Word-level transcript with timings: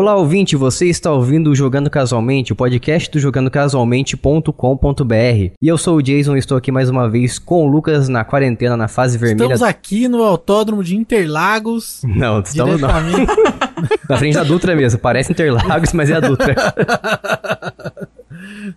Olá, 0.00 0.16
ouvinte, 0.16 0.56
você 0.56 0.86
está 0.86 1.12
ouvindo 1.12 1.50
o 1.50 1.54
Jogando 1.54 1.90
Casualmente, 1.90 2.54
o 2.54 2.56
podcast 2.56 3.10
do 3.10 3.18
jogandocasualmente.com.br. 3.18 5.52
E 5.60 5.68
eu 5.68 5.76
sou 5.76 5.98
o 5.98 6.02
Jason 6.02 6.36
e 6.36 6.38
estou 6.38 6.56
aqui 6.56 6.72
mais 6.72 6.88
uma 6.88 7.06
vez 7.06 7.38
com 7.38 7.66
o 7.66 7.70
Lucas 7.70 8.08
na 8.08 8.24
quarentena, 8.24 8.78
na 8.78 8.88
fase 8.88 9.18
vermelha. 9.18 9.52
Estamos 9.52 9.62
aqui 9.62 10.08
no 10.08 10.22
autódromo 10.22 10.82
de 10.82 10.96
Interlagos. 10.96 12.00
Não, 12.02 12.40
estamos 12.40 12.80
não. 12.80 12.88
na 14.08 14.16
frente 14.16 14.36
da 14.36 14.42
Dutra 14.42 14.74
mesmo, 14.74 14.98
parece 14.98 15.32
Interlagos, 15.32 15.92
mas 15.92 16.08
é 16.08 16.14
a 16.14 16.20
Dutra. 16.20 16.54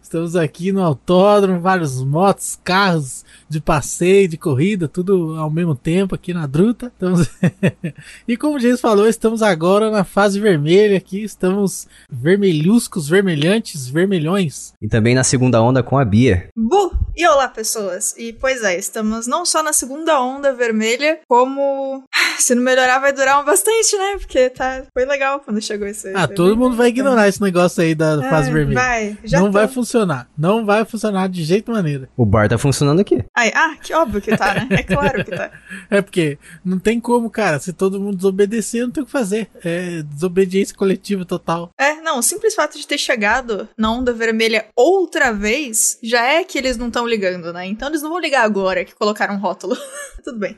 Estamos 0.02 0.36
aqui 0.36 0.74
no 0.74 0.84
autódromo, 0.84 1.62
vários 1.62 2.04
motos, 2.04 2.60
carros 2.66 3.24
de 3.54 3.62
passeio, 3.62 4.28
de 4.28 4.38
corrida, 4.38 4.88
tudo 4.88 5.36
ao 5.38 5.50
mesmo 5.50 5.76
tempo 5.76 6.16
aqui 6.16 6.34
na 6.34 6.46
Druta. 6.48 6.88
Estamos... 6.88 7.30
e 8.28 8.36
como 8.36 8.58
o 8.58 8.60
James 8.60 8.82
falou, 8.82 9.08
estamos 9.08 9.42
agora 9.42 9.90
na 9.90 10.04
fase 10.04 10.40
vermelha 10.40 10.98
aqui, 10.98 11.24
estamos 11.24 11.88
vermelhuscos, 12.10 13.08
vermelhantes, 13.08 13.88
vermelhões. 13.88 14.74
E 14.82 14.88
também 14.88 15.16
na 15.16 15.24
segunda 15.24 15.62
onda 15.62 15.84
com 15.84 15.98
a 15.98 16.06
Bia. 16.06 16.50
Bu! 16.56 16.92
E 17.16 17.28
olá, 17.28 17.48
pessoas! 17.48 18.16
E 18.18 18.34
pois 18.34 18.64
é, 18.64 18.78
estamos 18.78 19.28
não 19.28 19.46
só 19.46 19.62
na 19.62 19.72
segunda 19.72 20.20
onda 20.20 20.52
vermelha, 20.52 21.20
como 21.28 22.04
se 22.40 22.56
não 22.56 22.64
melhorar 22.64 23.00
vai 23.00 23.14
durar 23.14 23.44
bastante, 23.46 23.96
né? 23.96 24.18
Porque 24.18 24.50
tá... 24.50 24.84
foi 24.94 25.06
legal 25.06 25.40
quando 25.40 25.62
chegou 25.62 25.88
esse. 25.88 26.12
Ah, 26.16 26.28
todo 26.28 26.58
mundo 26.58 26.76
vai 26.76 26.88
ignorar 26.88 27.28
esse 27.28 27.42
negócio 27.42 27.84
aí 27.84 27.94
da 27.94 28.22
fase 28.30 28.52
vermelha. 28.52 28.80
Vai, 28.80 29.18
já 29.24 29.40
não 29.40 29.48
tô. 29.48 29.54
vai 29.54 29.68
funcionar. 29.68 30.28
Não 30.38 30.66
vai 30.66 30.84
funcionar 30.86 31.30
de 31.30 31.44
jeito 31.44 31.72
maneira. 31.72 32.10
O 32.18 32.26
bar 32.26 32.50
tá 32.50 32.58
funcionando 32.58 33.00
aqui. 33.00 33.24
Ai, 33.44 33.52
ah, 33.54 33.76
que 33.82 33.94
óbvio 33.94 34.22
que 34.22 34.38
tá, 34.38 34.54
né? 34.54 34.68
É 34.72 34.84
claro 34.84 35.26
que 35.26 35.32
tá. 35.32 35.52
é 35.92 36.02
porque 36.02 36.38
não 36.64 36.80
tem 36.80 36.98
como, 36.98 37.30
cara. 37.30 37.60
Se 37.60 37.74
todo 37.74 38.00
mundo 38.00 38.16
desobedecer, 38.16 38.84
não 38.84 38.92
tem 38.92 39.04
o 39.04 39.06
que 39.06 39.12
fazer. 39.12 39.50
É 39.66 40.02
desobediência 40.04 40.74
coletiva 40.74 41.26
total. 41.26 41.72
É, 41.78 41.96
não, 41.96 42.20
o 42.20 42.24
simples 42.24 42.56
fato 42.56 42.78
de 42.78 42.88
ter 42.88 42.98
chegado 42.98 43.68
na 43.78 43.92
onda 43.92 44.14
vermelha 44.14 44.66
outra 44.78 45.34
vez 45.34 46.00
já 46.02 46.24
é 46.26 46.46
que 46.46 46.58
eles 46.58 46.78
não 46.78 46.88
estão 46.88 47.06
ligando, 47.06 47.52
né? 47.52 47.66
Então 47.66 47.90
eles 47.90 48.02
não 48.02 48.12
vão 48.12 48.20
ligar 48.20 48.46
agora 48.46 48.86
que 48.86 48.96
colocaram 48.96 49.36
um 49.36 49.40
rótulo. 49.40 49.76
Tudo 50.24 50.40
bem. 50.40 50.58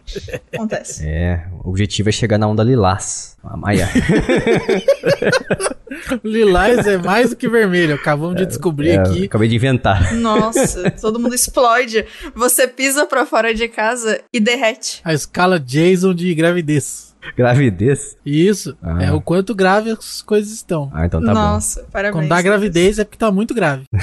Acontece. 0.53 1.08
É, 1.08 1.47
o 1.64 1.70
objetivo 1.70 2.09
é 2.09 2.11
chegar 2.11 2.38
na 2.38 2.47
onda 2.47 2.64
lilás. 2.64 3.36
A 3.44 3.58
Maia. 3.58 3.89
Lilás 6.23 6.86
é 6.88 6.97
mais 6.97 7.30
do 7.30 7.36
que 7.36 7.47
vermelho. 7.47 7.95
Acabamos 7.95 8.36
de 8.36 8.45
descobrir 8.45 8.89
É, 8.92 8.97
aqui. 8.97 9.25
Acabei 9.25 9.47
de 9.47 9.55
inventar. 9.55 10.14
Nossa, 10.16 10.92
todo 10.92 11.20
mundo 11.20 11.36
explode. 11.36 12.05
Você 12.33 12.67
pisa 12.76 13.06
pra 13.06 13.26
fora 13.26 13.54
de 13.54 13.68
casa 13.68 14.22
e 14.34 14.40
derrete. 14.40 15.02
A 15.04 15.14
escala 15.14 15.59
Jason 15.59 16.14
de 16.14 16.34
gravidez. 16.36 17.16
Gravidez? 17.36 18.17
Isso. 18.26 18.78
Ah. 18.84 19.04
É 19.04 19.12
o 19.12 19.20
quanto 19.20 19.56
grave 19.56 19.92
as 19.92 20.22
coisas 20.22 20.52
estão. 20.52 20.92
Ah, 20.94 21.06
então 21.06 21.23
tá 21.23 21.34
Nossa, 21.34 21.86
parabéns. 21.92 22.22
Quando 22.22 22.30
dá 22.30 22.42
gravidez 22.42 23.00
é 23.00 23.04
porque 23.04 23.17
tá 23.17 23.32
muito 23.32 23.54
grave. 23.54 23.84
Bom. 23.92 24.00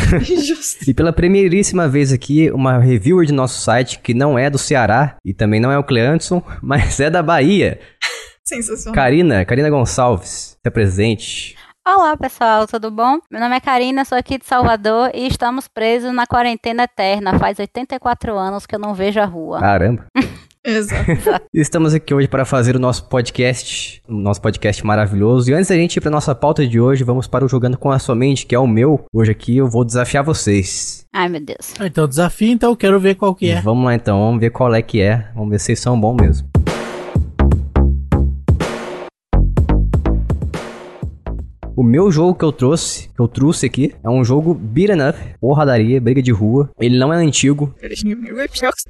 E 0.86 0.94
pela 0.94 1.12
primeiríssima 1.12 1.88
vez 1.88 2.12
aqui, 2.12 2.50
uma 2.50 2.78
reviewer 2.78 3.26
de 3.26 3.32
nosso 3.32 3.60
site 3.60 4.00
que 4.00 4.14
não 4.14 4.38
é 4.38 4.50
do 4.50 4.58
Ceará 4.58 5.16
e 5.24 5.32
também 5.32 5.60
não 5.60 5.70
é 5.70 5.78
o 5.78 5.84
Cleanson, 5.84 6.42
mas 6.60 6.98
é 6.98 7.10
da 7.10 7.22
Bahia. 7.22 7.78
Sensacional. 8.44 8.94
Karina, 8.94 9.44
Karina 9.44 9.70
Gonçalves, 9.70 10.56
se 10.60 10.68
apresente. 10.68 11.56
Olá 11.84 12.16
pessoal, 12.16 12.64
tudo 12.68 12.92
bom? 12.92 13.18
Meu 13.28 13.40
nome 13.40 13.56
é 13.56 13.60
Karina, 13.60 14.04
sou 14.04 14.16
aqui 14.16 14.38
de 14.38 14.46
Salvador 14.46 15.10
e 15.12 15.26
estamos 15.26 15.66
presos 15.66 16.14
na 16.14 16.28
quarentena 16.28 16.84
eterna. 16.84 17.36
Faz 17.40 17.58
84 17.58 18.36
anos 18.38 18.66
que 18.66 18.74
eu 18.76 18.78
não 18.78 18.94
vejo 18.94 19.18
a 19.18 19.24
rua. 19.24 19.58
Caramba. 19.58 20.06
Exato. 20.64 21.10
Estamos 21.52 21.92
aqui 21.92 22.14
hoje 22.14 22.28
para 22.28 22.44
fazer 22.44 22.76
o 22.76 22.78
nosso 22.78 23.08
podcast, 23.08 24.00
o 24.08 24.12
nosso 24.12 24.40
podcast 24.40 24.86
maravilhoso. 24.86 25.50
E 25.50 25.54
antes 25.54 25.70
da 25.70 25.74
gente 25.74 25.96
ir 25.96 26.00
para 26.00 26.08
nossa 26.12 26.36
pauta 26.36 26.64
de 26.64 26.80
hoje, 26.80 27.02
vamos 27.02 27.26
para 27.26 27.44
o 27.44 27.48
Jogando 27.48 27.76
com 27.76 27.90
a 27.90 27.98
Sua 27.98 28.14
Mente, 28.14 28.46
que 28.46 28.54
é 28.54 28.58
o 28.60 28.66
meu. 28.66 29.04
Hoje 29.12 29.32
aqui 29.32 29.56
eu 29.56 29.68
vou 29.68 29.84
desafiar 29.84 30.22
vocês. 30.22 31.04
Ai 31.12 31.28
meu 31.28 31.40
Deus. 31.40 31.74
Ah, 31.80 31.86
Então, 31.88 32.06
desafio, 32.06 32.52
então, 32.52 32.70
eu 32.70 32.76
quero 32.76 33.00
ver 33.00 33.16
qual 33.16 33.34
que 33.34 33.50
é. 33.50 33.60
Vamos 33.60 33.84
lá 33.84 33.96
então, 33.96 34.20
vamos 34.20 34.40
ver 34.40 34.50
qual 34.50 34.72
é 34.72 34.80
que 34.80 35.00
é. 35.00 35.28
Vamos 35.34 35.50
ver 35.50 35.58
se 35.58 35.66
vocês 35.66 35.80
são 35.80 36.00
bons 36.00 36.14
mesmo. 36.14 36.51
O 41.74 41.82
meu 41.82 42.10
jogo 42.12 42.34
que 42.34 42.44
eu 42.44 42.52
trouxe, 42.52 43.08
que 43.08 43.20
eu 43.20 43.26
trouxe 43.26 43.64
aqui, 43.66 43.94
é 44.04 44.08
um 44.08 44.22
jogo 44.22 44.52
beat'em 44.54 45.08
up, 45.08 45.18
porradaria, 45.40 46.00
briga 46.00 46.20
de 46.22 46.30
rua. 46.30 46.70
Ele 46.78 46.98
não 46.98 47.12
é 47.12 47.16
antigo. 47.16 47.74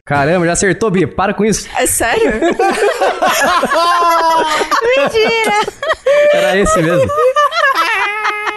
Caramba, 0.04 0.46
já 0.46 0.52
acertou, 0.52 0.90
Bia, 0.90 1.06
para 1.06 1.32
com 1.32 1.44
isso. 1.44 1.68
É 1.76 1.86
sério? 1.86 2.32
Mentira! 4.96 5.60
Era 6.32 6.58
esse 6.58 6.82
mesmo. 6.82 7.08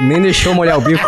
Nem 0.02 0.22
deixou 0.22 0.56
molhar 0.56 0.78
o 0.80 0.82
bico. 0.82 1.08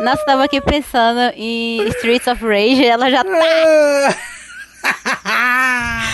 Nossa, 0.00 0.24
tava 0.26 0.44
aqui 0.44 0.60
pensando 0.60 1.32
em 1.36 1.88
Streets 1.88 2.26
of 2.26 2.44
Rage, 2.44 2.84
ela 2.84 3.10
já 3.10 3.24
tá. 3.24 4.16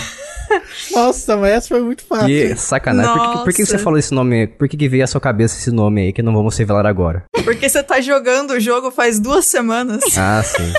Nossa, 0.92 1.36
mas 1.36 1.50
essa 1.50 1.68
foi 1.68 1.80
muito 1.80 2.04
fácil. 2.04 2.26
Que 2.26 2.56
sacanagem. 2.56 3.12
Por 3.12 3.32
que, 3.32 3.44
por 3.44 3.52
que 3.52 3.66
você 3.66 3.78
falou 3.78 3.98
esse 3.98 4.12
nome? 4.12 4.46
Por 4.46 4.68
que, 4.68 4.76
que 4.76 4.88
veio 4.88 5.04
à 5.04 5.06
sua 5.06 5.20
cabeça 5.20 5.58
esse 5.58 5.70
nome 5.70 6.02
aí 6.02 6.12
que 6.12 6.22
não 6.22 6.32
vamos 6.32 6.56
revelar 6.56 6.86
agora? 6.86 7.24
Porque 7.44 7.68
você 7.68 7.82
tá 7.82 8.00
jogando 8.00 8.52
o 8.52 8.60
jogo 8.60 8.90
faz 8.90 9.18
duas 9.20 9.46
semanas. 9.46 10.02
Ah, 10.16 10.42
sim. 10.42 10.72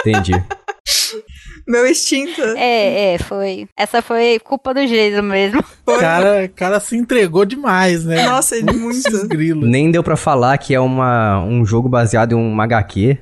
Entendi. 0.00 0.32
Meu 1.66 1.86
instinto. 1.88 2.40
É, 2.56 3.14
é, 3.14 3.18
foi. 3.18 3.66
Essa 3.76 4.02
foi 4.02 4.38
culpa 4.38 4.74
do 4.74 4.86
Jason 4.86 5.22
mesmo. 5.22 5.64
Foi. 5.84 5.98
cara, 5.98 6.48
cara 6.48 6.80
se 6.80 6.96
entregou 6.96 7.44
demais, 7.44 8.04
né? 8.04 8.22
Nossa, 8.28 8.56
ele 8.56 8.72
muito. 8.72 8.98
Esses 8.98 9.24
grilos. 9.24 9.68
Nem 9.68 9.90
deu 9.90 10.02
pra 10.02 10.16
falar 10.16 10.56
que 10.58 10.74
é 10.74 10.80
uma, 10.80 11.40
um 11.44 11.64
jogo 11.64 11.88
baseado 11.88 12.32
em 12.32 12.34
um 12.34 12.60
HQ. 12.60 13.18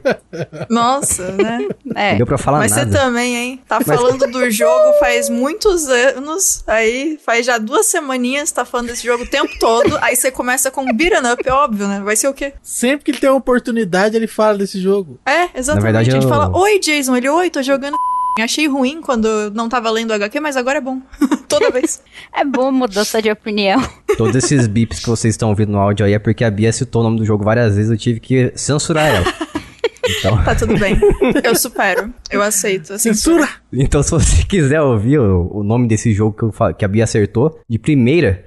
Nossa, 0.68 1.30
né? 1.32 1.66
É. 1.94 2.10
Não 2.12 2.18
deu 2.18 2.26
pra 2.26 2.38
falar 2.38 2.58
Mas 2.58 2.72
você 2.72 2.84
nada. 2.84 2.98
também, 2.98 3.36
hein? 3.36 3.60
Tá 3.66 3.80
falando 3.80 4.26
do 4.30 4.50
jogo 4.50 4.92
faz 4.98 5.28
muitos 5.28 5.88
anos, 5.88 6.62
aí 6.66 7.18
faz 7.24 7.46
já 7.46 7.58
duas 7.58 7.86
semaninhas, 7.86 8.50
tá 8.52 8.64
falando 8.64 8.88
desse 8.88 9.06
jogo 9.06 9.24
o 9.24 9.26
tempo 9.26 9.50
todo, 9.58 9.96
aí 10.00 10.14
você 10.16 10.30
começa 10.30 10.70
com 10.70 10.84
beat'em 10.94 11.32
up, 11.32 11.42
é 11.48 11.52
óbvio, 11.52 11.86
né? 11.88 12.00
Vai 12.04 12.16
ser 12.16 12.28
o 12.28 12.34
quê? 12.34 12.52
Sempre 12.62 13.04
que 13.04 13.10
ele 13.12 13.18
tem 13.18 13.30
uma 13.30 13.36
oportunidade, 13.38 14.16
ele 14.16 14.26
fala 14.26 14.58
desse 14.58 14.80
jogo. 14.80 15.18
É, 15.26 15.48
exatamente. 15.58 15.82
verdade, 15.84 16.10
a 16.10 16.12
gente 16.12 16.24
eu- 16.24 16.28
fala, 16.28 16.56
oi 16.56 16.78
Jason, 16.78 17.16
ele, 17.16 17.28
oi, 17.28 17.50
tô 17.50 17.62
jogando 17.62 17.96
Achei 18.40 18.66
ruim 18.66 19.00
quando 19.00 19.50
não 19.50 19.68
tava 19.68 19.90
lendo 19.90 20.10
o 20.10 20.14
HQ, 20.14 20.40
mas 20.40 20.56
agora 20.56 20.78
é 20.78 20.80
bom. 20.80 21.00
Toda 21.48 21.70
vez. 21.70 22.02
É 22.34 22.44
bom 22.46 22.72
mudança 22.72 23.20
de 23.20 23.30
opinião. 23.30 23.78
Todos 24.16 24.34
esses 24.34 24.66
bips 24.66 25.00
que 25.00 25.08
vocês 25.08 25.34
estão 25.34 25.50
ouvindo 25.50 25.72
no 25.72 25.78
áudio 25.78 26.06
aí 26.06 26.14
é 26.14 26.18
porque 26.18 26.42
a 26.44 26.50
Bia 26.50 26.72
citou 26.72 27.02
o 27.02 27.04
nome 27.04 27.18
do 27.18 27.26
jogo 27.26 27.44
várias 27.44 27.76
vezes, 27.76 27.90
eu 27.90 27.96
tive 27.98 28.20
que 28.20 28.52
censurar 28.56 29.06
ela. 29.06 29.26
Então, 30.18 30.42
Tá 30.42 30.52
tudo 30.54 30.76
bem. 30.78 30.98
Eu 31.44 31.54
supero. 31.54 32.12
Eu 32.28 32.42
aceito. 32.42 32.92
Assim, 32.92 33.14
Censura! 33.14 33.48
então 33.72 34.02
se 34.02 34.10
você 34.10 34.42
quiser 34.44 34.80
ouvir 34.80 35.18
o, 35.20 35.48
o 35.58 35.62
nome 35.62 35.86
desse 35.86 36.12
jogo 36.12 36.50
que, 36.52 36.74
que 36.74 36.84
a 36.84 36.88
Bia 36.88 37.04
acertou, 37.04 37.60
de 37.68 37.78
primeira, 37.78 38.44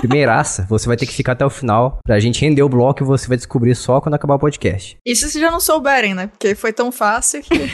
primeiraça, 0.00 0.66
você 0.70 0.86
vai 0.86 0.96
ter 0.96 1.04
que 1.04 1.12
ficar 1.12 1.32
até 1.32 1.44
o 1.44 1.50
final 1.50 1.98
pra 2.02 2.18
gente 2.18 2.40
render 2.40 2.62
o 2.62 2.68
bloco 2.68 3.02
e 3.02 3.06
você 3.06 3.28
vai 3.28 3.36
descobrir 3.36 3.74
só 3.74 4.00
quando 4.00 4.14
acabar 4.14 4.36
o 4.36 4.38
podcast. 4.38 4.96
Isso 5.04 5.28
se 5.28 5.38
já 5.38 5.50
não 5.50 5.60
souberem, 5.60 6.14
né? 6.14 6.28
Porque 6.28 6.54
foi 6.54 6.72
tão 6.72 6.90
fácil 6.90 7.42
que. 7.42 7.70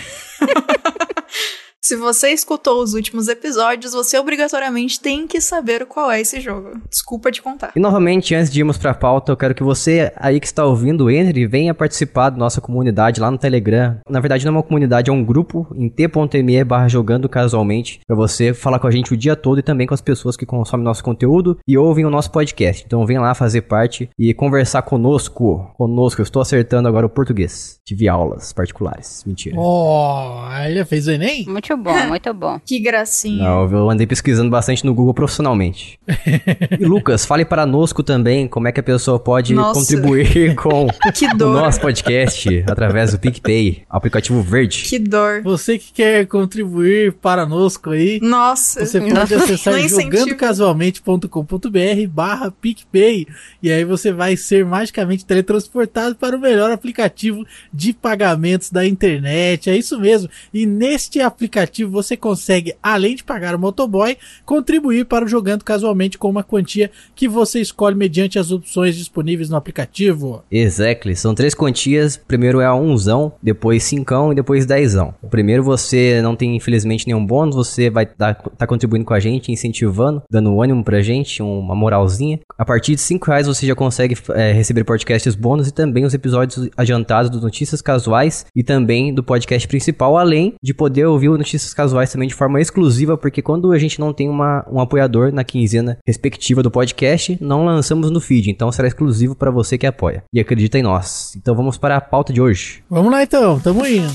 Se 1.85 1.97
você 1.97 2.29
escutou 2.29 2.81
os 2.81 2.95
últimos 2.95 3.27
episódios, 3.27 3.93
você 3.93 4.17
obrigatoriamente 4.17 5.01
tem 5.01 5.27
que 5.27 5.41
saber 5.41 5.85
qual 5.85 6.13
é 6.13 6.21
esse 6.21 6.41
jogo. 6.41 6.81
Desculpa 6.89 7.33
te 7.33 7.43
contar. 7.43 7.73
E 7.75 7.81
novamente, 7.81 8.37
antes 8.37 8.53
de 8.53 8.61
irmos 8.61 8.79
pra 8.79 8.95
pauta, 8.95 9.33
eu 9.33 9.37
quero 9.37 9.53
que 9.53 9.65
você 9.65 10.13
aí 10.15 10.39
que 10.39 10.47
está 10.47 10.65
ouvindo, 10.65 11.11
entre 11.11 11.41
e 11.41 11.47
venha 11.47 11.75
participar 11.75 12.31
da 12.31 12.37
nossa 12.37 12.61
comunidade 12.61 13.21
lá 13.21 13.33
no 13.33 13.37
Telegram. 13.37 13.99
Na 14.09 14.21
verdade, 14.21 14.45
não 14.45 14.53
é 14.53 14.57
uma 14.59 14.63
comunidade, 14.63 15.11
é 15.11 15.13
um 15.13 15.25
grupo 15.25 15.67
em 15.75 15.89
t.me 15.89 16.63
barra 16.63 16.87
jogando 16.87 17.29
casualmente, 17.29 17.99
pra 18.07 18.15
você 18.15 18.55
falar 18.55 18.79
com 18.79 18.87
a 18.87 18.91
gente 18.93 19.13
o 19.13 19.17
dia 19.17 19.35
todo 19.35 19.59
e 19.59 19.63
também 19.63 19.89
com 19.89 19.95
as 19.95 20.01
pessoas 20.01 20.37
que 20.37 20.47
consomem 20.47 20.85
nosso 20.85 21.03
conteúdo 21.03 21.59
e 21.67 21.77
ouvem 21.77 22.05
o 22.05 22.11
nosso 22.11 22.31
podcast. 22.31 22.85
Então 22.87 23.05
vem 23.05 23.19
lá 23.19 23.35
fazer 23.35 23.63
parte 23.63 24.09
e 24.17 24.33
conversar 24.33 24.83
conosco. 24.83 25.69
Conosco, 25.77 26.21
eu 26.21 26.25
estou 26.25 26.43
acertando 26.43 26.87
agora 26.87 27.07
o 27.07 27.11
português. 27.11 27.81
Tive 27.85 28.09
aulas 28.09 28.53
particulares. 28.53 29.25
Mentira. 29.27 29.57
Ó, 29.59 30.49
ele 30.65 30.85
fez 30.85 31.09
o 31.09 31.11
Enem? 31.11 31.45
Muito 31.49 31.72
bom, 31.77 31.97
muito 32.09 32.33
bom. 32.35 32.61
Que 32.65 32.79
gracinha. 32.79 33.45
Não, 33.45 33.71
eu 33.71 33.91
andei 33.91 34.07
pesquisando 34.07 34.51
bastante 34.51 34.85
no 34.85 34.95
Google 34.95 35.15
profissionalmente. 35.15 35.99
e 36.79 36.85
Lucas, 36.85 37.25
fale 37.25 37.45
para 37.45 37.67
nosco 37.67 38.03
também 38.03 38.47
como 38.47 38.69
é 38.69 38.73
que 38.73 38.81
a 38.81 38.83
pessoa 38.83 39.19
pode 39.19 39.55
Nossa. 39.55 39.81
contribuir 39.81 40.55
com 40.57 40.87
Que 41.15 41.27
o 41.27 41.37
nosso 41.37 41.81
podcast 41.81 42.65
através 42.69 43.13
do 43.13 43.19
PicPay, 43.19 43.83
aplicativo 43.89 44.41
verde. 44.43 44.85
Que 44.85 44.99
dor. 44.99 45.43
Você 45.43 45.79
que 45.79 45.93
quer 45.93 46.27
contribuir 46.27 47.13
para 47.15 47.47
nosco 47.47 47.91
aí, 47.91 48.21
Nossa. 48.21 48.85
você 48.85 49.01
pode 49.01 49.35
acessar 49.35 49.75
Não 49.75 49.81
incentivo. 49.81 50.13
jogandocasualmente.com.br 50.13 52.09
barra 52.09 52.51
PicPay 52.51 53.27
e 53.63 53.71
aí 53.71 53.85
você 53.85 54.13
vai 54.13 54.37
ser 54.37 54.65
magicamente 54.65 55.25
teletransportado 55.25 56.15
para 56.15 56.37
o 56.37 56.41
melhor 56.41 56.71
aplicativo 56.71 57.45
de 57.73 57.93
pagamentos 57.93 58.71
da 58.71 58.87
internet. 58.87 59.71
É 59.71 59.77
isso 59.77 59.99
mesmo. 59.99 60.29
E 60.53 60.67
neste 60.67 61.21
aplicativo 61.21 61.62
aplicativo 61.63 61.91
você 61.91 62.17
consegue, 62.17 62.75
além 62.83 63.15
de 63.15 63.25
pagar 63.25 63.55
o 63.55 63.59
motoboy, 63.59 64.17
contribuir 64.45 65.07
para 65.07 65.25
o 65.25 65.29
Jogando 65.29 65.65
Casualmente 65.65 66.19
com 66.19 66.29
uma 66.29 66.43
quantia 66.43 66.91
que 67.15 67.29
você 67.29 67.61
escolhe 67.61 67.97
mediante 67.97 68.39
as 68.39 68.51
opções 68.51 68.97
disponíveis 68.97 69.49
no 69.49 69.57
aplicativo. 69.57 70.43
Exactly. 70.51 71.15
São 71.15 71.35
três 71.35 71.55
quantias. 71.55 72.17
Primeiro 72.17 72.61
é 72.61 72.67
a 72.67 72.75
unzão, 72.75 73.33
depois 73.43 73.85
cincão 73.85 74.33
e 74.33 74.35
depois 74.35 74.67
dezão. 74.67 75.15
O 75.23 75.29
primeiro 75.29 75.63
você 75.63 76.21
não 76.23 76.35
tem, 76.35 76.57
infelizmente, 76.57 77.07
nenhum 77.07 77.25
bônus. 77.25 77.55
Você 77.55 77.89
vai 77.89 78.05
estar 78.05 78.35
tá 78.35 78.67
contribuindo 78.67 79.05
com 79.05 79.15
a 79.15 79.21
gente, 79.21 79.53
incentivando, 79.53 80.23
dando 80.31 80.61
ânimo 80.61 80.85
pra 80.85 81.01
gente, 81.01 81.43
uma 81.43 81.75
moralzinha. 81.75 82.41
A 82.59 82.65
partir 82.65 82.95
de 82.95 83.01
cinco 83.01 83.27
reais 83.27 83.47
você 83.47 83.67
já 83.67 83.75
consegue 83.75 84.17
é, 84.35 84.53
receber 84.53 84.85
podcasts 84.85 85.35
bônus 85.35 85.69
e 85.69 85.73
também 85.73 86.05
os 86.05 86.15
episódios 86.15 86.69
adiantados 86.77 87.31
do 87.31 87.41
Notícias 87.41 87.81
Casuais 87.81 88.47
e 88.55 88.63
também 88.63 89.15
do 89.15 89.23
podcast 89.23 89.67
principal, 89.69 90.17
além 90.17 90.55
de 90.63 90.75
poder 90.75 91.07
ouvir 91.07 91.29
o 91.29 91.37
Casuais 91.75 92.13
também 92.13 92.29
de 92.29 92.35
forma 92.35 92.61
exclusiva, 92.61 93.17
porque 93.17 93.43
quando 93.43 93.73
a 93.73 93.79
gente 93.79 93.99
não 94.01 94.13
tem 94.13 94.29
uma, 94.29 94.65
um 94.71 94.81
apoiador 94.81 95.33
na 95.33 95.45
quinzena 95.45 95.99
respectiva 96.07 96.63
do 96.63 96.71
podcast, 96.71 97.39
não 97.41 97.65
lançamos 97.65 98.11
no 98.11 98.21
feed, 98.21 98.51
então 98.51 98.71
será 98.73 98.89
exclusivo 98.89 99.35
para 99.35 99.51
você 99.51 99.77
que 99.79 99.87
apoia. 99.87 100.25
E 100.33 100.41
acredita 100.41 100.79
em 100.79 100.83
nós. 100.83 101.35
Então 101.37 101.55
vamos 101.55 101.79
para 101.79 101.97
a 101.97 102.01
pauta 102.01 102.33
de 102.33 102.41
hoje. 102.41 102.83
Vamos 102.89 103.11
lá 103.11 103.23
então, 103.23 103.59
tamo 103.61 103.87
indo. 103.87 104.13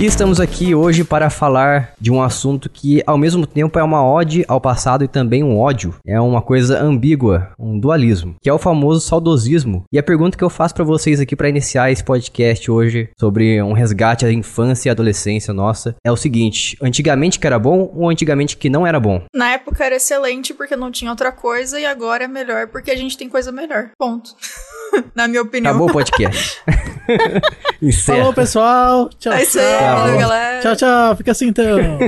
E 0.00 0.06
estamos 0.06 0.40
aqui 0.40 0.74
hoje 0.74 1.04
para 1.04 1.28
falar 1.28 1.92
de 2.00 2.10
um 2.10 2.22
assunto 2.22 2.70
que, 2.70 3.02
ao 3.06 3.18
mesmo 3.18 3.46
tempo, 3.46 3.78
é 3.78 3.82
uma 3.82 4.02
ode 4.02 4.46
ao 4.48 4.58
passado 4.58 5.04
e 5.04 5.08
também 5.08 5.44
um 5.44 5.58
ódio. 5.58 5.94
É 6.06 6.18
uma 6.18 6.40
coisa 6.40 6.80
ambígua, 6.80 7.52
um 7.58 7.78
dualismo, 7.78 8.34
que 8.40 8.48
é 8.48 8.52
o 8.52 8.58
famoso 8.58 9.06
saudosismo. 9.06 9.84
E 9.92 9.98
a 9.98 10.02
pergunta 10.02 10.38
que 10.38 10.42
eu 10.42 10.48
faço 10.48 10.74
para 10.74 10.84
vocês 10.84 11.20
aqui 11.20 11.36
para 11.36 11.50
iniciar 11.50 11.92
esse 11.92 12.02
podcast 12.02 12.70
hoje 12.70 13.10
sobre 13.20 13.62
um 13.62 13.74
resgate 13.74 14.24
à 14.24 14.32
infância 14.32 14.88
e 14.88 14.90
adolescência 14.90 15.52
nossa 15.52 15.94
é 16.02 16.10
o 16.10 16.16
seguinte: 16.16 16.78
antigamente 16.80 17.38
que 17.38 17.46
era 17.46 17.58
bom 17.58 17.92
ou 17.94 18.08
antigamente 18.08 18.56
que 18.56 18.70
não 18.70 18.86
era 18.86 18.98
bom? 18.98 19.22
Na 19.34 19.50
época 19.50 19.84
era 19.84 19.96
excelente 19.96 20.54
porque 20.54 20.76
não 20.76 20.90
tinha 20.90 21.10
outra 21.10 21.30
coisa 21.30 21.78
e 21.78 21.84
agora 21.84 22.24
é 22.24 22.28
melhor 22.28 22.68
porque 22.68 22.90
a 22.90 22.96
gente 22.96 23.18
tem 23.18 23.28
coisa 23.28 23.52
melhor. 23.52 23.90
Ponto. 23.98 24.34
Na 25.14 25.28
minha 25.28 25.42
opinião. 25.42 25.72
Acabou 25.72 25.90
o 25.90 25.92
podcast. 25.92 26.62
Falou, 28.04 28.32
pessoal. 28.34 29.08
Tchau, 29.18 29.32
é 29.32 29.42
isso 29.42 29.58
aí, 29.58 29.78
tchau. 29.78 29.96
valeu, 29.96 30.18
galera. 30.18 30.60
Tchau, 30.60 30.76
tchau. 30.76 31.16
Fica 31.16 31.32
assim 31.32 31.48
então. 31.48 31.78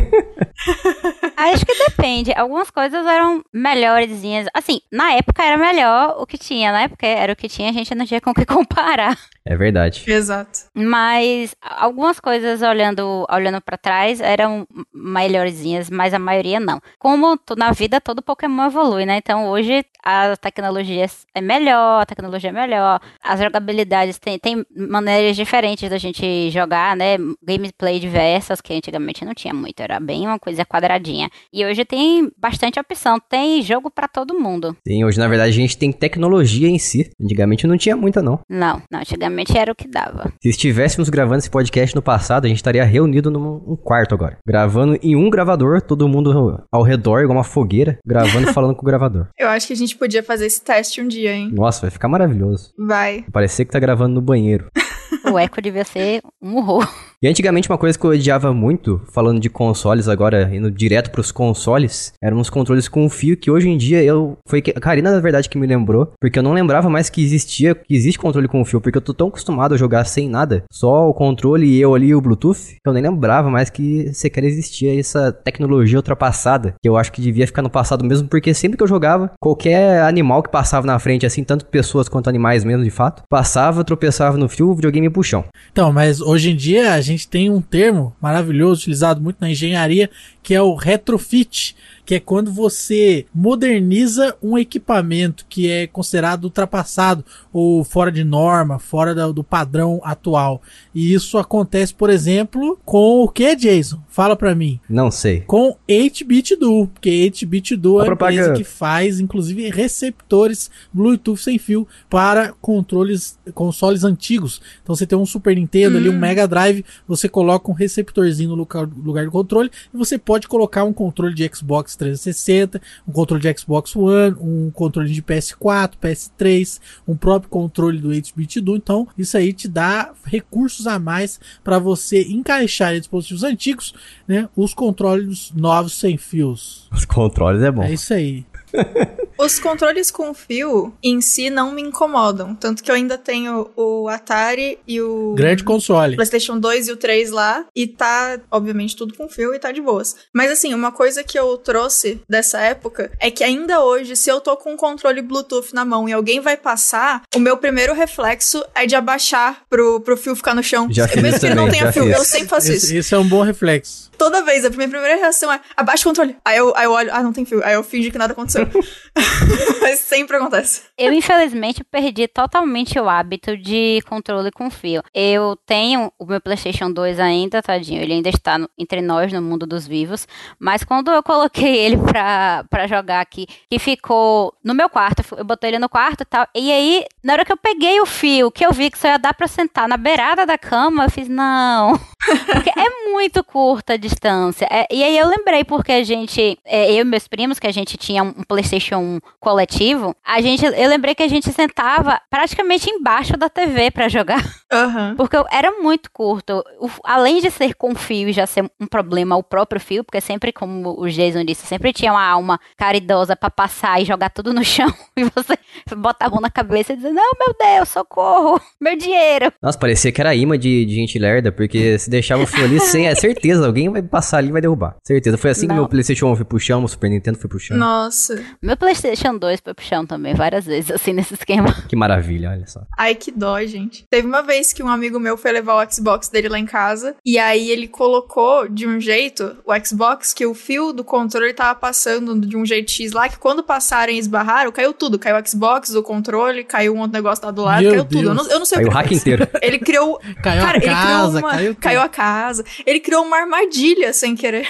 Acho 1.37 1.65
que 1.65 1.75
depende. 1.75 2.33
Algumas 2.37 2.71
coisas 2.71 3.07
eram 3.07 3.43
melhorzinhas. 3.53 4.47
Assim, 4.53 4.81
na 4.93 5.13
época 5.15 5.43
era 5.43 5.57
melhor 5.57 6.17
o 6.19 6.27
que 6.27 6.37
tinha. 6.37 6.71
Na 6.73 6.83
época 6.83 7.07
era 7.07 7.33
o 7.33 7.37
que 7.37 7.49
tinha, 7.49 7.71
a 7.71 7.73
gente 7.73 7.95
não 7.95 8.07
tinha 8.07 8.21
com 8.21 8.31
o 8.31 8.35
que 8.35 8.45
comparar. 8.47 9.19
É 9.45 9.57
verdade. 9.57 10.05
Exato. 10.07 10.61
Mas 10.75 11.55
algumas 11.61 12.21
coisas 12.21 12.63
olhando, 12.63 13.27
olhando 13.29 13.61
para 13.61 13.77
trás 13.77 14.21
eram 14.21 14.67
melhorzinhas, 14.95 15.91
mas 15.91 16.15
a 16.15 16.19
maioria 16.19 16.61
não. 16.61 16.81
Como 16.99 17.39
na 17.57 17.73
vida 17.73 18.01
todo 18.01 18.23
Pokémon 18.23 18.67
evolui, 18.67 19.05
né? 19.05 19.17
Então 19.17 19.49
hoje 19.49 19.85
a 20.05 20.37
tecnologia 20.37 21.07
é 21.35 21.41
melhor, 21.41 22.03
a 22.03 22.07
tecnologia 22.07 22.51
é 22.51 22.53
melhor, 22.53 23.01
as 23.23 23.41
jogabilidades 23.41 24.19
tem, 24.19 24.39
tem 24.39 24.65
maneiras 24.75 25.37
diferentes 25.37 25.89
da 25.91 25.99
gente 25.99 26.51
jogar, 26.51 26.97
né? 26.97 27.17
Gameplay 27.43 27.99
diversas 27.99 28.61
que 28.61 28.75
antigamente 28.75 29.25
não 29.25 29.35
tinha 29.35 29.55
muito, 29.55 29.81
era 29.81 29.99
bem 29.99 30.27
uma 30.27 30.39
coisa 30.39 30.65
quadradinha. 30.65 31.29
E 31.53 31.65
hoje 31.65 31.85
tem 31.85 32.31
bastante 32.39 32.79
opção, 32.79 33.19
tem 33.19 33.61
jogo 33.63 33.91
para 33.91 34.07
todo 34.07 34.39
mundo. 34.39 34.77
Sim, 34.87 35.05
hoje 35.05 35.19
na 35.19 35.29
verdade 35.29 35.51
a 35.51 35.55
gente 35.55 35.77
tem 35.77 35.91
tecnologia 35.91 36.69
em 36.69 36.79
si. 36.79 37.11
Antigamente 37.21 37.67
não 37.67 37.77
tinha 37.77 37.97
muita 37.97 38.23
não. 38.23 38.41
Não, 38.49 38.83
não, 38.91 39.01
antigamente 39.01 39.32
era 39.55 39.73
o 39.73 39.75
que 39.75 39.89
dava. 39.89 40.33
Se 40.43 40.49
estivéssemos 40.49 41.09
gravando 41.09 41.39
esse 41.39 41.51
podcast 41.51 41.95
no 41.95 42.03
passado, 42.03 42.45
a 42.45 42.49
gente 42.49 42.59
estaria 42.59 42.85
reunido 42.85 43.31
num 43.31 43.63
um 43.67 43.77
quarto 43.77 44.15
agora. 44.15 44.39
Gravando 44.47 44.99
em 45.03 45.17
um 45.17 45.31
gravador, 45.31 45.81
todo 45.81 46.09
mundo 46.09 46.63
ao 46.71 46.83
redor, 46.83 47.23
igual 47.23 47.39
uma 47.39 47.45
fogueira, 47.45 47.99
gravando 48.07 48.49
e 48.49 48.53
falando 48.55 48.75
com 48.75 48.83
o 48.83 48.87
gravador. 48.87 49.29
Eu 49.39 49.49
acho 49.49 49.67
que 49.67 49.73
a 49.73 49.77
gente 49.77 49.97
podia 49.97 50.23
fazer 50.23 50.47
esse 50.47 50.63
teste 50.63 51.01
um 51.01 51.09
dia, 51.09 51.35
hein? 51.35 51.51
Nossa, 51.53 51.83
vai 51.83 51.91
ficar 51.91 52.09
maravilhoso. 52.09 52.73
Vai. 52.79 53.25
Parecer 53.33 53.65
que 53.65 53.73
tá 53.73 53.79
gravando 53.79 54.15
no 54.15 54.23
banheiro. 54.23 54.67
O 55.33 55.39
eco 55.39 55.63
devia 55.63 55.83
ser 55.83 56.21
um 56.43 56.59
horror. 56.59 56.87
E 57.23 57.29
antigamente 57.29 57.71
uma 57.71 57.79
coisa 57.79 57.99
que 57.99 58.05
eu 58.05 58.11
odiava 58.11 58.53
muito, 58.53 59.01
falando 59.13 59.41
de 59.41 59.49
consoles 59.49 60.09
agora, 60.09 60.55
indo 60.55 60.71
direto 60.71 61.11
pros 61.11 61.31
consoles, 61.33 62.13
eram 62.21 62.39
os 62.39 62.51
controles 62.51 62.89
com 62.89 63.09
fio 63.09 63.37
que 63.37 63.51
hoje 63.51 63.69
em 63.69 63.77
dia 63.77 64.03
eu... 64.03 64.37
Foi 64.47 64.63
a 64.77 64.81
Karina, 64.81 65.13
na 65.13 65.21
verdade, 65.21 65.49
que 65.49 65.57
me 65.57 65.67
lembrou, 65.67 66.13
porque 66.21 66.39
eu 66.39 66.43
não 66.43 66.53
lembrava 66.53 66.91
mais 66.91 67.09
que 67.09 67.23
existia, 67.23 67.75
que 67.75 67.95
existe 67.95 68.19
controle 68.19 68.49
com 68.49 68.65
fio, 68.65 68.81
porque 68.81 68.99
eu 68.99 69.03
tô 69.03 69.15
tão 69.15 69.29
acostumado 69.29 69.73
a 69.73 69.79
jogar 69.79 70.05
sem 70.05 70.29
nada, 70.29 70.65
só 70.71 71.09
o 71.09 71.15
controle 71.15 71.65
e 71.65 71.81
eu 71.81 71.95
ali 71.95 72.09
e 72.09 72.15
o 72.15 72.21
Bluetooth, 72.21 72.75
que 72.83 72.89
eu 72.89 72.93
nem 72.93 73.03
lembrava 73.03 73.49
mais 73.49 73.71
que 73.71 74.13
sequer 74.13 74.45
existia 74.45 74.99
essa 74.99 75.33
tecnologia 75.33 75.99
ultrapassada, 75.99 76.75
que 76.83 76.89
eu 76.89 76.97
acho 76.97 77.13
que 77.13 77.23
devia 77.23 77.47
ficar 77.47 77.63
no 77.63 77.71
passado 77.71 78.05
mesmo, 78.05 78.29
porque 78.29 78.53
sempre 78.53 78.77
que 78.77 78.83
eu 78.83 78.89
jogava, 78.89 79.31
qualquer 79.41 80.03
animal 80.03 80.43
que 80.43 80.51
passava 80.51 80.87
na 80.87 80.99
frente, 80.99 81.25
assim, 81.25 81.45
tanto 81.45 81.67
pessoas 81.67 82.09
quanto 82.09 82.29
animais 82.29 82.65
mesmo, 82.65 82.83
de 82.83 82.91
fato, 82.91 83.23
passava, 83.31 83.85
tropeçava 83.85 84.37
no 84.37 84.49
fio, 84.49 84.69
o 84.69 84.75
videogame 84.75 85.09
puxão. 85.23 85.45
Então, 85.71 85.93
mas 85.93 86.21
hoje 86.21 86.51
em 86.51 86.57
dia 86.57 86.93
a 86.93 87.01
gente 87.01 87.29
tem 87.29 87.49
um 87.49 87.61
termo 87.61 88.15
maravilhoso 88.21 88.81
utilizado 88.81 89.21
muito 89.21 89.41
na 89.41 89.51
engenharia 89.51 90.11
que 90.43 90.53
é 90.53 90.61
o 90.61 90.75
retrofit, 90.75 91.77
que 92.13 92.17
é 92.17 92.21
quando 92.21 92.53
você 92.53 93.25
moderniza 93.35 94.37
um 94.43 94.59
equipamento 94.59 95.47
que 95.49 95.71
é 95.71 95.87
considerado 95.87 96.45
ultrapassado 96.45 97.25
ou 97.51 97.83
fora 97.83 98.13
de 98.13 98.23
norma, 98.23 98.79
fora 98.79 99.15
do, 99.15 99.33
do 99.33 99.43
padrão 99.43 99.99
atual. 100.05 100.61
E 100.95 101.15
isso 101.15 101.39
acontece, 101.39 101.95
por 101.95 102.11
exemplo, 102.11 102.79
com 102.85 103.23
o 103.23 103.29
que, 103.31 103.57
Jason? 103.57 103.99
Fala 104.09 104.37
pra 104.37 104.55
mim. 104.55 104.79
Não 104.87 105.11
sei. 105.11 105.41
Com 105.47 105.75
8-bit 105.89 106.57
do, 106.57 106.87
porque 106.89 107.09
8-bit 107.09 107.77
do 107.77 107.99
é 107.99 108.03
a 108.03 108.05
propaganda. 108.05 108.43
empresa 108.43 108.59
que 108.59 108.65
faz, 108.65 109.19
inclusive, 109.19 109.71
receptores 109.71 110.71
Bluetooth 110.93 111.41
sem 111.41 111.57
fio 111.57 111.89
para 112.11 112.53
controles, 112.61 113.39
consoles 113.55 114.05
antigos. 114.05 114.61
Então 114.83 114.95
você 114.95 115.07
tem 115.07 115.17
um 115.17 115.25
Super 115.25 115.57
Nintendo 115.57 115.97
ali, 115.97 116.11
um 116.11 116.19
Mega 116.19 116.47
Drive, 116.47 116.85
você 117.09 117.27
coloca 117.27 117.71
um 117.71 117.75
receptorzinho 117.75 118.51
no 118.51 118.57
lugar, 118.57 118.87
lugar 118.87 119.25
do 119.25 119.31
controle 119.31 119.71
e 119.95 119.97
você 119.97 120.19
pode 120.19 120.47
colocar 120.47 120.85
um 120.85 120.93
controle 120.93 121.35
de 121.35 121.51
Xbox 121.55 121.97
360, 122.03 122.81
um 123.07 123.13
controle 123.13 123.43
de 123.43 123.59
Xbox 123.59 123.95
One, 123.95 124.37
um 124.41 124.71
controle 124.71 125.11
de 125.11 125.23
PS4, 125.23 125.93
PS3, 126.01 126.81
um 127.07 127.17
próprio 127.17 127.51
controle 127.51 127.99
do 127.99 128.11
8-bit 128.11 128.61
do. 128.61 128.77
Então, 128.77 129.07
isso 129.17 129.37
aí 129.37 129.53
te 129.53 129.69
dá 129.69 130.13
recursos 130.25 130.87
a 130.87 130.99
mais 130.99 131.39
para 131.63 131.79
você 131.79 132.23
encaixar 132.23 132.95
em 132.95 132.99
dispositivos 132.99 133.45
antigos, 133.45 133.95
né, 134.27 134.49
os 134.57 134.75
controles 134.75 135.53
novos 135.55 135.95
sem 135.95 136.17
fios. 136.17 136.89
Os 136.93 137.05
controles 137.05 137.63
é 137.63 137.71
bom. 137.71 137.83
É 137.83 137.93
isso 137.93 138.13
aí. 138.13 138.45
Os 139.39 139.59
controles 139.59 140.11
com 140.11 140.33
fio 140.35 140.93
em 141.03 141.21
si 141.21 141.51
não 141.51 141.73
me 141.73 141.83
incomodam. 141.83 142.55
Tanto 142.55 142.83
que 142.83 142.91
eu 142.91 142.95
ainda 142.95 143.19
tenho 143.19 143.71
o 143.77 144.09
Atari 144.09 144.79
e 144.87 145.01
o. 145.01 145.35
Grande 145.35 145.65
console. 145.65 146.17
PlayStation 146.17 146.59
2 146.59 146.89
e 146.89 146.93
o 146.93 146.97
3 146.97 147.31
lá. 147.31 147.65
E 147.75 147.87
tá, 147.87 148.39
obviamente, 148.51 148.97
tudo 148.97 149.15
com 149.15 149.29
fio 149.29 149.55
e 149.55 149.59
tá 149.59 149.73
de 149.73 149.81
boas. 149.81 150.17
Mas 150.33 150.51
assim, 150.51 150.75
uma 150.75 150.93
coisa 150.93 151.25
que 151.25 151.39
eu 151.39 151.57
trouxe 151.57 152.21
dessa 152.29 152.61
época 152.61 153.11
é 153.19 153.31
que 153.31 153.43
ainda 153.45 153.83
hoje, 153.83 154.17
se 154.17 154.31
eu 154.31 154.41
tô 154.41 154.57
com 154.57 154.73
um 154.75 154.77
controle 154.77 155.23
Bluetooth 155.23 155.75
na 155.75 155.85
mão 155.85 156.09
e 156.09 156.13
alguém 156.13 156.41
vai 156.41 156.57
passar, 156.57 157.23
o 157.35 157.39
meu 157.39 157.57
primeiro 157.57 157.95
reflexo 157.95 158.65
é 158.75 158.87
de 158.87 158.95
abaixar 158.95 159.63
pro, 159.69 160.01
pro 160.01 160.17
fio 160.17 160.37
ficar 160.37 160.55
no 160.55 160.63
chão. 160.63 160.89
Já 160.91 161.07
Mesmo 161.07 161.27
isso 161.27 161.41
que 161.41 161.47
ele 161.47 161.55
não 161.55 161.71
tenha 161.71 161.93
fio, 161.93 162.05
fiz. 162.05 162.17
eu 162.17 162.25
sempre 162.25 162.49
faço 162.49 162.73
isso. 162.73 162.95
Esse 162.95 163.15
é 163.15 163.19
um 163.19 163.27
bom 163.29 163.43
reflexo. 163.43 164.11
Toda 164.17 164.43
vez, 164.43 164.65
a 164.65 164.71
minha 164.71 164.89
primeira 164.89 165.17
reação 165.17 165.53
é 165.53 165.61
abaixa 165.77 166.03
o 166.03 166.11
controle. 166.11 166.37
Aí 166.45 166.57
eu, 166.57 166.73
aí 166.77 166.85
eu 166.85 166.93
olho, 166.93 167.11
ah, 167.13 167.23
não 167.23 167.33
tem 167.33 167.45
fio. 167.45 167.61
Aí 167.65 167.75
eu 167.75 167.83
fingi 167.83 168.11
que 168.11 168.19
nada 168.19 168.33
aconteceu. 168.33 168.69
Mas 169.81 169.99
sempre 170.01 170.37
acontece. 170.37 170.83
Eu, 170.97 171.13
infelizmente, 171.13 171.83
perdi 171.85 172.29
totalmente 172.29 172.99
o 172.99 173.09
hábito 173.09 173.57
de 173.57 174.01
controle 174.09 174.51
com 174.53 174.71
fio. 174.71 175.03
Eu 175.15 175.57
tenho 175.67 176.13
o 176.19 176.25
meu 176.25 176.41
PlayStation 176.41 176.91
2 176.91 177.19
ainda, 177.19 177.61
tadinho. 177.63 178.01
Ele 178.01 178.13
ainda 178.15 178.29
está 178.29 178.59
no- 178.59 178.69
entre 178.79 179.01
nós, 179.01 179.33
no 179.33 179.43
mundo 179.43 179.67
dos 179.67 179.87
vivos. 179.87 180.27
Mas 180.59 180.85
quando 180.85 181.11
eu 181.11 181.23
coloquei 181.23 181.77
ele 181.79 181.97
pra, 181.99 182.65
pra 182.71 182.87
jogar 182.87 183.21
aqui, 183.21 183.47
que 183.69 183.79
ficou 183.79 184.55
no 184.63 184.75
meu 184.75 184.89
quarto, 184.89 185.23
eu 185.37 185.45
botei 185.45 185.71
ele 185.71 185.79
no 185.79 185.89
quarto 185.89 186.23
e 186.23 186.27
tal. 186.27 186.47
E 186.55 186.71
aí, 186.71 187.05
na 187.23 187.33
hora 187.35 187.45
que 187.45 187.53
eu 187.53 187.57
peguei 187.57 188.01
o 188.01 188.07
fio, 188.07 188.51
que 188.51 188.65
eu 188.65 188.73
vi 188.73 188.91
que 188.91 188.99
só 188.99 189.09
ia 189.09 189.19
dar 189.19 189.35
pra 189.35 189.49
sentar 189.49 189.89
na 189.89 189.97
beirada 189.97 190.47
da 190.47 190.57
cama, 190.57 191.05
eu 191.05 191.11
fiz, 191.11 191.29
não. 191.29 191.99
Porque 192.47 192.71
é 192.79 193.11
muito 193.11 193.43
curta 193.43 193.95
a 193.95 193.97
distância. 193.97 194.67
É, 194.71 194.87
e 194.91 195.03
aí 195.03 195.19
eu 195.19 195.27
lembrei 195.29 195.65
porque 195.65 195.91
a 195.93 196.05
gente, 196.05 196.57
é, 196.65 196.93
eu 196.93 196.99
e 197.01 197.05
meus 197.05 197.27
primos, 197.27 197.59
que 197.59 197.67
a 197.67 197.73
gente 197.73 197.97
tinha 197.97 198.23
um 198.23 198.33
PlayStation 198.47 198.97
1 198.99 199.12
coletivo, 199.41 200.15
a 200.25 200.41
gente, 200.41 200.65
eu 200.65 200.89
lembrei 200.89 201.15
que 201.15 201.23
a 201.23 201.29
gente 201.29 201.51
sentava 201.53 202.21
praticamente 202.31 202.91
embaixo 202.91 203.37
da 203.37 203.49
TV 203.49 203.91
para 203.91 204.09
jogar. 204.09 204.43
Aham. 204.73 205.15
Porque 205.17 205.37
era 205.51 205.71
muito 205.81 206.11
curto. 206.11 206.65
O- 206.81 206.89
além 207.05 207.41
de 207.41 207.51
ser 207.51 207.75
com 207.75 207.95
fio 207.95 208.29
e 208.29 208.33
já 208.33 208.47
ser 208.47 208.71
um 208.81 208.87
problema 208.87 209.37
o 209.37 209.43
próprio 209.43 209.81
fio, 209.81 210.03
porque 210.05 210.21
sempre, 210.21 210.53
como 210.53 210.99
o 211.01 211.09
Jason 211.09 211.45
disse, 211.45 211.67
sempre 211.67 211.93
tinha 211.93 212.13
uma 212.13 212.25
alma 212.27 212.59
caridosa 212.77 213.37
pra 213.37 213.51
passar 213.51 214.01
e 214.01 214.05
jogar 214.05 214.31
tudo 214.31 214.53
no 214.55 214.65
chão. 214.65 214.93
E 215.17 215.25
você 215.25 215.59
botar 215.97 216.27
a 216.27 216.31
mão 216.31 216.41
na 216.41 216.51
cabeça 216.51 216.93
e 216.93 216.97
dizer, 216.97 217.13
não, 217.13 217.31
meu 217.39 217.55
Deus, 217.59 217.89
socorro, 217.89 218.61
meu 218.81 218.97
dinheiro. 218.97 219.53
Nossa, 219.63 219.79
parecia 219.79 220.11
que 220.13 220.21
era 220.21 220.35
imã 220.35 220.59
de, 220.59 220.85
de 220.85 220.95
gente 220.95 221.19
lerda, 221.19 221.53
porque 221.53 221.99
se 221.99 222.09
deixava 222.11 222.43
o 222.43 222.47
fio 222.47 222.65
ali, 222.65 222.81
sem, 222.81 223.07
é 223.07 223.15
certeza, 223.15 223.67
alguém 223.67 223.91
vai 223.91 224.03
passar 224.03 224.39
ali 224.39 224.49
e 224.49 224.53
vai 224.53 224.61
derrubar. 224.61 224.97
Certeza. 225.05 225.37
Foi 225.39 225.51
assim 225.51 225.63
que 225.63 225.69
Não. 225.69 225.77
meu 225.77 225.89
PlayStation 225.89 226.27
1 226.33 226.37
foi 226.37 226.45
pro 226.45 226.59
chão, 226.59 226.81
meu 226.81 226.89
Super 226.89 227.11
Nintendo 227.11 227.39
foi 227.39 227.49
pro 227.49 227.59
chão. 227.59 227.77
Nossa. 227.77 228.43
Meu 228.63 228.77
Playstation 229.03 229.37
2 229.37 229.61
foi 229.61 229.75
pro 229.75 229.85
chão 229.85 230.07
também, 230.07 230.33
várias 230.35 230.65
vezes, 230.65 230.91
assim, 230.91 231.13
nesse 231.13 231.35
esquema. 231.35 231.75
Que 231.89 231.97
maravilha, 231.97 232.51
olha 232.51 232.67
só. 232.67 232.83
Ai, 232.97 233.15
que 233.15 233.31
dó, 233.31 233.61
gente. 233.65 234.05
Teve 234.09 234.27
uma 234.27 234.43
vez 234.43 234.73
que 234.73 234.83
um 234.83 234.89
amigo 234.89 235.19
meu 235.19 235.37
foi 235.37 235.53
levar 235.53 235.85
o 235.85 235.93
Xbox 235.93 236.29
dele 236.29 236.49
lá 236.49 236.59
em 236.59 236.65
casa. 236.65 237.15
E 237.25 237.39
aí 237.39 237.71
ele 237.71 237.87
colocou 237.89 238.69
de 238.69 238.87
um 238.87 238.99
jeito 239.01 239.57
o 239.67 239.73
Xbox 239.85 240.33
que 240.33 240.47
o 240.47 240.55
fio 240.55 240.93
do 240.93 241.03
controle 241.05 241.53
tava 241.53 241.75
passando 241.79 242.39
de 242.41 242.57
um 242.57 242.65
jeito 242.65 242.91
X 242.91 243.13
lá, 243.13 243.29
que 243.29 243.37
quando 243.39 243.63
passaram 243.63 244.13
e 244.13 244.19
esbarraram, 244.19 244.71
caiu 244.73 244.95
tudo. 244.95 245.19
Caiu 245.19 245.37
o 245.37 245.47
Xbox, 245.49 245.95
o 245.95 246.03
controle, 246.03 246.65
caiu 246.65 246.95
um 246.95 246.99
outro 247.01 247.13
negócio 247.13 247.45
lá 247.45 247.51
do 247.51 247.63
lado, 247.63 247.83
Meu 247.83 247.91
caiu 247.91 248.05
tudo. 248.05 248.29
Eu 248.29 248.35
não, 248.35 248.49
eu 248.49 248.59
não 248.59 248.65
sei 248.67 248.79
Aí 248.79 248.85
o 248.85 248.89
o 248.89 248.91
que 248.91 248.97
hack 248.97 249.09
fez. 249.09 249.21
inteiro. 249.21 249.49
Ele 249.61 249.79
criou. 249.79 250.19
Caiu 250.43 250.63
cara, 250.63 250.79
a 250.79 250.83
ele 250.83 250.87
casa, 250.87 251.39
criou 251.43 251.53
uma. 251.53 251.75
caiu 251.75 252.01
tudo. 252.01 252.05
a 252.05 252.09
casa. 252.09 252.65
Ele 252.87 253.01
criou 253.01 253.25
uma 253.25 253.37
armadilha 253.37 254.13
sem 254.13 254.35
querer. 254.35 254.67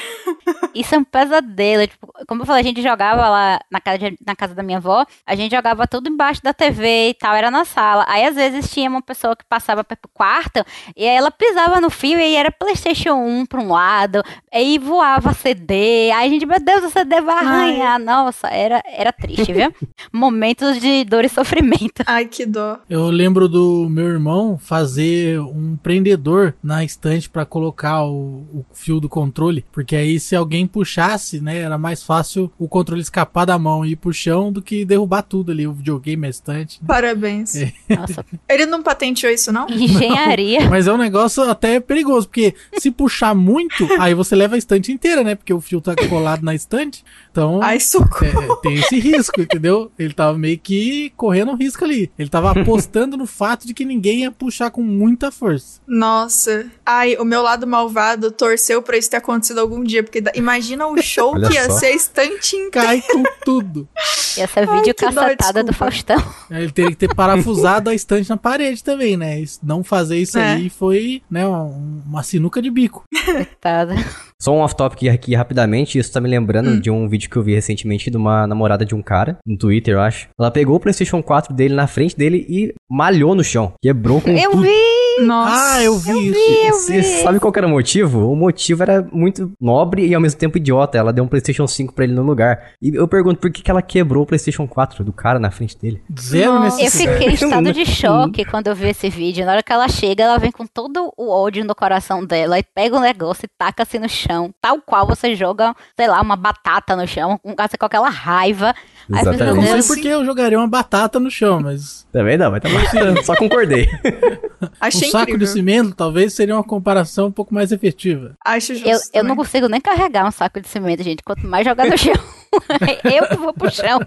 Isso 0.75 0.95
é 0.95 0.99
um 0.99 1.05
pesadelo. 1.05 1.87
Tipo, 1.87 2.13
como 2.27 2.43
eu 2.43 2.47
falei, 2.47 2.63
a 2.63 2.65
gente 2.65 2.83
jogava 2.83 3.29
lá 3.29 3.61
na 3.71 3.81
casa, 3.81 3.99
de- 3.99 4.17
na 4.27 4.37
casa 4.37 4.55
da 4.55 4.63
minha 4.63 4.79
avó, 4.79 5.05
a 5.27 5.35
gente 5.35 5.55
jogava 5.55 5.87
tudo 5.87 6.09
embaixo 6.09 6.43
da 6.43 6.53
TV 6.53 7.11
e 7.11 7.15
tal, 7.15 7.35
era 7.35 7.51
na 7.51 7.65
sala. 7.65 8.05
Aí 8.09 8.25
às 8.25 8.35
vezes 8.35 8.71
tinha 8.71 8.89
uma 8.89 9.03
pessoa 9.03 9.37
que 9.37 9.45
passava 9.45 9.83
pro 9.85 9.97
quarto 10.13 10.65
e 10.97 11.07
aí 11.07 11.17
ela 11.17 11.31
pisava 11.31 11.81
no 11.81 11.91
fio 11.91 12.19
e 12.19 12.23
aí 12.23 12.35
era 12.35 12.51
PlayStation 12.51 13.15
1 13.15 13.47
pra 13.47 13.61
um 13.61 13.73
lado, 13.73 14.23
aí 14.53 14.79
voava 14.79 15.33
CD. 15.35 16.11
Aí 16.13 16.27
a 16.27 16.29
gente, 16.29 16.47
meu 16.47 16.61
Deus, 16.61 16.85
o 16.85 16.91
CD 16.91 17.21
vai 17.21 17.37
arranhar. 17.37 17.99
Nossa, 17.99 18.49
era, 18.49 18.83
era 18.87 19.13
triste, 19.13 19.53
viu? 19.53 19.75
Momentos 20.13 20.81
de 20.81 21.05
dor 21.05 21.25
e 21.25 21.29
sofrimento. 21.29 22.03
Ai, 22.07 22.27
que 22.27 22.47
dó. 22.47 22.79
Eu 22.89 23.07
lembro 23.07 23.49
do 23.49 23.89
meu 23.91 24.07
irmão 24.09 24.59
fazer 24.59 25.41
um 25.41 25.77
prendedor 25.77 26.55
na 26.63 26.85
estante 26.85 27.29
pra 27.29 27.45
colocar 27.45 28.05
o, 28.05 28.47
o 28.53 28.65
fio 28.73 29.01
do 29.01 29.09
controle, 29.09 29.65
porque 29.73 29.97
aí 29.97 30.21
se 30.21 30.37
alguém 30.37 30.67
puxasse, 30.67 31.41
né, 31.41 31.59
era 31.59 31.77
mais 31.77 32.03
fácil 32.03 32.53
o 32.59 32.69
controle 32.69 33.03
escapar 33.03 33.45
da 33.45 33.59
mão 33.59 33.85
e 33.85 33.93
ir 33.93 33.97
pro 33.97 34.12
chão 34.13 34.53
do 34.53 34.61
que 34.63 34.85
derrubar 34.85 35.23
tudo 35.23 35.53
ali, 35.53 35.67
o 35.67 35.73
videogame, 35.73 36.27
a 36.27 36.31
estante. 36.31 36.81
né? 36.81 36.87
Parabéns. 36.87 37.57
É. 37.57 37.73
Nossa, 37.89 38.25
Ele 38.49 38.67
não 38.67 38.83
patenteou 38.83 39.33
isso, 39.33 39.53
não? 39.53 39.69
engenharia. 39.69 40.69
Mas 40.71 40.87
é 40.87 40.93
um 40.93 40.97
negócio 40.99 41.43
até 41.45 41.81
perigoso, 41.81 42.29
porque 42.29 42.55
se 42.79 42.91
puxar 42.91 43.35
muito, 43.35 43.87
aí 44.01 44.15
você 44.15 44.35
leva 44.35 44.55
a 44.55 44.59
estante 44.59 44.93
inteira, 44.93 45.23
né? 45.23 45.35
Porque 45.35 45.53
o 45.53 45.61
fio 45.61 45.81
tá 45.81 45.95
colado 46.09 46.43
na 46.43 46.55
estante. 46.55 47.05
Então, 47.33 47.61
Ai, 47.63 47.81
socorro. 47.81 48.53
é, 48.53 48.57
tem 48.61 48.75
esse 48.75 49.01
risco, 49.01 49.41
entendeu? 49.41 49.91
Ele 49.99 50.13
tava 50.13 50.37
meio 50.37 50.59
que 50.59 51.11
correndo 51.17 51.51
um 51.53 51.57
risco 51.57 51.83
ali. 51.83 52.13
Ele 52.19 52.29
tava 52.29 52.51
apostando 52.61 53.17
no 53.17 53.27
fato 53.27 53.67
de 53.67 53.73
que 53.73 53.87
ninguém 53.87 54.21
ia 54.21 54.31
puxar 54.31 54.71
com 54.71 54.83
muita 54.83 55.33
força. 55.33 55.81
Nossa. 55.89 56.67
Ai, 56.85 57.17
o 57.17 57.25
meu 57.25 57.41
lado 57.41 57.67
malvado 57.67 58.31
torceu 58.31 58.83
pra 58.83 58.99
isso 58.99 59.09
ter 59.11 59.17
acontecido 59.17 59.59
algum 59.61 59.83
dia. 59.83 60.03
Porque 60.03 60.23
imagina 60.35 60.87
o 60.87 60.97
show 61.01 61.33
que 61.35 61.55
ia 61.55 61.71
só. 61.71 61.79
ser 61.79 61.87
a 61.87 61.91
estante 61.97 62.55
inteira. 62.55 62.87
Cai 62.89 63.01
com 63.03 63.23
tudo. 63.45 63.89
Ia 64.37 64.47
ser 64.47 64.67
vídeo 64.71 64.95
cacetada 64.95 65.65
do. 65.65 65.73
Faustão. 65.73 66.17
Aí 66.51 66.65
Ele 66.65 66.73
teria 66.73 66.91
que 66.91 66.97
ter 66.97 67.15
parafusado 67.15 67.89
a 67.89 67.95
estante 67.95 68.29
na 68.29 68.37
parede 68.37 68.85
também, 68.85 69.17
né? 69.17 69.43
Não 69.63 69.83
fazer 69.83 70.19
isso 70.19 70.39
É. 70.39 70.53
aí 70.53 70.69
foi, 70.69 71.23
né, 71.31 71.49
um- 71.49 72.03
uma 72.07 72.23
sinuca 72.23 72.61
de 72.61 72.71
bico. 72.71 73.05
Coitada. 73.25 73.95
Só 74.43 74.53
um 74.53 74.59
off-topic 74.59 75.05
aqui 75.09 75.37
rapidamente, 75.37 76.01
isso 76.01 76.13
tá 76.13 76.21
me 76.21 76.29
lembrando 76.29 76.81
de 76.81 76.91
um 76.91 77.09
vídeo 77.09 77.31
que 77.31 77.37
eu 77.37 77.43
vi 77.45 77.55
recentemente 77.55 78.11
de 78.11 78.17
uma 78.17 78.45
namorada 78.45 78.85
de 78.85 78.93
um 78.93 79.01
cara, 79.01 79.39
no 79.47 79.57
Twitter, 79.57 79.95
eu 79.95 80.01
acho. 80.01 80.27
Ela 80.37 80.51
pegou 80.51 80.75
o 80.75 80.81
PlayStation 80.81 81.23
4 81.23 81.55
dele 81.55 81.75
na 81.75 81.87
frente 81.87 82.17
dele 82.17 82.45
e 82.49 82.75
malhou 82.91 83.37
no 83.37 83.45
chão. 83.45 83.73
Quebrou 83.81 84.21
com 84.21 84.31
Eu 84.31 84.51
tudo. 84.51 84.63
vi! 84.65 85.03
Nossa. 85.21 85.75
Ah, 85.75 85.83
eu 85.85 85.99
vi 85.99 86.31
isso. 86.31 86.39
eu 86.67 86.73
Você 86.73 86.97
vi. 87.03 87.23
sabe 87.23 87.39
qual 87.39 87.53
era 87.55 87.67
o 87.67 87.71
motivo? 87.71 88.33
O 88.33 88.35
motivo 88.35 88.83
era 88.83 89.07
muito 89.13 89.53
nobre 89.61 90.07
e 90.07 90.15
ao 90.15 90.21
mesmo 90.23 90.41
tempo 90.41 90.57
idiota. 90.57 90.97
Ela 90.97 91.13
deu 91.13 91.23
um 91.23 91.29
PlayStation 91.29 91.67
5 91.67 91.93
pra 91.93 92.05
ele 92.05 92.15
no 92.15 92.23
lugar. 92.23 92.71
E 92.81 92.97
eu 92.97 93.07
pergunto 93.07 93.39
por 93.39 93.51
que, 93.53 93.63
que 93.63 93.71
ela 93.71 93.83
quebrou 93.83 94.23
o 94.25 94.27
PlayStation 94.27 94.67
4 94.67 95.05
do 95.05 95.13
cara 95.13 95.39
na 95.39 95.51
frente 95.51 95.79
dele. 95.79 96.03
Zero 96.19 96.55
Nossa. 96.55 96.83
Eu 96.83 96.91
fiquei 96.91 97.29
em 97.29 97.35
estado 97.35 97.73
de 97.75 97.85
choque 97.85 98.43
quando 98.47 98.69
eu 98.69 98.75
vi 98.75 98.89
esse 98.89 99.11
vídeo. 99.11 99.45
Na 99.45 99.53
hora 99.53 99.63
que 99.63 99.71
ela 99.73 99.87
chega, 99.87 100.25
ela 100.25 100.39
vem 100.39 100.51
com 100.51 100.67
todo 100.67 101.13
o 101.15 101.31
ódio 101.31 101.63
no 101.63 101.75
coração 101.75 102.25
dela 102.25 102.59
e 102.59 102.63
pega 102.75 102.97
o 102.97 103.01
negócio 103.01 103.45
e 103.45 103.49
taca 103.59 103.83
assim 103.83 103.99
no 103.99 104.09
chão. 104.09 104.32
Tal 104.61 104.81
qual 104.81 105.07
você 105.07 105.35
joga, 105.35 105.75
sei 105.97 106.09
lá, 106.09 106.21
uma 106.21 106.37
batata 106.37 106.97
no 106.97 107.07
chão, 107.07 107.39
com 107.39 107.55
com 107.55 107.87
aquela 107.87 108.09
raiva. 108.09 108.75
Aí 109.13 109.25
eu 109.25 109.33
Exatamente. 109.33 109.55
não 109.57 109.63
sei 109.63 109.73
Deus, 109.73 109.87
porque 109.87 110.09
eu 110.09 110.25
jogaria 110.25 110.59
uma 110.59 110.69
batata 110.69 111.19
no 111.19 111.31
chão, 111.31 111.61
mas 111.61 112.07
Também 112.13 112.39
não, 112.39 112.51
mas 112.51 112.63
tá 112.63 112.69
bom. 112.69 113.23
Só 113.23 113.37
concordei. 113.37 113.89
Achei 114.81 115.09
um 115.09 115.11
saco 115.11 115.31
incrível. 115.31 115.47
de 115.47 115.53
cimento 115.53 115.95
talvez 115.95 116.35
seria 116.35 116.55
uma 116.55 116.65
comparação 116.65 117.27
um 117.27 117.33
pouco 117.33 117.53
mais 117.55 117.73
efetiva. 117.73 118.37
Acho 118.45 118.75
justo. 118.75 118.89
eu, 118.89 119.21
eu 119.21 119.25
não 119.25 119.37
consigo 119.37 119.69
nem 119.69 119.81
carregar 119.81 120.27
um 120.27 120.31
saco 120.31 120.61
de 120.61 120.69
cimento, 120.69 121.03
gente. 121.03 121.23
Quanto 121.23 121.47
mais 121.47 121.67
jogar 121.67 121.87
no 121.87 121.99
chão. 121.99 122.15
eu 123.05 123.29
que 123.29 123.37
vou 123.37 123.53
pro 123.53 123.71
chão. 123.71 124.01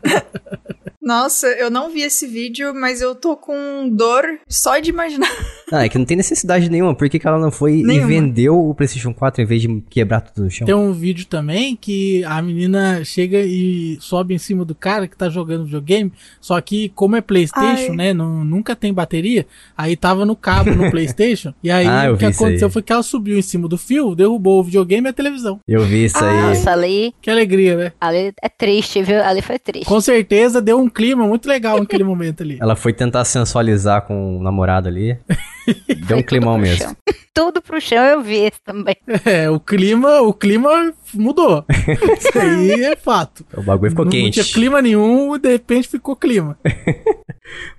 Nossa, 1.02 1.48
eu 1.48 1.70
não 1.70 1.92
vi 1.92 2.02
esse 2.02 2.26
vídeo, 2.26 2.74
mas 2.74 3.00
eu 3.00 3.14
tô 3.14 3.38
com 3.38 3.88
dor 3.92 4.24
só 4.48 4.80
de 4.80 4.90
imaginar. 4.90 5.30
Ah, 5.72 5.86
é 5.86 5.90
que 5.90 5.98
não 5.98 6.06
tem 6.06 6.16
necessidade 6.18 6.70
nenhuma. 6.70 6.94
Por 6.94 7.10
que, 7.10 7.18
que 7.18 7.28
ela 7.28 7.40
não 7.40 7.52
foi 7.52 7.82
Nenhuma. 7.84 8.12
e 8.12 8.16
vendeu 8.16 8.70
o 8.70 8.74
PlayStation 8.76 9.14
4 9.14 9.42
em 9.42 9.46
vez 9.46 9.62
de 9.62 9.84
quebrar 9.90 10.22
tudo 10.22 10.44
no 10.46 10.52
chão? 10.52 10.66
Tem 10.66 10.76
um 10.76 10.92
vídeo 10.94 11.26
também 11.26 11.76
que 11.76 12.24
a 12.26 12.42
menina 12.42 13.04
chega 13.04 13.40
e 13.42 13.98
sobe 14.00 14.34
em 14.34 14.38
cima 14.38 14.64
do 14.64 14.76
cara 14.76 15.08
que 15.08 15.18
tá 15.18 15.30
jogando 15.30 15.66
videogame, 15.66 16.12
só 16.40 16.60
que 16.62 16.90
como 16.90 17.16
é 17.16 17.22
Playstation, 17.22 17.92
Ai. 17.92 17.96
né, 17.98 18.14
não, 18.14 18.46
nunca 18.46 18.76
tem 18.76 18.94
bateria, 18.94 19.46
aí 19.76 19.96
tava 19.96 20.26
no 20.26 20.36
cabo 20.36 20.72
no 20.72 20.90
Playstation, 20.92 21.54
e 21.64 21.72
aí 21.72 21.88
Ah, 21.88 22.12
o 22.12 22.18
que 22.18 22.26
aconteceu 22.26 22.70
foi 22.70 22.82
que 22.82 22.94
ela 22.94 23.02
subiu 23.04 23.38
em 23.38 23.42
cima 23.42 23.68
do 23.68 23.78
fio, 23.78 24.14
derrubou 24.16 24.60
o 24.60 24.64
videogame 24.64 25.08
e 25.08 25.10
a 25.10 25.14
televisão. 25.14 25.60
Eu 25.68 25.82
vi 25.84 26.06
isso 26.06 26.24
aí. 26.24 26.42
Nossa, 26.42 26.72
ali, 26.72 27.14
Que 27.22 27.30
alegria, 27.32 27.76
né? 27.76 27.92
ali 28.00 28.34
é 28.42 28.50
triste, 28.50 29.02
viu? 29.02 29.22
Ali 29.24 29.42
foi 29.42 29.58
triste. 29.58 29.86
Com 29.88 30.00
certeza 30.00 30.62
deu 30.62 30.80
um 30.80 30.90
clima 30.90 31.28
muito 31.28 31.48
legal 31.48 31.80
naquele 31.80 32.04
momento 32.04 32.44
ali. 32.44 32.58
Ela 32.62 32.76
foi 32.76 32.94
tentar 32.94 33.26
sensualizar 33.26 34.04
com 34.04 34.38
o 34.38 34.44
namorado 34.44 34.88
ali. 34.88 35.18
Deu 36.08 36.18
um 36.18 36.24
climão 36.24 36.58
mesmo. 36.58 36.96
Tudo 37.36 37.62
pro 37.62 37.82
chão 37.82 38.02
eu 38.04 38.22
vi 38.22 38.38
esse 38.46 38.62
também. 38.64 38.96
É, 39.26 39.50
o 39.50 39.60
clima, 39.60 40.22
o 40.22 40.34
clima 40.34 40.94
mudou. 41.14 41.66
Isso 42.18 42.40
aí 42.40 42.84
é 42.84 42.96
fato. 42.96 43.46
O 43.56 43.62
bagulho 43.62 43.92
ficou 43.92 44.06
não, 44.06 44.12
não 44.12 44.18
quente. 44.20 44.42
tinha 44.42 44.54
clima 44.54 44.82
nenhum, 44.82 45.38
de 45.38 45.50
repente 45.50 45.88
ficou 45.88 46.16
clima. 46.16 46.58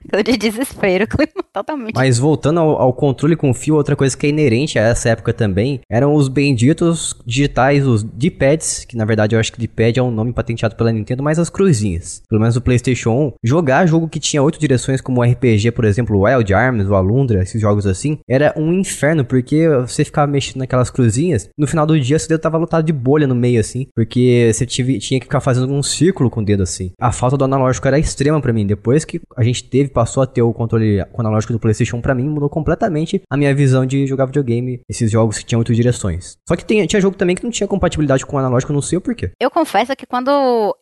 Ficou 0.01 0.23
de 0.23 0.37
desespero, 0.37 1.07
clima 1.09 1.45
totalmente. 1.53 1.95
Mas 1.97 2.19
voltando 2.19 2.61
ao, 2.61 2.81
ao 2.81 2.93
controle 2.93 3.35
com 3.35 3.53
fio, 3.53 3.75
outra 3.75 3.97
coisa 3.97 4.17
que 4.17 4.27
é 4.27 4.29
inerente 4.29 4.79
a 4.79 4.83
essa 4.83 5.09
época 5.09 5.33
também 5.33 5.81
eram 5.91 6.15
os 6.15 6.29
benditos 6.29 7.13
digitais, 7.27 7.85
os 7.85 8.05
D-pads, 8.05 8.85
que 8.85 8.97
na 8.97 9.05
verdade 9.05 9.35
eu 9.35 9.41
acho 9.41 9.53
que 9.53 9.59
D-pad 9.59 9.99
é 9.99 10.03
um 10.03 10.11
nome 10.13 10.33
patenteado 10.33 10.77
pela 10.77 10.93
Nintendo, 10.93 11.23
mas 11.23 11.39
as 11.41 11.51
cruzinhas. 11.51 12.23
Pelo 12.29 12.41
menos 12.41 12.57
o 12.57 12.61
PlayStation 12.61 13.11
1. 13.11 13.33
Jogar 13.43 13.87
jogo 13.87 14.09
que 14.09 14.21
tinha 14.21 14.43
oito 14.43 14.61
direções, 14.61 15.01
como 15.01 15.21
o 15.21 15.25
RPG, 15.25 15.73
por 15.73 15.85
exemplo, 15.85 16.17
o 16.17 16.25
Wild 16.25 16.55
Arms, 16.55 16.89
o 16.89 16.95
Alundra, 16.95 17.43
esses 17.43 17.61
jogos 17.61 17.87
assim, 17.87 18.19
era 18.29 18.55
um 18.57 18.73
inferno, 18.73 19.25
porque 19.25 19.46
você 19.87 20.05
ficava 20.05 20.31
mexendo 20.31 20.57
naquelas 20.59 20.91
cruzinhas, 20.91 21.49
no 21.57 21.67
final 21.67 21.87
do 21.87 21.99
dia 22.01 22.19
seu 22.19 22.29
dedo 22.29 22.41
tava 22.41 22.57
lotado 22.59 22.85
de 22.85 22.93
bolha 22.93 23.27
no 23.27 23.35
meio 23.35 23.61
assim, 23.61 23.87
porque 23.95 24.51
você 24.53 24.67
tive- 24.67 24.99
tinha 24.99 25.21
que 25.21 25.27
ficar 25.27 25.41
fazendo 25.41 25.73
um 25.73 25.83
círculo 25.83 26.29
com 26.31 26.41
o 26.41 26.45
dedo 26.45 26.63
assim. 26.63 26.93
A 27.01 27.13
falta 27.13 27.37
do 27.37 27.45
analógico 27.45 27.87
era 27.87 27.99
extrema 27.99 28.41
pra 28.41 28.53
mim. 28.53 28.67
Depois 28.67 29.05
que 29.05 29.21
a 29.37 29.43
gente 29.45 29.65
teve, 29.65 29.91
passou 29.91 30.23
a 30.23 30.27
ter 30.27 30.43
o 30.43 30.53
controle 30.53 31.05
com 31.13 31.21
analógico 31.21 31.53
do 31.53 31.59
PlayStation, 31.61 32.01
pra 32.01 32.15
mim 32.15 32.29
mudou 32.29 32.49
completamente 32.49 33.23
a 33.31 33.37
minha 33.37 33.55
visão 33.55 33.85
de 33.87 34.07
jogar 34.07 34.27
videogame, 34.27 34.81
esses 34.89 35.11
jogos 35.11 35.39
que 35.39 35.45
tinham 35.45 35.61
oito 35.61 35.75
direções. 35.75 36.37
Só 36.49 36.57
que 36.57 36.65
tinha 36.65 37.01
jogo 37.01 37.17
também 37.17 37.37
que 37.37 37.45
não 37.45 37.51
tinha 37.51 37.67
compatibilidade 37.69 38.25
com 38.25 38.37
o 38.37 38.39
analógico, 38.39 38.73
não 38.73 38.81
sei 38.83 38.99
o 38.99 39.01
porquê. 39.01 39.31
Eu 39.41 39.51
confesso 39.51 39.95
que 39.95 40.07
quando 40.07 40.31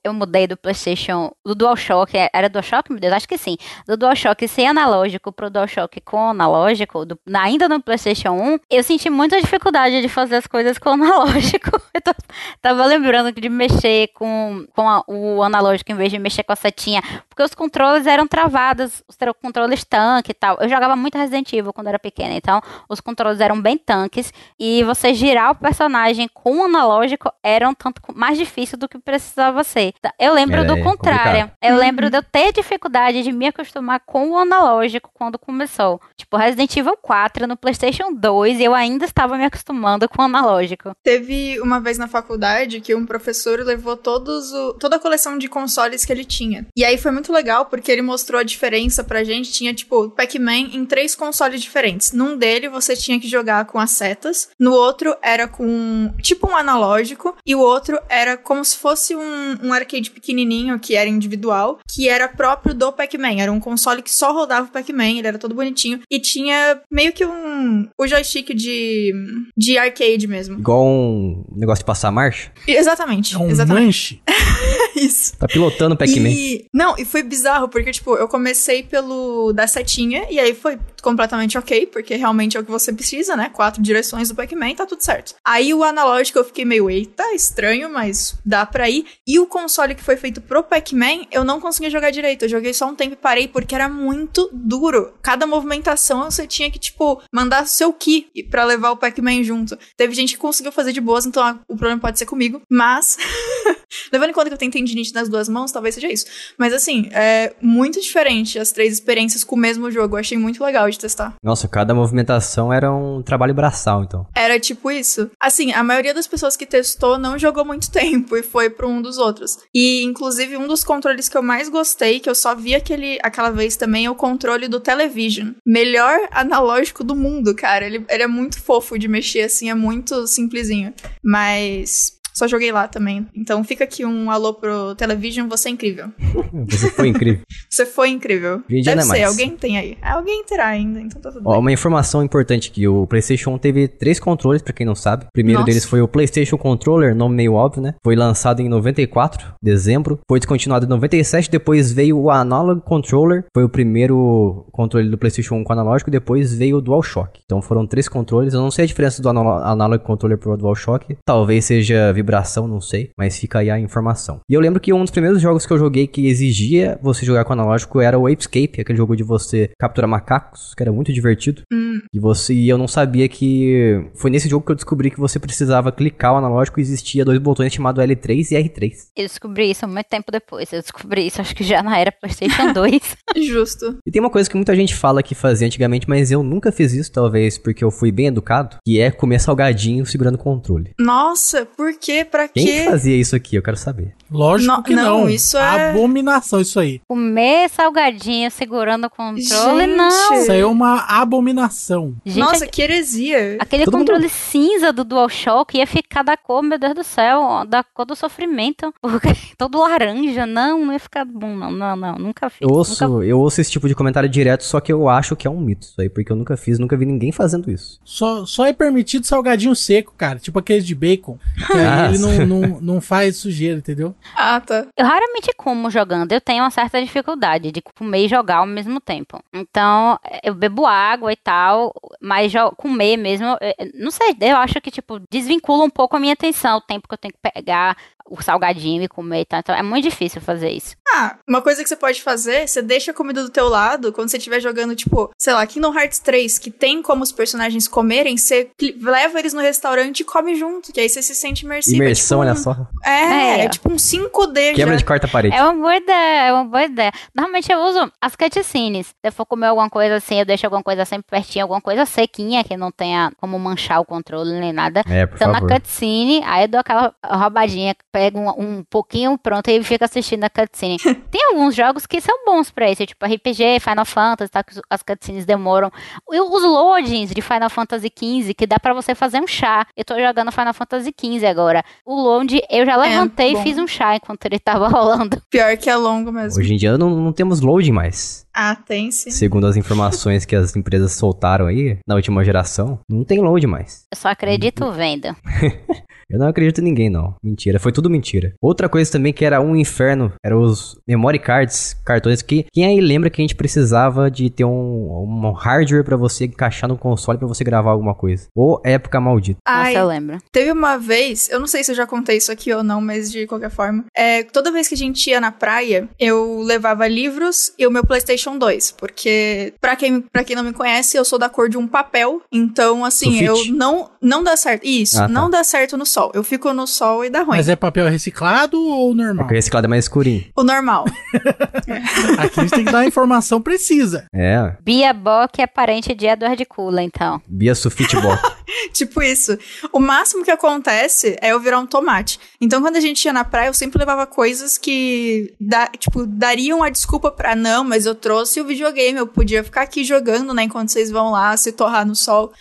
eu 0.04 0.12
mudei 0.12 0.47
do 0.47 0.56
PlayStation, 0.56 1.30
do 1.44 1.54
DualShock, 1.54 2.16
é, 2.16 2.28
era 2.33 2.49
DualShock, 2.49 2.90
meu 2.90 3.00
Deus, 3.00 3.12
acho 3.12 3.28
que 3.28 3.37
sim, 3.37 3.56
do 3.87 3.97
DualShock 3.97 4.47
sem 4.49 4.68
analógico 4.68 5.33
pro 5.33 5.50
DualShock 5.50 6.00
com 6.00 6.28
analógico, 6.30 7.04
do- 7.04 7.18
ainda 7.35 7.68
no 7.68 7.83
PlayStation 7.83 8.30
1, 8.33 8.53
eu 8.70 8.82
senti 8.82 9.08
muita 9.11 9.40
dificuldade 9.40 10.00
de 10.02 10.08
fazer 10.08 10.37
as 10.37 10.46
coisas 10.46 10.78
com 10.78 10.90
analógico. 10.90 11.70
Eu 11.94 12.00
tô- 12.02 12.14
tava 12.61 12.84
lembrando 12.87 13.30
de 13.32 13.49
mexer 13.49 14.08
com, 14.14 14.66
com 14.75 14.88
a- 14.88 15.04
o 15.06 15.42
analógico 15.44 15.92
em 15.92 15.94
vez 15.94 16.11
de 16.11 16.18
mexer 16.18 16.42
com 16.42 16.52
a 16.52 16.56
setinha, 16.56 17.00
porque 17.34 17.42
os 17.42 17.54
controles 17.54 18.06
eram 18.06 18.28
travados, 18.28 19.02
os 19.08 19.16
controles 19.42 19.82
tanque 19.84 20.30
e 20.30 20.34
tal. 20.34 20.56
Eu 20.60 20.68
jogava 20.68 20.94
muito 20.94 21.18
Resident 21.18 21.52
Evil 21.52 21.72
quando 21.72 21.88
era 21.88 21.98
pequena, 21.98 22.32
então 22.34 22.60
os 22.88 23.00
controles 23.00 23.40
eram 23.40 23.60
bem 23.60 23.76
tanques 23.76 24.32
e 24.58 24.84
você 24.84 25.12
girar 25.12 25.50
o 25.50 25.54
personagem 25.56 26.28
com 26.32 26.58
o 26.58 26.64
analógico 26.64 27.32
era 27.42 27.68
um 27.68 27.74
tanto 27.74 28.00
mais 28.14 28.38
difícil 28.38 28.78
do 28.78 28.88
que 28.88 28.98
precisava 28.98 29.64
ser. 29.64 29.92
Eu 30.18 30.32
lembro 30.32 30.60
Era 30.60 30.64
do 30.76 30.82
contrário. 30.82 31.24
complicado. 31.48 31.50
Eu 31.60 31.74
Uhum. 31.74 31.80
lembro 31.80 32.08
de 32.10 32.16
eu 32.16 32.22
ter 32.22 32.52
dificuldade 32.52 33.22
de 33.22 33.32
me 33.32 33.48
acostumar 33.48 34.00
com 34.06 34.30
o 34.30 34.38
analógico 34.38 35.10
quando 35.12 35.38
começou. 35.38 36.00
Tipo, 36.16 36.36
Resident 36.36 36.76
Evil 36.76 36.96
4 36.96 37.46
no 37.48 37.56
PlayStation 37.56 38.12
2, 38.14 38.60
eu 38.60 38.72
ainda 38.74 39.04
estava 39.04 39.36
me 39.36 39.44
acostumando 39.44 40.08
com 40.08 40.22
o 40.22 40.24
analógico. 40.24 40.92
Teve 41.02 41.60
uma 41.60 41.80
vez 41.80 41.98
na 41.98 42.06
faculdade 42.06 42.80
que 42.80 42.94
um 42.94 43.04
professor 43.04 43.58
levou 43.60 43.96
todos 43.96 44.52
o, 44.52 44.74
toda 44.74 44.96
a 44.96 44.98
coleção 45.00 45.36
de 45.36 45.48
consoles 45.48 46.04
que 46.04 46.12
ele 46.12 46.24
tinha. 46.24 46.66
E 46.76 46.84
aí 46.84 46.96
foi 46.96 47.10
muito 47.10 47.23
legal 47.32 47.66
porque 47.66 47.90
ele 47.90 48.02
mostrou 48.02 48.40
a 48.40 48.44
diferença 48.44 49.04
pra 49.04 49.24
gente. 49.24 49.52
Tinha, 49.52 49.74
tipo, 49.74 50.10
Pac-Man 50.10 50.70
em 50.72 50.84
três 50.84 51.14
consoles 51.14 51.62
diferentes. 51.62 52.12
Num 52.12 52.36
dele 52.36 52.68
você 52.68 52.96
tinha 52.96 53.18
que 53.20 53.28
jogar 53.28 53.64
com 53.66 53.78
as 53.78 53.90
setas, 53.90 54.48
no 54.58 54.72
outro 54.72 55.16
era 55.22 55.46
com 55.46 56.12
tipo 56.20 56.50
um 56.50 56.56
analógico, 56.56 57.36
e 57.46 57.54
o 57.54 57.60
outro 57.60 57.98
era 58.08 58.36
como 58.36 58.64
se 58.64 58.76
fosse 58.76 59.14
um, 59.14 59.58
um 59.62 59.72
arcade 59.72 60.10
pequenininho 60.10 60.78
que 60.78 60.94
era 60.94 61.08
individual, 61.08 61.78
que 61.88 62.08
era 62.08 62.28
próprio 62.28 62.74
do 62.74 62.92
Pac-Man. 62.92 63.40
Era 63.40 63.52
um 63.52 63.60
console 63.60 64.02
que 64.02 64.12
só 64.12 64.32
rodava 64.32 64.66
o 64.66 64.70
Pac-Man, 64.70 65.18
ele 65.18 65.28
era 65.28 65.38
todo 65.38 65.54
bonitinho. 65.54 66.00
E 66.10 66.18
tinha 66.18 66.80
meio 66.90 67.12
que 67.12 67.24
um. 67.24 67.88
o 67.98 68.06
joystick 68.06 68.54
de, 68.54 69.12
de 69.56 69.78
arcade 69.78 70.26
mesmo. 70.26 70.58
Igual 70.58 70.86
um 70.86 71.44
negócio 71.54 71.82
de 71.82 71.86
passar 71.86 72.10
marcha. 72.10 72.52
Exatamente. 72.66 73.34
É 73.34 73.38
um 73.38 73.48
exatamente. 73.48 73.84
manche. 73.84 74.22
Isso. 75.04 75.36
Tá 75.36 75.46
pilotando 75.46 75.94
o 75.94 75.98
Pac-Man. 75.98 76.28
E, 76.28 76.66
não, 76.72 76.94
e 76.98 77.04
foi 77.04 77.22
bizarro, 77.22 77.68
porque, 77.68 77.90
tipo, 77.90 78.16
eu 78.16 78.28
comecei 78.28 78.82
pelo 78.82 79.52
da 79.52 79.66
setinha, 79.66 80.26
e 80.30 80.38
aí 80.38 80.54
foi 80.54 80.78
completamente 81.02 81.58
ok, 81.58 81.86
porque 81.86 82.16
realmente 82.16 82.56
é 82.56 82.60
o 82.60 82.64
que 82.64 82.70
você 82.70 82.92
precisa, 82.92 83.36
né? 83.36 83.50
Quatro 83.52 83.82
direções 83.82 84.28
do 84.28 84.34
Pac-Man, 84.34 84.74
tá 84.74 84.86
tudo 84.86 85.02
certo. 85.02 85.34
Aí 85.44 85.74
o 85.74 85.84
analógico 85.84 86.38
eu 86.38 86.44
fiquei 86.44 86.64
meio, 86.64 86.88
eita, 86.88 87.34
estranho, 87.34 87.92
mas 87.92 88.36
dá 88.44 88.64
pra 88.64 88.88
ir. 88.88 89.04
E 89.26 89.38
o 89.38 89.46
console 89.46 89.94
que 89.94 90.02
foi 90.02 90.16
feito 90.16 90.40
pro 90.40 90.62
Pac-Man, 90.62 91.26
eu 91.30 91.44
não 91.44 91.60
conseguia 91.60 91.90
jogar 91.90 92.10
direito. 92.10 92.44
Eu 92.44 92.48
joguei 92.48 92.72
só 92.72 92.86
um 92.86 92.94
tempo 92.94 93.12
e 93.12 93.16
parei, 93.16 93.46
porque 93.46 93.74
era 93.74 93.88
muito 93.88 94.48
duro. 94.52 95.12
Cada 95.20 95.46
movimentação 95.46 96.30
você 96.30 96.46
tinha 96.46 96.70
que, 96.70 96.78
tipo, 96.78 97.20
mandar 97.30 97.66
seu 97.66 97.92
ki 97.92 98.30
pra 98.50 98.64
levar 98.64 98.92
o 98.92 98.96
Pac-Man 98.96 99.42
junto. 99.42 99.78
Teve 99.96 100.14
gente 100.14 100.34
que 100.34 100.40
conseguiu 100.40 100.72
fazer 100.72 100.92
de 100.92 101.00
boas, 101.00 101.26
então 101.26 101.60
o 101.68 101.76
problema 101.76 102.00
pode 102.00 102.18
ser 102.18 102.26
comigo, 102.26 102.62
mas. 102.70 103.18
Levando 104.12 104.30
em 104.30 104.33
conta 104.33 104.49
que 104.49 104.54
eu 104.54 104.59
tenho 104.59 104.73
tendinite 104.73 105.14
nas 105.14 105.28
duas 105.28 105.49
mãos, 105.49 105.73
talvez 105.73 105.94
seja 105.94 106.11
isso. 106.11 106.26
Mas 106.59 106.73
assim, 106.73 107.09
é 107.12 107.54
muito 107.61 108.00
diferente 108.00 108.59
as 108.59 108.73
três 108.73 108.92
experiências 108.92 109.44
com 109.44 109.56
o 109.56 109.59
mesmo 109.59 109.90
jogo. 109.90 110.16
Eu 110.16 110.21
achei 110.21 110.37
muito 110.38 110.62
legal 110.62 110.88
de 110.90 110.99
testar. 110.99 111.35
Nossa, 111.42 111.68
cada 111.68 111.94
movimentação 111.94 112.73
era 112.73 112.92
um 112.92 113.23
trabalho 113.23 113.54
braçal, 113.54 114.02
então. 114.02 114.26
Era 114.35 114.59
tipo 114.59 114.90
isso. 114.90 115.30
Assim, 115.40 115.73
a 115.73 115.83
maioria 115.83 116.14
das 116.14 116.26
pessoas 116.26 116.56
que 116.56 116.66
testou 116.66 117.18
não 117.18 117.38
jogou 117.38 117.64
muito 117.64 117.90
tempo 117.92 118.37
e 118.37 118.42
foi 118.42 118.71
pra 118.71 118.87
um 118.87 119.00
dos 119.00 119.18
outros. 119.18 119.59
E, 119.75 120.02
inclusive, 120.04 120.56
um 120.56 120.66
dos 120.66 120.85
controles 120.85 121.28
que 121.28 121.37
eu 121.37 121.42
mais 121.42 121.68
gostei, 121.68 122.21
que 122.21 122.28
eu 122.28 122.35
só 122.35 122.54
vi 122.54 122.75
aquele, 122.75 123.18
aquela 123.23 123.50
vez 123.50 123.76
também, 123.76 124.06
é 124.06 124.11
o 124.11 124.14
controle 124.14 124.68
do 124.68 124.80
Television. 124.80 125.52
Melhor 125.66 126.28
analógico 126.30 127.04
do 127.04 127.14
mundo, 127.14 127.54
cara. 127.54 127.87
Ele, 127.87 128.04
ele 128.09 128.23
é 128.23 128.28
muito 128.28 128.61
fofo 128.61 128.99
de 128.99 129.09
mexer, 129.09 129.42
assim, 129.42 129.71
é 129.71 129.75
muito 129.75 130.26
simplesinho. 130.26 130.92
Mas. 131.23 132.14
Só 132.36 132.48
joguei 132.48 132.72
lá 132.72 132.88
também. 132.88 133.26
Então 133.34 133.62
fica 133.62 133.84
aqui 133.84 134.04
um 134.04 134.30
alô 134.30 134.54
pro 134.54 134.94
Television, 134.96 135.48
você 135.48 135.68
é 135.68 135.72
incrível. 135.72 136.08
Você 136.68 136.90
foi 136.90 137.08
incrível. 137.08 137.40
Você 137.68 137.84
foi 137.84 138.08
incrível. 138.10 138.62
Em 138.70 138.80
dia 138.80 138.94
Deve 138.94 139.00
é 139.00 139.02
ser, 139.02 139.08
mais. 139.08 139.24
alguém 139.24 139.50
tem 139.56 139.76
aí. 139.76 139.98
Alguém 140.02 140.44
terá 140.44 140.66
ainda, 140.68 141.00
então 141.00 141.20
tá 141.20 141.30
tudo 141.30 141.42
Ó, 141.46 141.52
bem. 141.52 141.60
uma 141.60 141.72
informação 141.72 142.22
importante 142.22 142.70
que 142.70 142.86
o 142.88 143.06
PlayStation 143.06 143.50
1 143.54 143.58
teve 143.58 143.88
três 143.88 144.18
controles, 144.20 144.62
pra 144.62 144.72
quem 144.72 144.86
não 144.86 144.94
sabe. 144.94 145.24
O 145.24 145.32
primeiro 145.32 145.60
Nossa. 145.60 145.70
deles 145.70 145.84
foi 145.84 146.00
o 146.00 146.08
PlayStation 146.08 146.56
Controller, 146.56 147.14
nome 147.14 147.34
meio 147.34 147.54
óbvio, 147.54 147.82
né? 147.82 147.94
Foi 148.04 148.14
lançado 148.16 148.60
em 148.60 148.68
94, 148.68 149.54
dezembro. 149.62 150.18
Foi 150.28 150.38
descontinuado 150.38 150.86
em 150.86 150.88
97, 150.88 151.50
depois 151.50 151.92
veio 151.92 152.18
o 152.18 152.30
Analog 152.30 152.80
Controller, 152.82 153.44
foi 153.52 153.64
o 153.64 153.68
primeiro 153.68 154.66
controle 154.72 155.08
do 155.08 155.18
PlayStation 155.18 155.56
1 155.56 155.64
com 155.64 155.72
analógico, 155.72 156.10
depois 156.10 156.54
veio 156.54 156.76
o 156.78 156.80
DualShock. 156.80 157.40
Então 157.44 157.60
foram 157.62 157.86
três 157.86 158.08
controles. 158.08 158.54
Eu 158.54 158.60
não 158.60 158.70
sei 158.70 158.84
a 158.84 158.88
diferença 158.88 159.20
do 159.22 159.28
Analo- 159.28 159.62
Analog 159.64 160.02
Controller 160.04 160.38
pro 160.38 160.56
DualShock. 160.56 161.16
Talvez 161.24 161.64
seja 161.64 162.12
vibração, 162.24 162.66
não 162.66 162.80
sei, 162.80 163.10
mas 163.18 163.38
fica 163.38 163.58
aí 163.58 163.70
a 163.70 163.78
informação. 163.78 164.40
E 164.48 164.54
eu 164.54 164.60
lembro 164.60 164.80
que 164.80 164.92
um 164.92 165.02
dos 165.02 165.10
primeiros 165.10 165.40
jogos 165.40 165.66
que 165.66 165.72
eu 165.72 165.78
joguei 165.78 166.06
que 166.06 166.26
exigia 166.26 166.98
você 167.02 167.24
jogar 167.26 167.44
com 167.44 167.52
analógico 167.52 168.00
era 168.00 168.18
o 168.18 168.26
Apescape, 168.26 168.80
aquele 168.80 168.96
jogo 168.96 169.14
de 169.14 169.22
você 169.22 169.70
capturar 169.78 170.08
macacos, 170.08 170.74
que 170.74 170.82
era 170.82 170.90
muito 170.92 171.12
divertido. 171.12 171.62
Hum, 171.72 172.00
E 172.12 172.18
você 172.18 172.54
e 172.54 172.68
eu 172.68 172.78
não 172.78 172.88
sabia 172.88 173.28
que 173.28 174.08
foi 174.14 174.30
nesse 174.30 174.48
jogo 174.48 174.64
que 174.64 174.72
eu 174.72 174.76
descobri 174.76 175.10
que 175.10 175.20
você 175.20 175.38
precisava 175.38 175.92
clicar 175.92 176.32
o 176.34 176.36
analógico 176.36 176.80
e 176.80 176.82
existia 176.82 177.24
dois 177.24 177.38
botões 177.38 177.72
chamados 177.72 178.02
L3 178.02 178.50
e 178.52 178.54
R3. 178.68 178.92
Eu 179.16 179.24
descobri 179.24 179.70
isso 179.70 179.87
muito 179.87 180.06
tempo 180.06 180.32
depois. 180.32 180.72
Eu 180.72 180.80
descobri 180.80 181.26
isso, 181.26 181.40
acho 181.40 181.54
que 181.54 181.62
já 181.64 181.82
na 181.82 181.98
era 181.98 182.10
PlayStation 182.12 182.72
2. 182.72 183.16
justo. 183.46 183.98
E 184.06 184.10
tem 184.10 184.20
uma 184.20 184.30
coisa 184.30 184.48
que 184.48 184.56
muita 184.56 184.74
gente 184.74 184.94
fala 184.94 185.22
que 185.22 185.34
fazia 185.34 185.66
antigamente, 185.66 186.08
mas 186.08 186.30
eu 186.30 186.42
nunca 186.42 186.72
fiz 186.72 186.92
isso, 186.92 187.12
talvez 187.12 187.58
porque 187.58 187.84
eu 187.84 187.90
fui 187.90 188.10
bem 188.10 188.26
educado, 188.28 188.76
que 188.84 189.00
é 189.00 189.10
comer 189.10 189.40
salgadinho 189.40 190.06
segurando 190.06 190.37
o 190.37 190.38
controle. 190.38 190.92
Nossa, 190.98 191.66
por 191.66 191.92
quê? 191.98 192.13
Pra 192.22 192.46
Quem 192.48 192.66
quê? 192.66 192.72
que 192.85 192.90
fazia 192.90 193.16
isso 193.16 193.35
aqui? 193.35 193.57
Eu 193.57 193.62
quero 193.62 193.79
saber. 193.79 194.12
Lógico 194.35 194.73
Não, 194.73 194.83
que 194.83 194.94
não, 194.94 195.20
não. 195.20 195.29
isso 195.31 195.57
é- 195.57 195.90
Abominação, 195.90 196.61
isso 196.61 196.79
aí. 196.81 197.01
Comer 197.09 197.68
salgadinho 197.70 198.51
segurando 198.51 199.05
o 199.07 199.11
controle, 199.11 199.87
Gente. 199.87 199.97
não. 199.97 200.35
Isso 200.35 200.51
aí 200.53 200.61
é 200.61 200.66
uma 200.66 201.05
abominação. 201.09 202.14
Gente, 202.25 202.38
Nossa, 202.40 202.66
que 202.66 202.83
heresia. 202.83 203.57
Aquele 203.61 203.85
Todo 203.85 203.99
controle 203.99 204.29
cinza 204.29 204.92
do 204.92 205.05
DualShock 205.05 205.77
ia 205.79 205.87
ficar 205.87 206.23
da 206.23 206.37
cor, 206.37 206.62
meu 206.62 206.79
Deus 206.79 206.94
do 206.94 207.05
céu, 207.05 207.64
da 207.66 207.83
cor 207.83 208.05
do 208.07 208.16
sofrimento. 208.16 208.92
Todo 209.57 209.79
laranja, 209.81 210.47
não, 210.47 210.85
não 210.85 210.92
ia 210.92 210.99
ficar 210.99 211.25
bom, 211.25 211.55
não, 211.55 211.70
não, 211.70 211.97
não, 211.97 212.14
nunca 212.16 212.51
fiz. 212.51 212.61
Eu 212.61 212.68
nunca- 212.68 212.79
ouço, 212.79 213.23
eu 213.23 213.38
ouço 213.40 213.61
esse 213.61 213.70
tipo 213.70 213.88
de 213.88 213.94
comentário 213.94 214.29
direto, 214.29 214.64
só 214.64 214.81
que 214.81 214.92
eu 214.92 215.09
acho 215.09 215.37
que 215.37 215.47
é 215.47 215.51
um 215.51 215.61
mito 215.61 215.87
isso 215.87 216.01
aí, 216.01 216.09
porque 216.09 216.33
eu 216.33 216.37
nunca 216.37 216.57
fiz, 216.57 216.79
nunca 216.79 216.97
vi 216.97 217.07
ninguém 217.07 217.31
fazendo 217.33 217.70
isso. 217.70 218.01
Só, 218.05 218.44
só 218.47 218.66
é 218.66 218.73
permitido 218.73 219.27
salgadinho 219.27 219.75
seco, 219.77 220.12
cara. 220.16 220.38
Tipo 220.38 220.59
aqueles 220.59 220.85
de 220.87 220.94
bacon. 220.94 221.38
Que 221.66 221.73
aí 221.79 221.85
Ah, 221.94 222.09
ele 222.09 222.18
não, 222.18 222.47
não, 222.47 222.81
não 222.81 223.01
faz 223.01 223.37
sujeira, 223.37 223.79
entendeu? 223.79 224.14
Ah, 224.32 224.60
tá. 224.60 224.87
Eu 224.96 225.04
raramente 225.06 225.52
como 225.56 225.90
jogando, 225.90 226.32
eu 226.32 226.40
tenho 226.40 226.62
uma 226.64 226.70
certa 226.70 227.00
dificuldade 227.02 227.70
de 227.70 227.82
comer 227.82 228.24
e 228.24 228.28
jogar 228.28 228.56
ao 228.58 228.66
mesmo 228.66 229.00
tempo. 229.00 229.38
Então, 229.52 230.18
eu 230.42 230.54
bebo 230.54 230.87
água 230.87 231.32
e 231.32 231.37
tal, 231.37 231.92
mas 232.20 232.52
comer 232.76 233.16
mesmo, 233.16 233.56
eu 233.60 233.90
não 233.94 234.10
sei, 234.10 234.34
eu 234.40 234.56
acho 234.56 234.80
que, 234.80 234.90
tipo, 234.90 235.20
desvincula 235.30 235.84
um 235.84 235.90
pouco 235.90 236.16
a 236.16 236.20
minha 236.20 236.32
atenção, 236.32 236.78
o 236.78 236.80
tempo 236.80 237.06
que 237.06 237.14
eu 237.14 237.18
tenho 237.18 237.34
que 237.34 237.50
pegar 237.52 237.96
o 238.28 238.42
salgadinho 238.42 239.02
e 239.02 239.08
comer 239.08 239.40
e 239.42 239.44
tal. 239.44 239.60
Então, 239.60 239.74
é 239.74 239.82
muito 239.82 240.04
difícil 240.04 240.40
fazer 240.40 240.70
isso. 240.70 240.96
Ah, 241.16 241.37
uma 241.48 241.62
coisa 241.62 241.82
que 241.82 241.88
você 241.88 241.94
pode 241.96 242.20
fazer, 242.22 242.66
você 242.66 242.82
deixa 242.82 243.10
a 243.12 243.14
comida 243.14 243.42
do 243.42 243.50
teu 243.50 243.68
lado 243.68 244.12
quando 244.12 244.28
você 244.28 244.37
estiver 244.37 244.58
jogando, 244.60 244.96
tipo, 244.96 245.30
sei 245.38 245.52
lá, 245.52 245.64
Kingdom 245.66 245.94
Hearts 245.96 246.18
3, 246.18 246.58
que 246.58 246.70
tem 246.70 247.00
como 247.02 247.22
os 247.22 247.30
personagens 247.30 247.87
comerem, 247.87 248.37
você 248.37 248.68
leva 249.00 249.38
eles 249.38 249.52
no 249.52 249.60
restaurante 249.60 250.20
e 250.20 250.24
come 250.24 250.56
junto, 250.56 250.92
que 250.92 250.98
aí 251.00 251.08
você 251.08 251.22
se 251.22 251.34
sente 251.34 251.64
imersivo. 251.64 252.02
é 252.02 252.06
Imersão, 252.06 252.38
tipo 252.38 252.40
olha 252.40 252.52
um- 252.52 252.56
só. 252.56 252.76
É, 253.04 253.10
É, 253.10 253.64
é, 253.64 253.68
tipo 253.68 253.92
um 253.92 253.96
5D 253.98 254.72
Quebra 254.74 254.94
já. 254.94 254.98
de 254.98 255.04
quarta 255.04 255.28
parede. 255.28 255.54
É 255.54 255.62
uma 255.62 255.74
boa 255.74 255.96
ideia, 255.96 256.46
é 256.48 256.52
uma 256.52 256.64
boa 256.64 256.84
ideia. 256.84 257.12
Normalmente 257.34 257.70
eu 257.70 257.78
uso 257.80 258.10
as 258.20 258.34
cutscenes. 258.34 259.06
Se 259.08 259.14
eu 259.22 259.32
for 259.32 259.46
comer 259.46 259.66
alguma 259.66 259.88
coisa 259.90 260.16
assim, 260.16 260.40
eu 260.40 260.44
deixo 260.44 260.66
alguma 260.66 260.82
coisa 260.82 261.04
sempre 261.04 261.26
pertinho, 261.30 261.64
alguma 261.64 261.80
coisa 261.80 262.04
sequinha, 262.06 262.64
que 262.64 262.76
não 262.76 262.90
tenha 262.90 263.30
como 263.40 263.56
manchar 263.58 264.00
o 264.00 264.04
controle 264.04 264.58
nem 264.58 264.72
nada. 264.72 265.02
É, 265.08 265.26
por 265.26 265.37
Então 265.37 265.52
favor. 265.52 265.68
na 265.70 265.76
cutscene, 265.76 266.42
aí 266.44 266.64
eu 266.64 266.68
dou 266.68 266.80
aquela 266.80 267.14
roubadinha, 267.24 267.94
pego 268.14 268.38
um, 268.38 268.48
um 268.79 268.85
pouquinho 268.85 269.37
pronto 269.37 269.68
e 269.68 269.83
fico 269.83 270.05
assistindo 270.05 270.44
a 270.44 270.48
cutscene. 270.48 270.98
Tem 271.33 271.44
alguns 271.50 271.74
jogos 271.74 272.07
que 272.07 272.20
são 272.20 272.44
bons 272.46 272.70
pra 272.70 272.88
isso, 272.88 273.05
tipo 273.05 273.27
RPG, 273.27 273.81
Final 273.81 274.05
Fantasy, 274.05 274.53
tá, 274.53 274.62
que 274.62 274.81
as 274.88 275.03
cutscenes 275.03 275.44
demoram. 275.44 275.90
E 276.31 276.40
os 276.40 276.62
loadings 276.62 277.35
de 277.35 277.42
Final 277.42 277.68
Fantasy 277.68 278.12
XV, 278.16 278.55
que 278.55 278.68
dá 278.68 278.79
pra 278.79 278.94
você 278.94 279.16
fazer 279.16 279.40
um 279.40 279.48
chá. 279.48 279.85
Eu 279.96 280.05
tô 280.05 280.14
jogando 280.16 280.53
Final 280.53 280.72
Fantasy 280.72 281.12
XV 281.18 281.44
agora. 281.44 281.83
O 282.07 282.14
load, 282.14 282.62
eu 282.70 282.87
já 282.87 282.96
levantei 282.96 283.50
e 283.50 283.55
bom. 283.55 283.62
fiz 283.64 283.79
um 283.79 283.87
chá 283.88 284.14
enquanto 284.14 284.46
ele 284.46 284.61
tava 284.61 284.87
rolando. 284.88 285.42
Pior 285.50 285.77
que 285.77 285.90
é 285.90 285.96
longo 285.96 286.31
mesmo. 286.31 286.61
Hoje 286.61 286.72
em 286.72 286.77
dia 286.77 286.96
não, 286.96 287.11
não 287.11 287.33
temos 287.33 287.61
loading 287.61 287.90
mais. 287.90 288.46
Ah, 288.55 288.77
tem 288.77 289.11
sim. 289.11 289.33
Segundo 289.33 289.66
as 289.66 289.77
informações 289.77 290.44
que 290.44 290.55
as 290.55 290.77
empresas 290.77 291.12
soltaram 291.14 291.66
aí 291.66 291.98
na 292.07 292.14
última 292.14 292.44
geração, 292.44 293.00
não 293.09 293.24
tem 293.24 293.40
load 293.40 293.66
mais. 293.66 294.07
Eu 294.12 294.16
só 294.16 294.29
acredito 294.29 294.92
vendo. 294.92 295.35
Eu 296.28 296.38
não 296.38 296.48
acredito 296.48 296.80
em 296.80 296.84
ninguém, 296.84 297.10
não. 297.10 297.34
Mentira, 297.42 297.78
foi 297.78 297.92
tudo 297.92 298.10
mentira. 298.10 298.54
Outra 298.60 298.88
coisa 298.88 299.10
também 299.10 299.32
que 299.32 299.44
era 299.44 299.60
um 299.60 299.76
inferno, 299.76 300.32
eram 300.44 300.60
os 300.62 300.98
memory 301.06 301.38
cards, 301.38 301.94
cartões 302.04 302.42
que 302.42 302.66
quem 302.72 302.84
aí 302.87 303.00
lembra 303.00 303.30
que 303.30 303.40
a 303.40 303.44
gente 303.44 303.54
precisava 303.54 304.30
de 304.30 304.50
ter 304.50 304.64
um, 304.64 304.70
um 304.70 305.52
hardware 305.52 306.04
para 306.04 306.16
você 306.16 306.44
encaixar 306.46 306.88
no 306.88 306.96
console 306.98 307.38
para 307.38 307.48
você 307.48 307.64
gravar 307.64 307.90
alguma 307.90 308.14
coisa. 308.14 308.46
Ou 308.54 308.80
época 308.84 309.20
maldita. 309.20 309.58
Ai, 309.66 309.94
Nossa, 309.94 309.98
eu 310.04 310.08
lembro. 310.08 310.38
Teve 310.52 310.72
uma 310.72 310.96
vez, 310.98 311.48
eu 311.50 311.60
não 311.60 311.66
sei 311.66 311.82
se 311.84 311.92
eu 311.92 311.96
já 311.96 312.06
contei 312.06 312.37
isso 312.37 312.50
aqui 312.52 312.72
ou 312.72 312.82
não, 312.82 313.00
mas 313.00 313.30
de 313.30 313.46
qualquer 313.46 313.70
forma. 313.70 314.04
É, 314.16 314.42
toda 314.42 314.70
vez 314.72 314.88
que 314.88 314.94
a 314.94 314.98
gente 314.98 315.28
ia 315.30 315.40
na 315.40 315.52
praia, 315.52 316.08
eu 316.18 316.60
levava 316.62 317.06
livros 317.06 317.72
e 317.78 317.87
o 317.87 317.90
meu 317.90 318.04
PlayStation 318.04 318.58
2. 318.58 318.92
Porque, 318.92 319.74
pra 319.80 319.96
quem, 319.96 320.20
pra 320.20 320.44
quem 320.44 320.56
não 320.56 320.64
me 320.64 320.72
conhece, 320.72 321.16
eu 321.16 321.24
sou 321.24 321.38
da 321.38 321.48
cor 321.48 321.68
de 321.68 321.76
um 321.78 321.87
papel. 321.87 322.42
Então, 322.52 323.04
assim, 323.04 323.40
eu 323.40 323.56
não, 323.72 324.10
não 324.20 324.42
dá 324.42 324.56
certo. 324.56 324.84
Isso, 324.84 325.16
Ah, 325.18 325.22
tá. 325.22 325.28
não 325.28 325.48
dá 325.50 325.62
certo 325.64 325.96
no 325.96 326.06
sol. 326.14 326.31
Eu 326.33 326.44
fico 326.44 326.72
no 326.72 326.87
sol 326.87 327.24
e 327.24 327.31
dá 327.31 327.40
ruim. 327.40 327.57
Mas 327.57 327.68
é 327.68 327.74
papel 327.74 328.09
reciclado 328.09 328.81
ou 328.81 329.14
normal? 329.14 329.46
Porque 329.46 329.59
esse 329.59 329.70
lado 329.74 329.87
é 329.87 329.88
mais 329.88 330.05
escurinho. 330.05 330.44
O 330.57 330.62
normal. 330.62 331.05
Aqui 332.38 332.61
a 332.61 332.62
gente 332.62 332.70
tem 332.70 332.85
que 332.85 332.92
dar 332.92 333.00
a 333.00 333.07
informação 333.07 333.61
precisa. 333.61 334.27
É, 334.33 334.77
Bia 334.81 335.12
Bock 335.12 335.61
é 335.61 335.66
parente 335.66 336.14
de 336.14 336.27
Edward 336.27 336.64
Cullen, 336.66 337.07
então. 337.07 337.42
Bia 337.48 337.74
Sufitbol. 337.74 338.38
tipo 338.92 339.20
isso. 339.22 339.59
O 339.92 339.98
máximo 339.98 340.44
que 340.44 340.50
acontece 340.50 341.37
é 341.40 341.53
eu 341.53 341.61
virar 341.61 341.81
um 341.81 341.87
tomate. 341.87 342.38
Então, 342.61 342.81
quando 342.81 342.96
a 342.96 343.00
gente 343.00 343.24
ia 343.24 343.33
na 343.33 343.44
praia, 343.44 343.68
eu 343.68 343.74
sempre 343.74 343.98
levava 343.98 344.27
coisas 344.27 344.79
que, 344.79 345.53
dá, 345.61 345.88
tipo, 345.98 346.24
dariam 346.27 346.83
a 346.83 346.90
desculpa 346.90 347.31
pra 347.31 347.57
não, 347.57 347.83
mas 347.83 348.07
eu 348.07 348.14
trouxe 348.14 348.61
o 348.61 348.64
videogame. 348.64 349.18
Eu 349.18 349.27
podia 349.27 349.64
ficar 349.64 349.83
aqui 349.83 350.05
jogando, 350.05 350.55
né, 350.55 350.62
enquanto 350.64 350.90
vocês 350.90 351.11
vão 351.11 351.31
lá 351.31 351.57
se 351.57 351.72
torrar 351.72 352.07
no 352.07 352.14
sol. 352.14 352.53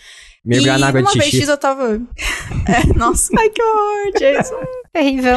Mergulhar 0.44 0.78
e 0.78 0.80
na 0.80 0.88
água 0.88 1.00
uma 1.00 1.12
de 1.12 1.18
vez 1.18 1.30
xixi. 1.30 1.42
X 1.42 1.48
eu 1.48 1.56
tava. 1.56 2.00
É, 2.66 2.96
nossa, 2.96 3.30
ai 3.38 3.50
que 3.50 3.62
horror, 3.62 4.12
Jason. 4.18 4.56
Terrível. 4.90 5.36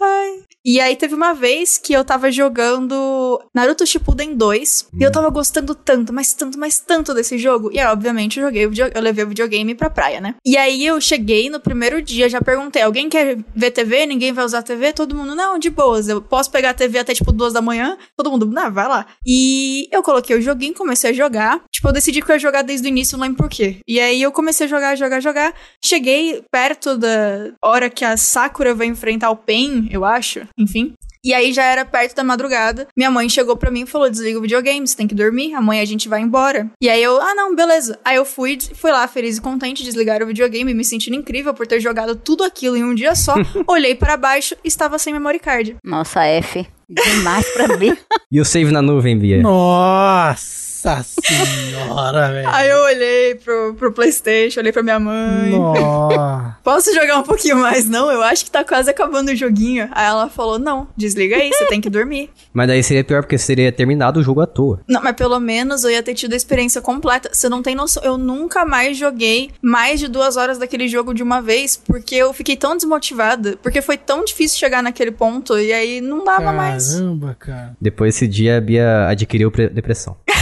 Ai. 0.00 0.42
E 0.70 0.78
aí 0.82 0.94
teve 0.96 1.14
uma 1.14 1.32
vez 1.32 1.78
que 1.78 1.94
eu 1.94 2.04
tava 2.04 2.30
jogando 2.30 3.40
Naruto 3.54 3.86
Shippuden 3.86 4.34
2 4.36 4.88
e 5.00 5.02
eu 5.02 5.10
tava 5.10 5.30
gostando 5.30 5.74
tanto, 5.74 6.12
mas 6.12 6.34
tanto, 6.34 6.58
mas 6.58 6.78
tanto 6.78 7.14
desse 7.14 7.38
jogo. 7.38 7.70
E 7.72 7.78
aí, 7.80 7.86
obviamente, 7.86 8.38
eu 8.38 8.44
joguei 8.44 8.66
o 8.66 8.68
video- 8.68 8.90
eu 8.94 9.00
levei 9.00 9.24
o 9.24 9.28
videogame 9.28 9.74
pra 9.74 9.88
praia, 9.88 10.20
né? 10.20 10.34
E 10.44 10.58
aí 10.58 10.84
eu 10.84 11.00
cheguei 11.00 11.48
no 11.48 11.58
primeiro 11.58 12.02
dia, 12.02 12.28
já 12.28 12.42
perguntei: 12.42 12.82
alguém 12.82 13.08
quer 13.08 13.38
ver 13.56 13.70
TV? 13.70 14.04
Ninguém 14.04 14.30
vai 14.30 14.44
usar 14.44 14.62
TV? 14.62 14.92
Todo 14.92 15.16
mundo, 15.16 15.34
não, 15.34 15.58
de 15.58 15.70
boas. 15.70 16.06
Eu 16.06 16.20
posso 16.20 16.50
pegar 16.50 16.70
a 16.70 16.74
TV 16.74 16.98
até 16.98 17.14
tipo 17.14 17.32
duas 17.32 17.54
da 17.54 17.62
manhã? 17.62 17.96
Todo 18.14 18.30
mundo, 18.30 18.44
não, 18.44 18.70
vai 18.70 18.86
lá. 18.88 19.06
E 19.26 19.88
eu 19.90 20.02
coloquei 20.02 20.36
o 20.36 20.42
joguinho, 20.42 20.74
comecei 20.74 21.10
a 21.10 21.14
jogar. 21.14 21.62
Tipo, 21.72 21.88
eu 21.88 21.92
decidi 21.94 22.20
que 22.20 22.30
eu 22.30 22.34
ia 22.36 22.38
jogar 22.38 22.60
desde 22.60 22.86
o 22.86 22.90
início, 22.90 23.16
não 23.16 23.24
lembro 23.24 23.38
por 23.38 23.48
quê. 23.48 23.78
E 23.88 23.98
aí 23.98 24.20
eu 24.20 24.30
comecei 24.32 24.66
a 24.66 24.68
jogar, 24.68 24.94
jogar, 24.96 25.20
jogar. 25.20 25.54
Cheguei 25.82 26.42
perto 26.52 26.98
da 26.98 27.52
hora 27.62 27.88
que 27.88 28.04
a 28.04 28.18
Sakura 28.18 28.74
vai 28.74 28.86
enfrentar 28.86 29.30
o 29.30 29.36
Pen, 29.36 29.88
eu 29.90 30.04
acho. 30.04 30.46
Enfim. 30.58 30.92
E 31.24 31.34
aí 31.34 31.52
já 31.52 31.64
era 31.64 31.84
perto 31.84 32.14
da 32.14 32.24
madrugada. 32.24 32.86
Minha 32.96 33.10
mãe 33.10 33.28
chegou 33.28 33.56
pra 33.56 33.70
mim 33.70 33.82
e 33.82 33.86
falou: 33.86 34.08
desliga 34.10 34.38
o 34.38 34.42
videogame, 34.42 34.86
você 34.86 34.96
tem 34.96 35.06
que 35.06 35.14
dormir, 35.14 35.54
amanhã 35.54 35.82
a 35.82 35.86
gente 35.86 36.08
vai 36.08 36.20
embora. 36.20 36.70
E 36.80 36.88
aí 36.88 37.02
eu, 37.02 37.20
ah, 37.20 37.34
não, 37.34 37.54
beleza. 37.54 37.98
Aí 38.04 38.16
eu 38.16 38.24
fui, 38.24 38.58
fui 38.74 38.90
lá, 38.90 39.06
feliz 39.08 39.36
e 39.36 39.40
contente, 39.40 39.82
desligar 39.82 40.22
o 40.22 40.26
videogame, 40.26 40.72
me 40.72 40.84
sentindo 40.84 41.16
incrível 41.16 41.52
por 41.52 41.66
ter 41.66 41.80
jogado 41.80 42.14
tudo 42.14 42.44
aquilo 42.44 42.76
em 42.76 42.84
um 42.84 42.94
dia 42.94 43.14
só. 43.14 43.34
Olhei 43.66 43.94
para 43.94 44.16
baixo 44.16 44.54
e 44.64 44.68
estava 44.68 44.98
sem 44.98 45.12
memory 45.12 45.38
card. 45.38 45.76
Nossa, 45.84 46.24
F. 46.24 46.66
Demais 46.88 47.46
pra 47.52 47.76
mim. 47.76 47.96
E 48.30 48.42
o 48.42 48.44
save 48.44 48.70
na 48.70 48.82
nuvem, 48.82 49.18
Bia? 49.18 49.40
Nossa 49.40 50.67
senhora, 51.02 52.28
velho. 52.32 52.48
Aí 52.48 52.68
eu 52.68 52.78
olhei 52.84 53.34
pro, 53.36 53.74
pro 53.74 53.92
PlayStation, 53.92 54.60
olhei 54.60 54.72
pra 54.72 54.82
minha 54.82 54.98
mãe. 54.98 55.50
Nossa. 55.50 56.56
Posso 56.62 56.94
jogar 56.94 57.18
um 57.18 57.22
pouquinho 57.22 57.56
mais? 57.56 57.88
Não, 57.88 58.10
eu 58.10 58.22
acho 58.22 58.44
que 58.44 58.50
tá 58.50 58.64
quase 58.64 58.90
acabando 58.90 59.30
o 59.30 59.36
joguinho. 59.36 59.88
Aí 59.92 60.06
ela 60.06 60.28
falou: 60.28 60.58
não, 60.58 60.88
desliga 60.96 61.36
aí, 61.36 61.50
você 61.52 61.66
tem 61.66 61.80
que 61.80 61.90
dormir. 61.90 62.30
Mas 62.52 62.68
daí 62.68 62.82
seria 62.82 63.04
pior, 63.04 63.22
porque 63.22 63.38
seria 63.38 63.70
terminado 63.70 64.20
o 64.20 64.22
jogo 64.22 64.40
à 64.40 64.46
toa. 64.46 64.80
Não, 64.88 65.02
mas 65.02 65.14
pelo 65.14 65.38
menos 65.38 65.84
eu 65.84 65.90
ia 65.90 66.02
ter 66.02 66.14
tido 66.14 66.32
a 66.32 66.36
experiência 66.36 66.80
completa. 66.80 67.30
Você 67.32 67.48
não 67.48 67.62
tem 67.62 67.74
noção. 67.74 68.02
Eu 68.02 68.18
nunca 68.18 68.64
mais 68.64 68.96
joguei 68.96 69.50
mais 69.62 70.00
de 70.00 70.08
duas 70.08 70.36
horas 70.36 70.58
daquele 70.58 70.88
jogo 70.88 71.14
de 71.14 71.22
uma 71.22 71.40
vez, 71.40 71.76
porque 71.76 72.16
eu 72.16 72.32
fiquei 72.32 72.56
tão 72.56 72.76
desmotivada. 72.76 73.56
Porque 73.62 73.80
foi 73.80 73.96
tão 73.96 74.24
difícil 74.24 74.58
chegar 74.58 74.82
naquele 74.82 75.10
ponto, 75.12 75.56
e 75.58 75.72
aí 75.72 76.00
não 76.00 76.24
dava 76.24 76.52
mais. 76.52 76.94
Caramba, 76.94 77.36
cara. 77.38 77.76
Depois 77.80 78.14
desse 78.14 78.26
dia, 78.26 78.56
a 78.56 78.60
Bia 78.60 79.06
adquiriu 79.08 79.50
pre- 79.50 79.68
depressão. 79.68 80.16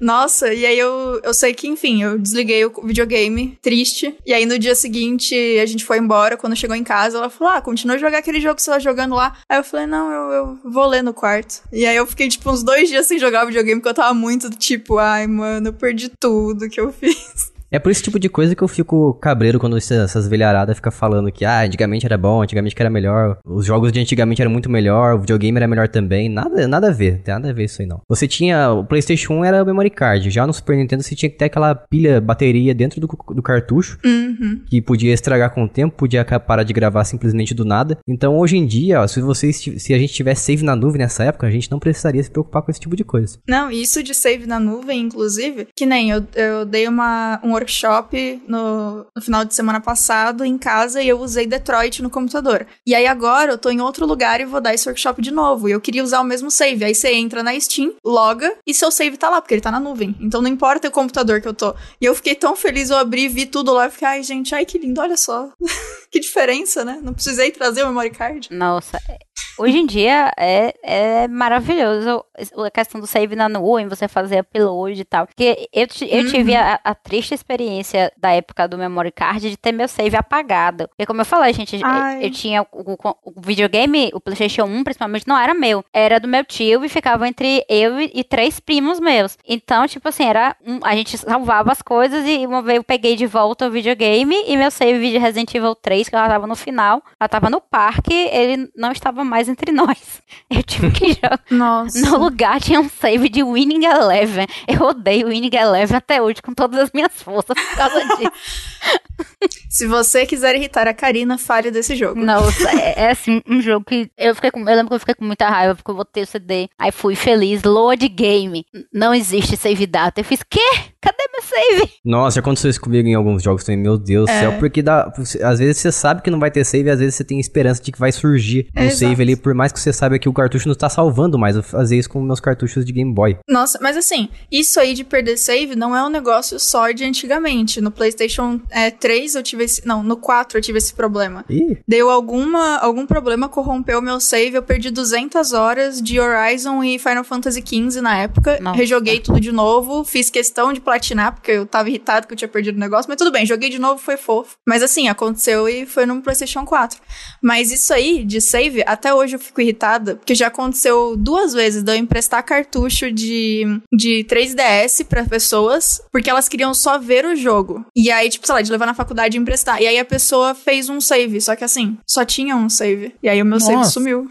Nossa, 0.00 0.52
e 0.52 0.64
aí 0.66 0.78
eu, 0.78 1.20
eu 1.22 1.34
sei 1.34 1.54
que, 1.54 1.66
enfim, 1.66 2.02
eu 2.02 2.18
desliguei 2.18 2.64
o 2.64 2.72
videogame, 2.82 3.58
triste. 3.62 4.14
E 4.26 4.32
aí 4.32 4.46
no 4.46 4.58
dia 4.58 4.74
seguinte 4.74 5.34
a 5.58 5.66
gente 5.66 5.84
foi 5.84 5.98
embora. 5.98 6.36
Quando 6.36 6.56
chegou 6.56 6.76
em 6.76 6.84
casa, 6.84 7.18
ela 7.18 7.30
falou: 7.30 7.54
Ah, 7.54 7.60
continua 7.60 7.96
a 7.96 7.98
jogar 7.98 8.18
aquele 8.18 8.40
jogo 8.40 8.56
que 8.56 8.62
você 8.62 8.70
tá 8.70 8.78
jogando 8.78 9.14
lá. 9.14 9.36
Aí 9.48 9.58
eu 9.58 9.64
falei: 9.64 9.86
Não, 9.86 10.10
eu, 10.10 10.32
eu 10.32 10.58
vou 10.64 10.86
ler 10.86 11.02
no 11.02 11.14
quarto. 11.14 11.62
E 11.72 11.86
aí 11.86 11.96
eu 11.96 12.06
fiquei, 12.06 12.28
tipo, 12.28 12.50
uns 12.50 12.62
dois 12.62 12.88
dias 12.88 13.06
sem 13.06 13.18
jogar 13.18 13.44
videogame, 13.44 13.80
porque 13.80 13.90
eu 13.90 13.94
tava 13.94 14.14
muito 14.14 14.50
tipo, 14.50 14.98
ai, 14.98 15.26
mano, 15.26 15.68
eu 15.68 15.72
perdi 15.72 16.08
tudo 16.08 16.68
que 16.68 16.80
eu 16.80 16.92
fiz. 16.92 17.52
É 17.74 17.78
por 17.80 17.90
esse 17.90 18.02
tipo 18.02 18.20
de 18.20 18.28
coisa 18.28 18.54
que 18.54 18.62
eu 18.62 18.68
fico 18.68 19.14
cabreiro 19.14 19.58
quando 19.58 19.76
essas 19.76 20.28
velharadas 20.28 20.76
ficam 20.76 20.92
falando 20.92 21.32
que, 21.32 21.44
ah, 21.44 21.62
antigamente 21.62 22.06
era 22.06 22.16
bom, 22.16 22.40
antigamente 22.40 22.76
era 22.78 22.88
melhor, 22.88 23.36
os 23.44 23.66
jogos 23.66 23.90
de 23.90 23.98
antigamente 23.98 24.40
eram 24.40 24.50
muito 24.52 24.70
melhor, 24.70 25.16
o 25.16 25.20
videogame 25.20 25.56
era 25.58 25.66
melhor 25.66 25.88
também. 25.88 26.28
Nada, 26.28 26.68
nada 26.68 26.88
a 26.88 26.92
ver, 26.92 27.18
tem 27.22 27.34
nada 27.34 27.50
a 27.50 27.52
ver 27.52 27.64
isso 27.64 27.82
aí 27.82 27.88
não. 27.88 28.00
Você 28.08 28.28
tinha, 28.28 28.70
o 28.70 28.84
PlayStation 28.84 29.34
1 29.40 29.44
era 29.44 29.62
o 29.62 29.66
memory 29.66 29.90
card, 29.90 30.30
já 30.30 30.46
no 30.46 30.52
Super 30.52 30.76
Nintendo 30.76 31.02
você 31.02 31.16
tinha 31.16 31.28
que 31.28 31.36
ter 31.36 31.46
aquela 31.46 31.74
pilha, 31.74 32.20
bateria 32.20 32.72
dentro 32.74 33.00
do, 33.00 33.08
do 33.34 33.42
cartucho, 33.42 33.98
Uhum. 34.04 34.60
que 34.68 34.80
podia 34.80 35.12
estragar 35.12 35.52
com 35.52 35.64
o 35.64 35.68
tempo, 35.68 35.96
podia 35.96 36.24
parar 36.24 36.62
de 36.62 36.72
gravar 36.72 37.02
simplesmente 37.04 37.54
do 37.54 37.64
nada. 37.64 37.98
Então 38.06 38.38
hoje 38.38 38.56
em 38.56 38.66
dia, 38.66 39.00
ó, 39.00 39.06
se, 39.08 39.20
vocês, 39.20 39.60
tiv- 39.60 39.78
se 39.80 39.92
a 39.92 39.98
gente 39.98 40.12
tivesse 40.12 40.42
save 40.44 40.62
na 40.64 40.76
nuvem 40.76 41.00
nessa 41.00 41.24
época, 41.24 41.46
a 41.46 41.50
gente 41.50 41.70
não 41.72 41.80
precisaria 41.80 42.22
se 42.22 42.30
preocupar 42.30 42.62
com 42.62 42.70
esse 42.70 42.78
tipo 42.80 42.94
de 42.94 43.02
coisa. 43.02 43.38
Não, 43.48 43.68
isso 43.70 44.00
de 44.02 44.14
save 44.14 44.46
na 44.46 44.60
nuvem, 44.60 45.00
inclusive, 45.00 45.66
que 45.76 45.84
nem 45.86 46.10
eu, 46.10 46.22
eu 46.36 46.64
dei 46.64 46.86
uma, 46.86 47.40
um 47.42 47.52
workshop 47.64 48.42
no, 48.46 49.06
no 49.16 49.22
final 49.22 49.44
de 49.44 49.54
semana 49.54 49.80
passado 49.80 50.44
em 50.44 50.58
casa 50.58 51.02
e 51.02 51.08
eu 51.08 51.18
usei 51.18 51.46
Detroit 51.46 52.02
no 52.02 52.10
computador. 52.10 52.66
E 52.86 52.94
aí 52.94 53.06
agora 53.06 53.52
eu 53.52 53.58
tô 53.58 53.70
em 53.70 53.80
outro 53.80 54.06
lugar 54.06 54.40
e 54.40 54.44
vou 54.44 54.60
dar 54.60 54.74
esse 54.74 54.86
workshop 54.88 55.20
de 55.22 55.30
novo. 55.30 55.68
E 55.68 55.72
eu 55.72 55.80
queria 55.80 56.04
usar 56.04 56.20
o 56.20 56.24
mesmo 56.24 56.50
save. 56.50 56.84
Aí 56.84 56.94
você 56.94 57.12
entra 57.12 57.42
na 57.42 57.58
Steam, 57.58 57.94
loga 58.04 58.54
e 58.66 58.74
seu 58.74 58.90
save 58.90 59.16
tá 59.16 59.30
lá, 59.30 59.40
porque 59.40 59.54
ele 59.54 59.60
tá 59.60 59.70
na 59.70 59.80
nuvem. 59.80 60.14
Então 60.20 60.42
não 60.42 60.48
importa 60.48 60.88
o 60.88 60.90
computador 60.90 61.40
que 61.40 61.48
eu 61.48 61.54
tô. 61.54 61.74
E 62.00 62.04
eu 62.04 62.14
fiquei 62.14 62.34
tão 62.34 62.54
feliz, 62.54 62.90
eu 62.90 62.96
abri, 62.96 63.28
vi 63.28 63.46
tudo 63.46 63.72
lá 63.72 63.86
e 63.86 63.90
fiquei, 63.90 64.08
ai 64.08 64.22
gente, 64.22 64.54
ai 64.54 64.64
que 64.64 64.78
lindo, 64.78 65.00
olha 65.00 65.16
só. 65.16 65.48
que 66.10 66.20
diferença, 66.20 66.84
né? 66.84 67.00
Não 67.02 67.14
precisei 67.14 67.50
trazer 67.50 67.82
o 67.82 67.86
memory 67.86 68.10
card. 68.10 68.48
Nossa, 68.52 68.98
é- 69.08 69.18
hoje 69.58 69.78
em 69.78 69.86
dia 69.86 70.32
é, 70.36 70.74
é 70.82 71.28
maravilhoso 71.28 72.24
a 72.64 72.70
questão 72.70 73.00
do 73.00 73.06
save 73.06 73.36
na 73.36 73.48
nuvem, 73.48 73.86
você 73.88 74.08
fazer 74.08 74.40
upload 74.40 75.00
e 75.00 75.04
tal. 75.04 75.26
Porque 75.26 75.68
eu, 75.72 75.86
eu 76.08 76.20
Uhum. 76.24 76.30
tive 76.30 76.54
a, 76.54 76.80
a 76.82 76.94
triste 76.94 77.34
experiência 77.34 78.12
da 78.16 78.30
época 78.32 78.66
do 78.68 78.76
memory 78.78 79.12
card 79.12 79.48
de 79.50 79.56
ter 79.56 79.72
meu 79.72 79.86
save 79.88 80.16
apagado. 80.16 80.88
Porque 80.88 81.06
como 81.06 81.20
eu 81.20 81.24
falei, 81.24 81.52
gente, 81.52 81.76
eu, 81.80 81.88
eu 82.22 82.30
tinha 82.30 82.62
o, 82.62 82.66
o- 82.72 83.16
o 83.24 83.40
videogame, 83.40 84.10
o 84.14 84.20
PlayStation 84.20 84.64
1 84.64 84.84
principalmente, 84.84 85.26
não 85.28 85.38
era 85.38 85.54
meu. 85.54 85.84
Era 85.92 86.18
do 86.18 86.26
meu 86.28 86.44
tio 86.44 86.84
e 86.84 86.88
ficava 86.88 87.26
entre 87.28 87.64
eu 87.68 88.00
e, 88.00 88.10
e 88.14 88.24
três 88.24 88.58
primos 88.60 88.98
meus. 89.00 89.38
Então, 89.46 89.86
tipo 89.86 90.08
assim, 90.08 90.24
era 90.24 90.56
um- 90.66 90.80
a 90.82 90.94
gente 90.96 91.16
salvava 91.18 91.70
as 91.72 91.82
coisas 91.82 92.24
e 92.26 92.46
uma 92.46 92.62
vez 92.62 92.76
eu 92.78 92.84
peguei 92.84 93.16
de 93.16 93.26
volta 93.26 93.66
o 93.66 93.70
videogame 93.70 94.34
e 94.46 94.56
meu 94.56 94.70
save 94.70 95.10
de 95.10 95.18
Resident 95.18 95.54
Evil 95.54 95.74
3, 95.74 96.08
que 96.08 96.14
ela 96.16 96.28
tava 96.28 96.46
no 96.46 96.56
final, 96.56 97.02
ela 97.20 97.28
tava 97.28 97.48
no 97.50 97.60
parque, 97.60 98.12
ele 98.14 98.68
não 98.76 98.90
estava 98.92 99.24
mais 99.24 99.48
entre 99.48 99.70
nós. 99.72 100.22
Eu 100.50 100.62
tive 100.62 100.90
que 100.90 101.12
jogar. 101.14 101.40
Nossa. 101.50 102.00
No 102.00 102.23
lugar 102.24 102.60
tinha 102.60 102.80
um 102.80 102.88
save 102.88 103.28
de 103.28 103.42
Winning 103.42 103.84
Eleven. 103.84 104.46
Eu 104.68 104.82
odeio 104.86 105.28
Winning 105.28 105.54
Eleven 105.54 105.96
até 105.96 106.20
hoje 106.22 106.40
com 106.42 106.52
todas 106.54 106.78
as 106.80 106.90
minhas 106.92 107.12
forças 107.22 107.56
por 107.56 107.76
causa 107.76 108.00
disso. 108.16 108.32
Se 109.68 109.86
você 109.86 110.24
quiser 110.24 110.54
irritar 110.54 110.86
a 110.86 110.94
Karina, 110.94 111.36
fale 111.36 111.70
desse 111.70 111.96
jogo. 111.96 112.20
Nossa, 112.20 112.70
é, 112.80 112.94
é 113.06 113.10
assim, 113.10 113.42
um 113.48 113.60
jogo 113.60 113.84
que 113.84 114.08
eu 114.16 114.34
fiquei 114.34 114.50
com. 114.50 114.60
Eu 114.60 114.66
lembro 114.66 114.88
que 114.88 114.94
eu 114.94 115.00
fiquei 115.00 115.14
com 115.14 115.24
muita 115.24 115.48
raiva, 115.48 115.74
porque 115.74 115.90
eu 115.90 115.96
botei 115.96 116.22
o 116.22 116.26
CD. 116.26 116.68
Aí 116.78 116.92
fui 116.92 117.14
feliz, 117.16 117.62
load 117.64 118.06
game. 118.08 118.64
Não 118.92 119.12
existe 119.12 119.56
save 119.56 119.86
data. 119.86 120.20
Eu 120.20 120.24
fiz, 120.24 120.40
quê? 120.48 120.60
Cadê 121.00 121.24
meu 121.32 121.42
save? 121.42 121.92
Nossa, 122.04 122.36
já 122.36 122.40
aconteceu 122.40 122.70
isso 122.70 122.80
comigo 122.80 123.06
em 123.06 123.14
alguns 123.14 123.42
jogos 123.42 123.62
também, 123.64 123.82
meu 123.82 123.98
Deus 123.98 124.26
do 124.26 124.30
É. 124.32 124.40
céu, 124.40 124.52
porque 124.58 124.80
dá, 124.80 125.12
às 125.42 125.58
vezes 125.58 125.76
você 125.78 125.92
sabe 125.92 126.22
que 126.22 126.30
não 126.30 126.38
vai 126.40 126.50
ter 126.50 126.64
save, 126.64 126.88
às 126.88 126.98
vezes 126.98 127.16
você 127.16 127.24
tem 127.24 127.38
esperança 127.38 127.82
de 127.82 127.92
que 127.92 127.98
vai 127.98 128.10
surgir 128.10 128.68
um 128.74 128.82
Exato. 128.84 128.98
save 129.00 129.22
ali, 129.22 129.36
por 129.36 129.52
mais 129.54 129.70
que 129.70 129.78
você 129.80 129.92
saiba 129.92 130.18
que 130.18 130.28
o 130.28 130.32
cartucho 130.32 130.66
não 130.66 130.74
tá 130.74 130.88
salvando 130.88 131.38
mais, 131.38 131.56
eu 131.56 131.62
fazia 131.62 131.98
isso 131.98 132.08
com 132.14 132.22
meus 132.22 132.38
cartuchos 132.38 132.84
de 132.84 132.92
Game 132.92 133.12
Boy. 133.12 133.36
Nossa, 133.48 133.76
mas 133.82 133.96
assim, 133.96 134.28
isso 134.50 134.78
aí 134.78 134.94
de 134.94 135.02
perder 135.02 135.36
save 135.36 135.74
não 135.74 135.96
é 135.96 136.04
um 136.04 136.08
negócio 136.08 136.60
só 136.60 136.92
de 136.92 137.04
antigamente. 137.04 137.80
No 137.80 137.90
PlayStation 137.90 138.60
é, 138.70 138.88
3 138.88 139.34
eu 139.34 139.42
tive 139.42 139.64
esse. 139.64 139.84
Não, 139.84 140.00
no 140.00 140.16
4 140.16 140.56
eu 140.56 140.62
tive 140.62 140.78
esse 140.78 140.94
problema. 140.94 141.44
Ih, 141.50 141.76
Deu 141.88 142.08
alguma, 142.10 142.76
algum 142.76 143.04
problema, 143.04 143.48
corrompeu 143.48 144.00
meu 144.00 144.20
save, 144.20 144.54
eu 144.54 144.62
perdi 144.62 144.92
200 144.92 145.52
horas 145.52 146.00
de 146.00 146.20
Horizon 146.20 146.84
e 146.84 147.00
Final 147.00 147.24
Fantasy 147.24 147.60
XV 147.66 148.00
na 148.00 148.16
época. 148.16 148.58
Nossa. 148.60 148.76
Rejoguei 148.76 149.18
tudo 149.18 149.40
de 149.40 149.50
novo, 149.50 150.04
fiz 150.04 150.30
questão 150.30 150.72
de 150.72 150.80
platinar, 150.80 151.34
porque 151.34 151.50
eu 151.50 151.66
tava 151.66 151.88
irritado 151.88 152.28
que 152.28 152.32
eu 152.32 152.36
tinha 152.36 152.48
perdido 152.48 152.76
o 152.76 152.80
negócio, 152.80 153.08
mas 153.08 153.18
tudo 153.18 153.32
bem, 153.32 153.44
joguei 153.44 153.70
de 153.70 153.80
novo, 153.80 154.00
foi 154.00 154.16
fofo. 154.16 154.56
Mas 154.64 154.84
assim, 154.84 155.08
aconteceu 155.08 155.68
e 155.68 155.84
foi 155.84 156.06
no 156.06 156.22
PlayStation 156.22 156.64
4. 156.64 157.00
Mas 157.42 157.72
isso 157.72 157.92
aí, 157.92 158.24
de 158.24 158.40
save, 158.40 158.84
até 158.86 159.12
hoje 159.12 159.34
eu 159.34 159.40
fico 159.40 159.60
irritada, 159.60 160.14
porque 160.14 160.34
já 160.34 160.46
aconteceu 160.46 161.16
duas 161.16 161.52
vezes 161.52 161.82
de 161.82 161.90
eu 161.90 162.03
emprestar 162.04 162.42
cartucho 162.44 163.10
de, 163.10 163.64
de 163.92 164.24
3DS 164.28 165.04
pra 165.06 165.24
pessoas, 165.24 166.00
porque 166.12 166.30
elas 166.30 166.48
queriam 166.48 166.72
só 166.74 166.98
ver 166.98 167.24
o 167.24 167.34
jogo. 167.34 167.84
E 167.96 168.10
aí, 168.10 168.28
tipo, 168.28 168.46
sei 168.46 168.54
lá, 168.54 168.62
de 168.62 168.70
levar 168.70 168.86
na 168.86 168.94
faculdade 168.94 169.36
e 169.36 169.40
emprestar. 169.40 169.80
E 169.82 169.86
aí 169.86 169.98
a 169.98 170.04
pessoa 170.04 170.54
fez 170.54 170.88
um 170.88 171.00
save, 171.00 171.40
só 171.40 171.56
que 171.56 171.64
assim, 171.64 171.96
só 172.06 172.24
tinha 172.24 172.56
um 172.56 172.68
save. 172.68 173.14
E 173.22 173.28
aí 173.28 173.40
o 173.42 173.46
meu 173.46 173.58
save 173.60 173.76
Nossa. 173.76 173.90
sumiu. 173.90 174.28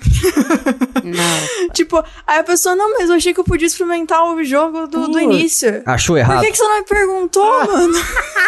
Não. 1.04 1.68
tipo, 1.74 2.04
aí 2.26 2.40
a 2.40 2.44
pessoa, 2.44 2.76
não, 2.76 2.92
mas 2.98 3.10
eu 3.10 3.16
achei 3.16 3.34
que 3.34 3.40
eu 3.40 3.44
podia 3.44 3.68
experimentar 3.68 4.24
o 4.26 4.44
jogo 4.44 4.88
do, 4.88 5.08
do 5.08 5.20
início. 5.20 5.82
achou 5.86 6.16
Por 6.16 6.20
errado? 6.20 6.42
que, 6.42 6.52
que 6.52 6.58
você 6.58 6.64
não 6.64 6.78
me 6.80 6.86
perguntou, 6.86 7.44
Ah. 7.62 7.66
mano? 7.66 7.94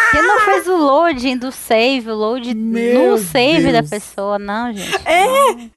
Porque 0.06 0.22
não 0.24 0.40
fez 0.40 0.68
o 0.68 0.76
loading 0.76 1.36
do 1.36 1.50
save, 1.50 2.08
o 2.10 2.14
load 2.14 2.54
Meu 2.54 3.10
no 3.12 3.18
save 3.18 3.72
da 3.72 3.80
Deus. 3.80 3.90
pessoa, 3.90 4.38
não, 4.38 4.72
gente. 4.72 4.90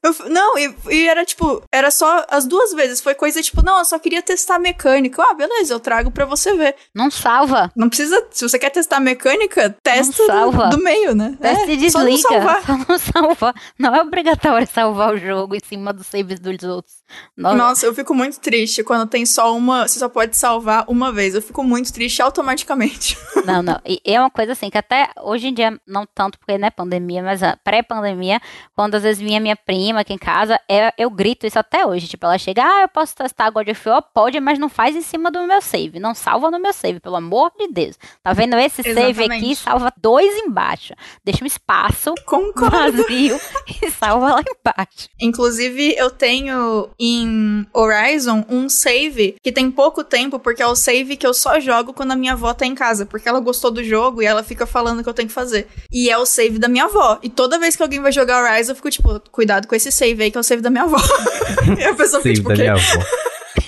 Eu 0.02 0.12
f- 0.12 0.28
não, 0.28 0.56
e, 0.56 0.72
e 0.90 1.08
era 1.08 1.24
tipo, 1.24 1.62
era 1.72 1.90
só 1.90 2.24
as 2.30 2.46
duas 2.46 2.72
vezes. 2.72 3.00
Foi 3.00 3.14
coisa 3.14 3.39
tipo, 3.42 3.62
não, 3.62 3.78
eu 3.78 3.84
só 3.84 3.98
queria 3.98 4.22
testar 4.22 4.56
a 4.56 4.58
mecânica. 4.58 5.22
Ah, 5.22 5.34
beleza, 5.34 5.72
eu 5.74 5.80
trago 5.80 6.10
pra 6.10 6.24
você 6.24 6.54
ver. 6.54 6.74
Não 6.94 7.10
salva. 7.10 7.70
Não 7.76 7.88
precisa, 7.88 8.26
se 8.30 8.48
você 8.48 8.58
quer 8.58 8.70
testar 8.70 8.96
a 8.96 9.00
mecânica, 9.00 9.74
testa 9.82 10.26
salva. 10.26 10.68
do, 10.68 10.76
do 10.76 10.82
meio, 10.82 11.14
né? 11.14 11.36
Testa 11.40 11.70
e 11.70 11.86
É, 11.86 11.90
só 11.90 11.98
não 12.00 12.06
desliga. 12.06 12.28
salvar. 12.28 12.62
Só 12.64 12.76
não 12.88 12.98
salva. 12.98 13.54
Não 13.78 13.94
é 13.94 14.00
obrigatório 14.02 14.66
salvar 14.72 15.14
o 15.14 15.18
jogo 15.18 15.54
em 15.54 15.60
cima 15.64 15.92
dos 15.92 16.06
saves 16.06 16.38
dos 16.38 16.62
outros. 16.62 16.94
Nossa. 17.36 17.56
Nossa, 17.56 17.86
eu 17.86 17.94
fico 17.94 18.14
muito 18.14 18.38
triste 18.38 18.84
quando 18.84 19.08
tem 19.08 19.26
só 19.26 19.56
uma. 19.56 19.86
Você 19.88 19.98
só 19.98 20.08
pode 20.08 20.36
salvar 20.36 20.84
uma 20.88 21.10
vez. 21.12 21.34
Eu 21.34 21.42
fico 21.42 21.62
muito 21.64 21.92
triste 21.92 22.22
automaticamente. 22.22 23.16
Não, 23.44 23.62
não. 23.62 23.80
E 23.86 24.00
é 24.04 24.20
uma 24.20 24.30
coisa 24.30 24.52
assim 24.52 24.68
que 24.70 24.76
até 24.78 25.08
hoje 25.22 25.48
em 25.48 25.54
dia, 25.54 25.80
não 25.86 26.06
tanto 26.06 26.38
porque 26.38 26.58
não 26.58 26.68
é 26.68 26.70
pandemia, 26.70 27.22
mas 27.22 27.40
pré-pandemia, 27.64 28.38
quando 28.76 28.94
às 28.96 29.02
vezes 29.02 29.20
vinha 29.20 29.40
minha 29.40 29.56
prima 29.56 30.00
aqui 30.00 30.12
em 30.12 30.18
casa, 30.18 30.60
é- 30.68 30.92
eu 30.98 31.08
grito 31.10 31.46
isso 31.46 31.58
até 31.58 31.86
hoje. 31.86 32.06
Tipo, 32.06 32.26
ela 32.26 32.36
chega, 32.38 32.62
ah, 32.62 32.82
eu 32.82 32.88
posso 32.88 33.14
testar 33.30 33.50
God 33.50 33.68
of 33.68 33.88
War? 33.88 34.02
Pode, 34.12 34.40
mas 34.40 34.58
não 34.58 34.68
faz 34.68 34.94
em 34.96 35.00
cima 35.00 35.30
do 35.30 35.46
meu 35.46 35.62
save. 35.62 35.98
Não 35.98 36.14
salva 36.14 36.50
no 36.50 36.58
meu 36.58 36.72
save, 36.72 37.00
pelo 37.00 37.16
amor 37.16 37.52
de 37.58 37.68
Deus. 37.68 37.96
Tá 38.22 38.32
vendo 38.32 38.56
esse 38.58 38.82
save 38.82 39.00
aqui? 39.00 39.20
Exatamente. 39.22 39.56
Salva 39.56 39.92
dois 39.96 40.36
embaixo. 40.38 40.94
Deixa 41.24 41.44
um 41.44 41.46
espaço 41.46 42.14
Concordo. 42.26 43.02
vazio 43.02 43.40
e 43.82 43.90
salva 43.90 44.34
lá 44.34 44.40
embaixo. 44.42 45.08
Inclusive, 45.20 45.94
eu 45.96 46.10
tenho 46.10 46.88
em 46.98 47.66
Horizon 47.72 48.44
um 48.48 48.68
save 48.68 49.36
que 49.42 49.52
tem 49.52 49.70
pouco 49.70 50.02
tempo, 50.04 50.38
porque 50.38 50.62
é 50.62 50.66
o 50.66 50.74
save 50.74 51.16
que 51.16 51.26
eu 51.26 51.32
só 51.34 51.60
jogo 51.60 51.92
quando 51.92 52.12
a 52.12 52.16
minha 52.16 52.32
avó 52.32 52.52
tá 52.52 52.66
em 52.66 52.74
casa. 52.74 53.06
Porque 53.06 53.28
ela 53.28 53.40
gostou 53.40 53.70
do 53.70 53.82
jogo 53.84 54.22
e 54.22 54.26
ela 54.26 54.42
fica 54.42 54.66
falando 54.66 55.00
o 55.00 55.02
que 55.02 55.08
eu 55.08 55.14
tenho 55.14 55.28
que 55.28 55.34
fazer. 55.34 55.68
E 55.90 56.10
é 56.10 56.18
o 56.18 56.26
save 56.26 56.58
da 56.58 56.68
minha 56.68 56.84
avó. 56.84 57.18
E 57.22 57.28
toda 57.28 57.58
vez 57.58 57.76
que 57.76 57.82
alguém 57.82 58.00
vai 58.00 58.12
jogar 58.12 58.42
Horizon, 58.42 58.72
eu 58.72 58.76
fico 58.76 58.90
tipo, 58.90 59.20
cuidado 59.30 59.66
com 59.66 59.74
esse 59.74 59.90
save 59.92 60.22
aí, 60.22 60.30
que 60.30 60.36
é 60.36 60.40
o 60.40 60.44
save 60.44 60.62
da 60.62 60.70
minha 60.70 60.84
avó. 60.84 60.98
e 61.78 61.84
a 61.84 61.94
pessoa 61.94 62.22
fica 62.22 62.34
Sim, 62.34 62.42
tipo, 62.42 62.48
da 62.48 62.54
"O 62.54 62.56
quê?" 62.56 62.62
minha 62.62 62.72
avó. 62.74 63.04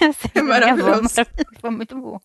É 0.34 0.42
maravilhoso. 0.42 1.08
Foi 1.60 1.70
muito 1.70 2.00
bom. 2.00 2.20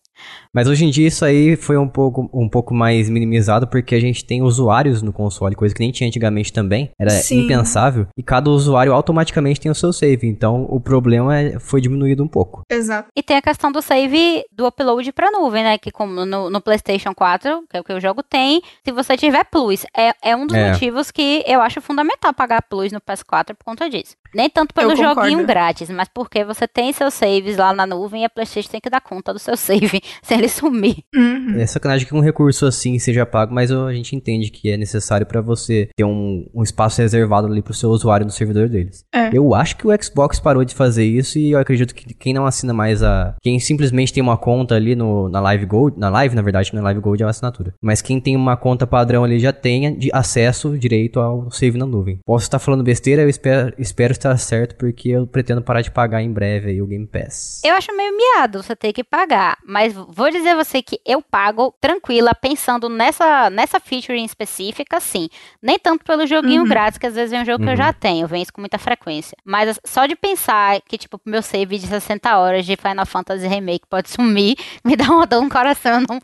Mas 0.52 0.66
hoje 0.68 0.84
em 0.84 0.90
dia 0.90 1.06
isso 1.08 1.24
aí 1.24 1.56
foi 1.56 1.76
um 1.76 1.88
pouco, 1.88 2.28
um 2.32 2.48
pouco 2.48 2.74
mais 2.74 3.08
minimizado 3.08 3.66
porque 3.66 3.94
a 3.94 4.00
gente 4.00 4.24
tem 4.24 4.42
usuários 4.42 5.02
no 5.02 5.12
console, 5.12 5.54
coisa 5.54 5.74
que 5.74 5.80
nem 5.80 5.90
tinha 5.92 6.08
antigamente 6.08 6.52
também. 6.52 6.90
Era 6.98 7.10
Sim. 7.10 7.44
impensável. 7.44 8.06
E 8.16 8.22
cada 8.22 8.50
usuário 8.50 8.92
automaticamente 8.92 9.60
tem 9.60 9.70
o 9.70 9.74
seu 9.74 9.92
save. 9.92 10.26
Então 10.26 10.66
o 10.70 10.80
problema 10.80 11.38
é- 11.38 11.58
foi 11.58 11.80
diminuído 11.80 12.22
um 12.24 12.28
pouco. 12.28 12.62
Exato. 12.70 13.08
E 13.14 13.22
tem 13.22 13.36
a 13.36 13.42
questão 13.42 13.70
do 13.70 13.82
save 13.82 14.44
do 14.52 14.66
upload 14.66 15.12
pra 15.12 15.30
nuvem, 15.30 15.62
né? 15.62 15.78
Que 15.78 15.90
como 15.90 16.24
no, 16.24 16.50
no 16.50 16.60
PlayStation 16.60 17.14
4, 17.14 17.64
que 17.68 17.76
é 17.76 17.80
o 17.80 17.84
que 17.84 17.92
o 17.92 18.00
jogo 18.00 18.22
tem, 18.22 18.62
se 18.84 18.90
você 18.92 19.16
tiver 19.16 19.44
Plus, 19.44 19.84
é, 19.96 20.12
é 20.22 20.34
um 20.36 20.46
dos 20.46 20.56
É. 20.56 20.70
motivos 20.72 21.10
que 21.10 21.42
eu 21.46 21.60
acho 21.60 21.80
fundamental 21.80 22.32
pagar 22.34 22.62
Plus 22.62 22.92
no 22.92 23.00
PS4 23.00 23.54
por 23.54 23.64
conta 23.64 23.88
disso. 23.88 24.16
Nem 24.34 24.50
tanto 24.50 24.74
pelo 24.74 24.94
joguinho 24.94 25.46
grátis, 25.46 25.88
mas 25.88 26.06
porque 26.12 26.44
você 26.44 26.68
tem 26.68 26.92
seus 26.92 27.14
saves 27.14 27.56
lá 27.56 27.72
na 27.72 27.86
nuvem 27.86 28.22
e 28.22 28.24
a 28.26 28.30
PlayStation 28.30 28.70
tem 28.70 28.80
que 28.80 28.90
dar 28.90 29.00
conta 29.00 29.32
do 29.32 29.38
seu 29.38 29.56
save 29.56 30.02
se 30.22 30.34
ele 30.34 30.48
sumir. 30.48 30.98
Uhum. 31.14 31.58
É 31.58 31.66
sacanagem 31.66 32.06
que 32.06 32.14
um 32.14 32.20
recurso 32.20 32.66
assim 32.66 32.98
seja 32.98 33.26
pago, 33.26 33.54
mas 33.54 33.70
a 33.70 33.92
gente 33.92 34.14
entende 34.14 34.50
que 34.50 34.70
é 34.70 34.76
necessário 34.76 35.26
pra 35.26 35.40
você 35.40 35.88
ter 35.96 36.04
um, 36.04 36.46
um 36.54 36.62
espaço 36.62 37.00
reservado 37.00 37.46
ali 37.46 37.62
pro 37.62 37.74
seu 37.74 37.90
usuário 37.90 38.26
no 38.26 38.32
servidor 38.32 38.68
deles. 38.68 39.04
É. 39.14 39.30
Eu 39.32 39.54
acho 39.54 39.76
que 39.76 39.86
o 39.86 40.02
Xbox 40.02 40.40
parou 40.40 40.64
de 40.64 40.74
fazer 40.74 41.04
isso 41.04 41.38
e 41.38 41.52
eu 41.52 41.58
acredito 41.58 41.94
que 41.94 42.14
quem 42.14 42.32
não 42.32 42.46
assina 42.46 42.72
mais 42.72 43.02
a. 43.02 43.34
Quem 43.42 43.58
simplesmente 43.60 44.12
tem 44.12 44.22
uma 44.22 44.36
conta 44.36 44.74
ali 44.74 44.94
no, 44.94 45.28
na 45.28 45.40
Live 45.40 45.66
Gold, 45.66 45.98
na 45.98 46.08
Live, 46.08 46.34
na 46.34 46.42
verdade, 46.42 46.74
na 46.74 46.82
Live 46.82 47.00
Gold 47.00 47.22
é 47.22 47.26
uma 47.26 47.30
assinatura. 47.30 47.74
Mas 47.82 48.02
quem 48.02 48.20
tem 48.20 48.36
uma 48.36 48.56
conta 48.56 48.86
padrão 48.86 49.24
ali 49.24 49.38
já 49.38 49.52
tenha 49.52 49.94
de 49.94 50.10
acesso 50.12 50.76
direito 50.78 51.20
ao 51.20 51.50
save 51.50 51.78
na 51.78 51.86
nuvem. 51.86 52.18
Posso 52.24 52.44
estar 52.44 52.58
falando 52.58 52.82
besteira, 52.82 53.22
eu 53.22 53.28
espero, 53.28 53.74
espero 53.78 54.12
estar 54.12 54.36
certo, 54.38 54.76
porque 54.76 55.10
eu 55.10 55.26
pretendo 55.26 55.62
parar 55.62 55.82
de 55.82 55.90
pagar 55.90 56.22
em 56.22 56.32
breve 56.32 56.70
aí 56.70 56.82
o 56.82 56.86
Game 56.86 57.06
Pass. 57.06 57.60
Eu 57.64 57.74
acho 57.74 57.94
meio 57.96 58.16
miado 58.16 58.62
você 58.62 58.74
ter 58.74 58.92
que 58.92 59.04
pagar, 59.04 59.58
mas 59.66 59.94
vou 60.08 60.30
dizer 60.30 60.50
a 60.50 60.54
você 60.56 60.82
que 60.82 61.00
eu 61.04 61.20
pago 61.22 61.74
tranquila, 61.80 62.34
pensando 62.34 62.88
nessa, 62.88 63.48
nessa 63.50 63.80
feature 63.80 64.18
em 64.18 64.24
específica, 64.24 65.00
sim. 65.00 65.28
Nem 65.62 65.78
tanto 65.78 66.04
pelo 66.04 66.26
joguinho 66.26 66.62
Uhum. 66.62 66.68
grátis, 66.68 66.98
que 66.98 67.06
às 67.06 67.14
vezes 67.14 67.32
é 67.32 67.40
um 67.40 67.44
jogo 67.44 67.58
que 67.64 67.64
eu 67.68 67.70
Uhum. 67.70 67.76
já 67.76 67.92
tenho, 67.92 68.26
vem 68.26 68.42
isso 68.42 68.52
com 68.52 68.60
muita 68.60 68.78
frequência. 68.78 69.36
Mas 69.44 69.78
só 69.84 70.06
de 70.06 70.14
pensar 70.16 70.80
que, 70.82 70.98
tipo, 70.98 71.20
meu 71.24 71.42
save 71.42 71.78
de 71.78 71.86
60 71.86 72.36
horas 72.38 72.64
de 72.66 72.76
Final 72.76 73.06
Fantasy 73.06 73.46
Remake 73.46 73.86
pode 73.88 74.10
sumir, 74.10 74.56
me 74.84 74.94
dá 74.96 75.04
uma 75.10 75.26
dor 75.26 75.42
no 75.42 75.50
coração. 75.50 76.02
Não... 76.08 76.18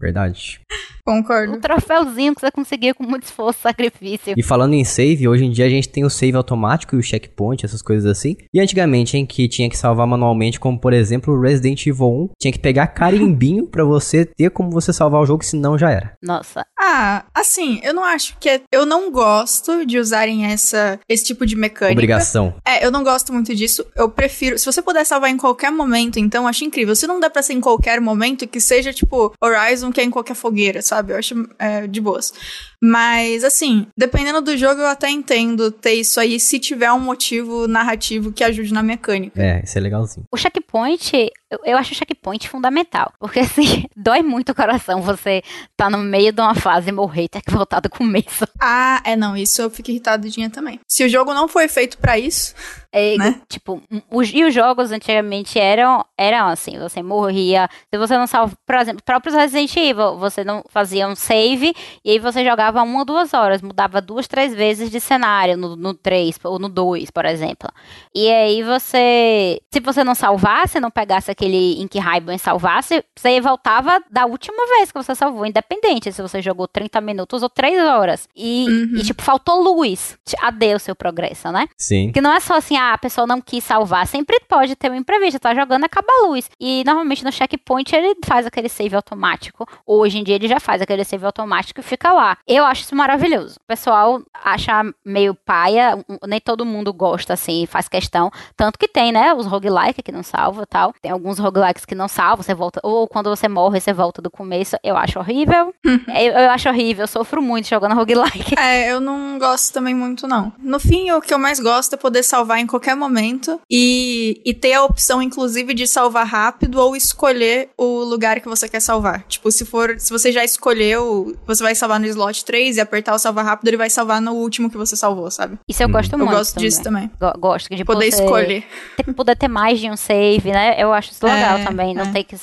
Verdade. 0.00 0.60
Um 1.06 1.22
Concordo. 1.22 1.60
troféuzinho 1.60 2.34
que 2.34 2.40
você 2.40 2.50
conseguia 2.50 2.94
com 2.94 3.04
muito 3.04 3.24
esforço, 3.24 3.60
sacrifício. 3.60 4.32
E 4.34 4.42
falando 4.42 4.72
em 4.72 4.84
save, 4.84 5.28
hoje 5.28 5.44
em 5.44 5.50
dia 5.50 5.66
a 5.66 5.68
gente 5.68 5.86
tem 5.86 6.02
o 6.02 6.08
save 6.08 6.34
automático 6.34 6.96
e 6.96 6.98
o 6.98 7.02
checkpoint, 7.02 7.62
essas 7.62 7.82
coisas 7.82 8.10
assim. 8.10 8.38
E 8.54 8.58
antigamente, 8.58 9.18
em 9.18 9.26
que 9.26 9.46
tinha 9.46 9.68
que 9.68 9.76
salvar 9.76 10.06
manualmente, 10.06 10.58
como 10.58 10.78
por 10.78 10.94
exemplo 10.94 11.34
o 11.34 11.40
Resident 11.40 11.86
Evil 11.86 12.06
1, 12.06 12.28
tinha 12.40 12.52
que 12.52 12.58
pegar 12.58 12.86
carimbinho 12.86 13.66
pra 13.66 13.84
você 13.84 14.24
ter 14.24 14.50
como 14.50 14.70
você 14.70 14.94
salvar 14.94 15.20
o 15.20 15.26
jogo, 15.26 15.44
senão 15.44 15.76
já 15.76 15.90
era. 15.90 16.16
Nossa, 16.22 16.64
Ah, 16.86 17.24
assim, 17.34 17.80
eu 17.82 17.94
não 17.94 18.04
acho 18.04 18.36
que 18.38 18.46
é. 18.46 18.60
Eu 18.70 18.84
não 18.84 19.10
gosto 19.10 19.86
de 19.86 19.98
usarem 19.98 20.44
essa, 20.44 21.00
esse 21.08 21.24
tipo 21.24 21.46
de 21.46 21.56
mecânica. 21.56 21.94
Obrigação. 21.94 22.54
É, 22.62 22.84
eu 22.84 22.90
não 22.90 23.02
gosto 23.02 23.32
muito 23.32 23.54
disso. 23.54 23.86
Eu 23.96 24.10
prefiro. 24.10 24.58
Se 24.58 24.66
você 24.66 24.82
puder 24.82 25.04
salvar 25.06 25.30
em 25.30 25.38
qualquer 25.38 25.72
momento, 25.72 26.18
então 26.18 26.42
eu 26.42 26.48
acho 26.48 26.62
incrível. 26.62 26.94
Se 26.94 27.06
não 27.06 27.18
der 27.18 27.30
pra 27.30 27.42
ser 27.42 27.54
em 27.54 27.60
qualquer 27.60 28.02
momento, 28.02 28.46
que 28.46 28.60
seja 28.60 28.92
tipo 28.92 29.32
Horizon, 29.42 29.90
que 29.90 30.00
é 30.00 30.04
em 30.04 30.10
qualquer 30.10 30.34
fogueira, 30.34 30.82
sabe? 30.82 31.14
Eu 31.14 31.16
acho 31.16 31.48
é, 31.58 31.86
de 31.86 32.02
boas. 32.02 32.34
Mas, 32.82 33.44
assim, 33.44 33.86
dependendo 33.96 34.42
do 34.42 34.54
jogo, 34.58 34.82
eu 34.82 34.86
até 34.86 35.08
entendo 35.08 35.70
ter 35.70 35.94
isso 35.94 36.20
aí 36.20 36.38
se 36.38 36.58
tiver 36.58 36.92
um 36.92 37.00
motivo 37.00 37.66
narrativo 37.66 38.30
que 38.30 38.44
ajude 38.44 38.74
na 38.74 38.82
mecânica. 38.82 39.42
É, 39.42 39.62
isso 39.64 39.78
é 39.78 39.80
legalzinho. 39.80 40.26
O 40.30 40.36
checkpoint, 40.36 41.30
eu, 41.50 41.58
eu 41.64 41.78
acho 41.78 41.92
o 41.92 41.94
checkpoint 41.94 42.46
fundamental. 42.46 43.10
Porque 43.18 43.40
assim, 43.40 43.84
dói 43.96 44.22
muito 44.22 44.52
o 44.52 44.54
coração 44.54 45.00
você 45.00 45.42
tá 45.74 45.88
no 45.88 45.96
meio 45.96 46.30
de 46.30 46.42
uma 46.42 46.54
fase 46.54 46.73
e 46.86 46.92
morrer 46.92 47.24
e 47.24 47.28
ter 47.28 47.42
que 47.42 47.50
voltar 47.50 47.80
do 47.80 47.88
começo. 47.88 48.46
Ah, 48.60 49.00
é, 49.04 49.14
não, 49.16 49.36
isso 49.36 49.60
eu 49.60 49.70
fico 49.70 49.90
irritadinha 49.90 50.48
também. 50.50 50.80
Se 50.88 51.04
o 51.04 51.08
jogo 51.08 51.34
não 51.34 51.46
foi 51.46 51.68
feito 51.68 51.98
pra 51.98 52.18
isso, 52.18 52.54
É, 52.96 53.16
Né? 53.18 53.40
Tipo, 53.48 53.82
os, 54.10 54.30
e 54.32 54.44
os 54.44 54.54
jogos 54.54 54.92
antigamente 54.92 55.58
eram, 55.58 56.04
eram 56.16 56.46
assim, 56.48 56.78
você 56.78 57.02
morria. 57.02 57.68
Se 57.92 57.98
você 57.98 58.16
não 58.16 58.26
salva, 58.26 58.56
por 58.64 58.76
exemplo, 58.76 59.02
próprios 59.04 59.34
Resident 59.34 59.74
Evil, 59.76 60.16
você 60.16 60.44
não 60.44 60.62
fazia 60.70 61.08
um 61.08 61.16
save 61.16 61.74
e 62.04 62.10
aí 62.12 62.18
você 62.20 62.44
jogava 62.44 62.82
uma 62.82 63.00
ou 63.00 63.04
duas 63.04 63.34
horas, 63.34 63.60
mudava 63.60 64.00
duas, 64.00 64.28
três 64.28 64.54
vezes 64.54 64.90
de 64.90 65.00
cenário 65.00 65.56
no, 65.56 65.74
no 65.74 65.92
3 65.92 66.38
ou 66.44 66.58
no 66.58 66.68
2, 66.68 67.10
por 67.10 67.24
exemplo. 67.24 67.68
E 68.14 68.30
aí 68.30 68.62
você. 68.62 69.60
Se 69.72 69.80
você 69.80 70.04
não 70.04 70.14
salvasse, 70.14 70.78
não 70.80 70.90
pegasse 70.90 71.30
aquele 71.30 71.80
Ink 71.82 71.98
Raiban 71.98 72.34
e 72.34 72.38
salvasse, 72.38 73.04
você 73.16 73.40
voltava 73.40 74.00
da 74.10 74.24
última 74.26 74.66
vez 74.66 74.92
que 74.92 75.02
você 75.02 75.14
salvou, 75.14 75.44
independente 75.46 76.12
se 76.12 76.22
você 76.22 76.40
jogou 76.40 76.68
30 76.68 77.00
minutos 77.00 77.42
ou 77.42 77.48
3 77.48 77.82
horas. 77.82 78.28
E, 78.36 78.66
Uhum. 78.68 78.96
e, 78.98 79.02
tipo, 79.02 79.22
faltou 79.22 79.60
luz. 79.62 80.16
Adeus 80.40 80.82
seu 80.82 80.94
progresso, 80.94 81.50
né? 81.50 81.66
Sim. 81.76 82.12
Que 82.12 82.20
não 82.20 82.32
é 82.32 82.40
só 82.40 82.54
assim, 82.56 82.76
ah, 82.84 82.94
a 82.94 82.98
pessoa 82.98 83.26
não 83.26 83.40
quis 83.40 83.64
salvar. 83.64 84.06
Sempre 84.06 84.40
pode 84.48 84.76
ter 84.76 84.90
um 84.90 84.94
imprevisto, 84.94 85.38
tá 85.40 85.54
jogando, 85.54 85.84
acaba 85.84 86.08
a 86.08 86.26
luz. 86.26 86.50
E 86.60 86.82
normalmente 86.84 87.24
no 87.24 87.32
checkpoint 87.32 87.94
ele 87.94 88.16
faz 88.24 88.46
aquele 88.46 88.68
save 88.68 88.94
automático. 88.94 89.66
Hoje 89.86 90.18
em 90.18 90.24
dia 90.24 90.34
ele 90.34 90.48
já 90.48 90.60
faz 90.60 90.82
aquele 90.82 91.04
save 91.04 91.24
automático 91.24 91.80
e 91.80 91.82
fica 91.82 92.12
lá. 92.12 92.36
Eu 92.46 92.64
acho 92.64 92.82
isso 92.82 92.94
maravilhoso. 92.94 93.56
O 93.56 93.66
pessoal 93.66 94.22
acha 94.42 94.82
meio 95.04 95.34
paia, 95.34 96.04
nem 96.26 96.40
todo 96.40 96.66
mundo 96.66 96.92
gosta 96.92 97.32
assim, 97.32 97.66
faz 97.66 97.88
questão. 97.88 98.30
Tanto 98.56 98.78
que 98.78 98.88
tem, 98.88 99.12
né, 99.12 99.32
os 99.32 99.46
roguelike 99.46 100.02
que 100.02 100.12
não 100.12 100.22
salva 100.22 100.62
e 100.62 100.66
tal. 100.66 100.92
Tem 101.00 101.10
alguns 101.10 101.38
roguelikes 101.38 101.84
que 101.84 101.94
não 101.94 102.08
salvam, 102.08 102.42
você 102.42 102.54
volta, 102.54 102.80
ou 102.82 103.08
quando 103.08 103.30
você 103.30 103.48
morre, 103.48 103.80
você 103.80 103.92
volta 103.92 104.20
do 104.20 104.30
começo. 104.30 104.76
Eu 104.82 104.96
acho 104.96 105.18
horrível. 105.18 105.74
eu, 105.84 106.32
eu, 106.32 106.50
acho 106.50 106.68
horrível, 106.68 107.04
eu 107.04 107.08
sofro 107.08 107.40
muito 107.40 107.68
jogando 107.68 107.94
roguelike. 107.94 108.54
É, 108.58 108.92
eu 108.92 109.00
não 109.00 109.38
gosto 109.38 109.72
também 109.72 109.94
muito, 109.94 110.26
não. 110.26 110.52
No 110.58 110.78
fim, 110.78 111.10
o 111.12 111.20
que 111.20 111.32
eu 111.32 111.38
mais 111.38 111.60
gosto 111.60 111.94
é 111.94 111.96
poder 111.96 112.22
salvar 112.22 112.58
em 112.58 112.66
qualquer 112.74 112.96
momento 112.96 113.60
e, 113.70 114.40
e 114.44 114.52
ter 114.52 114.72
a 114.74 114.84
opção, 114.84 115.22
inclusive, 115.22 115.72
de 115.74 115.86
salvar 115.86 116.26
rápido 116.26 116.80
ou 116.80 116.96
escolher 116.96 117.70
o 117.76 118.02
lugar 118.02 118.40
que 118.40 118.48
você 118.48 118.68
quer 118.68 118.80
salvar. 118.80 119.24
Tipo, 119.28 119.50
se 119.52 119.64
for, 119.64 119.94
se 119.98 120.10
você 120.10 120.32
já 120.32 120.44
escolheu, 120.44 121.36
você 121.46 121.62
vai 121.62 121.74
salvar 121.74 122.00
no 122.00 122.06
slot 122.06 122.44
3 122.44 122.76
e 122.76 122.80
apertar 122.80 123.14
o 123.14 123.18
salvar 123.18 123.44
rápido, 123.44 123.68
ele 123.68 123.76
vai 123.76 123.88
salvar 123.88 124.20
no 124.20 124.32
último 124.32 124.68
que 124.68 124.76
você 124.76 124.96
salvou, 124.96 125.30
sabe? 125.30 125.58
Isso 125.68 125.82
eu 125.82 125.88
gosto 125.88 126.12
eu 126.12 126.18
muito. 126.18 126.32
Eu 126.32 126.38
gosto 126.38 126.54
também. 126.54 126.68
disso 126.68 126.82
também. 126.82 127.10
Gosto 127.38 127.74
de 127.74 127.84
poder 127.84 128.06
escolher. 128.06 128.64
Ter, 128.96 129.12
poder 129.14 129.36
ter 129.36 129.48
mais 129.48 129.78
de 129.78 129.88
um 129.90 129.96
save, 129.96 130.50
né? 130.50 130.74
Eu 130.78 130.92
acho 130.92 131.12
isso 131.12 131.24
legal 131.24 131.58
é, 131.58 131.64
também. 131.64 131.94
Não 131.94 132.04
é. 132.04 132.12
ter 132.12 132.24
que. 132.24 132.36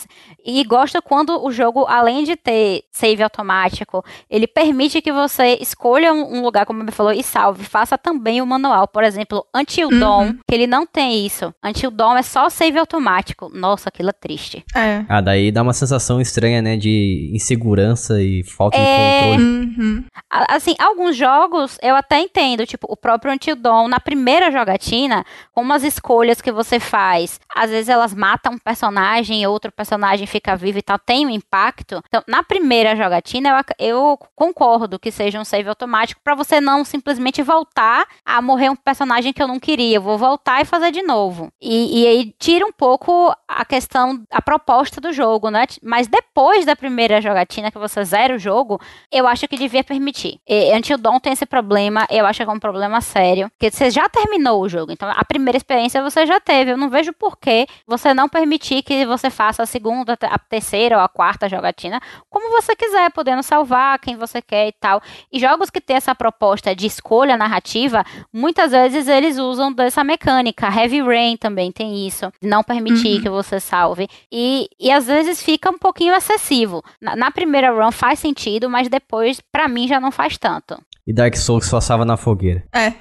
E 0.44 0.64
gosto 0.64 1.02
quando 1.02 1.44
o 1.44 1.52
jogo, 1.52 1.86
além 1.88 2.24
de 2.24 2.36
ter 2.36 2.84
save 2.92 3.22
automático, 3.22 4.04
ele 4.30 4.48
permite 4.48 5.02
que 5.02 5.12
você 5.12 5.58
escolha 5.62 6.14
um 6.14 6.42
lugar, 6.42 6.66
como 6.66 6.82
ele 6.82 6.92
falou, 6.92 7.12
e 7.12 7.22
salve. 7.22 7.64
Faça 7.64 7.98
também 7.98 8.42
o 8.42 8.46
manual. 8.46 8.88
Por 8.88 9.04
exemplo, 9.04 9.46
Until. 9.54 9.90
Dawn, 9.90 10.11
que 10.48 10.56
ele 10.56 10.68
não 10.68 10.86
tem 10.86 11.26
isso. 11.26 11.54
Until 11.64 11.92
Dawn 11.92 12.18
é 12.18 12.22
só 12.22 12.50
save 12.50 12.78
automático. 12.78 13.50
Nossa, 13.54 13.90
aquilo 13.90 14.10
é 14.10 14.14
triste. 14.14 14.64
É. 14.76 15.06
Ah, 15.08 15.22
daí 15.22 15.52
dá 15.52 15.62
uma 15.62 15.74
sensação 15.74 16.20
estranha, 16.20 16.62
né? 16.62 16.78
De 16.78 17.32
insegurança 17.34 18.22
e 18.22 18.44
falta 18.44 18.78
é... 18.78 18.82
de 18.82 19.30
controle. 19.32 19.44
Uhum. 19.44 20.04
Assim, 20.30 20.76
alguns 20.80 21.16
jogos 21.16 21.78
eu 21.82 21.96
até 21.96 22.20
entendo. 22.20 22.66
Tipo, 22.66 22.88
o 22.90 22.98
próprio 22.98 23.34
Until 23.34 23.56
Dawn, 23.56 23.88
na 23.88 24.00
primeira 24.00 24.52
jogatina, 24.52 25.26
com 25.52 25.72
as 25.72 25.84
escolhas 25.84 26.42
que 26.42 26.52
você 26.52 26.80
faz, 26.80 27.40
às 27.54 27.70
vezes 27.70 27.90
elas 27.90 28.14
matam 28.14 28.54
um 28.54 28.58
personagem, 28.58 29.46
outro 29.48 29.72
personagem 29.72 30.28
fica 30.28 30.56
vivo 30.56 30.80
e 30.80 30.82
tal, 30.82 31.00
tem 31.00 31.26
um 31.26 31.30
impacto. 31.30 32.02
Então, 32.08 32.24
na 32.28 32.44
primeira 32.44 32.96
jogatina, 32.96 33.64
eu, 33.78 33.92
eu 33.92 34.20
concordo 34.36 35.00
que 35.00 35.12
seja 35.12 35.40
um 35.40 35.46
save 35.46 35.70
automático 35.70 36.22
para 36.24 36.36
você 36.36 36.60
não 36.60 36.84
simplesmente 36.84 37.42
voltar 37.42 38.06
a 38.26 38.42
morrer 38.42 38.70
um 38.70 38.76
personagem 38.76 39.32
que 39.34 39.42
eu 39.42 39.48
não 39.48 39.60
queria. 39.60 40.01
Eu 40.02 40.04
vou 40.04 40.18
voltar 40.18 40.60
e 40.62 40.66
fazer 40.66 40.90
de 40.92 41.04
novo. 41.04 41.54
E, 41.62 42.02
e 42.02 42.08
aí 42.08 42.36
tira 42.40 42.66
um 42.66 42.72
pouco 42.72 43.32
a 43.48 43.64
questão, 43.64 44.24
a 44.32 44.42
proposta 44.42 45.00
do 45.00 45.14
jogo, 45.14 45.52
né? 45.52 45.66
Mas 45.84 46.08
depois 46.08 46.66
da 46.66 46.76
primeira 46.76 47.22
jogatina, 47.22 47.70
que 47.70 47.78
você 47.78 48.04
zera 48.04 48.36
o 48.36 48.40
jogo, 48.40 48.82
eu 49.12 49.28
acho 49.28 49.48
que 49.48 49.56
devia 49.56 49.84
permitir. 49.84 50.40
E 50.48 50.76
Until 50.76 50.98
tem 51.22 51.34
esse 51.34 51.46
problema, 51.46 52.08
eu 52.10 52.26
acho 52.26 52.44
que 52.44 52.50
é 52.50 52.52
um 52.52 52.60
problema 52.60 53.00
sério, 53.00 53.48
porque 53.52 53.70
você 53.70 53.92
já 53.92 54.10
terminou 54.10 54.64
o 54.64 54.68
jogo, 54.68 54.92
então 54.92 55.08
a 55.08 55.24
primeira 55.24 55.56
experiência 55.56 56.02
você 56.02 56.26
já 56.26 56.40
teve. 56.40 56.72
Eu 56.72 56.78
não 56.78 56.90
vejo 56.90 57.14
por 57.14 57.38
que 57.38 57.68
você 57.86 58.12
não 58.12 58.28
permitir 58.28 58.82
que 58.82 59.06
você 59.06 59.30
faça 59.30 59.62
a 59.62 59.68
segunda, 59.68 60.18
a 60.20 60.40
terceira 60.40 60.98
ou 60.98 61.04
a 61.04 61.08
quarta 61.08 61.48
jogatina, 61.48 62.02
como 62.28 62.50
você 62.50 62.76
quiser, 62.76 63.12
podendo 63.12 63.44
salvar 63.44 64.00
quem 64.00 64.16
você 64.16 64.42
quer 64.42 64.68
e 64.70 64.72
tal. 64.72 65.00
E 65.32 65.40
jogos 65.40 65.70
que 65.70 65.80
têm 65.80 65.98
essa 65.98 66.16
proposta 66.16 66.76
de 66.76 66.88
escolha 66.88 67.38
narrativa, 67.38 68.04
muitas 68.34 68.72
vezes 68.72 69.08
eles 69.08 69.38
usam 69.38 69.72
dessa 69.92 70.04
mecânica. 70.04 70.68
Heavy 70.68 71.02
Rain 71.02 71.36
também 71.36 71.72
tem 71.72 72.08
isso, 72.08 72.32
não 72.42 72.64
permitir 72.64 73.18
uhum. 73.18 73.22
que 73.22 73.30
você 73.30 73.60
salve. 73.60 74.08
E, 74.32 74.70
e 74.80 74.90
às 74.90 75.06
vezes 75.06 75.44
fica 75.44 75.70
um 75.70 75.78
pouquinho 75.78 76.16
excessivo. 76.16 76.82
Na, 77.02 77.16
na 77.16 77.30
primeira 77.30 77.72
run 77.72 77.92
faz 77.92 78.20
sentido, 78.20 78.70
mas 78.70 78.88
depois, 78.88 79.42
para 79.52 79.68
mim, 79.68 79.88
já 79.88 80.00
não 80.00 80.12
faz 80.12 80.38
tanto. 80.38 80.82
E 81.06 81.12
Dark 81.12 81.36
Souls 81.36 81.66
só 81.66 81.82
salva 81.82 82.06
na 82.06 82.16
fogueira. 82.16 82.64
É. 82.74 82.94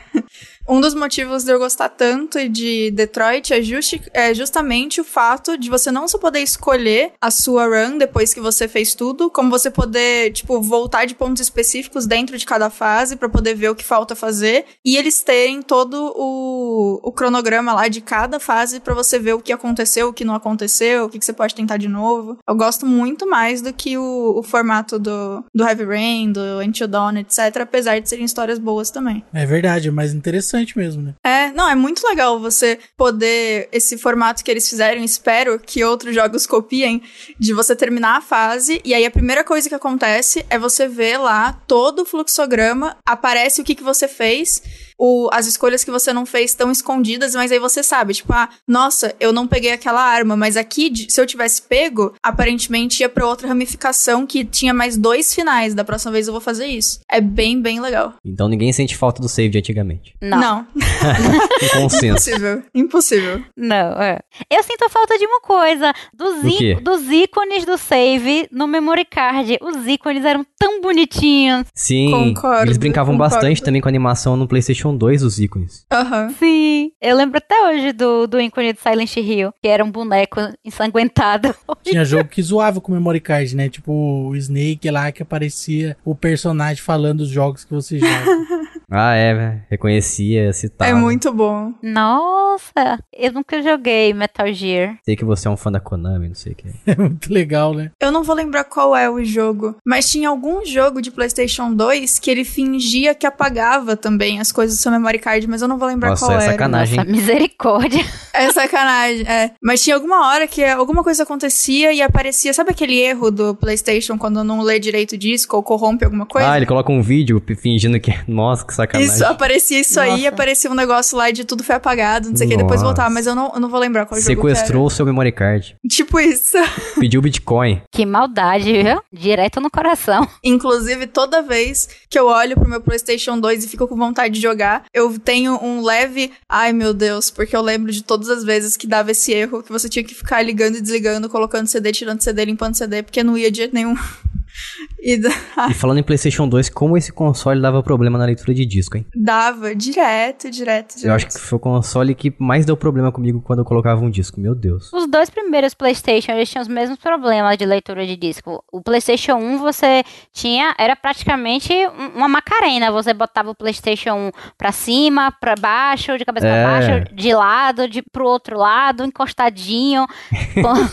Um 0.70 0.80
dos 0.80 0.94
motivos 0.94 1.42
de 1.42 1.50
eu 1.50 1.58
gostar 1.58 1.88
tanto 1.88 2.48
de 2.48 2.92
Detroit 2.92 3.52
é, 3.52 3.60
justi 3.60 4.00
é, 4.14 4.32
justamente 4.32 5.00
o 5.00 5.04
fato 5.04 5.58
de 5.58 5.68
você 5.68 5.90
não 5.90 6.06
só 6.06 6.16
poder 6.16 6.42
escolher 6.42 7.10
a 7.20 7.28
sua 7.28 7.66
run 7.66 7.98
depois 7.98 8.32
que 8.32 8.38
você 8.38 8.68
fez 8.68 8.94
tudo, 8.94 9.28
como 9.28 9.50
você 9.50 9.68
poder, 9.68 10.30
tipo, 10.30 10.62
voltar 10.62 11.06
de 11.06 11.16
pontos 11.16 11.42
específicos 11.42 12.06
dentro 12.06 12.38
de 12.38 12.46
cada 12.46 12.70
fase 12.70 13.16
para 13.16 13.28
poder 13.28 13.54
ver 13.54 13.70
o 13.70 13.74
que 13.74 13.82
falta 13.82 14.14
fazer. 14.14 14.64
E 14.84 14.96
eles 14.96 15.20
terem 15.24 15.60
todo 15.60 16.14
o, 16.14 17.00
o 17.02 17.10
cronograma 17.10 17.72
lá 17.72 17.88
de 17.88 18.00
cada 18.00 18.38
fase 18.38 18.78
para 18.78 18.94
você 18.94 19.18
ver 19.18 19.32
o 19.32 19.40
que 19.40 19.52
aconteceu, 19.52 20.10
o 20.10 20.12
que 20.12 20.24
não 20.24 20.36
aconteceu, 20.36 21.06
o 21.06 21.08
que, 21.08 21.18
que, 21.18 21.24
você 21.24 21.32
pode 21.32 21.52
tentar 21.52 21.78
de 21.78 21.88
novo. 21.88 22.38
Eu 22.48 22.54
gosto 22.54 22.86
muito 22.86 23.28
mais 23.28 23.60
do 23.60 23.72
que 23.72 23.98
o, 23.98 24.38
o 24.38 24.42
formato 24.44 25.00
do, 25.00 25.44
do 25.52 25.64
Heavy 25.64 25.84
Rain, 25.84 26.30
do 26.30 26.60
Until 26.60 26.86
Dawn, 26.86 27.16
etc. 27.16 27.62
Apesar 27.62 27.98
de 27.98 28.08
serem 28.08 28.24
histórias 28.24 28.60
boas 28.60 28.92
também. 28.92 29.24
É 29.34 29.44
verdade, 29.44 29.90
mais 29.90 30.14
interessante 30.14 30.59
mesmo, 30.76 31.02
né? 31.02 31.14
É, 31.24 31.50
não, 31.52 31.68
é 31.68 31.74
muito 31.74 32.06
legal 32.06 32.38
você 32.38 32.78
poder, 32.96 33.68
esse 33.72 33.98
formato 33.98 34.44
que 34.44 34.50
eles 34.50 34.68
fizeram, 34.68 35.02
espero 35.02 35.58
que 35.58 35.84
outros 35.84 36.14
jogos 36.14 36.46
copiem, 36.46 37.02
de 37.38 37.52
você 37.52 37.74
terminar 37.74 38.18
a 38.18 38.20
fase, 38.20 38.80
e 38.84 38.94
aí 38.94 39.04
a 39.04 39.10
primeira 39.10 39.44
coisa 39.44 39.68
que 39.68 39.74
acontece 39.74 40.44
é 40.48 40.58
você 40.58 40.86
ver 40.86 41.18
lá 41.18 41.52
todo 41.66 42.02
o 42.02 42.04
fluxograma, 42.04 42.96
aparece 43.06 43.60
o 43.60 43.64
que, 43.64 43.74
que 43.74 43.82
você 43.82 44.06
fez, 44.06 44.62
o, 45.00 45.30
as 45.32 45.46
escolhas 45.46 45.82
que 45.82 45.90
você 45.90 46.12
não 46.12 46.26
fez 46.26 46.50
estão 46.50 46.70
escondidas, 46.70 47.34
mas 47.34 47.50
aí 47.50 47.58
você 47.58 47.82
sabe, 47.82 48.12
tipo, 48.12 48.30
ah, 48.34 48.50
nossa, 48.68 49.14
eu 49.18 49.32
não 49.32 49.46
peguei 49.46 49.72
aquela 49.72 50.02
arma, 50.02 50.36
mas 50.36 50.58
aqui, 50.58 50.92
se 51.08 51.18
eu 51.18 51.26
tivesse 51.26 51.62
pego, 51.62 52.12
aparentemente 52.22 53.00
ia 53.00 53.08
pra 53.08 53.26
outra 53.26 53.48
ramificação 53.48 54.26
que 54.26 54.44
tinha 54.44 54.74
mais 54.74 54.98
dois 54.98 55.34
finais. 55.34 55.74
Da 55.74 55.84
próxima 55.84 56.12
vez 56.12 56.26
eu 56.26 56.32
vou 56.32 56.40
fazer 56.40 56.66
isso. 56.66 57.00
É 57.10 57.18
bem, 57.18 57.62
bem 57.62 57.80
legal. 57.80 58.12
Então 58.22 58.46
ninguém 58.46 58.70
sente 58.74 58.94
falta 58.94 59.22
do 59.22 59.28
save 59.28 59.48
de 59.48 59.58
antigamente. 59.58 60.14
Não. 60.20 60.38
Não. 60.38 60.66
Impossível. 61.80 62.62
Impossível. 62.74 63.42
Não, 63.56 64.02
é. 64.02 64.18
Eu 64.50 64.62
sinto 64.62 64.88
falta 64.90 65.16
de 65.16 65.24
uma 65.24 65.40
coisa: 65.40 65.94
dos, 66.12 66.34
dos 66.82 67.10
ícones 67.10 67.64
do 67.64 67.78
save 67.78 68.48
no 68.52 68.66
memory 68.66 69.06
card. 69.06 69.58
Os 69.62 69.86
ícones 69.86 70.24
eram 70.24 70.44
tão 70.58 70.82
bonitinhos. 70.82 71.66
Sim. 71.74 72.10
Concordo. 72.10 72.66
Eles 72.66 72.76
brincavam 72.76 73.14
concordo. 73.14 73.34
bastante 73.34 73.62
também 73.62 73.80
com 73.80 73.88
a 73.88 73.90
animação 73.90 74.36
no 74.36 74.46
PlayStation 74.46 74.89
PlayStation 74.90 74.96
2 74.96 75.22
os 75.22 75.38
ícones. 75.38 75.86
Aham. 75.90 76.26
Uhum. 76.26 76.34
Sim. 76.34 76.92
Eu 77.00 77.16
lembro 77.16 77.38
até 77.38 77.54
hoje 77.68 77.92
do, 77.92 78.26
do 78.26 78.40
ícone 78.40 78.72
de 78.72 78.80
Silent 78.80 79.16
Hill, 79.16 79.52
que 79.62 79.68
era 79.68 79.84
um 79.84 79.90
boneco 79.90 80.40
ensanguentado. 80.64 81.54
Tinha 81.82 82.04
jogo 82.04 82.28
que 82.28 82.42
zoava 82.42 82.80
com 82.80 82.92
memory 82.92 83.20
card, 83.20 83.54
né? 83.54 83.68
Tipo 83.68 83.92
o 83.92 84.36
Snake 84.36 84.90
lá 84.90 85.12
que 85.12 85.22
aparecia 85.22 85.96
o 86.04 86.14
personagem 86.14 86.82
falando 86.82 87.20
os 87.20 87.28
jogos 87.28 87.64
que 87.64 87.72
você 87.72 87.98
joga. 87.98 88.10
ah, 88.90 89.14
é, 89.14 89.34
velho. 89.34 89.62
Reconhecia, 89.70 90.52
citava. 90.52 90.90
É 90.90 90.94
muito 90.94 91.32
bom. 91.32 91.72
Nossa, 91.82 92.98
eu 93.12 93.32
nunca 93.32 93.62
joguei 93.62 94.12
Metal 94.12 94.52
Gear. 94.52 94.98
Sei 95.04 95.14
que 95.14 95.24
você 95.24 95.46
é 95.46 95.50
um 95.50 95.56
fã 95.56 95.70
da 95.70 95.78
Konami, 95.78 96.28
não 96.28 96.34
sei 96.34 96.52
o 96.52 96.56
que. 96.56 96.68
É 96.90 96.96
muito 96.96 97.32
legal, 97.32 97.72
né? 97.72 97.92
Eu 98.00 98.10
não 98.10 98.24
vou 98.24 98.34
lembrar 98.34 98.64
qual 98.64 98.96
é 98.96 99.08
o 99.08 99.22
jogo, 99.24 99.76
mas 99.86 100.10
tinha 100.10 100.28
algum 100.28 100.64
jogo 100.66 101.00
de 101.00 101.10
PlayStation 101.12 101.72
2 101.72 102.18
que 102.18 102.28
ele 102.28 102.44
fingia 102.44 103.14
que 103.14 103.24
apagava 103.26 103.96
também 103.96 104.40
as 104.40 104.50
coisas 104.50 104.76
do 104.76 104.80
seu 104.80 104.90
memory 104.90 105.20
card, 105.20 105.46
mas 105.46 105.62
eu 105.62 105.68
não 105.68 105.78
vou 105.78 105.86
lembrar 105.86 106.10
Nossa, 106.10 106.26
qual 106.26 106.32
é 106.32 106.42
era. 106.42 106.52
sacanagem. 106.52 106.96
Nossa, 106.96 107.10
misericórdia. 107.10 108.04
É 108.32 108.52
sacanagem, 108.52 109.26
é. 109.26 109.52
Mas 109.62 109.82
tinha 109.82 109.94
alguma 109.94 110.28
hora 110.28 110.48
que 110.48 110.64
alguma 110.64 111.04
coisa 111.04 111.22
acontecia 111.22 111.92
e 111.92 112.02
aparecia, 112.02 112.52
sabe 112.52 112.70
aquele 112.70 112.98
erro 112.98 113.30
do 113.30 113.54
PlayStation 113.54 114.18
quando 114.18 114.42
não 114.42 114.62
lê 114.62 114.78
direito 114.78 115.12
o 115.12 115.18
disco 115.18 115.56
ou 115.56 115.62
corrompe 115.62 116.04
alguma 116.04 116.26
coisa? 116.26 116.50
Ah, 116.50 116.56
ele 116.56 116.66
coloca 116.66 116.90
um 116.90 117.02
vídeo 117.02 117.40
fingindo 117.56 118.00
que. 118.00 118.12
Nossa, 118.26 118.64
que 118.64 118.74
sacanagem. 118.80 119.14
Isso, 119.14 119.24
aparecia 119.24 119.80
isso 119.80 120.00
Nossa. 120.00 120.12
aí, 120.12 120.26
aparecia 120.26 120.70
um 120.70 120.74
negócio 120.74 121.16
lá 121.16 121.30
de 121.30 121.44
tudo 121.44 121.62
foi 121.62 121.74
apagado, 121.74 122.28
não 122.28 122.36
sei 122.36 122.46
o 122.46 122.50
que, 122.50 122.56
depois 122.56 122.82
voltar, 122.82 123.10
mas 123.10 123.26
eu 123.26 123.34
não, 123.34 123.52
eu 123.54 123.60
não 123.60 123.68
vou 123.68 123.80
lembrar 123.80 124.06
qual 124.06 124.20
Sequestrou 124.20 124.36
jogo 124.36 124.56
Sequestrou 124.56 124.86
o 124.86 124.90
seu 124.90 125.06
memory 125.06 125.32
card. 125.32 125.76
Tipo 125.88 126.18
isso. 126.20 126.56
Pediu 126.98 127.22
Bitcoin. 127.22 127.82
Que 127.92 128.06
maldade, 128.06 128.72
viu? 128.72 129.00
Direto 129.12 129.60
no 129.60 129.70
coração. 129.70 130.26
Inclusive, 130.44 131.06
toda 131.06 131.42
vez 131.42 131.88
que 132.08 132.18
eu 132.18 132.26
olho 132.26 132.56
pro 132.56 132.68
meu 132.68 132.80
PlayStation 132.80 133.38
2 133.38 133.64
e 133.64 133.68
fico 133.68 133.86
com 133.86 133.96
vontade 133.96 134.34
de 134.34 134.40
jogar, 134.40 134.84
eu 134.92 135.18
tenho 135.18 135.58
um 135.62 135.82
leve. 135.82 136.32
Ai 136.48 136.72
meu 136.72 136.94
Deus, 136.94 137.30
porque 137.30 137.54
eu 137.54 137.62
lembro 137.62 137.92
de 137.92 138.02
todas 138.02 138.28
as 138.28 138.44
vezes 138.44 138.76
que 138.76 138.86
dava 138.86 139.10
esse 139.10 139.32
erro, 139.32 139.62
que 139.62 139.72
você 139.72 139.88
tinha 139.88 140.04
que 140.04 140.14
ficar 140.14 140.42
ligando 140.42 140.76
e 140.76 140.80
desligando, 140.80 141.28
colocando 141.28 141.66
CD, 141.66 141.92
tirando 141.92 142.22
CD, 142.22 142.44
limpando 142.44 142.74
CD, 142.74 143.02
porque 143.02 143.22
não 143.22 143.36
ia 143.36 143.50
de 143.50 143.58
jeito 143.58 143.74
nenhum. 143.74 143.94
E 145.02 145.16
da- 145.16 145.30
E 145.70 145.74
falando 145.74 145.98
em 145.98 146.02
PlayStation 146.02 146.48
2, 146.48 146.68
como 146.70 146.96
esse 146.96 147.12
console 147.12 147.60
dava 147.60 147.82
problema 147.82 148.18
na 148.18 148.24
leitura 148.24 148.54
de 148.54 148.64
disco, 148.66 148.96
hein? 148.96 149.06
dava 149.14 149.74
direto, 149.74 150.50
direto, 150.50 150.96
direto. 150.96 151.06
Eu 151.06 151.14
acho 151.14 151.26
que 151.26 151.38
foi 151.38 151.56
o 151.56 151.60
console 151.60 152.14
que 152.14 152.32
mais 152.38 152.64
deu 152.66 152.76
problema 152.76 153.10
comigo 153.12 153.40
quando 153.40 153.60
eu 153.60 153.64
colocava 153.64 154.00
um 154.02 154.10
disco. 154.10 154.40
Meu 154.40 154.54
Deus. 154.54 154.92
Os 154.92 155.06
dois 155.06 155.28
primeiros 155.30 155.74
PlayStation, 155.74 156.32
eles 156.32 156.48
tinham 156.50 156.62
os 156.62 156.68
mesmos 156.68 156.98
problemas 156.98 157.56
de 157.58 157.64
leitura 157.64 158.06
de 158.06 158.16
disco. 158.16 158.62
O 158.72 158.82
PlayStation 158.82 159.34
1 159.36 159.58
você 159.58 160.02
tinha, 160.32 160.74
era 160.78 160.94
praticamente 160.96 161.72
um- 161.72 162.16
uma 162.18 162.28
macarena. 162.28 162.90
Você 162.92 163.12
botava 163.14 163.50
o 163.50 163.54
PlayStation 163.54 164.14
1 164.14 164.30
pra 164.56 164.72
cima, 164.72 165.32
pra 165.32 165.54
baixo, 165.56 166.16
de 166.18 166.24
cabeça 166.24 166.46
É. 166.46 166.62
pra 166.62 166.70
baixo, 166.72 167.14
de 167.14 167.34
lado, 167.34 167.88
de 167.88 168.02
pro 168.02 168.26
outro 168.26 168.56
lado, 168.58 169.04
encostadinho. 169.04 170.06
com- 170.54 170.88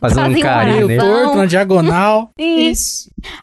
Fazendo 0.00 0.36
um 0.36 0.40
carinho. 0.40 0.88
Não. 0.88 0.98
torto, 0.98 1.36
na 1.38 1.46
diagonal. 1.46 2.30
Isso. 2.38 2.85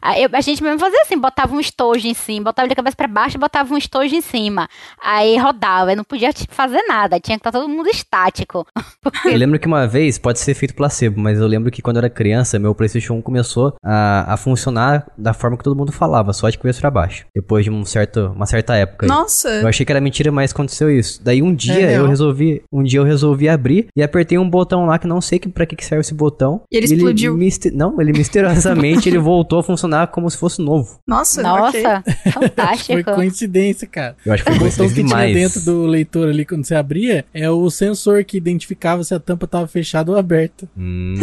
Aí 0.02 0.22
eu- 0.22 0.30
a 0.32 0.40
gente 0.40 0.62
mesmo 0.62 0.78
fazia 0.78 1.00
assim, 1.02 1.18
botava 1.18 1.54
um 1.54 1.60
estojo 1.60 2.06
em 2.06 2.14
cima, 2.14 2.44
botava 2.46 2.68
de 2.68 2.74
cabeça 2.74 2.96
pra 2.96 3.06
baixo 3.08 3.36
e 3.36 3.40
botava 3.40 3.72
um 3.74 3.76
estojo 3.78 4.14
em 4.14 4.20
cima. 4.20 4.68
Aí 5.02 5.36
rodava, 5.38 5.90
aí 5.90 5.96
não 5.96 6.04
podia 6.04 6.32
tipo, 6.32 6.54
fazer 6.54 6.82
nada, 6.88 7.18
tinha 7.20 7.36
que 7.38 7.40
estar 7.40 7.52
todo 7.52 7.68
mundo 7.68 7.88
estático. 7.88 8.66
Eu 9.24 9.36
lembro 9.36 9.58
que 9.58 9.66
uma 9.66 9.86
vez, 9.86 10.18
pode 10.18 10.38
ser 10.38 10.54
feito 10.54 10.74
placebo, 10.74 11.20
mas 11.20 11.38
eu 11.38 11.46
lembro 11.46 11.70
que 11.70 11.80
quando 11.82 11.96
eu 11.96 12.00
era 12.00 12.10
criança, 12.10 12.58
meu 12.58 12.74
PlayStation 12.74 13.14
1 13.14 13.22
começou 13.22 13.74
a, 13.82 14.34
a 14.34 14.36
funcionar 14.36 15.06
da 15.16 15.32
forma 15.32 15.56
que 15.56 15.64
todo 15.64 15.76
mundo 15.76 15.92
falava, 15.92 16.32
só 16.32 16.48
de 16.48 16.58
cabeça 16.58 16.80
pra 16.80 16.90
baixo. 16.90 17.24
Depois 17.34 17.64
de 17.64 17.70
um 17.70 17.84
certo, 17.84 18.32
uma 18.34 18.46
certa 18.46 18.74
época. 18.76 19.06
aí. 19.06 19.08
Nossa. 19.08 19.48
Eu 19.48 19.68
achei 19.68 19.84
que 19.86 19.92
era 19.92 20.00
mentira, 20.00 20.30
mas 20.30 20.52
aconteceu 20.52 20.90
isso. 20.90 21.20
Daí 21.22 21.42
um 21.42 21.54
dia 21.54 21.90
É 21.90 21.98
eu 21.98 22.06
resolvi, 22.06 22.62
um 22.72 22.82
dia 22.82 23.00
eu 23.00 23.04
resolvi 23.04 23.48
abrir 23.48 23.86
e 23.96 24.02
apertei 24.02 24.38
um 24.38 24.48
botão 24.48 24.86
lá 24.86 24.98
que 24.98 25.06
não 25.06 25.20
sei 25.20 25.38
que, 25.38 25.48
pra 25.48 25.66
que 25.66 25.76
que 25.76 25.84
serve 25.84 26.00
esse 26.02 26.14
botão. 26.14 26.62
E 26.70 26.76
ele 26.76 26.86
explodiu. 26.86 27.34
mister- 27.36 27.72
Não, 27.74 28.00
ele 28.00 28.12
misteriosamente 28.12 29.08
ele 29.08 29.18
voltou 29.18 29.33
a 29.42 29.62
funcionar 29.62 30.08
como 30.08 30.28
se 30.30 30.36
fosse 30.36 30.60
novo. 30.62 30.98
Nossa. 31.06 31.42
Nossa, 31.42 32.02
fantástico. 32.32 32.92
Foi 32.92 33.14
coincidência, 33.14 33.86
cara. 33.86 34.16
Eu 34.24 34.32
acho 34.32 34.44
que 34.44 34.50
foi 34.50 34.56
O 34.56 34.60
coincidência 34.60 34.94
que 34.94 35.08
tinha 35.08 35.26
demais. 35.26 35.34
dentro 35.34 35.60
do 35.60 35.86
leitor 35.86 36.28
ali 36.28 36.44
quando 36.44 36.64
você 36.64 36.74
abria 36.74 37.24
é 37.32 37.50
o 37.50 37.68
sensor 37.70 38.24
que 38.24 38.36
identificava 38.36 39.02
se 39.04 39.14
a 39.14 39.20
tampa 39.20 39.46
tava 39.46 39.66
fechada 39.66 40.10
ou 40.10 40.18
aberta. 40.18 40.68
Hum. 40.76 41.14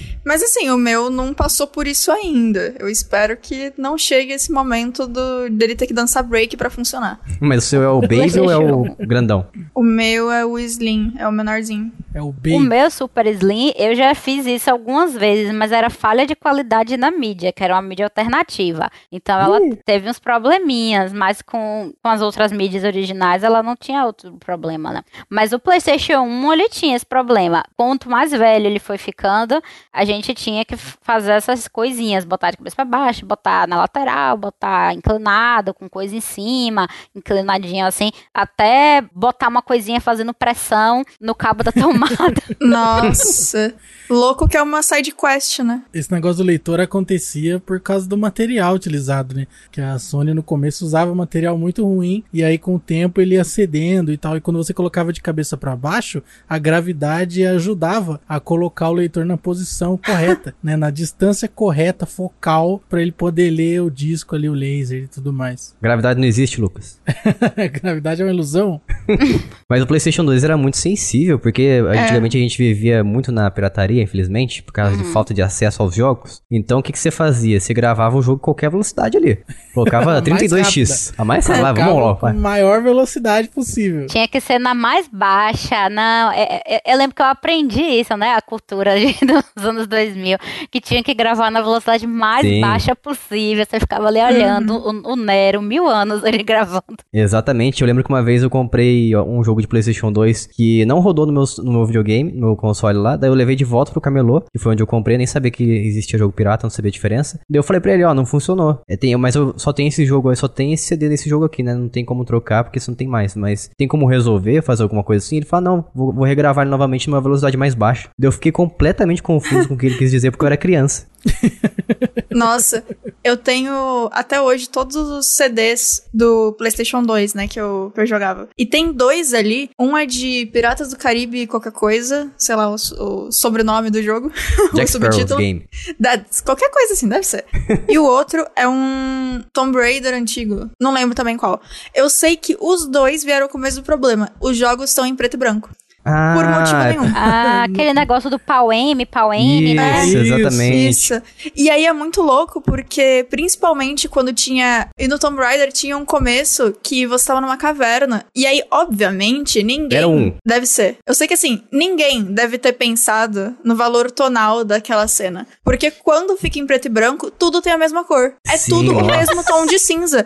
Mas 0.24 0.42
assim, 0.42 0.70
o 0.70 0.76
meu 0.76 1.10
não 1.10 1.32
passou 1.34 1.66
por 1.66 1.86
isso 1.86 2.10
ainda. 2.10 2.74
Eu 2.78 2.88
espero 2.88 3.36
que 3.36 3.72
não 3.76 3.96
chegue 3.98 4.32
esse 4.32 4.52
momento 4.52 5.06
do, 5.06 5.48
dele 5.50 5.74
ter 5.76 5.86
que 5.86 5.94
dançar 5.94 6.22
break 6.22 6.56
pra 6.56 6.70
funcionar. 6.70 7.20
Mas 7.40 7.64
o 7.64 7.66
seu 7.66 7.82
é 7.82 7.88
o 7.88 8.00
baby 8.00 8.38
ou 8.38 8.50
é 8.50 8.56
o 8.58 8.96
grandão? 9.06 9.46
O 9.74 9.82
meu 9.82 10.30
é 10.30 10.44
o 10.44 10.58
Slim, 10.58 11.14
é 11.18 11.26
o 11.26 11.32
menorzinho. 11.32 11.90
É 12.14 12.20
o 12.20 12.28
O 12.28 12.32
B. 12.32 12.58
meu 12.58 12.90
Super 12.90 13.26
Slim, 13.26 13.72
eu 13.76 13.94
já 13.94 14.14
fiz 14.14 14.44
isso 14.46 14.70
algumas 14.70 15.14
vezes, 15.14 15.54
mas 15.54 15.70
era 15.72 15.88
falha 15.90 16.26
de 16.26 16.34
qualidade 16.34 16.96
na 16.96 17.10
mídia, 17.10 17.52
que 17.60 17.64
era 17.64 17.74
uma 17.74 17.82
mídia 17.82 18.06
alternativa. 18.06 18.90
Então 19.12 19.38
ela 19.38 19.60
teve 19.84 20.08
uns 20.08 20.18
probleminhas, 20.18 21.12
mas 21.12 21.42
com, 21.42 21.92
com 22.02 22.08
as 22.08 22.22
outras 22.22 22.50
mídias 22.50 22.84
originais 22.84 23.42
ela 23.42 23.62
não 23.62 23.76
tinha 23.76 24.06
outro 24.06 24.32
problema, 24.38 24.90
né? 24.94 25.02
Mas 25.28 25.52
o 25.52 25.58
PlayStation 25.58 26.20
1 26.22 26.52
ele 26.54 26.70
tinha 26.70 26.96
esse 26.96 27.04
problema. 27.04 27.62
Quanto 27.76 28.08
mais 28.08 28.30
velho 28.30 28.64
ele 28.64 28.78
foi 28.78 28.96
ficando, 28.96 29.62
a 29.92 30.06
gente 30.06 30.32
tinha 30.32 30.64
que 30.64 30.74
fazer 30.74 31.32
essas 31.32 31.68
coisinhas, 31.68 32.24
botar 32.24 32.50
de 32.50 32.56
cabeça 32.56 32.76
pra 32.76 32.84
baixo, 32.86 33.26
botar 33.26 33.68
na 33.68 33.76
lateral, 33.76 34.38
botar 34.38 34.94
inclinado, 34.94 35.74
com 35.74 35.86
coisa 35.86 36.16
em 36.16 36.20
cima, 36.22 36.88
inclinadinho 37.14 37.84
assim, 37.84 38.10
até 38.32 39.04
botar 39.14 39.48
uma 39.48 39.60
coisinha 39.60 40.00
fazendo 40.00 40.32
pressão 40.32 41.04
no 41.20 41.34
cabo 41.34 41.62
da 41.62 41.72
tomada. 41.72 42.40
Nossa. 42.58 43.74
Louco 44.08 44.48
que 44.48 44.56
é 44.56 44.62
uma 44.62 44.82
side 44.82 45.12
quest, 45.12 45.60
né? 45.60 45.82
Esse 45.92 46.10
negócio 46.10 46.38
do 46.38 46.46
leitor 46.46 46.80
acontecia 46.80 47.49
por 47.58 47.80
causa 47.80 48.08
do 48.08 48.16
material 48.16 48.74
utilizado, 48.74 49.34
né? 49.34 49.46
Que 49.72 49.80
a 49.80 49.98
Sony 49.98 50.34
no 50.34 50.42
começo 50.42 50.84
usava 50.84 51.14
material 51.14 51.56
muito 51.56 51.84
ruim 51.84 52.22
e 52.32 52.44
aí 52.44 52.58
com 52.58 52.74
o 52.74 52.78
tempo 52.78 53.20
ele 53.20 53.34
ia 53.34 53.44
cedendo 53.44 54.12
e 54.12 54.16
tal. 54.16 54.36
E 54.36 54.40
quando 54.40 54.58
você 54.58 54.74
colocava 54.74 55.12
de 55.12 55.20
cabeça 55.20 55.56
pra 55.56 55.74
baixo, 55.74 56.22
a 56.48 56.58
gravidade 56.58 57.44
ajudava 57.46 58.20
a 58.28 58.38
colocar 58.38 58.90
o 58.90 58.94
leitor 58.94 59.24
na 59.24 59.36
posição 59.36 59.96
correta, 59.96 60.54
né? 60.62 60.76
Na 60.76 60.90
distância 60.90 61.48
correta, 61.48 62.06
focal, 62.06 62.82
pra 62.88 63.00
ele 63.00 63.12
poder 63.12 63.50
ler 63.50 63.80
o 63.82 63.90
disco 63.90 64.34
ali, 64.36 64.48
o 64.48 64.54
laser 64.54 65.04
e 65.04 65.08
tudo 65.08 65.32
mais. 65.32 65.74
Gravidade 65.80 66.20
não 66.20 66.26
existe, 66.26 66.60
Lucas. 66.60 67.00
gravidade 67.82 68.22
é 68.22 68.24
uma 68.24 68.32
ilusão? 68.32 68.80
Mas 69.68 69.82
o 69.82 69.86
PlayStation 69.86 70.24
2 70.24 70.44
era 70.44 70.56
muito 70.56 70.76
sensível, 70.76 71.38
porque 71.38 71.80
antigamente 71.88 72.36
a 72.36 72.40
gente 72.40 72.58
vivia 72.58 73.02
muito 73.02 73.32
na 73.32 73.50
pirataria, 73.50 74.02
infelizmente, 74.02 74.62
por 74.62 74.72
causa 74.72 74.96
de 74.96 75.04
falta 75.04 75.32
de 75.32 75.42
acesso 75.42 75.82
aos 75.82 75.94
jogos. 75.94 76.42
Então 76.50 76.80
o 76.80 76.82
que, 76.82 76.92
que 76.92 76.98
você 76.98 77.10
fazia? 77.10 77.39
Você 77.42 77.72
gravava 77.74 78.16
o 78.16 78.22
jogo 78.22 78.38
em 78.38 78.42
qualquer 78.44 78.70
velocidade 78.70 79.16
ali. 79.16 79.38
Colocava 79.74 80.10
A 80.18 80.20
mais 80.20 80.42
32x. 80.42 81.14
A 81.16 81.24
mais 81.24 81.46
rápida. 81.46 81.84
Vamos 81.86 82.02
lá, 82.04 82.12
vai. 82.14 82.32
maior 82.32 82.82
velocidade 82.82 83.48
possível. 83.48 84.06
Tinha 84.06 84.26
que 84.28 84.40
ser 84.40 84.58
na 84.58 84.74
mais 84.74 85.08
baixa, 85.08 85.88
não. 85.88 86.32
é- 86.32 86.60
é- 86.66 86.92
eu 86.92 86.96
lembro 86.98 87.14
que 87.14 87.22
eu 87.22 87.26
aprendi 87.26 87.82
isso, 87.82 88.16
né? 88.16 88.34
A 88.34 88.40
cultura 88.42 88.98
de- 88.98 89.14
dos 89.56 89.64
anos 89.64 89.86
2000, 89.86 90.38
que 90.70 90.80
tinha 90.80 91.02
que 91.02 91.14
gravar 91.14 91.50
na 91.50 91.60
velocidade 91.60 92.06
mais 92.06 92.46
Sim. 92.46 92.60
baixa 92.60 92.94
possível. 92.96 93.64
Você 93.68 93.78
ficava 93.80 94.06
ali 94.08 94.20
olhando 94.20 94.74
o, 94.76 95.12
o 95.12 95.16
Nero, 95.16 95.60
mil 95.62 95.86
anos 95.88 96.22
ele 96.24 96.42
gravando. 96.44 96.96
Exatamente. 97.12 97.80
Eu 97.82 97.86
lembro 97.86 98.02
que 98.02 98.10
uma 98.10 98.22
vez 98.22 98.42
eu 98.42 98.50
comprei 98.50 99.14
um 99.16 99.42
jogo 99.44 99.60
de 99.60 99.68
PlayStation 99.68 100.10
2 100.12 100.46
que 100.46 100.84
não 100.86 101.00
rodou 101.00 101.26
no 101.26 101.32
meu, 101.32 101.44
no 101.58 101.72
meu 101.72 101.86
videogame, 101.86 102.32
no 102.32 102.46
meu 102.48 102.56
console 102.56 102.98
lá. 102.98 103.16
Daí 103.16 103.28
eu 103.30 103.34
levei 103.34 103.54
de 103.56 103.64
volta 103.64 103.92
pro 103.92 104.00
camelô, 104.00 104.40
que 104.52 104.58
foi 104.58 104.72
onde 104.72 104.82
eu 104.82 104.86
comprei. 104.86 105.16
Nem 105.16 105.26
sabia 105.26 105.50
que 105.50 105.62
existia 105.62 106.18
jogo 106.18 106.32
pirata, 106.32 106.64
não 106.64 106.70
sabia 106.70 106.88
a 106.88 106.92
diferença. 106.92 107.29
Daí 107.48 107.58
eu 107.58 107.62
falei 107.62 107.80
pra 107.80 107.92
ele, 107.92 108.04
ó, 108.04 108.14
não 108.14 108.26
funcionou. 108.26 108.80
É, 108.88 108.96
tem, 108.96 109.16
mas 109.16 109.34
eu 109.34 109.54
só 109.56 109.72
tenho 109.72 109.88
esse 109.88 110.04
jogo, 110.04 110.34
só 110.36 110.48
tenho 110.48 110.74
esse 110.74 110.84
CD 110.84 111.08
desse 111.08 111.28
jogo 111.28 111.44
aqui, 111.44 111.62
né? 111.62 111.74
Não 111.74 111.88
tem 111.88 112.04
como 112.04 112.24
trocar, 112.24 112.64
porque 112.64 112.78
isso 112.78 112.90
não 112.90 112.96
tem 112.96 113.08
mais. 113.08 113.34
Mas 113.34 113.70
tem 113.76 113.88
como 113.88 114.06
resolver, 114.06 114.62
fazer 114.62 114.82
alguma 114.82 115.04
coisa 115.04 115.24
assim? 115.24 115.36
Ele 115.36 115.46
falou, 115.46 115.64
não, 115.64 115.84
vou, 115.94 116.12
vou 116.12 116.24
regravar 116.24 116.64
ele 116.64 116.70
novamente 116.70 117.08
numa 117.08 117.20
velocidade 117.20 117.56
mais 117.56 117.74
baixa. 117.74 118.08
Daí 118.18 118.28
eu 118.28 118.32
fiquei 118.32 118.52
completamente 118.52 119.22
confuso 119.22 119.68
com 119.68 119.74
o 119.74 119.78
que 119.78 119.86
ele 119.86 119.98
quis 119.98 120.10
dizer, 120.10 120.30
porque 120.30 120.44
eu 120.44 120.48
era 120.48 120.56
criança. 120.56 121.06
Nossa, 122.30 122.84
eu 123.22 123.36
tenho 123.36 124.08
até 124.12 124.40
hoje 124.40 124.68
todos 124.68 124.96
os 124.96 125.26
CDs 125.26 126.04
do 126.12 126.52
PlayStation 126.52 127.02
2, 127.02 127.34
né, 127.34 127.48
que 127.48 127.60
eu, 127.60 127.90
que 127.94 128.00
eu 128.00 128.06
jogava. 128.06 128.48
E 128.56 128.64
tem 128.64 128.92
dois 128.92 129.34
ali. 129.34 129.70
Um 129.78 129.96
é 129.96 130.06
de 130.06 130.46
Piratas 130.52 130.90
do 130.90 130.96
Caribe 130.96 131.46
qualquer 131.46 131.72
coisa, 131.72 132.30
sei 132.36 132.54
lá, 132.54 132.70
o, 132.70 132.74
o 132.74 133.32
sobrenome 133.32 133.90
do 133.90 134.02
jogo. 134.02 134.28
o 134.72 134.74
Jack 134.74 134.90
Sparrow's 134.90 135.14
subtítulo. 135.16 135.38
Game. 135.40 135.68
Da- 135.98 136.24
qualquer 136.44 136.70
coisa 136.70 136.94
assim, 136.94 137.08
deve 137.08 137.24
ser. 137.24 137.44
e 137.88 137.98
o 137.98 138.04
outro 138.04 138.46
é 138.56 138.66
um 138.68 139.42
Tomb 139.52 139.76
Raider 139.76 140.14
antigo. 140.14 140.70
Não 140.80 140.92
lembro 140.92 141.14
também 141.14 141.36
qual. 141.36 141.60
Eu 141.94 142.08
sei 142.08 142.36
que 142.36 142.56
os 142.60 142.86
dois 142.86 143.24
vieram 143.24 143.48
com 143.48 143.58
o 143.58 143.60
mesmo 143.60 143.82
problema. 143.82 144.30
Os 144.40 144.56
jogos 144.56 144.90
estão 144.90 145.04
em 145.04 145.14
preto 145.16 145.34
e 145.34 145.36
branco. 145.38 145.70
Ah, 146.04 146.34
Por 146.34 146.44
motivo 146.46 146.78
nenhum. 147.02 147.12
Ah, 147.14 147.64
aquele 147.64 147.92
negócio 147.92 148.30
do 148.30 148.38
pau 148.38 148.72
M, 148.72 149.04
pau 149.04 149.32
M, 149.34 149.74
né? 149.74 150.06
Isso, 150.06 150.18
Isso, 150.18 150.34
exatamente. 150.34 150.88
Isso. 150.88 151.22
E 151.54 151.68
aí 151.70 151.84
é 151.84 151.92
muito 151.92 152.22
louco, 152.22 152.60
porque 152.60 153.26
principalmente 153.30 154.08
quando 154.08 154.32
tinha. 154.32 154.88
E 154.98 155.06
no 155.06 155.18
Tomb 155.18 155.38
Raider 155.38 155.70
tinha 155.72 155.96
um 155.96 156.04
começo 156.04 156.74
que 156.82 157.06
você 157.06 157.26
tava 157.26 157.40
numa 157.40 157.56
caverna. 157.56 158.24
E 158.34 158.46
aí, 158.46 158.62
obviamente, 158.70 159.62
ninguém. 159.62 159.98
Era 159.98 160.08
um. 160.08 160.34
Deve 160.46 160.66
ser. 160.66 160.96
Eu 161.06 161.14
sei 161.14 161.28
que 161.28 161.34
assim, 161.34 161.62
ninguém 161.70 162.22
deve 162.22 162.56
ter 162.56 162.72
pensado 162.72 163.54
no 163.62 163.76
valor 163.76 164.10
tonal 164.10 164.64
daquela 164.64 165.06
cena. 165.06 165.46
Porque 165.62 165.90
quando 165.90 166.36
fica 166.36 166.58
em 166.58 166.66
preto 166.66 166.86
e 166.86 166.88
branco, 166.88 167.30
tudo 167.30 167.60
tem 167.60 167.72
a 167.72 167.78
mesma 167.78 168.04
cor. 168.04 168.34
É 168.48 168.56
Sim, 168.56 168.70
tudo 168.70 168.92
o 168.96 169.00
nossa. 169.02 169.16
mesmo 169.16 169.44
tom 169.44 169.66
de 169.66 169.78
cinza. 169.78 170.24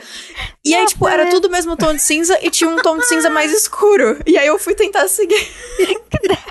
E 0.64 0.74
aí, 0.74 0.86
tipo, 0.86 1.08
era 1.08 1.26
tudo 1.30 1.48
o 1.48 1.50
mesmo 1.50 1.76
tom 1.76 1.92
de 1.94 2.00
cinza 2.00 2.38
e 2.42 2.48
tinha 2.48 2.70
um 2.70 2.76
tom 2.76 2.96
de 2.98 3.06
cinza 3.06 3.28
mais 3.28 3.52
escuro. 3.52 4.18
E 4.24 4.38
aí 4.38 4.46
eu 4.46 4.58
fui 4.58 4.74
tentar 4.74 5.08
seguir. 5.08 5.63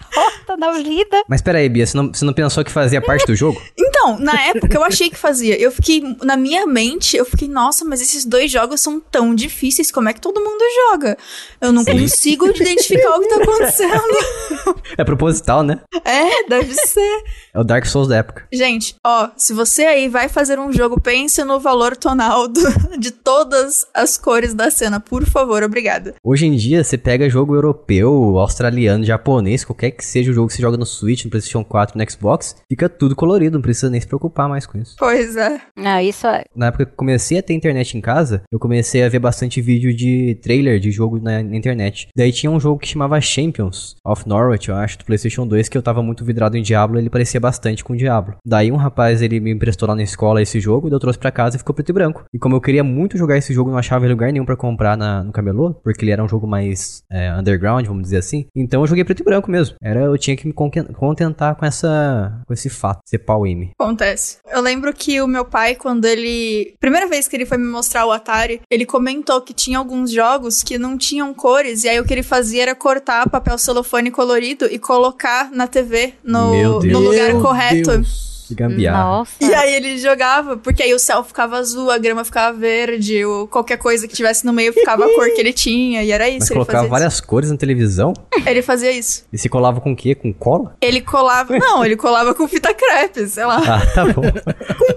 Tá 0.46 0.56
na 0.58 0.72
vida. 0.74 1.24
Mas 1.28 1.42
peraí, 1.42 1.68
Bia, 1.68 1.88
você 1.88 1.98
não, 1.98 2.14
você 2.14 2.24
não 2.24 2.34
pensou 2.34 2.64
que 2.64 2.70
fazia 2.72 3.02
parte 3.02 3.26
do 3.26 3.36
jogo? 3.36 3.60
Então, 4.04 4.20
na 4.20 4.34
época 4.48 4.76
eu 4.76 4.84
achei 4.84 5.10
que 5.10 5.16
fazia. 5.16 5.58
Eu 5.58 5.72
fiquei, 5.72 6.04
na 6.24 6.36
minha 6.36 6.68
mente, 6.68 7.16
eu 7.16 7.24
fiquei, 7.24 7.48
nossa, 7.48 7.86
mas 7.86 8.02
esses 8.02 8.26
dois 8.26 8.52
jogos 8.52 8.82
são 8.82 9.00
tão 9.00 9.34
difíceis, 9.34 9.92
como 9.92 10.10
é 10.10 10.14
que 10.14 10.20
todo 10.20 10.42
mundo 10.44 10.62
joga? 10.92 11.18
Eu 11.62 11.72
não 11.72 11.86
consigo 11.86 12.46
identificar 12.50 13.16
o 13.16 13.22
que 13.22 13.30
tá 13.30 13.36
acontecendo. 13.38 14.84
É 14.98 15.04
proposital, 15.04 15.64
né? 15.64 15.80
É, 16.06 16.48
deve 16.50 16.74
ser. 16.74 17.24
É 17.54 17.60
o 17.60 17.64
Dark 17.64 17.86
Souls 17.86 18.08
da 18.10 18.18
época. 18.18 18.46
Gente, 18.52 18.96
ó, 19.06 19.30
se 19.38 19.54
você 19.54 19.86
aí 19.86 20.08
vai 20.10 20.28
fazer 20.28 20.60
um 20.60 20.72
jogo, 20.72 21.00
pense 21.00 21.42
no 21.44 21.60
valor 21.60 21.96
tonal 21.96 22.48
do- 22.48 22.98
de 23.00 23.10
todas 23.12 23.88
as 23.94 24.04
as 24.04 24.18
cores 24.18 24.54
da 24.54 24.70
cena, 24.70 25.00
por 25.00 25.26
favor, 25.26 25.64
obrigada. 25.64 26.14
Hoje 26.24 26.46
em 26.46 26.56
dia, 26.58 26.84
você 26.84 26.98
pega 26.98 27.30
jogo 27.30 27.56
europeu, 27.56 28.38
australiano, 28.38 29.03
japonês, 29.06 29.66
qualquer 29.66 29.92
que 29.92 30.06
seja 30.06 30.32
o 30.32 30.34
jogo 30.34 30.48
que 30.48 30.54
você 30.54 30.62
joga 30.62 30.78
no 30.78 30.86
Switch, 30.86 31.26
no 31.26 31.32
PlayStation 31.32 31.64
4, 31.64 31.98
no 31.98 32.10
Xbox, 32.10 32.56
fica 32.70 32.88
tudo 32.88 33.16
colorido, 33.16 33.58
não 33.58 33.62
precisa 33.62 33.90
nem 33.90 34.00
se 34.00 34.08
preocupar 34.08 34.48
mais 34.48 34.66
com 34.66 34.78
isso. 34.78 34.96
Pois 34.98 35.36
é. 35.36 35.60
Não, 35.78 36.00
isso 36.00 36.26
é. 36.28 36.44
Na 36.56 36.68
época 36.68 36.86
que 36.86 36.92
eu 36.92 36.96
comecei 36.96 37.38
a 37.38 37.44
ter 37.44 37.54
internet 37.54 37.98
em 37.98 38.02
casa, 38.02 38.44
eu 38.52 38.60
comecei 38.60 39.04
a 39.04 39.10
ver 39.10 39.20
bastante 39.20 39.62
vídeo 39.62 39.96
de 39.96 40.38
trailer 40.42 40.80
de 40.80 40.92
jogo 40.92 41.20
na, 41.20 41.44
na 41.44 41.56
internet. 41.56 42.08
Daí 42.16 42.32
tinha 42.32 42.52
um 42.52 42.60
jogo 42.60 42.80
que 42.80 42.88
chamava 42.88 43.20
Champions 43.20 43.96
of 44.06 44.28
Norwich, 44.28 44.70
eu 44.70 44.76
acho, 44.76 44.98
do 45.00 45.06
PlayStation 45.06 45.46
2, 45.46 45.70
que 45.70 45.78
eu 45.78 45.82
tava 45.82 46.02
muito 46.02 46.24
vidrado 46.24 46.58
em 46.58 46.62
Diablo, 46.62 46.98
ele 46.98 47.10
parecia 47.10 47.40
bastante 47.40 47.84
com 47.84 47.96
Diablo. 47.96 48.36
Daí 48.46 48.72
um 48.72 48.76
rapaz, 48.76 49.22
ele 49.22 49.40
me 49.40 49.52
emprestou 49.52 49.88
lá 49.88 49.96
na 49.96 50.04
escola 50.04 50.42
esse 50.42 50.60
jogo, 50.60 50.90
daí 50.90 50.96
eu 50.96 51.00
trouxe 51.00 51.20
pra 51.20 51.32
casa 51.32 51.56
e 51.56 51.60
ficou 51.60 51.76
preto 51.76 51.90
e 51.90 51.94
branco. 51.94 52.26
E 52.34 52.40
como 52.40 52.56
eu 52.56 52.62
queria 52.62 52.84
muito 52.84 53.18
jogar 53.18 53.38
esse 53.38 53.54
jogo, 53.54 53.70
não 53.70 53.78
achava 53.78 54.08
lugar 54.14 54.32
nenhum 54.32 54.46
pra 54.46 54.56
comprar 54.56 54.96
na, 54.96 55.24
no 55.24 55.32
camelô, 55.32 55.74
porque 55.74 56.04
ele 56.04 56.12
era 56.12 56.24
um 56.24 56.28
jogo 56.28 56.48
mais 56.48 57.04
é, 57.12 57.34
underground, 57.34 57.86
vamos 57.86 58.04
dizer 58.04 58.18
assim. 58.18 58.46
Então 58.56 58.82
eu 58.82 58.88
joguei 58.94 59.04
preto 59.04 59.22
e 59.22 59.24
branco 59.24 59.52
mesmo. 59.52 59.76
Era, 59.82 60.02
eu 60.02 60.18
tinha 60.18 60.36
que 60.36 60.48
me 60.48 60.54
contentar 60.54 61.56
com 61.56 61.66
essa, 61.66 62.42
com 62.46 62.54
esse 62.54 62.70
fato, 62.70 63.02
ser 63.06 63.20
pau 63.20 63.46
M. 63.46 63.72
Acontece. 63.80 64.38
Eu 64.52 64.62
lembro 64.62 64.94
que 64.94 65.22
o 65.22 65.28
meu 65.28 65.46
pai, 65.46 65.76
quando 65.76 66.06
ele. 66.06 66.76
Primeira 66.80 67.08
vez 67.08 67.28
que 67.28 67.36
ele 67.36 67.46
foi 67.46 67.58
me 67.58 67.68
mostrar 67.68 68.06
o 68.06 68.12
Atari, 68.12 68.62
ele 68.70 68.86
comentou 68.86 69.42
que 69.42 69.54
tinha 69.54 69.78
alguns 69.78 70.12
jogos 70.12 70.64
que 70.64 70.78
não 70.78 70.98
tinham 70.98 71.34
cores, 71.34 71.84
e 71.84 71.90
aí 71.90 72.00
o 72.00 72.06
que 72.06 72.14
ele 72.14 72.24
fazia 72.24 72.64
era 72.64 72.76
cortar 72.76 73.30
papel 73.30 73.58
celofane 73.58 74.12
colorido 74.12 74.66
e 74.66 74.78
colocar 74.78 75.52
na 75.52 75.68
TV 75.68 76.14
no, 76.24 76.52
Meu 76.52 76.80
Deus. 76.80 76.94
no 76.94 77.00
lugar 77.00 77.34
Meu 77.34 77.42
correto. 77.42 77.92
Deus. 77.92 78.33
Que 78.56 78.64
gambiarra. 78.64 79.04
Nossa. 79.04 79.32
E 79.42 79.54
aí 79.54 79.74
ele 79.76 79.98
jogava, 79.98 80.58
porque 80.58 80.84
aí 80.84 80.94
o 80.94 81.00
céu 81.00 81.24
ficava 81.24 81.58
azul, 81.58 81.90
a 81.92 81.98
grama 81.98 82.24
ficava 82.24 82.58
verde, 82.58 83.24
ou 83.26 83.48
qualquer 83.48 83.78
coisa 83.78 84.08
que 84.08 84.16
tivesse 84.16 84.46
no 84.46 84.54
meio 84.54 84.74
ficava 84.74 85.06
a 85.06 85.14
cor 85.16 85.26
que 85.34 85.40
ele 85.40 85.54
tinha, 85.54 86.04
e 86.04 86.12
era 86.12 86.28
isso. 86.30 86.40
Mas 86.40 86.50
ele 86.52 86.54
colocava 86.60 86.78
fazia 86.80 86.90
várias 86.90 87.22
cores 87.22 87.52
na 87.52 87.58
televisão? 87.58 88.14
isso. 88.38 88.50
Ele 88.50 88.62
fazia 88.62 88.92
isso. 88.92 89.26
E 89.32 89.38
se 89.38 89.50
colava 89.50 89.80
com 89.82 89.92
o 89.94 89.96
quê? 89.96 90.16
Com 90.16 90.34
cola? 90.34 90.76
Ele 90.82 91.02
colava. 91.02 91.58
Não, 91.58 91.84
ele 91.86 91.96
colava 91.96 92.34
com 92.34 92.48
fita 92.48 92.74
crepe, 92.74 93.28
sei 93.28 93.46
lá. 93.46 93.62
Ah, 93.66 93.86
tá 93.94 94.06
bom. 94.06 94.22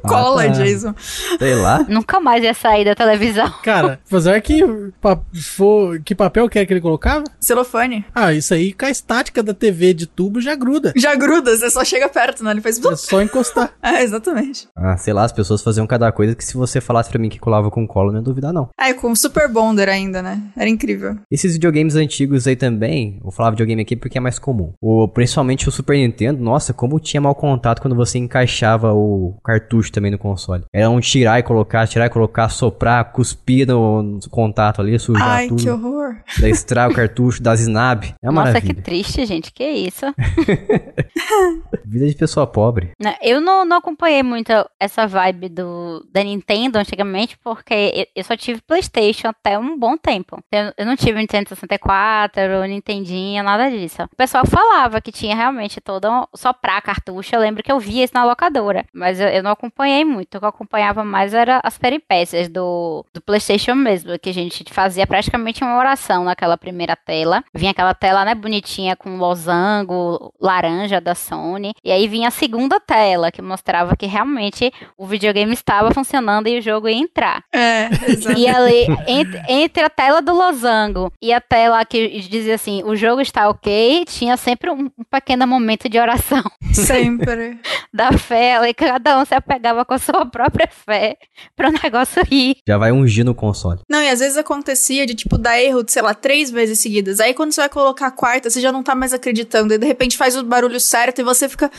Com 0.02 0.08
cola, 0.08 0.44
Ah, 0.44 0.46
tá. 0.46 0.52
Jason. 0.52 0.94
Sei 1.38 1.54
lá. 1.54 1.84
Nunca 1.88 2.18
mais 2.20 2.42
ia 2.42 2.54
sair 2.54 2.84
da 2.84 2.94
televisão. 2.94 3.52
Cara, 3.62 4.00
apesar 4.06 4.40
que, 4.40 4.62
pa- 5.00 5.18
for, 5.42 6.00
que 6.00 6.14
papel 6.14 6.48
que 6.48 6.58
é 6.58 6.66
que 6.66 6.72
ele 6.72 6.80
colocava? 6.80 7.24
Celofane. 7.40 8.04
Ah, 8.14 8.32
isso 8.32 8.52
aí 8.54 8.72
com 8.72 8.86
a 8.86 8.90
estática 8.90 9.42
da 9.42 9.54
TV 9.54 9.94
de 9.94 10.06
tubo 10.06 10.40
já 10.40 10.54
gruda. 10.54 10.92
Já 10.96 11.14
gruda, 11.14 11.56
você 11.56 11.70
só 11.70 11.84
chega 11.84 12.08
perto, 12.08 12.42
né? 12.44 12.50
Ele 12.52 12.60
faz. 12.60 12.82
É 12.84 12.96
só 12.96 13.20
encostar. 13.20 13.45
É, 13.86 14.02
exatamente. 14.02 14.66
Ah, 14.76 14.96
sei 14.96 15.12
lá, 15.12 15.22
as 15.24 15.32
pessoas 15.32 15.62
faziam 15.62 15.86
cada 15.86 16.10
coisa 16.10 16.34
que 16.34 16.44
se 16.44 16.56
você 16.56 16.80
falasse 16.80 17.08
pra 17.08 17.20
mim 17.20 17.28
que 17.28 17.38
colava 17.38 17.70
com 17.70 17.86
cola, 17.86 18.10
não 18.10 18.18
ia 18.18 18.24
duvidar, 18.24 18.52
não. 18.52 18.68
Ah, 18.78 18.90
e 18.90 18.94
com 18.94 19.14
Super 19.14 19.48
Bonder 19.48 19.88
ainda, 19.88 20.20
né? 20.20 20.42
Era 20.56 20.68
incrível. 20.68 21.16
Esses 21.30 21.52
videogames 21.52 21.94
antigos 21.94 22.46
aí 22.48 22.56
também, 22.56 23.20
vou 23.22 23.30
falar 23.30 23.50
videogame 23.50 23.82
aqui 23.82 23.94
porque 23.94 24.18
é 24.18 24.20
mais 24.20 24.38
comum. 24.40 24.72
O, 24.82 25.06
principalmente 25.06 25.68
o 25.68 25.72
Super 25.72 25.96
Nintendo, 25.96 26.42
nossa, 26.42 26.74
como 26.74 26.98
tinha 26.98 27.20
mau 27.20 27.34
contato 27.34 27.80
quando 27.80 27.94
você 27.94 28.18
encaixava 28.18 28.92
o 28.92 29.36
cartucho 29.44 29.92
também 29.92 30.10
no 30.10 30.18
console. 30.18 30.64
Era 30.74 30.90
um 30.90 30.98
tirar 30.98 31.38
e 31.38 31.42
colocar, 31.44 31.86
tirar 31.86 32.06
e 32.06 32.10
colocar, 32.10 32.48
soprar, 32.48 33.12
cuspir 33.12 33.68
no, 33.68 34.02
no 34.02 34.20
contato 34.28 34.80
ali, 34.82 34.98
sujar 34.98 35.28
Ai, 35.28 35.48
tudo. 35.48 35.62
que 35.62 35.70
horror. 35.70 36.16
Daí 36.40 36.50
extrai 36.50 36.90
o 36.90 36.94
cartucho, 36.94 37.40
dá 37.42 37.54
snab. 37.54 38.14
É 38.20 38.28
uma 38.28 38.40
Nossa, 38.40 38.52
maravilha. 38.54 38.74
que 38.74 38.82
triste, 38.82 39.24
gente. 39.24 39.52
Que 39.52 39.64
isso? 39.68 40.06
Vida 41.84 42.06
de 42.08 42.14
pessoa 42.14 42.46
pobre. 42.46 42.90
Né, 43.00 43.14
Eu 43.26 43.40
não, 43.40 43.64
não 43.64 43.78
acompanhei 43.78 44.22
muito 44.22 44.52
essa 44.78 45.04
vibe 45.04 45.48
do, 45.48 46.06
da 46.12 46.22
Nintendo 46.22 46.78
antigamente, 46.78 47.36
porque 47.38 48.08
eu, 48.14 48.22
só 48.22 48.36
tive 48.36 48.60
PlayStation 48.60 49.26
até 49.26 49.58
um 49.58 49.76
bom 49.76 49.96
tempo. 49.96 50.38
Eu, 50.52 50.72
eu 50.78 50.86
não 50.86 50.94
tive 50.94 51.18
Nintendo 51.18 51.48
64, 51.48 52.64
Nintendinho, 52.68 53.42
nada 53.42 53.68
disso. 53.68 54.04
O 54.04 54.16
pessoal 54.16 54.46
falava 54.46 55.00
que 55.00 55.10
tinha 55.10 55.34
realmente 55.34 55.80
todo 55.80 56.08
um, 56.08 56.24
soprar 56.36 56.80
cartucho. 56.80 57.34
Eu 57.34 57.40
lembro 57.40 57.64
que 57.64 57.72
eu 57.72 57.80
via 57.80 58.04
isso 58.04 58.14
na 58.14 58.24
locadora, 58.24 58.86
mas 58.94 59.18
eu, 59.18 59.26
eu 59.26 59.42
não 59.42 59.50
acompanhei 59.50 60.04
muito. 60.04 60.36
O 60.36 60.38
que 60.38 60.44
eu 60.44 60.48
acompanhava 60.48 61.02
mais 61.02 61.34
era 61.34 61.58
as 61.64 61.76
peripécias 61.76 62.48
do, 62.48 63.04
do 63.12 63.20
PlayStation 63.20 63.74
mesmo, 63.74 64.16
que 64.20 64.30
a 64.30 64.34
gente 64.34 64.72
fazia 64.72 65.04
praticamente 65.04 65.64
uma 65.64 65.76
oração 65.76 66.22
naquela 66.22 66.56
primeira 66.56 66.94
tela. 66.94 67.42
Vinha 67.52 67.72
aquela 67.72 67.92
tela, 67.92 68.24
né, 68.24 68.36
bonitinha 68.36 68.94
com 68.94 69.18
losango 69.18 70.32
laranja 70.40 71.00
da 71.00 71.16
Sony. 71.16 71.74
E 71.82 71.90
aí 71.90 72.06
vinha 72.06 72.28
a 72.28 72.30
segunda 72.30 72.78
tela, 72.78 73.15
que 73.30 73.42
mostrava 73.42 73.96
que 73.96 74.06
realmente 74.06 74.72
o 74.96 75.06
videogame 75.06 75.52
estava 75.52 75.92
funcionando 75.92 76.48
e 76.48 76.58
o 76.58 76.62
jogo 76.62 76.88
ia 76.88 76.96
entrar. 76.96 77.44
É, 77.52 77.88
exato. 78.08 78.38
E 78.38 78.48
ali, 78.48 78.86
entre, 79.06 79.42
entre 79.48 79.82
a 79.84 79.90
tela 79.90 80.20
do 80.20 80.34
losango 80.34 81.12
e 81.22 81.32
a 81.32 81.40
tela 81.40 81.84
que 81.84 82.20
dizia 82.20 82.54
assim, 82.54 82.82
o 82.84 82.94
jogo 82.94 83.20
está 83.20 83.48
ok, 83.48 84.04
tinha 84.06 84.36
sempre 84.36 84.70
um, 84.70 84.90
um 84.98 85.04
pequeno 85.10 85.46
momento 85.46 85.88
de 85.88 85.98
oração 85.98 86.42
Sempre. 86.72 87.58
da 87.92 88.12
fé, 88.12 88.60
e 88.68 88.74
cada 88.74 89.18
um 89.18 89.24
se 89.24 89.34
apegava 89.34 89.84
com 89.84 89.94
a 89.94 89.98
sua 89.98 90.26
própria 90.26 90.68
fé 90.68 91.16
para 91.54 91.68
o 91.68 91.72
negócio 91.72 92.22
ir. 92.30 92.56
Já 92.66 92.76
vai 92.76 92.92
ungir 92.92 93.24
no 93.24 93.34
console. 93.34 93.80
Não, 93.88 94.02
e 94.02 94.08
às 94.08 94.20
vezes 94.20 94.36
acontecia 94.36 95.06
de, 95.06 95.14
tipo, 95.14 95.38
dar 95.38 95.60
erro, 95.60 95.82
de, 95.82 95.92
sei 95.92 96.02
lá, 96.02 96.14
três 96.14 96.50
vezes 96.50 96.80
seguidas. 96.80 97.20
Aí 97.20 97.34
quando 97.34 97.52
você 97.52 97.60
vai 97.60 97.68
colocar 97.68 98.08
a 98.08 98.10
quarta, 98.10 98.50
você 98.50 98.60
já 98.60 98.72
não 98.72 98.82
tá 98.82 98.94
mais 98.94 99.12
acreditando. 99.12 99.74
E 99.74 99.78
de 99.78 99.86
repente 99.86 100.16
faz 100.16 100.36
o 100.36 100.42
barulho 100.42 100.80
certo 100.80 101.20
e 101.20 101.24
você 101.24 101.48
fica. 101.48 101.70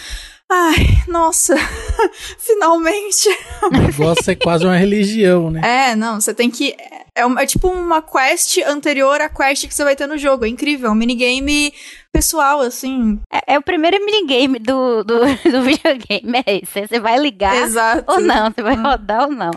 Ai, 0.50 1.04
nossa, 1.08 1.56
finalmente. 2.39 3.28
O 3.64 3.70
negócio 3.70 4.32
é 4.32 4.36
quase 4.36 4.66
uma 4.66 4.78
religião, 4.78 5.52
né? 5.52 5.62
É, 5.91 5.95
não, 5.95 6.20
você 6.22 6.34
tem 6.34 6.50
que. 6.50 6.76
É, 7.14 7.26
uma- 7.26 7.41
é 7.41 7.45
tipo 7.45 7.68
uma 7.68 8.02
quest 8.02 8.58
anterior 8.66 9.20
à 9.20 9.28
quest 9.28 9.68
que 9.68 9.74
você 9.74 9.84
vai 9.84 9.95
ter 9.95 10.08
no 10.08 10.18
jogo. 10.18 10.45
É 10.45 10.48
incrível. 10.48 10.88
É 10.89 10.91
um 10.91 10.95
minigame 10.95 11.74
pessoal, 12.14 12.62
assim. 12.62 13.20
É, 13.34 13.56
é 13.56 13.58
o 13.58 13.62
primeiro 13.62 13.98
minigame 14.06 14.58
do, 14.60 15.04
do, 15.04 15.20
do 15.52 15.62
videogame, 15.64 16.43
é 16.45 16.60
esse. 16.64 16.88
Você 16.88 17.00
vai 17.00 17.18
ligar 17.18 17.56
Exato. 17.56 18.10
ou 18.12 18.20
não, 18.22 18.50
você 18.52 18.62
vai 18.62 18.76
rodar 18.76 19.24
ou 19.24 19.32
não. 19.32 19.52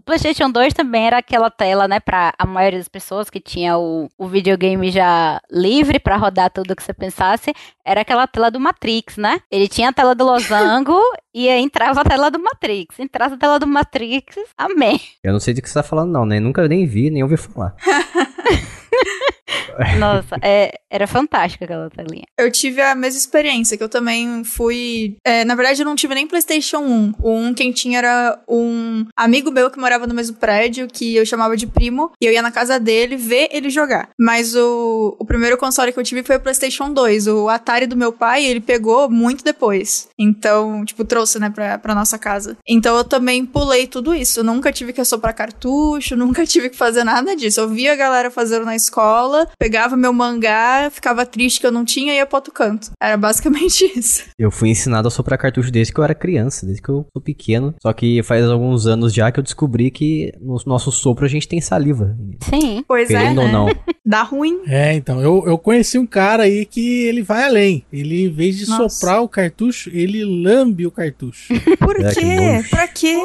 O 0.00 0.02
PlayStation 0.02 0.50
2 0.50 0.72
também 0.72 1.06
era 1.06 1.18
aquela 1.18 1.50
tela, 1.50 1.86
né, 1.86 2.00
pra 2.00 2.32
a 2.38 2.46
maioria 2.46 2.78
das 2.78 2.88
pessoas 2.88 3.28
que 3.28 3.38
tinha 3.38 3.76
o, 3.76 4.08
o 4.16 4.26
videogame 4.26 4.90
já 4.90 5.38
livre 5.50 5.98
pra 5.98 6.16
rodar 6.16 6.50
tudo 6.50 6.74
que 6.74 6.82
você 6.82 6.94
pensasse, 6.94 7.52
era 7.84 8.00
aquela 8.00 8.26
tela 8.26 8.50
do 8.50 8.58
Matrix, 8.58 9.18
né? 9.18 9.42
Ele 9.50 9.68
tinha 9.68 9.90
a 9.90 9.92
tela 9.92 10.14
do 10.14 10.24
losango 10.24 10.98
e 11.34 11.50
aí 11.50 11.60
entrava 11.60 12.00
a 12.00 12.04
tela 12.04 12.30
do 12.30 12.42
Matrix. 12.42 12.98
Entrava 12.98 13.34
a 13.34 13.36
tela 13.36 13.58
do 13.58 13.66
Matrix, 13.66 14.38
amém. 14.56 14.98
Eu 15.22 15.34
não 15.34 15.40
sei 15.40 15.52
do 15.52 15.60
que 15.60 15.68
você 15.68 15.74
tá 15.74 15.82
falando, 15.82 16.10
não, 16.10 16.24
né? 16.24 16.40
Nunca 16.40 16.66
nem 16.66 16.86
vi, 16.86 17.10
nem 17.10 17.22
ouvi 17.22 17.36
falar. 17.36 17.76
Nossa, 19.98 20.36
é, 20.42 20.78
era 20.90 21.06
fantástica 21.06 21.64
aquela 21.64 21.90
telinha. 21.90 22.24
Eu 22.38 22.50
tive 22.50 22.80
a 22.80 22.94
mesma 22.94 23.18
experiência, 23.18 23.76
que 23.76 23.82
eu 23.82 23.88
também 23.88 24.44
fui. 24.44 25.16
é, 25.24 25.44
na 25.44 25.54
verdade, 25.54 25.82
eu 25.82 25.86
não 25.86 25.94
tive 25.94 26.14
nem 26.14 26.26
PlayStation 26.26 26.78
1. 26.78 27.14
O 27.20 27.30
1 27.32 27.54
quem 27.54 27.72
tinha 27.72 27.98
era 27.98 28.40
um 28.48 29.06
amigo 29.16 29.50
meu 29.50 29.70
que 29.70 29.78
morava 29.78 30.06
no 30.06 30.14
mesmo 30.14 30.36
prédio, 30.36 30.88
que 30.88 31.16
eu 31.16 31.26
chamava 31.26 31.56
de 31.56 31.66
primo, 31.66 32.12
e 32.20 32.26
eu 32.26 32.32
ia 32.32 32.42
na 32.42 32.50
casa 32.50 32.78
dele 32.78 33.16
ver 33.16 33.48
ele 33.52 33.70
jogar. 33.70 34.10
Mas 34.18 34.54
o, 34.54 35.16
o 35.18 35.24
primeiro 35.24 35.56
console 35.56 35.92
que 35.92 35.98
eu 35.98 36.04
tive 36.04 36.22
foi 36.22 36.36
o 36.36 36.40
PlayStation 36.40 36.92
2. 36.92 37.26
O 37.28 37.48
Atari 37.48 37.86
do 37.86 37.96
meu 37.96 38.12
pai, 38.12 38.44
ele 38.44 38.60
pegou 38.60 39.08
muito 39.10 39.44
depois. 39.44 40.08
Então, 40.18 40.84
tipo, 40.84 41.04
trouxe, 41.04 41.38
né, 41.38 41.50
pra, 41.50 41.78
pra 41.78 41.94
nossa 41.94 42.18
casa. 42.18 42.56
Então 42.66 42.96
eu 42.96 43.04
também 43.04 43.44
pulei 43.44 43.86
tudo 43.86 44.14
isso. 44.14 44.40
Eu 44.40 44.44
nunca 44.44 44.72
tive 44.72 44.92
que 44.92 45.00
assoprar 45.00 45.34
cartucho, 45.34 46.16
nunca 46.16 46.46
tive 46.46 46.70
que 46.70 46.76
fazer 46.76 47.04
nada 47.04 47.36
disso. 47.36 47.60
Eu 47.60 47.68
via 47.68 47.92
a 47.92 47.96
galera 47.96 48.30
fazendo 48.30 48.64
na 48.64 48.76
escola, 48.76 49.39
pegava 49.58 49.96
meu 49.96 50.12
mangá, 50.12 50.90
ficava 50.90 51.24
triste 51.26 51.60
que 51.60 51.66
eu 51.66 51.72
não 51.72 51.84
tinha 51.84 52.12
e 52.12 52.16
ia 52.16 52.26
pro 52.26 52.36
outro 52.36 52.52
canto. 52.52 52.90
Era 53.02 53.16
basicamente 53.16 53.84
isso. 53.96 54.24
Eu 54.38 54.50
fui 54.50 54.68
ensinado 54.70 55.08
a 55.08 55.10
soprar 55.10 55.38
cartucho 55.38 55.70
desde 55.70 55.92
que 55.92 56.00
eu 56.00 56.04
era 56.04 56.14
criança, 56.14 56.64
desde 56.66 56.82
que 56.82 56.88
eu 56.88 57.06
sou 57.12 57.22
pequeno. 57.22 57.74
Só 57.82 57.92
que 57.92 58.22
faz 58.22 58.44
alguns 58.44 58.86
anos 58.86 59.12
já 59.12 59.30
que 59.30 59.38
eu 59.38 59.44
descobri 59.44 59.90
que 59.90 60.32
no 60.40 60.56
nosso 60.66 60.90
sopro 60.92 61.24
a 61.24 61.28
gente 61.28 61.48
tem 61.48 61.60
saliva. 61.60 62.16
Sim. 62.48 62.84
Pois 62.86 63.10
é, 63.10 63.14
Querendo 63.18 63.40
ou 63.40 63.46
né? 63.46 63.52
não. 63.52 63.66
Dá 64.04 64.22
ruim. 64.22 64.60
É, 64.66 64.94
então, 64.94 65.20
eu, 65.20 65.44
eu 65.46 65.56
conheci 65.56 65.96
um 65.98 66.06
cara 66.06 66.44
aí 66.44 66.64
que 66.66 67.04
ele 67.04 67.22
vai 67.22 67.44
além. 67.44 67.84
Ele, 67.92 68.24
em 68.24 68.30
vez 68.30 68.56
de 68.56 68.68
Nossa. 68.68 68.88
soprar 68.88 69.22
o 69.22 69.28
cartucho, 69.28 69.88
ele 69.92 70.24
lambe 70.24 70.86
o 70.86 70.90
cartucho. 70.90 71.52
Por 71.78 72.00
É, 72.00 72.12
que 72.12 72.20
quê? 72.20 72.36
nojo. 72.36 72.70
Pra 72.70 72.88
quê? 72.88 73.16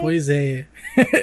pois 0.00 0.28
é. 0.28 0.66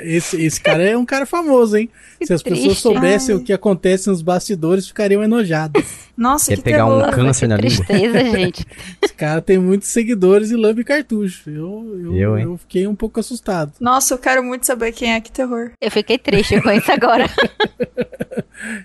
Esse, 0.03 0.41
esse 0.41 0.61
cara 0.61 0.83
é 0.83 0.97
um 0.97 1.05
cara 1.05 1.25
famoso, 1.25 1.77
hein? 1.77 1.89
Se 2.25 2.33
as 2.33 2.41
pessoas 2.41 2.77
soubessem 2.79 3.35
Ai. 3.35 3.41
o 3.41 3.43
que 3.43 3.53
acontece 3.53 4.09
nos 4.09 4.21
bastidores, 4.21 4.87
ficariam 4.87 5.23
enojadas. 5.23 5.83
Nossa, 6.17 6.49
Quer 6.49 6.57
que 6.57 6.63
pegar 6.63 6.87
um 6.87 6.99
terror. 6.99 7.13
câncer 7.13 7.41
que 7.41 7.47
na 7.47 7.57
língua? 7.57 7.85
tristeza, 7.85 8.23
gente. 8.31 8.65
Esse 9.03 9.13
cara 9.13 9.39
tem 9.39 9.59
muitos 9.59 9.87
seguidores 9.89 10.49
e 10.49 10.55
lambe 10.55 10.83
cartucho. 10.83 11.47
Eu, 11.47 11.99
eu, 12.03 12.15
Eu, 12.15 12.39
eu, 12.39 12.57
fiquei 12.57 12.87
um 12.87 12.95
pouco 12.95 13.19
assustado. 13.19 13.73
Nossa, 13.79 14.15
eu 14.15 14.17
quero 14.17 14.43
muito 14.43 14.65
saber 14.65 14.91
quem 14.93 15.13
é. 15.13 15.21
Que 15.21 15.31
terror. 15.31 15.71
Eu 15.79 15.91
fiquei 15.91 16.17
triste 16.17 16.59
com 16.59 16.71
isso 16.71 16.91
agora. 16.91 17.29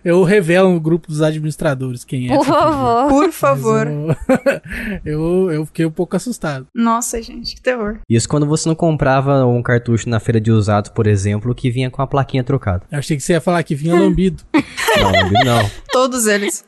Eu 0.05 0.23
revelo 0.23 0.71
no 0.73 0.81
grupo 0.81 1.09
dos 1.09 1.23
administradores 1.23 2.05
quem 2.05 2.31
é. 2.31 2.37
Por 2.37 2.45
favor. 2.45 3.09
Por 3.09 3.33
favor. 3.33 3.87
Eu, 3.87 5.47
eu, 5.47 5.51
eu 5.53 5.67
fiquei 5.67 5.87
um 5.87 5.91
pouco 5.91 6.15
assustado. 6.15 6.67
Nossa, 6.75 7.21
gente, 7.23 7.55
que 7.55 7.61
terror. 7.63 7.99
Isso 8.09 8.29
quando 8.29 8.47
você 8.47 8.69
não 8.69 8.75
comprava 8.77 9.47
um 9.47 9.63
cartucho 9.63 10.09
na 10.09 10.21
feira 10.21 10.41
de 10.41 10.51
usados, 10.51 10.91
por 10.91 11.07
exemplo, 11.07 11.55
que 11.55 11.71
vinha 11.71 11.91
com 11.91 12.03
a 12.03 12.07
plaquinha 12.07 12.45
trocada. 12.45 12.83
Eu 12.91 12.99
achei 12.99 13.17
que 13.17 13.22
você 13.23 13.35
ia 13.35 13.41
falar 13.41 13.63
que 13.63 13.75
vinha 13.75 13.95
lambido. 13.95 14.43
Não, 14.53 15.13
não, 15.13 15.45
não. 15.45 15.71
Todos 15.93 16.27
eles. 16.27 16.65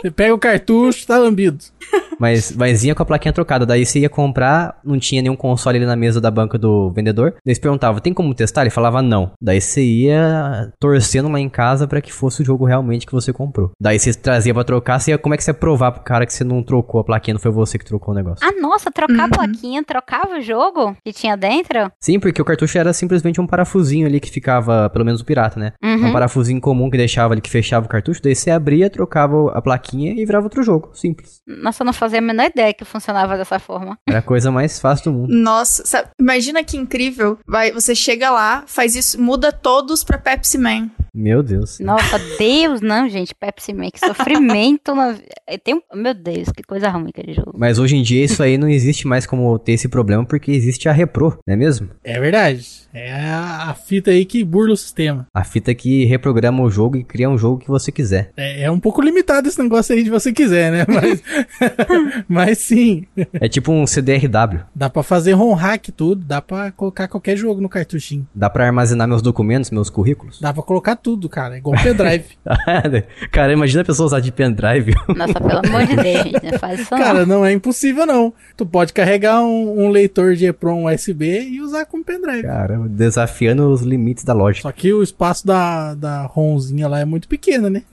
Você 0.00 0.10
pega 0.10 0.34
o 0.34 0.38
cartucho, 0.38 1.06
tá 1.06 1.18
lambido. 1.18 1.64
Mas, 2.18 2.54
mas 2.56 2.82
vinha 2.82 2.94
com 2.94 3.02
a 3.02 3.06
plaquinha 3.06 3.32
trocada. 3.32 3.66
Daí 3.66 3.84
você 3.84 4.00
ia 4.00 4.08
comprar, 4.08 4.78
não 4.84 4.98
tinha 4.98 5.22
nenhum 5.22 5.36
console 5.36 5.78
ali 5.78 5.86
na 5.86 5.96
mesa 5.96 6.20
da 6.20 6.30
banca 6.30 6.58
do 6.58 6.90
vendedor. 6.92 7.32
Daí 7.32 7.40
eles 7.46 7.58
perguntavam, 7.58 8.00
tem 8.00 8.12
como 8.12 8.34
testar? 8.34 8.62
Ele 8.62 8.70
falava 8.70 9.02
não. 9.02 9.32
Daí 9.40 9.60
você 9.60 9.82
ia 9.82 10.72
torcendo 10.78 11.28
lá 11.30 11.40
em 11.40 11.48
casa 11.48 11.86
pra 11.86 12.00
que 12.00 12.12
fosse 12.12 12.42
o 12.42 12.44
jogo 12.44 12.64
realmente 12.64 13.06
que 13.06 13.12
você 13.12 13.32
comprou. 13.32 13.70
Daí 13.80 13.98
você 13.98 14.12
trazia 14.14 14.54
pra 14.54 14.64
trocar, 14.64 14.98
você 15.00 15.10
ia, 15.12 15.18
como 15.18 15.34
é 15.34 15.36
que 15.36 15.44
você 15.44 15.50
ia 15.50 15.54
provar 15.54 15.92
pro 15.92 16.02
cara 16.02 16.26
que 16.26 16.32
você 16.32 16.44
não 16.44 16.62
trocou 16.62 17.00
a 17.00 17.04
plaquinha, 17.04 17.34
não 17.34 17.40
foi 17.40 17.50
você 17.50 17.78
que 17.78 17.84
trocou 17.84 18.12
o 18.12 18.16
negócio? 18.16 18.46
Ah, 18.46 18.52
nossa, 18.60 18.90
trocar 18.90 19.14
Uhum. 19.14 19.24
a 19.24 19.28
plaquinha, 19.28 19.84
trocava 19.84 20.38
o 20.38 20.40
jogo 20.40 20.96
que 21.04 21.12
tinha 21.12 21.36
dentro? 21.36 21.90
Sim, 22.00 22.18
porque 22.18 22.40
o 22.40 22.44
cartucho 22.44 22.76
era 22.78 22.92
simplesmente 22.92 23.40
um 23.40 23.46
parafusinho 23.46 24.06
ali 24.06 24.18
que 24.20 24.30
ficava, 24.30 24.88
pelo 24.90 25.04
menos 25.04 25.20
o 25.20 25.24
pirata, 25.24 25.58
né? 25.58 25.72
Uhum. 25.82 26.08
Um 26.08 26.12
parafusinho 26.12 26.60
comum 26.60 26.90
que 26.90 26.96
deixava 26.96 27.34
ali, 27.34 27.40
que 27.40 27.50
fechava 27.50 27.86
o 27.86 27.88
cartucho. 27.88 28.20
Daí 28.22 28.34
você 28.34 28.50
abria, 28.50 28.90
trocava 28.90 29.50
a 29.52 29.62
plaquinha 29.62 30.12
e 30.12 30.24
virava 30.24 30.46
outro 30.46 30.62
jogo. 30.62 30.90
Simples. 30.94 31.40
Nossa, 31.46 31.82
eu 31.82 31.86
não 31.86 31.92
fazia 32.04 32.18
a 32.18 32.22
menor 32.22 32.46
ideia 32.46 32.72
que 32.74 32.84
funcionava 32.84 33.36
dessa 33.36 33.58
forma. 33.58 33.98
Era 34.08 34.18
a 34.18 34.22
coisa 34.22 34.50
mais 34.50 34.78
fácil 34.78 35.10
do 35.12 35.18
mundo. 35.18 35.34
Nossa, 35.34 35.84
sabe- 35.86 36.08
imagina 36.20 36.62
que 36.62 36.76
incrível. 36.76 37.38
Vai, 37.46 37.72
você 37.72 37.94
chega 37.94 38.30
lá, 38.30 38.62
faz 38.66 38.94
isso, 38.94 39.20
muda 39.20 39.50
todos 39.52 40.04
pra 40.04 40.18
Pepsi 40.18 40.58
Man. 40.58 40.90
Meu 41.14 41.42
Deus. 41.42 41.78
Nossa, 41.80 42.18
Deus, 42.38 42.80
não, 42.80 43.08
gente. 43.08 43.34
Pepsi 43.34 43.72
Man, 43.72 43.90
que 43.90 44.00
sofrimento. 44.00 44.94
Na... 44.94 45.16
eh, 45.46 45.58
Tem... 45.58 45.74
um- 45.74 45.80
Meu 45.94 46.12
Deus, 46.14 46.48
que 46.50 46.62
coisa 46.62 46.88
ruim 46.88 47.08
aquele 47.10 47.32
jogo. 47.32 47.52
Mas 47.56 47.78
hoje 47.78 47.96
em 47.96 48.02
dia 48.02 48.24
isso 48.24 48.42
aí 48.42 48.58
não 48.58 48.68
existe 48.68 49.06
mais 49.06 49.26
como 49.26 49.56
ter 49.58 49.72
esse 49.72 49.88
problema 49.88 50.24
porque 50.24 50.50
existe 50.50 50.88
a 50.88 50.92
Repro, 50.92 51.38
não 51.46 51.54
é 51.54 51.56
mesmo? 51.56 51.88
É 52.02 52.18
verdade. 52.18 52.66
É 52.92 53.12
a, 53.12 53.70
a 53.70 53.74
fita 53.74 54.10
aí 54.10 54.24
que 54.24 54.42
burla 54.44 54.72
o 54.74 54.76
sistema. 54.76 55.26
A 55.32 55.44
fita 55.44 55.74
que 55.74 56.04
reprograma 56.04 56.62
o 56.62 56.70
jogo 56.70 56.96
e 56.96 57.04
cria 57.04 57.28
um 57.28 57.38
jogo 57.38 57.58
que 57.60 57.68
você 57.68 57.90
quiser. 57.92 58.30
É, 58.36 58.62
é 58.64 58.70
um 58.70 58.80
pouco 58.80 59.00
limitado 59.00 59.48
esse 59.48 59.60
negócio 59.62 59.94
aí 59.94 60.02
de 60.02 60.10
você 60.10 60.32
quiser, 60.32 60.70
né? 60.72 60.86
Mas, 60.88 61.22
mas 62.28 62.58
sim, 62.58 63.04
É 63.40 63.48
tipo 63.48 63.72
um 63.72 63.86
CDRW. 63.86 64.60
dá 64.74 64.88
pra 64.90 65.02
fazer 65.02 65.32
ROM 65.32 65.54
hack 65.54 65.88
tudo, 65.96 66.24
dá 66.24 66.40
pra 66.40 66.70
colocar 66.72 67.08
qualquer 67.08 67.36
jogo 67.36 67.60
no 67.60 67.68
cartuchinho. 67.68 68.26
Dá 68.34 68.48
pra 68.50 68.66
armazenar 68.66 69.08
meus 69.08 69.22
documentos, 69.22 69.70
meus 69.70 69.90
currículos? 69.90 70.40
Dá 70.40 70.52
pra 70.52 70.62
colocar 70.62 70.96
tudo, 71.04 71.28
cara. 71.28 71.56
É 71.56 71.58
igual 71.58 71.78
pendrive. 71.80 72.24
Cara, 73.30 73.52
imagina 73.52 73.82
a 73.82 73.84
pessoa 73.84 74.06
usar 74.06 74.20
de 74.20 74.32
pendrive. 74.32 74.94
Nossa, 75.14 75.34
pelo 75.34 75.66
amor 75.66 75.86
de 75.86 75.96
Deus, 75.96 76.24
gente. 76.24 76.52
Não 76.52 76.58
faz 76.58 76.80
isso 76.80 76.90
cara, 76.90 77.26
não. 77.26 77.40
não 77.40 77.46
é 77.46 77.52
impossível 77.52 78.06
não. 78.06 78.32
Tu 78.56 78.64
pode 78.64 78.94
carregar 78.94 79.42
um, 79.42 79.84
um 79.84 79.90
leitor 79.90 80.34
de 80.34 80.46
EPROM 80.46 80.86
USB 80.86 81.42
e 81.42 81.60
usar 81.60 81.84
como 81.84 82.02
pendrive. 82.02 82.42
Cara, 82.42 82.78
desafiando 82.88 83.68
os 83.70 83.82
limites 83.82 84.24
da 84.24 84.32
lógica. 84.32 84.62
Só 84.62 84.72
que 84.72 84.94
o 84.94 85.02
espaço 85.02 85.46
da, 85.46 85.94
da 85.94 86.22
ROMzinha 86.22 86.88
lá 86.88 87.00
é 87.00 87.04
muito 87.04 87.28
pequeno, 87.28 87.68
né? 87.68 87.82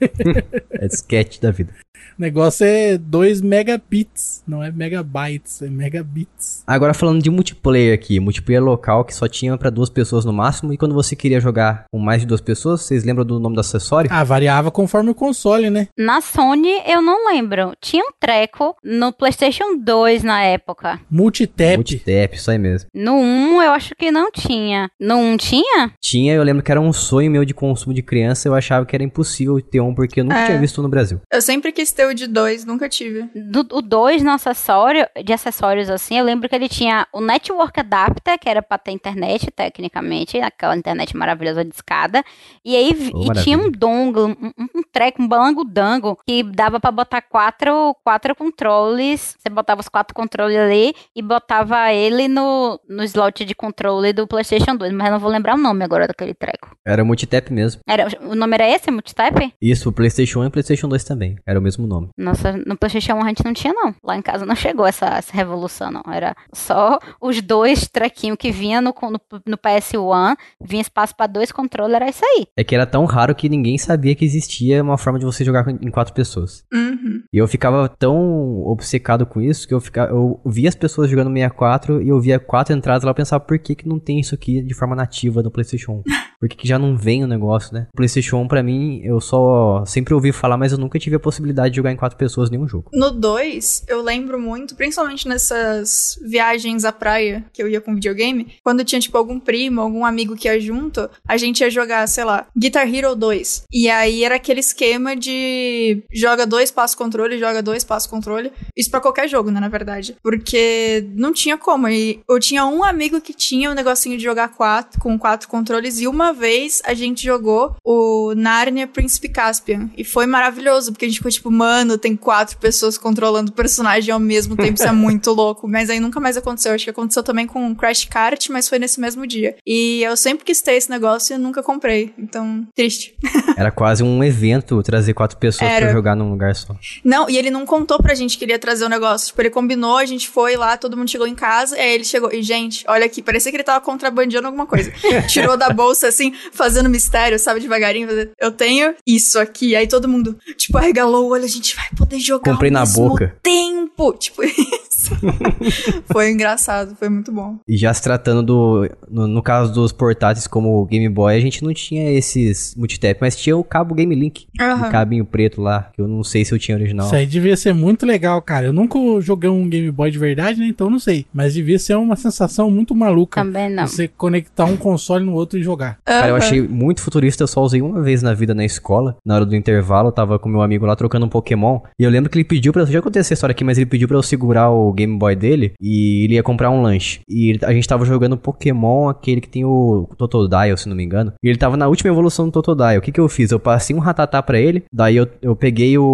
É 0.70 0.88
disquete 0.88 1.40
da 1.40 1.50
vida. 1.50 1.72
O 2.18 2.22
negócio 2.22 2.64
é 2.66 2.98
2 2.98 3.40
megabits, 3.40 4.42
não 4.46 4.62
é 4.62 4.70
megabytes, 4.70 5.62
é 5.62 5.68
megabits. 5.68 6.62
Agora 6.66 6.92
falando 6.94 7.22
de 7.22 7.30
multiplayer 7.30 7.94
aqui, 7.94 8.20
multiplayer 8.20 8.62
local 8.62 9.04
que 9.04 9.14
só 9.14 9.26
tinha 9.28 9.56
pra 9.56 9.70
duas 9.70 9.88
pessoas 9.88 10.24
no 10.24 10.32
máximo 10.32 10.72
e 10.72 10.76
quando 10.76 10.94
você 10.94 11.16
queria 11.16 11.40
jogar 11.40 11.84
com 11.92 11.98
mais 11.98 12.20
de 12.20 12.26
duas 12.26 12.40
pessoas, 12.40 12.82
vocês 12.82 13.04
lembram 13.04 13.24
do 13.24 13.38
nome 13.40 13.54
do 13.54 13.60
acessório? 13.60 14.10
Ah, 14.12 14.24
variava 14.24 14.70
conforme 14.70 15.10
o 15.10 15.14
console, 15.14 15.70
né? 15.70 15.88
Na 15.98 16.20
Sony, 16.20 16.80
eu 16.86 17.00
não 17.02 17.26
lembro. 17.32 17.72
Tinha 17.80 18.02
um 18.04 18.12
treco 18.20 18.76
no 18.84 19.12
PlayStation 19.12 19.76
2 19.82 20.22
na 20.22 20.42
época. 20.42 21.00
Multitap. 21.10 21.76
Multitap, 21.76 22.36
isso 22.36 22.50
aí 22.50 22.58
mesmo. 22.58 22.88
No 22.94 23.14
1, 23.16 23.62
eu 23.62 23.70
acho 23.72 23.94
que 23.94 24.10
não 24.10 24.30
tinha. 24.30 24.90
No 25.00 25.16
1 25.16 25.36
tinha? 25.38 25.92
Tinha, 26.00 26.34
eu 26.34 26.42
lembro 26.42 26.62
que 26.62 26.70
era 26.70 26.80
um 26.80 26.92
sonho 26.92 27.30
meu 27.30 27.44
de 27.44 27.54
consumo 27.54 27.94
de 27.94 28.02
criança, 28.02 28.48
eu 28.48 28.54
achava 28.54 28.84
que 28.86 28.94
era 28.94 29.02
impossível 29.04 29.60
ter 29.60 29.80
um 29.80 29.94
porque 29.94 30.20
eu 30.20 30.24
nunca 30.24 30.38
É. 30.40 30.46
tinha 30.46 30.58
visto 30.58 30.82
no 30.82 30.88
Brasil. 30.88 31.20
Eu 31.32 31.40
sempre 31.42 31.72
quis 31.72 31.90
ter 31.92 32.06
o 32.06 32.11
de 32.14 32.26
dois, 32.26 32.64
nunca 32.64 32.88
tive. 32.88 33.28
Do, 33.34 33.66
o 33.72 33.82
2 33.82 34.22
no 34.22 34.30
acessório, 34.30 35.06
de 35.24 35.32
acessórios 35.32 35.90
assim, 35.90 36.18
eu 36.18 36.24
lembro 36.24 36.48
que 36.48 36.54
ele 36.54 36.68
tinha 36.68 37.06
o 37.12 37.20
Network 37.20 37.78
Adapter, 37.80 38.38
que 38.38 38.48
era 38.48 38.62
pra 38.62 38.78
ter 38.78 38.92
internet, 38.92 39.50
tecnicamente, 39.50 40.38
aquela 40.38 40.76
internet 40.76 41.16
maravilhosa 41.16 41.64
de 41.64 41.74
escada. 41.74 42.22
E 42.64 42.76
aí 42.76 42.92
Oh, 43.14 43.32
e 43.32 43.42
tinha 43.42 43.58
um 43.58 43.70
dongle, 43.70 44.24
um, 44.24 44.52
um, 44.58 44.66
um 44.76 44.82
treco, 44.92 45.22
um 45.22 45.28
balango-dango, 45.28 46.18
que 46.26 46.42
dava 46.42 46.78
pra 46.78 46.90
botar 46.90 47.22
quatro, 47.22 47.94
quatro 48.04 48.34
controles. 48.34 49.36
Você 49.38 49.48
botava 49.50 49.80
os 49.80 49.88
quatro 49.88 50.14
controles 50.14 50.56
ali 50.56 50.94
e 51.14 51.22
botava 51.22 51.92
ele 51.92 52.28
no, 52.28 52.80
no 52.88 53.02
slot 53.04 53.44
de 53.44 53.54
controle 53.54 54.12
do 54.12 54.26
PlayStation 54.26 54.76
2, 54.76 54.92
mas 54.92 55.06
eu 55.06 55.12
não 55.12 55.20
vou 55.20 55.30
lembrar 55.30 55.54
o 55.54 55.58
nome 55.58 55.84
agora 55.84 56.06
daquele 56.06 56.34
treco. 56.34 56.76
Era 56.86 57.04
multitap 57.04 57.52
mesmo. 57.52 57.80
Era, 57.86 58.08
o 58.22 58.34
nome 58.34 58.54
era 58.54 58.68
esse, 58.68 58.90
Multitap? 58.90 59.54
Isso, 59.60 59.88
o 59.88 59.92
PlayStation 59.92 60.40
1 60.40 60.44
e 60.44 60.46
o 60.46 60.50
PlayStation 60.50 60.88
2 60.88 61.04
também. 61.04 61.36
Era 61.46 61.58
o 61.58 61.62
mesmo 61.62 61.86
nome. 61.86 61.91
Nossa, 62.16 62.52
no 62.66 62.76
PlayStation 62.76 63.14
1 63.14 63.22
a 63.22 63.28
gente 63.28 63.44
não 63.44 63.52
tinha, 63.52 63.72
não. 63.72 63.94
Lá 64.02 64.16
em 64.16 64.22
casa 64.22 64.46
não 64.46 64.54
chegou 64.54 64.86
essa, 64.86 65.06
essa 65.06 65.32
revolução, 65.34 65.90
não. 65.90 66.02
Era 66.12 66.34
só 66.52 66.98
os 67.20 67.40
dois 67.42 67.88
trequinhos 67.88 68.38
que 68.38 68.50
vinha 68.50 68.80
no, 68.80 68.94
no, 69.02 69.20
no 69.46 69.58
PS1, 69.58 70.36
vinha 70.60 70.82
espaço 70.82 71.14
pra 71.16 71.26
dois 71.26 71.52
controles, 71.52 71.94
era 71.94 72.08
isso 72.08 72.24
aí. 72.24 72.46
É 72.56 72.64
que 72.64 72.74
era 72.74 72.86
tão 72.86 73.04
raro 73.04 73.34
que 73.34 73.48
ninguém 73.48 73.76
sabia 73.78 74.14
que 74.14 74.24
existia 74.24 74.82
uma 74.82 74.98
forma 74.98 75.18
de 75.18 75.24
você 75.24 75.44
jogar 75.44 75.68
em 75.68 75.90
quatro 75.90 76.14
pessoas. 76.14 76.64
Uhum. 76.72 77.22
E 77.32 77.38
eu 77.38 77.48
ficava 77.48 77.88
tão 77.88 78.62
obcecado 78.66 79.26
com 79.26 79.40
isso 79.40 79.66
que 79.66 79.74
eu 79.74 79.80
ficava, 79.80 80.12
eu 80.12 80.40
via 80.46 80.68
as 80.68 80.74
pessoas 80.74 81.10
jogando 81.10 81.32
64 81.32 82.02
e 82.02 82.08
eu 82.08 82.20
via 82.20 82.38
quatro 82.38 82.74
entradas 82.74 83.04
lá 83.04 83.10
eu 83.10 83.14
pensava 83.14 83.44
por 83.44 83.58
que, 83.58 83.74
que 83.74 83.88
não 83.88 83.98
tem 83.98 84.20
isso 84.20 84.34
aqui 84.34 84.62
de 84.62 84.74
forma 84.74 84.96
nativa 84.96 85.42
no 85.42 85.50
PlayStation 85.50 85.92
1? 85.92 86.02
Por 86.42 86.48
que, 86.48 86.66
já 86.66 86.76
não 86.76 86.96
vem 86.96 87.22
o 87.22 87.28
negócio, 87.28 87.72
né? 87.72 87.86
O 87.92 87.96
PlayStation 87.96 88.38
1 88.38 88.48
pra 88.48 88.64
mim, 88.64 89.00
eu 89.04 89.20
só 89.20 89.84
sempre 89.86 90.12
ouvi 90.12 90.32
falar, 90.32 90.56
mas 90.56 90.72
eu 90.72 90.78
nunca 90.78 90.98
tive 90.98 91.14
a 91.14 91.20
possibilidade 91.20 91.70
de 91.70 91.76
jogar 91.76 91.92
em 91.92 91.96
quatro 91.96 92.18
pessoas 92.18 92.50
nenhum 92.50 92.66
jogo. 92.66 92.90
No 92.92 93.12
2, 93.12 93.84
eu 93.86 94.02
lembro 94.02 94.40
muito, 94.40 94.74
principalmente 94.74 95.28
nessas 95.28 96.18
viagens 96.20 96.84
à 96.84 96.90
praia 96.90 97.44
que 97.52 97.62
eu 97.62 97.68
ia 97.68 97.80
com 97.80 97.94
videogame, 97.94 98.54
quando 98.64 98.82
tinha, 98.82 99.00
tipo, 99.00 99.16
algum 99.16 99.38
primo, 99.38 99.80
algum 99.80 100.04
amigo 100.04 100.34
que 100.34 100.48
ia 100.48 100.58
junto, 100.58 101.08
a 101.28 101.36
gente 101.36 101.60
ia 101.60 101.70
jogar, 101.70 102.08
sei 102.08 102.24
lá, 102.24 102.48
Guitar 102.58 102.92
Hero 102.92 103.14
2. 103.14 103.66
E 103.72 103.88
aí 103.88 104.24
era 104.24 104.34
aquele 104.34 104.58
esquema 104.58 105.14
de 105.14 106.02
joga 106.12 106.44
dois 106.44 106.72
passos 106.72 106.96
controle, 106.96 107.38
joga 107.38 107.62
dois 107.62 107.84
passos 107.84 108.10
controle. 108.10 108.50
Isso 108.76 108.90
pra 108.90 109.00
qualquer 109.00 109.28
jogo, 109.28 109.52
né, 109.52 109.60
na 109.60 109.68
verdade. 109.68 110.16
Porque 110.20 111.06
não 111.14 111.32
tinha 111.32 111.56
como. 111.56 111.86
E 111.88 112.20
eu 112.28 112.40
tinha 112.40 112.66
um 112.66 112.82
amigo 112.82 113.20
que 113.20 113.32
tinha 113.32 113.70
um 113.70 113.74
negocinho 113.74 114.16
de 114.16 114.24
jogar 114.24 114.48
quatro, 114.48 115.00
com 115.00 115.16
quatro 115.16 115.48
controles, 115.48 116.00
e 116.00 116.08
uma 116.08 116.31
vez 116.32 116.80
a 116.84 116.94
gente 116.94 117.24
jogou 117.24 117.76
o 117.84 118.34
Narnia 118.34 118.86
Príncipe 118.86 119.28
Caspian. 119.28 119.90
E 119.96 120.04
foi 120.04 120.26
maravilhoso, 120.26 120.92
porque 120.92 121.04
a 121.04 121.08
gente 121.08 121.18
ficou 121.18 121.30
tipo, 121.30 121.50
mano, 121.50 121.98
tem 121.98 122.16
quatro 122.16 122.56
pessoas 122.58 122.98
controlando 122.98 123.50
o 123.50 123.54
personagem 123.54 124.12
ao 124.12 124.20
mesmo 124.20 124.56
tempo, 124.56 124.74
isso 124.74 124.88
é 124.88 124.92
muito 124.92 125.32
louco. 125.32 125.68
Mas 125.68 125.90
aí 125.90 126.00
nunca 126.00 126.20
mais 126.20 126.36
aconteceu. 126.36 126.72
Acho 126.72 126.84
que 126.84 126.90
aconteceu 126.90 127.22
também 127.22 127.46
com 127.46 127.74
Crash 127.74 128.04
Kart, 128.04 128.48
mas 128.50 128.68
foi 128.68 128.78
nesse 128.78 129.00
mesmo 129.00 129.26
dia. 129.26 129.56
E 129.66 130.02
eu 130.02 130.16
sempre 130.16 130.44
quis 130.44 130.60
ter 130.60 130.72
esse 130.72 130.90
negócio 130.90 131.34
e 131.34 131.38
nunca 131.38 131.62
comprei. 131.62 132.12
Então, 132.18 132.66
triste. 132.74 133.14
Era 133.56 133.70
quase 133.70 134.02
um 134.02 134.22
evento 134.22 134.82
trazer 134.82 135.14
quatro 135.14 135.36
pessoas 135.36 135.70
Era. 135.70 135.86
pra 135.86 135.92
jogar 135.94 136.14
num 136.14 136.30
lugar 136.30 136.54
só. 136.54 136.76
Não, 137.04 137.28
e 137.28 137.36
ele 137.36 137.50
não 137.50 137.66
contou 137.66 138.00
pra 138.00 138.14
gente 138.14 138.38
que 138.38 138.44
ele 138.44 138.52
ia 138.52 138.58
trazer 138.58 138.84
o 138.84 138.88
negócio. 138.88 139.28
Tipo, 139.28 139.42
ele 139.42 139.50
combinou, 139.50 139.96
a 139.96 140.06
gente 140.06 140.28
foi 140.28 140.56
lá, 140.56 140.76
todo 140.76 140.96
mundo 140.96 141.10
chegou 141.10 141.26
em 141.26 141.34
casa, 141.34 141.76
aí 141.76 141.94
ele 141.94 142.04
chegou. 142.04 142.32
E, 142.32 142.42
gente, 142.42 142.84
olha 142.88 143.06
aqui, 143.06 143.22
parecia 143.22 143.50
que 143.50 143.56
ele 143.56 143.64
tava 143.64 143.84
contrabandeando 143.84 144.46
alguma 144.46 144.66
coisa. 144.66 144.92
Tirou 145.28 145.56
da 145.56 145.70
bolsa, 145.70 146.08
assim, 146.08 146.21
fazendo 146.52 146.88
mistério, 146.88 147.38
sabe, 147.38 147.60
devagarinho. 147.60 148.08
Eu 148.38 148.52
tenho 148.52 148.94
isso 149.06 149.38
aqui. 149.38 149.74
Aí 149.74 149.86
todo 149.88 150.06
mundo, 150.06 150.36
tipo, 150.56 150.76
arregalou 150.76 151.26
o 151.26 151.30
olho, 151.30 151.44
a 151.44 151.48
gente 151.48 151.74
vai 151.74 151.88
poder 151.96 152.18
jogar 152.20 152.52
Comprei 152.52 152.70
ao 152.70 152.74
na 152.74 152.84
boca. 152.84 153.34
tempo. 153.42 154.12
Tipo, 154.22 154.42
isso. 154.44 154.91
foi 156.10 156.30
engraçado, 156.30 156.94
foi 156.96 157.08
muito 157.08 157.32
bom. 157.32 157.56
E 157.66 157.76
já 157.76 157.92
se 157.92 158.02
tratando 158.02 158.42
do. 158.42 158.90
No, 159.10 159.26
no 159.26 159.42
caso 159.42 159.72
dos 159.72 159.92
portáteis 159.92 160.46
como 160.46 160.80
o 160.80 160.86
Game 160.86 161.08
Boy, 161.08 161.36
a 161.36 161.40
gente 161.40 161.62
não 161.64 161.72
tinha 161.72 162.10
esses 162.10 162.74
multitap, 162.76 163.18
mas 163.20 163.36
tinha 163.36 163.56
o 163.56 163.64
cabo 163.64 163.94
Game 163.94 164.14
Link. 164.14 164.46
Aham. 164.60 164.88
Um 164.88 164.90
cabinho 164.90 165.24
preto 165.24 165.60
lá, 165.60 165.90
que 165.94 166.00
eu 166.00 166.08
não 166.08 166.22
sei 166.22 166.44
se 166.44 166.52
eu 166.52 166.58
tinha 166.58 166.76
original. 166.76 167.06
Isso 167.06 167.14
aí 167.14 167.26
devia 167.26 167.56
ser 167.56 167.74
muito 167.74 168.06
legal, 168.06 168.40
cara. 168.42 168.66
Eu 168.66 168.72
nunca 168.72 168.98
joguei 169.20 169.50
um 169.50 169.68
Game 169.68 169.90
Boy 169.90 170.10
de 170.10 170.18
verdade, 170.18 170.60
né? 170.60 170.66
Então 170.66 170.90
não 170.90 170.98
sei. 170.98 171.26
Mas 171.32 171.54
devia 171.54 171.78
ser 171.78 171.96
uma 171.96 172.16
sensação 172.16 172.70
muito 172.70 172.94
maluca. 172.94 173.40
Também 173.42 173.70
não. 173.70 173.86
Você 173.86 174.08
conectar 174.08 174.64
um 174.64 174.76
console 174.76 175.24
no 175.24 175.32
outro 175.32 175.58
e 175.58 175.62
jogar. 175.62 175.98
Cara, 176.04 176.28
eu 176.28 176.36
achei 176.36 176.62
muito 176.62 177.00
futurista, 177.00 177.42
eu 177.42 177.48
só 177.48 177.62
usei 177.62 177.82
uma 177.82 178.00
vez 178.02 178.22
na 178.22 178.34
vida 178.34 178.54
na 178.54 178.64
escola, 178.64 179.16
na 179.24 179.34
hora 179.34 179.46
do 179.46 179.56
intervalo, 179.56 180.08
eu 180.08 180.12
tava 180.12 180.38
com 180.38 180.48
meu 180.48 180.62
amigo 180.62 180.86
lá 180.86 180.94
trocando 180.94 181.26
um 181.26 181.28
Pokémon, 181.28 181.80
e 181.98 182.04
eu 182.04 182.10
lembro 182.10 182.30
que 182.30 182.36
ele 182.36 182.44
pediu 182.44 182.72
pra. 182.72 182.84
Já 182.84 182.98
aconteceu 182.98 183.20
essa 183.20 183.34
história 183.34 183.52
aqui, 183.52 183.64
mas 183.64 183.78
ele 183.78 183.86
pediu 183.86 184.08
pra 184.08 184.16
eu 184.16 184.22
segurar 184.22 184.70
o 184.70 184.91
o 184.92 184.94
Game 184.94 185.16
Boy 185.18 185.34
dele 185.34 185.72
e 185.80 186.24
ele 186.24 186.34
ia 186.34 186.42
comprar 186.42 186.70
um 186.70 186.82
lanche. 186.82 187.20
E 187.28 187.58
a 187.64 187.72
gente 187.72 187.88
tava 187.88 188.04
jogando 188.04 188.36
Pokémon, 188.36 189.08
aquele 189.08 189.40
que 189.40 189.48
tem 189.48 189.64
o 189.64 190.08
Totodile, 190.16 190.76
se 190.76 190.88
não 190.88 190.96
me 190.96 191.02
engano. 191.04 191.32
E 191.42 191.48
ele 191.48 191.58
tava 191.58 191.76
na 191.76 191.88
última 191.88 192.10
evolução 192.10 192.46
do 192.46 192.52
Totodile. 192.52 192.98
O 192.98 193.02
que 193.02 193.12
que 193.12 193.20
eu 193.20 193.28
fiz? 193.28 193.50
Eu 193.50 193.58
passei 193.60 193.94
um 193.94 193.98
Ratatá 193.98 194.42
pra 194.42 194.58
ele, 194.60 194.84
daí 194.92 195.16
eu, 195.16 195.26
eu 195.40 195.56
peguei 195.56 195.96
o, 195.98 196.04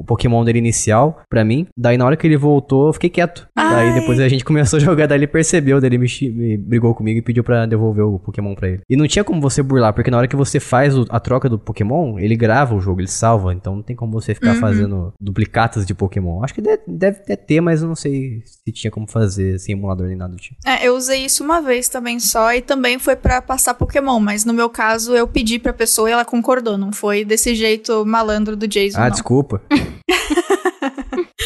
o 0.00 0.04
Pokémon 0.06 0.44
dele 0.44 0.58
inicial 0.58 1.20
pra 1.28 1.44
mim, 1.44 1.66
daí 1.76 1.96
na 1.96 2.04
hora 2.06 2.16
que 2.16 2.26
ele 2.26 2.36
voltou, 2.36 2.86
eu 2.88 2.92
fiquei 2.92 3.10
quieto. 3.10 3.46
Daí 3.56 3.88
Ai. 3.90 3.94
depois 4.00 4.18
a 4.20 4.28
gente 4.28 4.44
começou 4.44 4.76
a 4.78 4.80
jogar, 4.80 5.06
daí 5.06 5.18
ele 5.18 5.26
percebeu, 5.26 5.80
daí 5.80 5.88
ele 5.88 5.98
me, 5.98 6.06
me 6.30 6.56
brigou 6.56 6.94
comigo 6.94 7.18
e 7.18 7.22
pediu 7.22 7.44
pra 7.44 7.66
devolver 7.66 8.04
o 8.04 8.18
Pokémon 8.18 8.54
pra 8.54 8.68
ele. 8.68 8.80
E 8.88 8.96
não 8.96 9.06
tinha 9.06 9.24
como 9.24 9.40
você 9.40 9.62
burlar, 9.62 9.92
porque 9.92 10.10
na 10.10 10.18
hora 10.18 10.28
que 10.28 10.36
você 10.36 10.58
faz 10.60 10.96
o- 10.96 11.06
a 11.08 11.20
troca 11.20 11.48
do 11.48 11.58
Pokémon, 11.58 12.18
ele 12.18 12.36
grava 12.36 12.74
o 12.74 12.80
jogo, 12.80 13.00
ele 13.00 13.08
salva, 13.08 13.52
então 13.54 13.76
não 13.76 13.82
tem 13.82 13.96
como 13.96 14.12
você 14.12 14.34
ficar 14.34 14.54
Uhum. 14.54 14.60
fazendo 14.60 15.12
duplicatas 15.20 15.86
de 15.86 15.94
Pokémon. 15.94 16.42
Acho 16.44 16.54
que 16.54 16.60
deve, 16.62 16.82
deve 16.86 17.18
até 17.18 17.36
ter, 17.36 17.60
mas 17.60 17.82
eu 17.82 17.88
não 17.88 17.94
sei 17.94 18.21
se 18.44 18.72
tinha 18.72 18.90
como 18.90 19.06
fazer 19.10 19.58
sem 19.58 19.72
emulador 19.74 20.06
nem 20.06 20.16
nada 20.16 20.32
do 20.34 20.38
tipo. 20.40 20.56
É, 20.64 20.86
eu 20.86 20.94
usei 20.96 21.24
isso 21.24 21.42
uma 21.44 21.60
vez 21.60 21.88
também 21.88 22.18
só 22.20 22.52
e 22.54 22.60
também 22.60 22.98
foi 22.98 23.16
pra 23.16 23.40
passar 23.42 23.74
Pokémon, 23.74 24.18
mas 24.20 24.44
no 24.44 24.52
meu 24.52 24.68
caso 24.70 25.14
eu 25.14 25.26
pedi 25.26 25.58
pra 25.58 25.72
pessoa 25.72 26.08
e 26.08 26.12
ela 26.12 26.24
concordou, 26.24 26.76
não 26.78 26.92
foi 26.92 27.24
desse 27.24 27.54
jeito 27.54 28.04
malandro 28.06 28.56
do 28.56 28.66
Jason, 28.68 28.98
Ah, 28.98 29.04
não. 29.04 29.10
desculpa. 29.10 29.62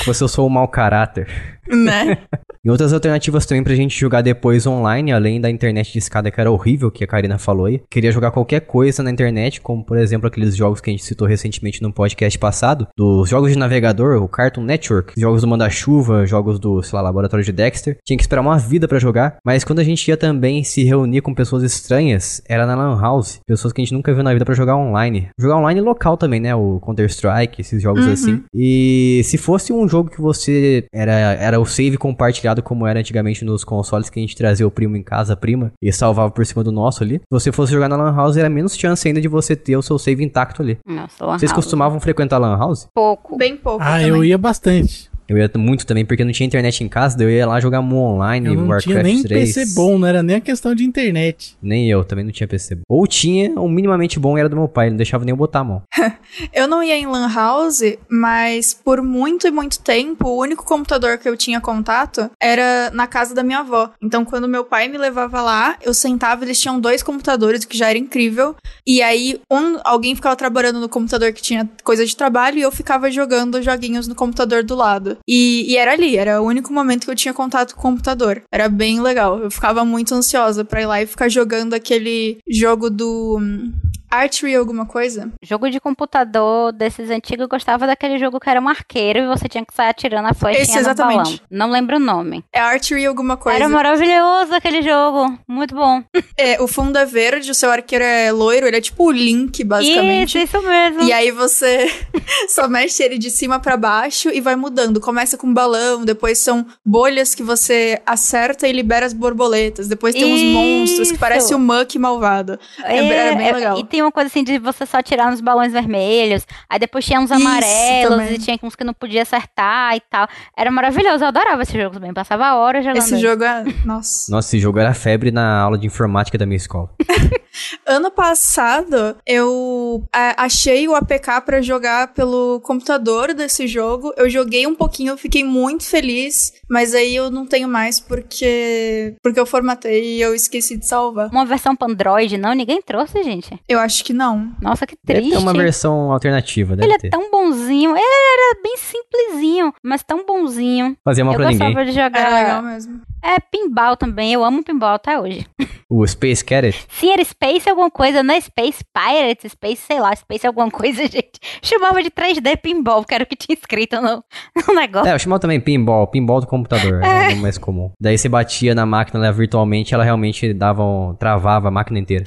Você 0.06 0.22
eu 0.22 0.28
sou 0.28 0.46
um 0.46 0.50
mau 0.50 0.68
caráter. 0.68 1.26
Né? 1.68 2.18
E 2.66 2.70
outras 2.70 2.92
alternativas 2.92 3.46
também 3.46 3.62
pra 3.62 3.76
gente 3.76 3.96
jogar 3.96 4.22
depois 4.22 4.66
online, 4.66 5.12
além 5.12 5.40
da 5.40 5.48
internet 5.48 5.92
de 5.92 6.00
escada 6.00 6.32
que 6.32 6.40
era 6.40 6.50
horrível, 6.50 6.90
que 6.90 7.04
a 7.04 7.06
Karina 7.06 7.38
falou 7.38 7.66
aí. 7.66 7.80
Queria 7.88 8.10
jogar 8.10 8.32
qualquer 8.32 8.62
coisa 8.62 9.04
na 9.04 9.10
internet, 9.12 9.60
como 9.60 9.84
por 9.84 9.96
exemplo 9.96 10.26
aqueles 10.26 10.56
jogos 10.56 10.80
que 10.80 10.90
a 10.90 10.92
gente 10.92 11.04
citou 11.04 11.28
recentemente 11.28 11.80
no 11.80 11.92
podcast 11.92 12.36
passado, 12.40 12.88
dos 12.96 13.28
jogos 13.28 13.52
de 13.52 13.56
navegador, 13.58 14.20
o 14.20 14.26
Cartoon 14.26 14.64
Network, 14.64 15.12
jogos 15.16 15.42
do 15.42 15.46
Manda-Chuva, 15.46 16.26
jogos 16.26 16.58
do, 16.58 16.82
sei 16.82 16.96
lá, 16.96 17.02
Laboratório 17.02 17.44
de 17.44 17.52
Dexter. 17.52 17.98
Tinha 18.04 18.16
que 18.16 18.24
esperar 18.24 18.40
uma 18.42 18.58
vida 18.58 18.88
pra 18.88 18.98
jogar, 18.98 19.36
mas 19.44 19.62
quando 19.62 19.78
a 19.78 19.84
gente 19.84 20.08
ia 20.08 20.16
também 20.16 20.64
se 20.64 20.82
reunir 20.82 21.20
com 21.20 21.32
pessoas 21.32 21.62
estranhas, 21.62 22.42
era 22.48 22.66
na 22.66 22.74
Lan 22.74 23.00
House, 23.00 23.38
pessoas 23.46 23.72
que 23.72 23.80
a 23.80 23.84
gente 23.84 23.94
nunca 23.94 24.12
viu 24.12 24.24
na 24.24 24.32
vida 24.32 24.44
pra 24.44 24.56
jogar 24.56 24.74
online. 24.76 25.28
Jogar 25.38 25.58
online 25.58 25.80
local 25.80 26.16
também, 26.16 26.40
né? 26.40 26.52
O 26.56 26.80
Counter-Strike, 26.80 27.60
esses 27.60 27.80
jogos 27.80 28.04
Uhum. 28.06 28.12
assim. 28.12 28.42
E 28.52 29.20
se 29.24 29.38
fosse 29.38 29.72
um 29.72 29.86
jogo 29.88 30.10
que 30.10 30.20
você 30.20 30.84
era, 30.92 31.12
era 31.12 31.60
o 31.60 31.64
save 31.64 31.96
compartilhado 31.96 32.55
como 32.62 32.86
era 32.86 33.00
antigamente 33.00 33.44
nos 33.44 33.64
consoles 33.64 34.08
que 34.10 34.18
a 34.18 34.22
gente 34.22 34.36
trazia 34.36 34.66
o 34.66 34.70
primo 34.70 34.96
em 34.96 35.02
casa, 35.02 35.32
a 35.32 35.36
prima, 35.36 35.72
e 35.82 35.92
salvava 35.92 36.30
por 36.30 36.44
cima 36.46 36.62
do 36.64 36.72
nosso 36.72 37.02
ali. 37.02 37.14
Se 37.18 37.24
você 37.30 37.52
fosse 37.52 37.72
jogar 37.72 37.88
na 37.88 37.96
Lan 37.96 38.14
House, 38.14 38.36
era 38.36 38.48
menos 38.48 38.76
chance 38.76 39.06
ainda 39.06 39.20
de 39.20 39.28
você 39.28 39.54
ter 39.56 39.76
o 39.76 39.82
seu 39.82 39.98
save 39.98 40.24
intacto 40.24 40.62
ali. 40.62 40.78
Nossa, 40.86 41.24
Lan 41.24 41.38
Vocês 41.38 41.50
House. 41.50 41.64
costumavam 41.64 42.00
frequentar 42.00 42.38
Lan 42.38 42.56
House? 42.56 42.86
Pouco. 42.94 43.36
Bem 43.36 43.56
pouco 43.56 43.82
Ah, 43.82 43.92
também. 43.98 44.08
eu 44.08 44.24
ia 44.24 44.38
bastante. 44.38 45.10
Eu 45.28 45.36
ia 45.36 45.50
muito 45.56 45.86
também, 45.86 46.04
porque 46.04 46.24
não 46.24 46.32
tinha 46.32 46.46
internet 46.46 46.84
em 46.84 46.88
casa, 46.88 47.16
daí 47.16 47.26
eu 47.26 47.30
ia 47.30 47.46
lá 47.46 47.58
jogar 47.60 47.82
Mu 47.82 47.96
Online, 47.96 48.46
Eu 48.46 48.54
não 48.54 48.68
Warcraft 48.68 48.84
tinha 48.84 49.02
nem 49.02 49.22
3. 49.22 49.54
PC 49.54 49.74
bom, 49.74 49.98
não 49.98 50.06
era 50.06 50.22
nem 50.22 50.36
a 50.36 50.40
questão 50.40 50.74
de 50.74 50.84
internet. 50.84 51.56
Nem 51.60 51.90
eu, 51.90 52.04
também 52.04 52.24
não 52.24 52.32
tinha 52.32 52.46
PC 52.46 52.76
bom. 52.76 52.82
Ou 52.88 53.06
tinha, 53.06 53.50
um 53.60 53.68
minimamente 53.68 54.18
bom 54.18 54.38
era 54.38 54.48
do 54.48 54.56
meu 54.56 54.68
pai, 54.68 54.86
ele 54.86 54.92
não 54.92 54.96
deixava 54.98 55.24
nem 55.24 55.32
eu 55.32 55.36
botar 55.36 55.60
a 55.60 55.64
mão. 55.64 55.82
Eu 56.52 56.66
não 56.68 56.82
ia 56.82 56.96
em 56.96 57.06
Lan 57.06 57.32
House, 57.32 57.82
mas 58.10 58.74
por 58.74 59.00
muito 59.02 59.46
e 59.46 59.50
muito 59.50 59.78
tempo, 59.80 60.28
o 60.28 60.40
único 60.40 60.64
computador 60.64 61.18
que 61.18 61.28
eu 61.28 61.36
tinha 61.36 61.60
contato 61.60 62.30
era 62.40 62.90
na 62.92 63.06
casa 63.06 63.34
da 63.34 63.42
minha 63.42 63.60
avó. 63.60 63.90
Então, 64.02 64.24
quando 64.24 64.48
meu 64.48 64.64
pai 64.64 64.88
me 64.88 64.98
levava 64.98 65.40
lá, 65.40 65.76
eu 65.82 65.94
sentava, 65.94 66.44
eles 66.44 66.60
tinham 66.60 66.80
dois 66.80 67.02
computadores, 67.02 67.62
o 67.62 67.68
que 67.68 67.76
já 67.76 67.88
era 67.88 67.98
incrível. 67.98 68.54
E 68.86 69.02
aí, 69.02 69.40
um, 69.50 69.78
alguém 69.84 70.14
ficava 70.14 70.36
trabalhando 70.36 70.80
no 70.80 70.88
computador 70.88 71.32
que 71.32 71.42
tinha 71.42 71.68
coisa 71.82 72.04
de 72.04 72.14
trabalho 72.16 72.58
e 72.58 72.62
eu 72.62 72.72
ficava 72.72 73.10
jogando 73.10 73.62
joguinhos 73.62 74.06
no 74.06 74.14
computador 74.14 74.62
do 74.62 74.74
lado. 74.74 75.15
E, 75.26 75.72
e 75.72 75.76
era 75.76 75.92
ali, 75.92 76.16
era 76.16 76.40
o 76.40 76.46
único 76.46 76.72
momento 76.72 77.04
que 77.04 77.10
eu 77.10 77.16
tinha 77.16 77.34
contato 77.34 77.74
com 77.74 77.80
o 77.80 77.82
computador. 77.90 78.42
Era 78.50 78.68
bem 78.68 79.00
legal. 79.00 79.38
Eu 79.38 79.50
ficava 79.50 79.84
muito 79.84 80.14
ansiosa 80.14 80.64
pra 80.64 80.82
ir 80.82 80.86
lá 80.86 81.02
e 81.02 81.06
ficar 81.06 81.28
jogando 81.28 81.74
aquele 81.74 82.38
jogo 82.48 82.90
do. 82.90 83.38
hum, 83.40 83.72
Archery 84.10 84.54
alguma 84.54 84.86
coisa? 84.86 85.32
Jogo 85.42 85.68
de 85.68 85.80
computador 85.80 86.72
desses 86.72 87.10
antigos, 87.10 87.42
eu 87.42 87.48
gostava 87.48 87.86
daquele 87.86 88.18
jogo 88.18 88.38
que 88.40 88.48
era 88.48 88.60
um 88.60 88.68
arqueiro 88.68 89.18
e 89.20 89.26
você 89.26 89.48
tinha 89.48 89.64
que 89.64 89.74
sair 89.74 89.88
atirando 89.88 90.28
a 90.28 90.34
flechinha 90.34 90.62
Esse, 90.62 90.74
no 90.74 90.80
exatamente. 90.80 91.16
balão. 91.16 91.40
Não 91.50 91.70
lembro 91.70 91.96
o 91.96 92.00
nome. 92.00 92.44
É 92.52 92.60
Archery 92.60 93.04
alguma 93.04 93.36
coisa. 93.36 93.58
Era 93.58 93.68
maravilhoso 93.68 94.54
aquele 94.54 94.80
jogo. 94.82 95.38
Muito 95.46 95.74
bom. 95.74 96.02
É, 96.38 96.60
o 96.60 96.68
fundo 96.68 96.98
é 96.98 97.06
verde, 97.06 97.50
o 97.50 97.54
seu 97.54 97.70
arqueiro 97.70 98.04
é 98.04 98.30
loiro, 98.30 98.66
ele 98.66 98.76
é 98.76 98.80
tipo 98.80 99.04
o 99.04 99.10
Link, 99.10 99.64
basicamente. 99.64 100.36
Isso, 100.36 100.56
isso 100.56 100.68
mesmo. 100.68 101.02
E 101.02 101.10
aí 101.10 101.30
você 101.30 101.90
só 102.50 102.68
mexe 102.68 103.02
ele 103.02 103.16
de 103.16 103.30
cima 103.30 103.58
pra 103.58 103.74
baixo 103.74 104.28
e 104.28 104.38
vai 104.38 104.54
mudando. 104.54 105.00
Começa 105.06 105.38
com 105.38 105.46
um 105.46 105.54
balão, 105.54 106.04
depois 106.04 106.36
são 106.38 106.66
bolhas 106.84 107.32
que 107.32 107.40
você 107.44 108.02
acerta 108.04 108.66
e 108.66 108.72
libera 108.72 109.06
as 109.06 109.12
borboletas. 109.12 109.86
Depois 109.86 110.12
tem 110.16 110.24
uns 110.24 110.40
Isso. 110.40 110.52
monstros 110.52 111.12
que 111.12 111.16
parece 111.18 111.54
o 111.54 111.60
Muck 111.60 111.94
malvado. 111.96 112.58
É, 112.82 112.96
era 113.06 113.36
bem 113.36 113.48
é, 113.48 113.52
legal. 113.52 113.78
E 113.78 113.84
tem 113.84 114.02
uma 114.02 114.10
coisa 114.10 114.26
assim 114.26 114.42
de 114.42 114.58
você 114.58 114.84
só 114.84 115.00
tirar 115.00 115.30
nos 115.30 115.40
balões 115.40 115.72
vermelhos, 115.72 116.44
aí 116.68 116.80
depois 116.80 117.04
tinha 117.04 117.20
uns 117.20 117.30
Isso 117.30 117.40
amarelos 117.40 118.16
também. 118.16 118.34
e 118.34 118.38
tinha 118.38 118.58
uns 118.60 118.74
que 118.74 118.82
não 118.82 118.92
podia 118.92 119.22
acertar 119.22 119.94
e 119.94 120.00
tal. 120.10 120.26
Era 120.58 120.72
maravilhoso, 120.72 121.22
eu 121.22 121.28
adorava 121.28 121.62
esse 121.62 121.80
jogo 121.80 121.94
também. 121.94 122.12
Passava 122.12 122.56
horas 122.56 122.84
jogando. 122.84 122.98
Esse 122.98 123.16
jogo 123.18 123.44
é. 123.44 123.64
Nossa. 123.84 124.26
Nossa, 124.34 124.48
esse 124.48 124.58
jogo 124.58 124.80
era 124.80 124.92
febre 124.92 125.30
na 125.30 125.60
aula 125.60 125.78
de 125.78 125.86
informática 125.86 126.36
da 126.36 126.44
minha 126.46 126.56
escola. 126.56 126.90
Ano 127.86 128.10
passado, 128.10 129.16
eu 129.26 130.04
a- 130.12 130.44
achei 130.44 130.86
o 130.88 130.94
APK 130.94 131.40
pra 131.44 131.62
jogar 131.62 132.08
pelo 132.08 132.60
computador 132.60 133.32
desse 133.32 133.66
jogo. 133.66 134.12
Eu 134.16 134.28
joguei 134.28 134.66
um 134.66 134.74
pouquinho, 134.74 134.95
eu 135.04 135.18
fiquei 135.18 135.42
muito 135.42 135.84
feliz, 135.84 136.52
mas 136.70 136.94
aí 136.94 137.14
eu 137.16 137.30
não 137.30 137.44
tenho 137.46 137.68
mais 137.68 137.98
porque 137.98 139.14
porque 139.22 139.38
eu 139.40 139.44
formatei 139.46 140.16
e 140.16 140.20
eu 140.22 140.34
esqueci 140.34 140.76
de 140.76 140.86
salvar. 140.86 141.28
Uma 141.30 141.44
versão 141.44 141.74
pra 141.74 141.88
Android, 141.90 142.38
não? 142.38 142.52
Ninguém 142.54 142.80
trouxe, 142.80 143.22
gente. 143.24 143.58
Eu 143.68 143.78
acho 143.80 144.04
que 144.04 144.12
não. 144.12 144.52
Nossa, 144.62 144.86
que 144.86 144.96
Deve 145.04 145.20
triste. 145.20 145.36
ter 145.36 145.42
uma 145.42 145.52
versão 145.52 146.12
alternativa, 146.12 146.76
deve 146.76 146.88
Ele 146.88 146.98
ter. 146.98 147.08
é 147.08 147.10
tão 147.10 147.30
bonzinho. 147.30 147.90
Ele 147.90 147.98
era 148.00 148.62
bem 148.62 148.76
simplesinho, 148.76 149.72
mas 149.82 150.02
tão 150.02 150.24
bonzinho. 150.24 150.96
Fazia 151.04 151.24
mal 151.24 151.34
eu 151.34 151.38
pra 151.40 151.48
gostava 151.50 151.70
ninguém. 151.70 151.92
de 151.92 151.98
Era 151.98 152.08
legal 152.08 152.56
jogar. 152.56 152.62
mesmo. 152.62 153.00
É 153.26 153.40
pinball 153.40 153.96
também. 153.96 154.32
Eu 154.32 154.44
amo 154.44 154.62
pinball 154.62 154.94
até 154.94 155.18
hoje. 155.18 155.46
O 155.88 156.04
Space 156.04 156.44
Cadet. 156.44 156.84
Sim, 156.88 157.12
era 157.12 157.22
Space 157.24 157.70
alguma 157.70 157.88
coisa, 157.88 158.20
não 158.20 158.34
é 158.34 158.40
Space 158.40 158.82
Pirates, 158.92 159.52
Space, 159.52 159.82
sei 159.86 160.00
lá, 160.00 160.14
Space 160.16 160.44
alguma 160.44 160.68
coisa, 160.68 161.02
gente. 161.06 161.38
Chamava 161.62 162.02
de 162.02 162.10
3D 162.10 162.56
pinball, 162.60 163.04
que 163.04 163.14
era 163.14 163.22
o 163.22 163.26
que 163.26 163.36
tinha 163.36 163.54
escrito 163.56 164.00
no, 164.00 164.20
no 164.66 164.74
negócio. 164.74 165.08
É, 165.08 165.14
eu 165.14 165.18
chamava 165.20 165.38
também 165.38 165.60
pinball, 165.60 166.08
pinball 166.08 166.40
do 166.40 166.46
computador, 166.48 167.00
É. 167.04 167.06
era 167.06 167.26
o 167.26 167.30
nome 167.30 167.42
mais 167.42 167.56
comum. 167.56 167.92
Daí 168.00 168.18
você 168.18 168.28
batia 168.28 168.74
na 168.74 168.84
máquina 168.84 169.20
lá 169.20 169.30
virtualmente, 169.30 169.94
ela 169.94 170.02
realmente 170.02 170.52
dava 170.52 170.82
um, 170.82 171.14
travava 171.14 171.68
a 171.68 171.70
máquina 171.70 172.00
inteira. 172.00 172.24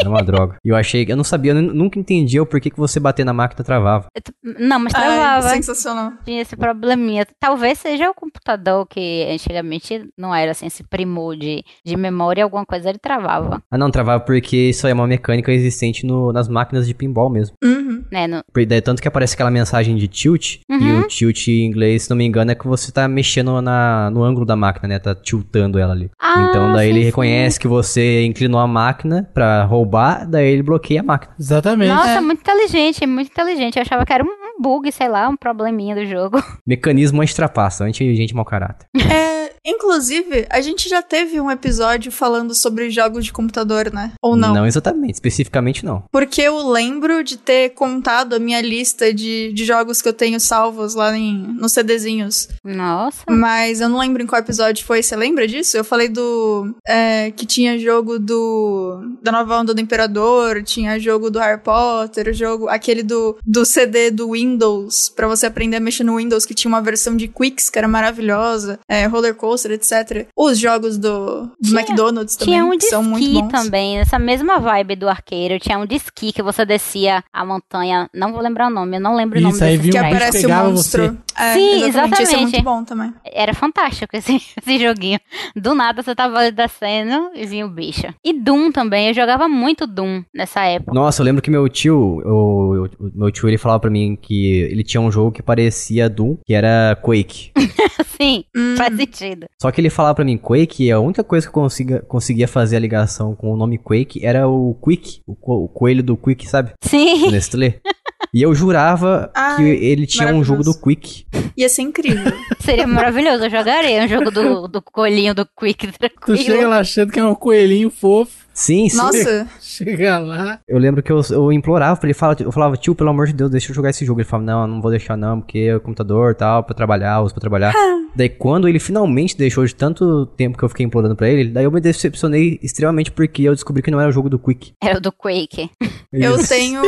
Era 0.00 0.08
uma 0.08 0.22
droga. 0.22 0.56
E 0.64 0.70
eu 0.70 0.76
achei, 0.76 1.04
eu 1.06 1.16
não 1.16 1.24
sabia, 1.24 1.52
eu 1.52 1.60
nu- 1.60 1.74
nunca 1.74 1.98
entendia 1.98 2.42
o 2.42 2.46
porquê 2.46 2.70
que 2.70 2.78
você 2.78 2.98
bater 2.98 3.24
na 3.24 3.34
máquina 3.34 3.62
travava. 3.62 4.06
Não, 4.42 4.78
mas 4.78 4.94
Ai, 4.94 5.02
travava. 5.04 5.48
sensacional. 5.50 6.12
Tinha 6.24 6.40
esse 6.40 6.56
probleminha. 6.56 7.26
Talvez 7.38 7.78
seja 7.78 8.08
o 8.10 8.14
computador 8.14 8.86
que 8.86 9.26
antigamente 9.30 10.08
não 10.18 10.34
era 10.34 10.50
assim, 10.50 10.66
esse 10.66 10.82
primor 10.82 11.36
de, 11.36 11.62
de 11.84 11.96
memória, 11.96 12.42
alguma 12.44 12.66
coisa 12.66 12.88
ele 12.88 12.98
travava. 12.98 13.62
Ah 13.70 13.78
não, 13.78 13.90
travava 13.90 14.22
porque 14.24 14.56
isso 14.70 14.86
aí 14.86 14.90
é 14.90 14.94
uma 14.94 15.06
mecânica 15.06 15.52
existente 15.52 16.04
no- 16.06 16.32
nas 16.32 16.48
máquinas 16.48 16.86
de 16.86 16.94
pinball 16.94 17.30
mesmo. 17.30 17.54
Uhum. 17.64 18.02
Né? 18.10 18.26
No- 18.26 18.42
Por- 18.52 18.64
daí 18.66 18.80
Tanto 18.80 19.00
que 19.02 19.08
aparece 19.08 19.34
aquela 19.34 19.50
mensagem 19.50 19.96
de 19.96 20.08
tilt, 20.08 20.56
e 20.68 20.72
Uhum. 20.74 21.00
o 21.00 21.06
tilt 21.06 21.48
em 21.48 21.64
inglês, 21.66 22.04
se 22.04 22.10
não 22.10 22.16
me 22.16 22.24
engano, 22.24 22.50
é 22.50 22.54
que 22.54 22.66
você 22.66 22.90
tá 22.90 23.06
mexendo 23.06 23.60
na, 23.60 24.10
no 24.10 24.22
ângulo 24.24 24.46
da 24.46 24.56
máquina, 24.56 24.88
né? 24.88 24.98
Tá 24.98 25.14
tiltando 25.14 25.78
ela 25.78 25.92
ali. 25.92 26.10
Ah, 26.20 26.46
então 26.48 26.72
daí 26.72 26.86
sim, 26.88 26.92
ele 26.94 27.00
sim. 27.00 27.06
reconhece 27.06 27.60
que 27.60 27.68
você 27.68 28.24
inclinou 28.24 28.60
a 28.60 28.66
máquina 28.66 29.28
pra 29.34 29.64
roubar, 29.64 30.28
daí 30.28 30.46
ele 30.52 30.62
bloqueia 30.62 31.00
a 31.00 31.04
máquina. 31.04 31.34
Exatamente. 31.38 31.88
Nossa, 31.92 32.10
É. 32.10 32.20
muito 32.20 32.40
inteligente, 32.40 33.06
muito 33.06 33.30
inteligente. 33.30 33.76
Eu 33.76 33.82
achava 33.82 34.04
que 34.04 34.12
era 34.12 34.24
um 34.24 34.38
um 34.58 34.60
bug, 34.60 34.90
sei 34.90 35.06
lá, 35.08 35.28
um 35.28 35.36
probleminha 35.36 35.94
do 35.94 36.04
jogo. 36.04 36.42
Mecanismo 36.66 37.22
anti-trapaça, 37.22 37.84
anti-gente 37.84 38.34
mau 38.34 38.44
caráter. 38.44 38.88
É, 39.08 39.47
inclusive, 39.64 40.46
a 40.50 40.60
gente 40.60 40.88
já 40.88 41.02
teve 41.02 41.40
um 41.40 41.50
episódio 41.50 42.10
falando 42.10 42.54
sobre 42.54 42.90
jogos 42.90 43.24
de 43.24 43.32
computador, 43.32 43.92
né? 43.92 44.12
Ou 44.22 44.36
não? 44.36 44.54
Não 44.54 44.66
exatamente, 44.66 45.14
especificamente 45.14 45.84
não. 45.84 46.04
Porque 46.10 46.42
eu 46.42 46.68
lembro 46.68 47.22
de 47.22 47.36
ter 47.36 47.70
contado 47.70 48.34
a 48.34 48.38
minha 48.38 48.60
lista 48.60 49.12
de, 49.12 49.52
de 49.52 49.64
jogos 49.64 50.02
que 50.02 50.08
eu 50.08 50.12
tenho 50.12 50.38
salvos 50.40 50.94
lá 50.94 51.16
em, 51.16 51.34
nos 51.58 51.72
CDzinhos. 51.72 52.48
Nossa. 52.64 53.24
Mas 53.28 53.80
eu 53.80 53.88
não 53.88 53.98
lembro 53.98 54.22
em 54.22 54.26
qual 54.26 54.40
episódio 54.40 54.84
foi. 54.84 55.02
Você 55.02 55.16
lembra 55.16 55.46
disso? 55.46 55.76
Eu 55.76 55.84
falei 55.84 56.08
do. 56.08 56.74
é, 56.86 57.30
que 57.30 57.46
tinha 57.46 57.78
jogo 57.78 58.18
do. 58.18 59.16
Da 59.22 59.32
nova 59.32 59.58
onda 59.58 59.74
do 59.74 59.80
Imperador, 59.80 60.62
tinha 60.62 60.98
jogo 60.98 61.30
do 61.30 61.38
Harry 61.38 61.60
Potter, 61.60 62.32
jogo. 62.32 62.68
aquele 62.68 63.02
do, 63.02 63.36
do 63.44 63.64
CD 63.64 64.10
do 64.10 64.32
Windows, 64.32 65.08
pra 65.14 65.26
você 65.28 65.46
aprender 65.46 65.76
a 65.76 65.80
mexer 65.80 66.04
no 66.04 66.16
Windows, 66.16 66.46
que 66.46 66.54
tinha 66.54 66.68
uma 66.68 66.82
versão 66.82 67.16
de 67.16 67.28
Quicks 67.28 67.70
que 67.70 67.78
era 67.78 67.88
maravilhosa, 67.88 68.78
é, 68.88 69.06
roller 69.06 69.34
coaster, 69.34 69.47
etc. 69.54 70.26
Os 70.36 70.58
jogos 70.58 70.98
do, 70.98 71.42
do 71.46 71.52
Tinha- 71.62 71.80
McDonald's 71.80 72.36
também 72.36 72.54
Tinha 72.54 72.64
um 72.64 72.76
de 72.76 72.84
são 72.86 73.02
muito 73.02 73.40
bons. 73.40 73.48
também, 73.50 73.98
essa 73.98 74.18
mesma 74.18 74.58
vibe 74.58 74.96
do 74.96 75.08
arqueiro. 75.08 75.58
Tinha 75.58 75.78
um 75.78 75.86
de 75.86 75.96
esqui 75.96 76.32
que 76.32 76.42
você 76.42 76.64
descia 76.64 77.22
a 77.32 77.44
montanha. 77.44 78.08
Não 78.14 78.32
vou 78.32 78.40
lembrar 78.42 78.66
o 78.66 78.70
nome, 78.70 78.96
eu 78.96 79.00
não 79.00 79.14
lembro 79.16 79.38
o 79.38 79.42
nome 79.42 79.54
Isso, 79.54 79.64
aí 79.64 79.76
desse 79.78 79.90
vinha 79.90 79.92
Que 80.02 80.06
um 80.06 80.10
aparece 80.16 80.46
o 80.46 80.50
monstro. 80.50 81.18
É, 81.38 81.52
Sim, 81.54 81.86
Isso 81.88 81.98
é 81.98 82.02
muito 82.02 82.20
exatamente. 82.20 82.62
bom 82.62 82.84
também. 82.84 83.12
Era 83.24 83.54
fantástico 83.54 84.16
esse, 84.16 84.36
esse 84.60 84.78
joguinho. 84.78 85.18
Do 85.54 85.74
nada 85.74 86.02
você 86.02 86.14
tava 86.14 86.38
ali 86.38 86.50
descendo 86.52 87.30
e 87.34 87.46
vinha 87.46 87.64
o 87.66 87.70
bicho. 87.70 88.06
E 88.24 88.32
Doom 88.32 88.72
também, 88.72 89.08
eu 89.08 89.14
jogava 89.14 89.48
muito 89.48 89.86
Doom 89.86 90.22
nessa 90.34 90.64
época. 90.64 90.92
Nossa, 90.92 91.22
eu 91.22 91.24
lembro 91.24 91.40
que 91.42 91.50
meu 91.50 91.68
tio, 91.68 91.96
o, 91.96 92.84
o- 92.84 93.06
o 93.06 93.10
meu 93.14 93.30
tio, 93.30 93.48
ele 93.48 93.58
falava 93.58 93.80
pra 93.80 93.90
mim 93.90 94.16
que 94.20 94.62
ele 94.70 94.82
tinha 94.82 95.00
um 95.00 95.10
jogo 95.12 95.32
que 95.32 95.42
parecia 95.42 96.08
Doom, 96.08 96.36
que 96.44 96.54
era 96.54 96.96
Quake. 97.02 97.52
Sim, 98.20 98.44
Hum. 98.56 98.74
faz 98.76 98.96
sentido. 98.96 99.46
Só 99.62 99.70
que 99.70 99.80
ele 99.80 99.90
falava 99.90 100.16
pra 100.16 100.24
mim 100.24 100.36
Quake, 100.36 100.84
e 100.84 100.90
a 100.90 100.98
única 100.98 101.22
coisa 101.22 101.46
que 101.46 101.50
eu 101.50 101.62
consiga, 101.62 102.00
conseguia 102.08 102.48
fazer 102.48 102.76
a 102.76 102.80
ligação 102.80 103.34
com 103.36 103.52
o 103.52 103.56
nome 103.56 103.78
Quake 103.78 104.24
era 104.24 104.48
o 104.48 104.74
Quick, 104.84 105.20
o, 105.26 105.36
co- 105.36 105.64
o 105.64 105.68
coelho 105.68 106.02
do 106.02 106.16
Quick, 106.16 106.48
sabe? 106.48 106.70
Do 106.82 106.88
Sim, 106.88 107.30
Nestlé. 107.30 107.78
E 108.38 108.42
eu 108.42 108.54
jurava 108.54 109.32
que 109.34 109.40
Ai, 109.40 109.68
ele 109.68 110.06
tinha 110.06 110.32
um 110.32 110.44
jogo 110.44 110.62
do. 110.62 110.72
Quick. 110.72 111.26
Ia 111.56 111.68
ser 111.68 111.82
incrível. 111.82 112.32
seria 112.60 112.86
maravilhoso. 112.86 113.42
Eu 113.42 113.50
jogaria 113.50 114.04
um 114.04 114.06
jogo 114.06 114.30
do, 114.30 114.68
do 114.68 114.80
coelhinho 114.80 115.34
do 115.34 115.44
Quick 115.44 115.88
Tu 115.88 115.98
tranquilo. 115.98 116.38
chega 116.38 116.68
lá 116.68 116.78
achando 116.78 117.10
que 117.10 117.18
é 117.18 117.24
um 117.24 117.34
coelhinho 117.34 117.90
fofo. 117.90 118.46
Sim, 118.58 118.88
sim. 118.88 118.96
Nossa, 118.96 119.46
Chega 119.62 120.18
lá. 120.18 120.58
Eu 120.66 120.78
lembro 120.78 121.00
que 121.00 121.12
eu, 121.12 121.20
eu 121.30 121.52
implorava 121.52 121.96
pra 121.98 122.08
ele, 122.08 122.14
fala, 122.14 122.36
eu 122.40 122.50
falava, 122.50 122.76
tio, 122.76 122.92
pelo 122.92 123.10
amor 123.10 123.28
de 123.28 123.32
Deus, 123.32 123.50
deixa 123.52 123.70
eu 123.70 123.74
jogar 123.74 123.90
esse 123.90 124.04
jogo. 124.04 124.20
Ele 124.20 124.28
falava, 124.28 124.44
não, 124.50 124.66
não 124.66 124.82
vou 124.82 124.90
deixar 124.90 125.16
não, 125.16 125.40
porque 125.40 125.58
é 125.60 125.76
o 125.76 125.80
computador 125.80 126.32
e 126.32 126.34
tal, 126.34 126.64
pra 126.64 126.74
trabalhar, 126.74 127.20
uso 127.20 127.32
pra 127.32 127.40
trabalhar. 127.40 127.72
daí 128.16 128.28
quando 128.28 128.66
ele 128.68 128.80
finalmente 128.80 129.36
deixou 129.36 129.64
de 129.64 129.72
tanto 129.72 130.26
tempo 130.36 130.58
que 130.58 130.64
eu 130.64 130.68
fiquei 130.68 130.84
implorando 130.84 131.14
pra 131.14 131.28
ele, 131.28 131.50
daí 131.50 131.62
eu 131.64 131.70
me 131.70 131.80
decepcionei 131.80 132.58
extremamente 132.60 133.12
porque 133.12 133.42
eu 133.42 133.54
descobri 133.54 133.80
que 133.80 133.92
não 133.92 134.00
era 134.00 134.08
o 134.08 134.12
jogo 134.12 134.28
do 134.28 134.40
Quick. 134.40 134.72
Era 134.82 134.98
o 134.98 135.00
do 135.00 135.12
Quake. 135.12 135.70
eu 136.12 136.44
tenho. 136.48 136.82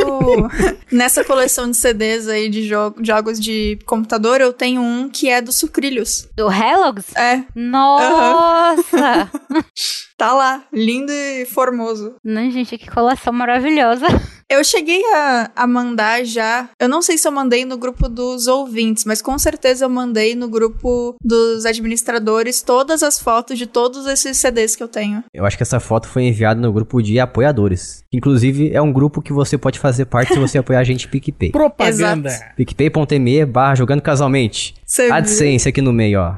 Nessa 0.91 1.23
coleção 1.23 1.71
de 1.71 1.77
CDs 1.77 2.27
aí 2.27 2.49
de 2.49 2.67
jo- 2.67 2.95
jogos 3.01 3.39
de 3.39 3.79
computador, 3.85 4.41
eu 4.41 4.51
tenho 4.51 4.81
um 4.81 5.07
que 5.09 5.29
é 5.29 5.41
do 5.41 5.53
Sucrilhos. 5.53 6.27
Do 6.35 6.51
Hellogs? 6.51 7.15
É, 7.15 7.43
Nossa! 7.55 9.29
Tá 10.21 10.33
lá, 10.33 10.63
lindo 10.71 11.11
e 11.11 11.47
formoso. 11.47 12.13
Não, 12.23 12.47
gente, 12.51 12.77
que 12.77 12.87
coleção 12.87 13.33
maravilhosa. 13.33 14.05
Eu 14.51 14.65
cheguei 14.65 15.01
a, 15.13 15.49
a 15.55 15.65
mandar 15.65 16.25
já. 16.25 16.69
Eu 16.77 16.89
não 16.89 17.01
sei 17.01 17.17
se 17.17 17.25
eu 17.25 17.31
mandei 17.31 17.63
no 17.63 17.77
grupo 17.77 18.09
dos 18.09 18.47
ouvintes, 18.47 19.05
mas 19.05 19.21
com 19.21 19.39
certeza 19.39 19.85
eu 19.85 19.89
mandei 19.89 20.35
no 20.35 20.49
grupo 20.49 21.15
dos 21.23 21.65
administradores 21.65 22.61
todas 22.61 23.01
as 23.01 23.17
fotos 23.17 23.57
de 23.57 23.65
todos 23.65 24.05
esses 24.07 24.35
CDs 24.35 24.75
que 24.75 24.83
eu 24.83 24.89
tenho. 24.89 25.23
Eu 25.33 25.45
acho 25.45 25.55
que 25.55 25.63
essa 25.63 25.79
foto 25.79 26.05
foi 26.05 26.23
enviada 26.23 26.59
no 26.59 26.73
grupo 26.73 27.01
de 27.01 27.17
apoiadores. 27.17 28.03
Inclusive, 28.11 28.71
é 28.73 28.81
um 28.81 28.91
grupo 28.91 29.21
que 29.21 29.31
você 29.31 29.57
pode 29.57 29.79
fazer 29.79 30.03
parte 30.03 30.33
se 30.33 30.39
você 30.39 30.57
apoiar 30.57 30.81
a 30.81 30.83
gente 30.83 31.07
PicPay. 31.07 31.51
Propaganda. 31.51 32.29
PicPay.me 32.57 33.45
barra 33.45 33.75
jogando 33.75 34.01
casualmente. 34.01 34.73
Você 34.91 35.05
viu? 35.05 35.13
AdSense 35.13 35.69
aqui 35.69 35.81
no 35.81 35.93
meio, 35.93 36.19
ó. 36.19 36.35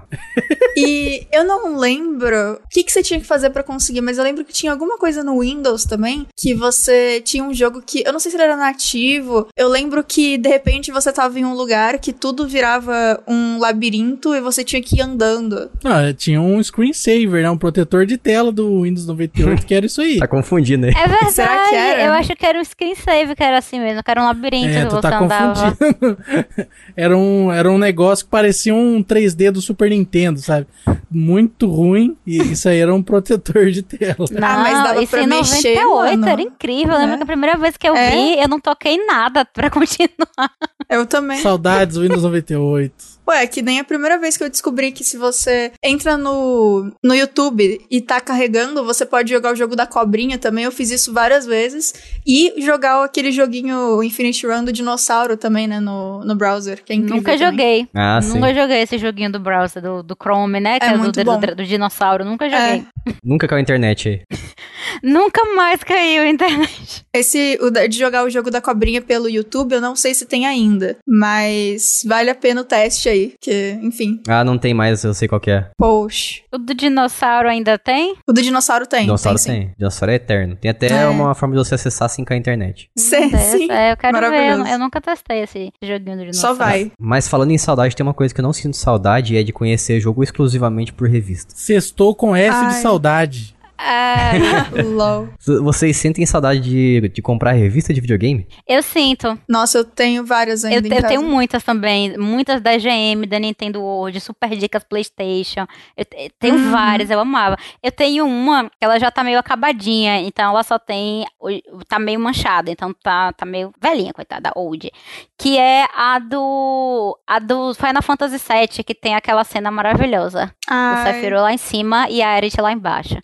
E 0.78 1.26
eu 1.32 1.44
não 1.44 1.76
lembro 1.78 2.54
o 2.54 2.68
que, 2.70 2.84
que 2.84 2.92
você 2.92 3.02
tinha 3.02 3.20
que 3.20 3.26
fazer 3.26 3.50
pra 3.50 3.64
conseguir, 3.64 4.02
mas 4.02 4.18
eu 4.20 4.24
lembro 4.24 4.44
que 4.46 4.54
tinha 4.54 4.72
alguma 4.72 4.98
coisa 4.98 5.24
no 5.24 5.40
Windows 5.40 5.86
também, 5.86 6.28
que 6.38 6.54
você 6.54 7.20
tinha 7.22 7.44
um 7.44 7.54
jogo 7.54 7.82
que, 7.86 8.04
eu 8.06 8.12
não 8.14 8.20
sei 8.20 8.30
se 8.32 8.38
ele 8.38 8.44
era 8.44 8.56
nativo, 8.58 9.48
eu 9.58 9.68
lembro 9.68 10.04
que 10.04 10.38
de 10.38 10.50
repente 10.50 10.92
você 10.92 11.12
tava 11.12 11.40
em 11.40 11.46
um 11.46 11.54
lugar 11.56 11.98
que 11.98 12.14
tudo 12.14 12.48
virava 12.48 13.22
um 13.28 13.58
labirinto 13.60 14.36
e 14.36 14.42
você 14.42 14.64
tinha 14.64 14.82
que 14.84 14.98
ir 14.98 15.02
andando. 15.02 15.70
Ah, 15.84 16.14
tinha 16.16 16.40
um 16.42 16.62
screensaver, 16.62 17.42
né? 17.44 17.50
Um 17.50 17.58
protetor 17.58 18.06
de 18.06 18.18
tela 18.18 18.52
do 18.52 18.82
Windows 18.84 19.08
98, 19.08 19.66
que 19.66 19.74
era 19.74 19.86
isso 19.86 20.00
aí. 20.02 20.18
Tá 20.24 20.28
confundindo 20.28 20.86
aí. 20.86 20.94
É 20.96 21.08
verdade. 21.08 21.34
Será 21.34 21.70
que 21.70 21.76
era? 21.76 22.04
Eu 22.04 22.14
acho 22.14 22.36
que 22.36 22.46
era 22.46 22.60
um 22.60 22.64
screensaver 22.64 23.36
que 23.36 23.44
era 23.44 23.58
assim 23.58 23.80
mesmo, 23.80 24.04
que 24.04 24.12
era 24.12 24.22
um 24.22 24.26
labirinto 24.26 24.70
É, 24.70 24.84
que 24.84 24.90
tu 24.90 24.96
você 24.96 25.02
tá 25.02 25.20
andava. 25.20 25.72
confundindo. 25.76 26.18
era, 26.96 27.18
um, 27.18 27.52
era 27.52 27.70
um 27.70 27.78
negócio 27.78 28.26
que 28.26 28.32
parecia 28.32 28.43
um 28.72 29.02
3D 29.04 29.52
do 29.52 29.62
Super 29.62 29.90
Nintendo, 29.90 30.40
sabe? 30.40 30.68
Muito 31.10 31.68
ruim. 31.68 32.18
E 32.26 32.38
isso 32.38 32.68
aí 32.68 32.80
era 32.80 32.94
um 32.94 33.02
protetor 33.04 33.70
de 33.72 33.82
tela. 33.84 34.26
Não, 34.32 34.48
Ah, 34.48 34.58
mas 34.58 34.84
dava 34.84 35.02
isso 35.04 35.12
pra 35.12 35.22
em 35.24 35.28
mexer, 35.28 35.76
98 35.84 36.20
mano. 36.20 36.28
era 36.32 36.42
incrível. 36.42 36.94
Eu 36.94 37.00
lembro 37.00 37.14
É. 37.14 37.18
que 37.18 37.24
a 37.24 37.28
primeira 37.28 37.58
vez 37.58 37.78
que 37.78 37.88
eu 37.88 37.96
É. 37.96 38.10
vi, 38.12 38.40
eu 38.42 38.48
não 38.48 38.60
toquei 38.60 38.98
nada 39.06 39.46
pra 39.46 39.70
continuar. 39.72 40.52
Eu 40.90 41.06
também. 41.06 41.38
Saudades 41.40 41.96
do 41.96 42.02
Windows 42.02 42.24
98. 42.24 42.94
Ué, 43.28 43.48
que 43.48 43.62
nem 43.62 43.80
a 43.80 43.84
primeira 43.84 44.18
vez 44.18 44.36
que 44.36 44.44
eu 44.44 44.50
descobri 44.50 44.92
que 44.92 45.04
se 45.04 45.18
você 45.18 45.72
entra 45.84 46.18
no, 46.18 46.92
no 47.04 47.16
YouTube 47.16 47.80
e 47.90 48.02
tá 48.02 48.20
carregando, 48.20 48.84
você 48.84 49.06
pode 49.06 49.32
jogar 49.32 49.54
o 49.54 49.56
jogo 49.56 49.76
da 49.76 49.86
cobrinha 49.88 50.38
também. 50.38 50.66
Eu 50.66 50.72
fiz 50.72 50.92
isso 50.92 51.14
várias 51.14 51.46
vezes. 51.46 51.94
E 52.28 52.54
jogar 52.62 53.04
aquele 53.04 53.32
joguinho 53.32 54.04
Infinite 54.04 54.46
Run 54.46 54.66
do 54.66 54.74
dinossauro 54.74 55.38
também, 55.38 55.68
né, 55.68 55.80
no, 55.80 56.24
no 56.26 56.36
browser, 56.36 56.84
que 56.84 56.92
é 56.92 56.96
incrível. 56.96 57.18
Nunca 57.18 57.32
também. 57.38 57.48
joguei. 57.52 57.88
Ah, 57.94 58.20
sim. 58.22 58.34
Nunca 58.34 58.54
joguei 58.54 58.82
esse 58.82 58.98
joguinho 58.98 59.32
do 59.32 59.40
browser, 59.40 59.82
do, 59.82 60.04
do 60.04 60.16
Chrome, 60.22 60.60
né? 60.60 60.80
Que 60.80 60.86
É 60.86 60.90
é, 60.90 60.94
do, 60.94 61.00
muito 61.00 61.20
do, 61.20 61.24
bom. 61.26 61.40
do- 61.40 61.56
do 61.56 61.66
dinossauro. 61.66 62.26
Nunca 62.26 62.50
joguei. 62.50 62.86
Nunca 63.24 63.48
caiu 63.48 63.60
a 63.60 63.62
internet 63.62 64.10
aí. 64.10 64.22
Nunca 65.02 65.44
mais 65.56 65.84
caiu 65.84 66.24
a 66.24 66.28
internet. 66.28 67.06
Esse, 67.14 67.58
o 67.62 67.70
de 67.72 67.98
jogar 67.98 68.26
o 68.26 68.30
jogo 68.30 68.50
da 68.52 68.62
cobrinha 68.62 69.02
pelo 69.02 69.30
YouTube, 69.30 69.74
eu 69.74 69.82
não 69.82 69.96
sei 69.96 70.14
se 70.14 70.26
tem 70.26 70.46
ainda. 70.46 70.98
Mas 71.08 72.02
vale 72.06 72.30
a 72.30 72.36
pena 72.36 72.62
o 72.62 72.66
teste 72.66 73.10
aí. 73.14 73.34
Que, 73.40 73.78
enfim, 73.82 74.22
Ah, 74.28 74.44
não 74.44 74.58
tem 74.58 74.74
mais, 74.74 75.04
eu 75.04 75.14
sei 75.14 75.28
qual 75.28 75.40
que 75.42 75.52
é. 75.52 75.68
poxa. 75.78 76.42
O 76.52 76.58
do 76.58 76.74
dinossauro 76.74 77.48
ainda 77.50 77.78
tem? 77.78 78.16
O 78.28 78.34
do 78.34 78.42
dinossauro 78.42 78.86
tem. 78.86 79.02
Dinossauro 79.04 79.40
tem, 79.40 79.54
tem. 79.68 79.74
Dinossauro 79.78 80.12
é 80.12 80.16
eterno. 80.16 80.56
Tem 80.56 80.70
até 80.72 80.88
É. 80.88 81.08
uma 81.08 81.34
forma 81.34 81.56
de 81.56 81.64
você 81.64 81.76
acessar 81.76 82.10
sem 82.10 82.24
cair 82.26 82.38
a 82.38 82.40
internet. 82.40 82.90
Sim, 82.98 83.30
sim. 83.30 83.72
é, 83.72 83.92
eu 83.92 83.98
quero 83.98 84.18
ver. 84.20 84.30
Maravilhoso. 84.30 84.70
Eu 84.70 84.80
nunca 84.80 85.02
testei 85.02 85.42
esse 85.44 85.72
joguinho 85.82 86.18
do 86.18 86.24
Só 86.34 86.54
dinossauro. 86.54 86.58
vai. 86.58 86.92
Mas 87.00 87.28
falando 87.28 87.52
em 87.52 87.58
saudade, 87.58 87.96
tem 87.96 88.06
uma 88.06 88.14
coisa 88.14 88.34
que 88.34 88.40
eu 88.40 88.44
não 88.44 88.54
sinto 88.54 88.76
saudade, 88.78 89.36
é 89.38 89.44
de 89.44 89.52
conhecer 89.54 90.00
jogo 90.00 90.24
exclusivamente 90.24 90.94
por 90.94 91.10
revista. 91.10 91.54
Sextou 91.56 92.14
com 92.16 92.36
S 92.36 92.58
de 92.60 92.66
Ai. 92.66 92.82
saudade. 92.82 93.53
Ah, 93.78 94.32
LOL. 94.84 95.30
Vocês 95.62 95.98
sentem 95.98 96.26
saudade 96.26 96.60
de, 96.62 97.10
de 97.10 97.22
comprar 97.22 97.52
revista 97.54 97.94
de 97.94 98.00
videogame? 98.02 98.48
eu 98.68 98.82
sinto. 98.82 99.38
Nossa, 99.48 99.78
eu 99.80 99.84
tenho 99.86 100.26
várias 100.26 100.64
ainda 100.64 100.78
Eu, 100.88 100.92
em 100.92 100.96
eu 100.96 101.02
casa. 101.02 101.08
tenho 101.08 101.24
muitas 101.24 101.64
também. 101.64 102.18
Muitas 102.18 102.62
da 102.62 102.78
GM, 102.78 103.26
da 103.28 103.40
Nintendo 103.40 103.82
World, 103.82 104.20
Super 104.22 104.50
Dicas 104.56 104.84
PlayStation. 104.84 105.66
Eu, 105.98 106.06
te- 106.06 106.32
tenho 106.40 106.56
Uhum. 106.56 106.72
várias, 106.72 107.10
eu 107.10 107.20
amava. 107.20 107.58
Eu 107.82 107.92
tenho 107.92 108.26
uma 108.26 108.66
que 108.70 108.72
ela 108.82 109.00
já 109.00 109.12
tá 109.12 109.24
meio 109.24 109.40
acabadinha, 109.40 110.20
então 110.22 110.52
ela 110.52 110.64
só 110.64 110.78
tem. 110.80 111.26
o- 111.40 111.84
Tá 111.88 112.00
meio 112.00 112.20
manchada, 112.20 112.72
então 112.72 112.94
tá, 113.04 113.34
tá 113.34 113.46
meio 113.46 113.74
velhinha, 113.82 114.14
coitada, 114.14 114.52
old. 114.56 114.90
Que 115.38 115.58
é 115.58 115.86
a 115.96 116.20
do. 116.20 117.18
A 117.28 117.40
do 117.40 117.74
Final 117.74 118.02
Fantasy 118.02 118.38
VII, 118.38 118.84
que 118.84 118.96
tem 118.96 119.16
aquela 119.16 119.44
cena 119.44 119.70
maravilhosa. 119.72 120.46
O 120.70 120.74
Ai, 120.74 121.14
Sephiroth 121.14 121.42
lá 121.42 121.54
em 121.54 121.58
cima 121.58 122.10
e 122.10 122.22
a 122.22 122.30
Aerith 122.30 122.60
lá 122.62 122.72
embaixo. 122.72 123.16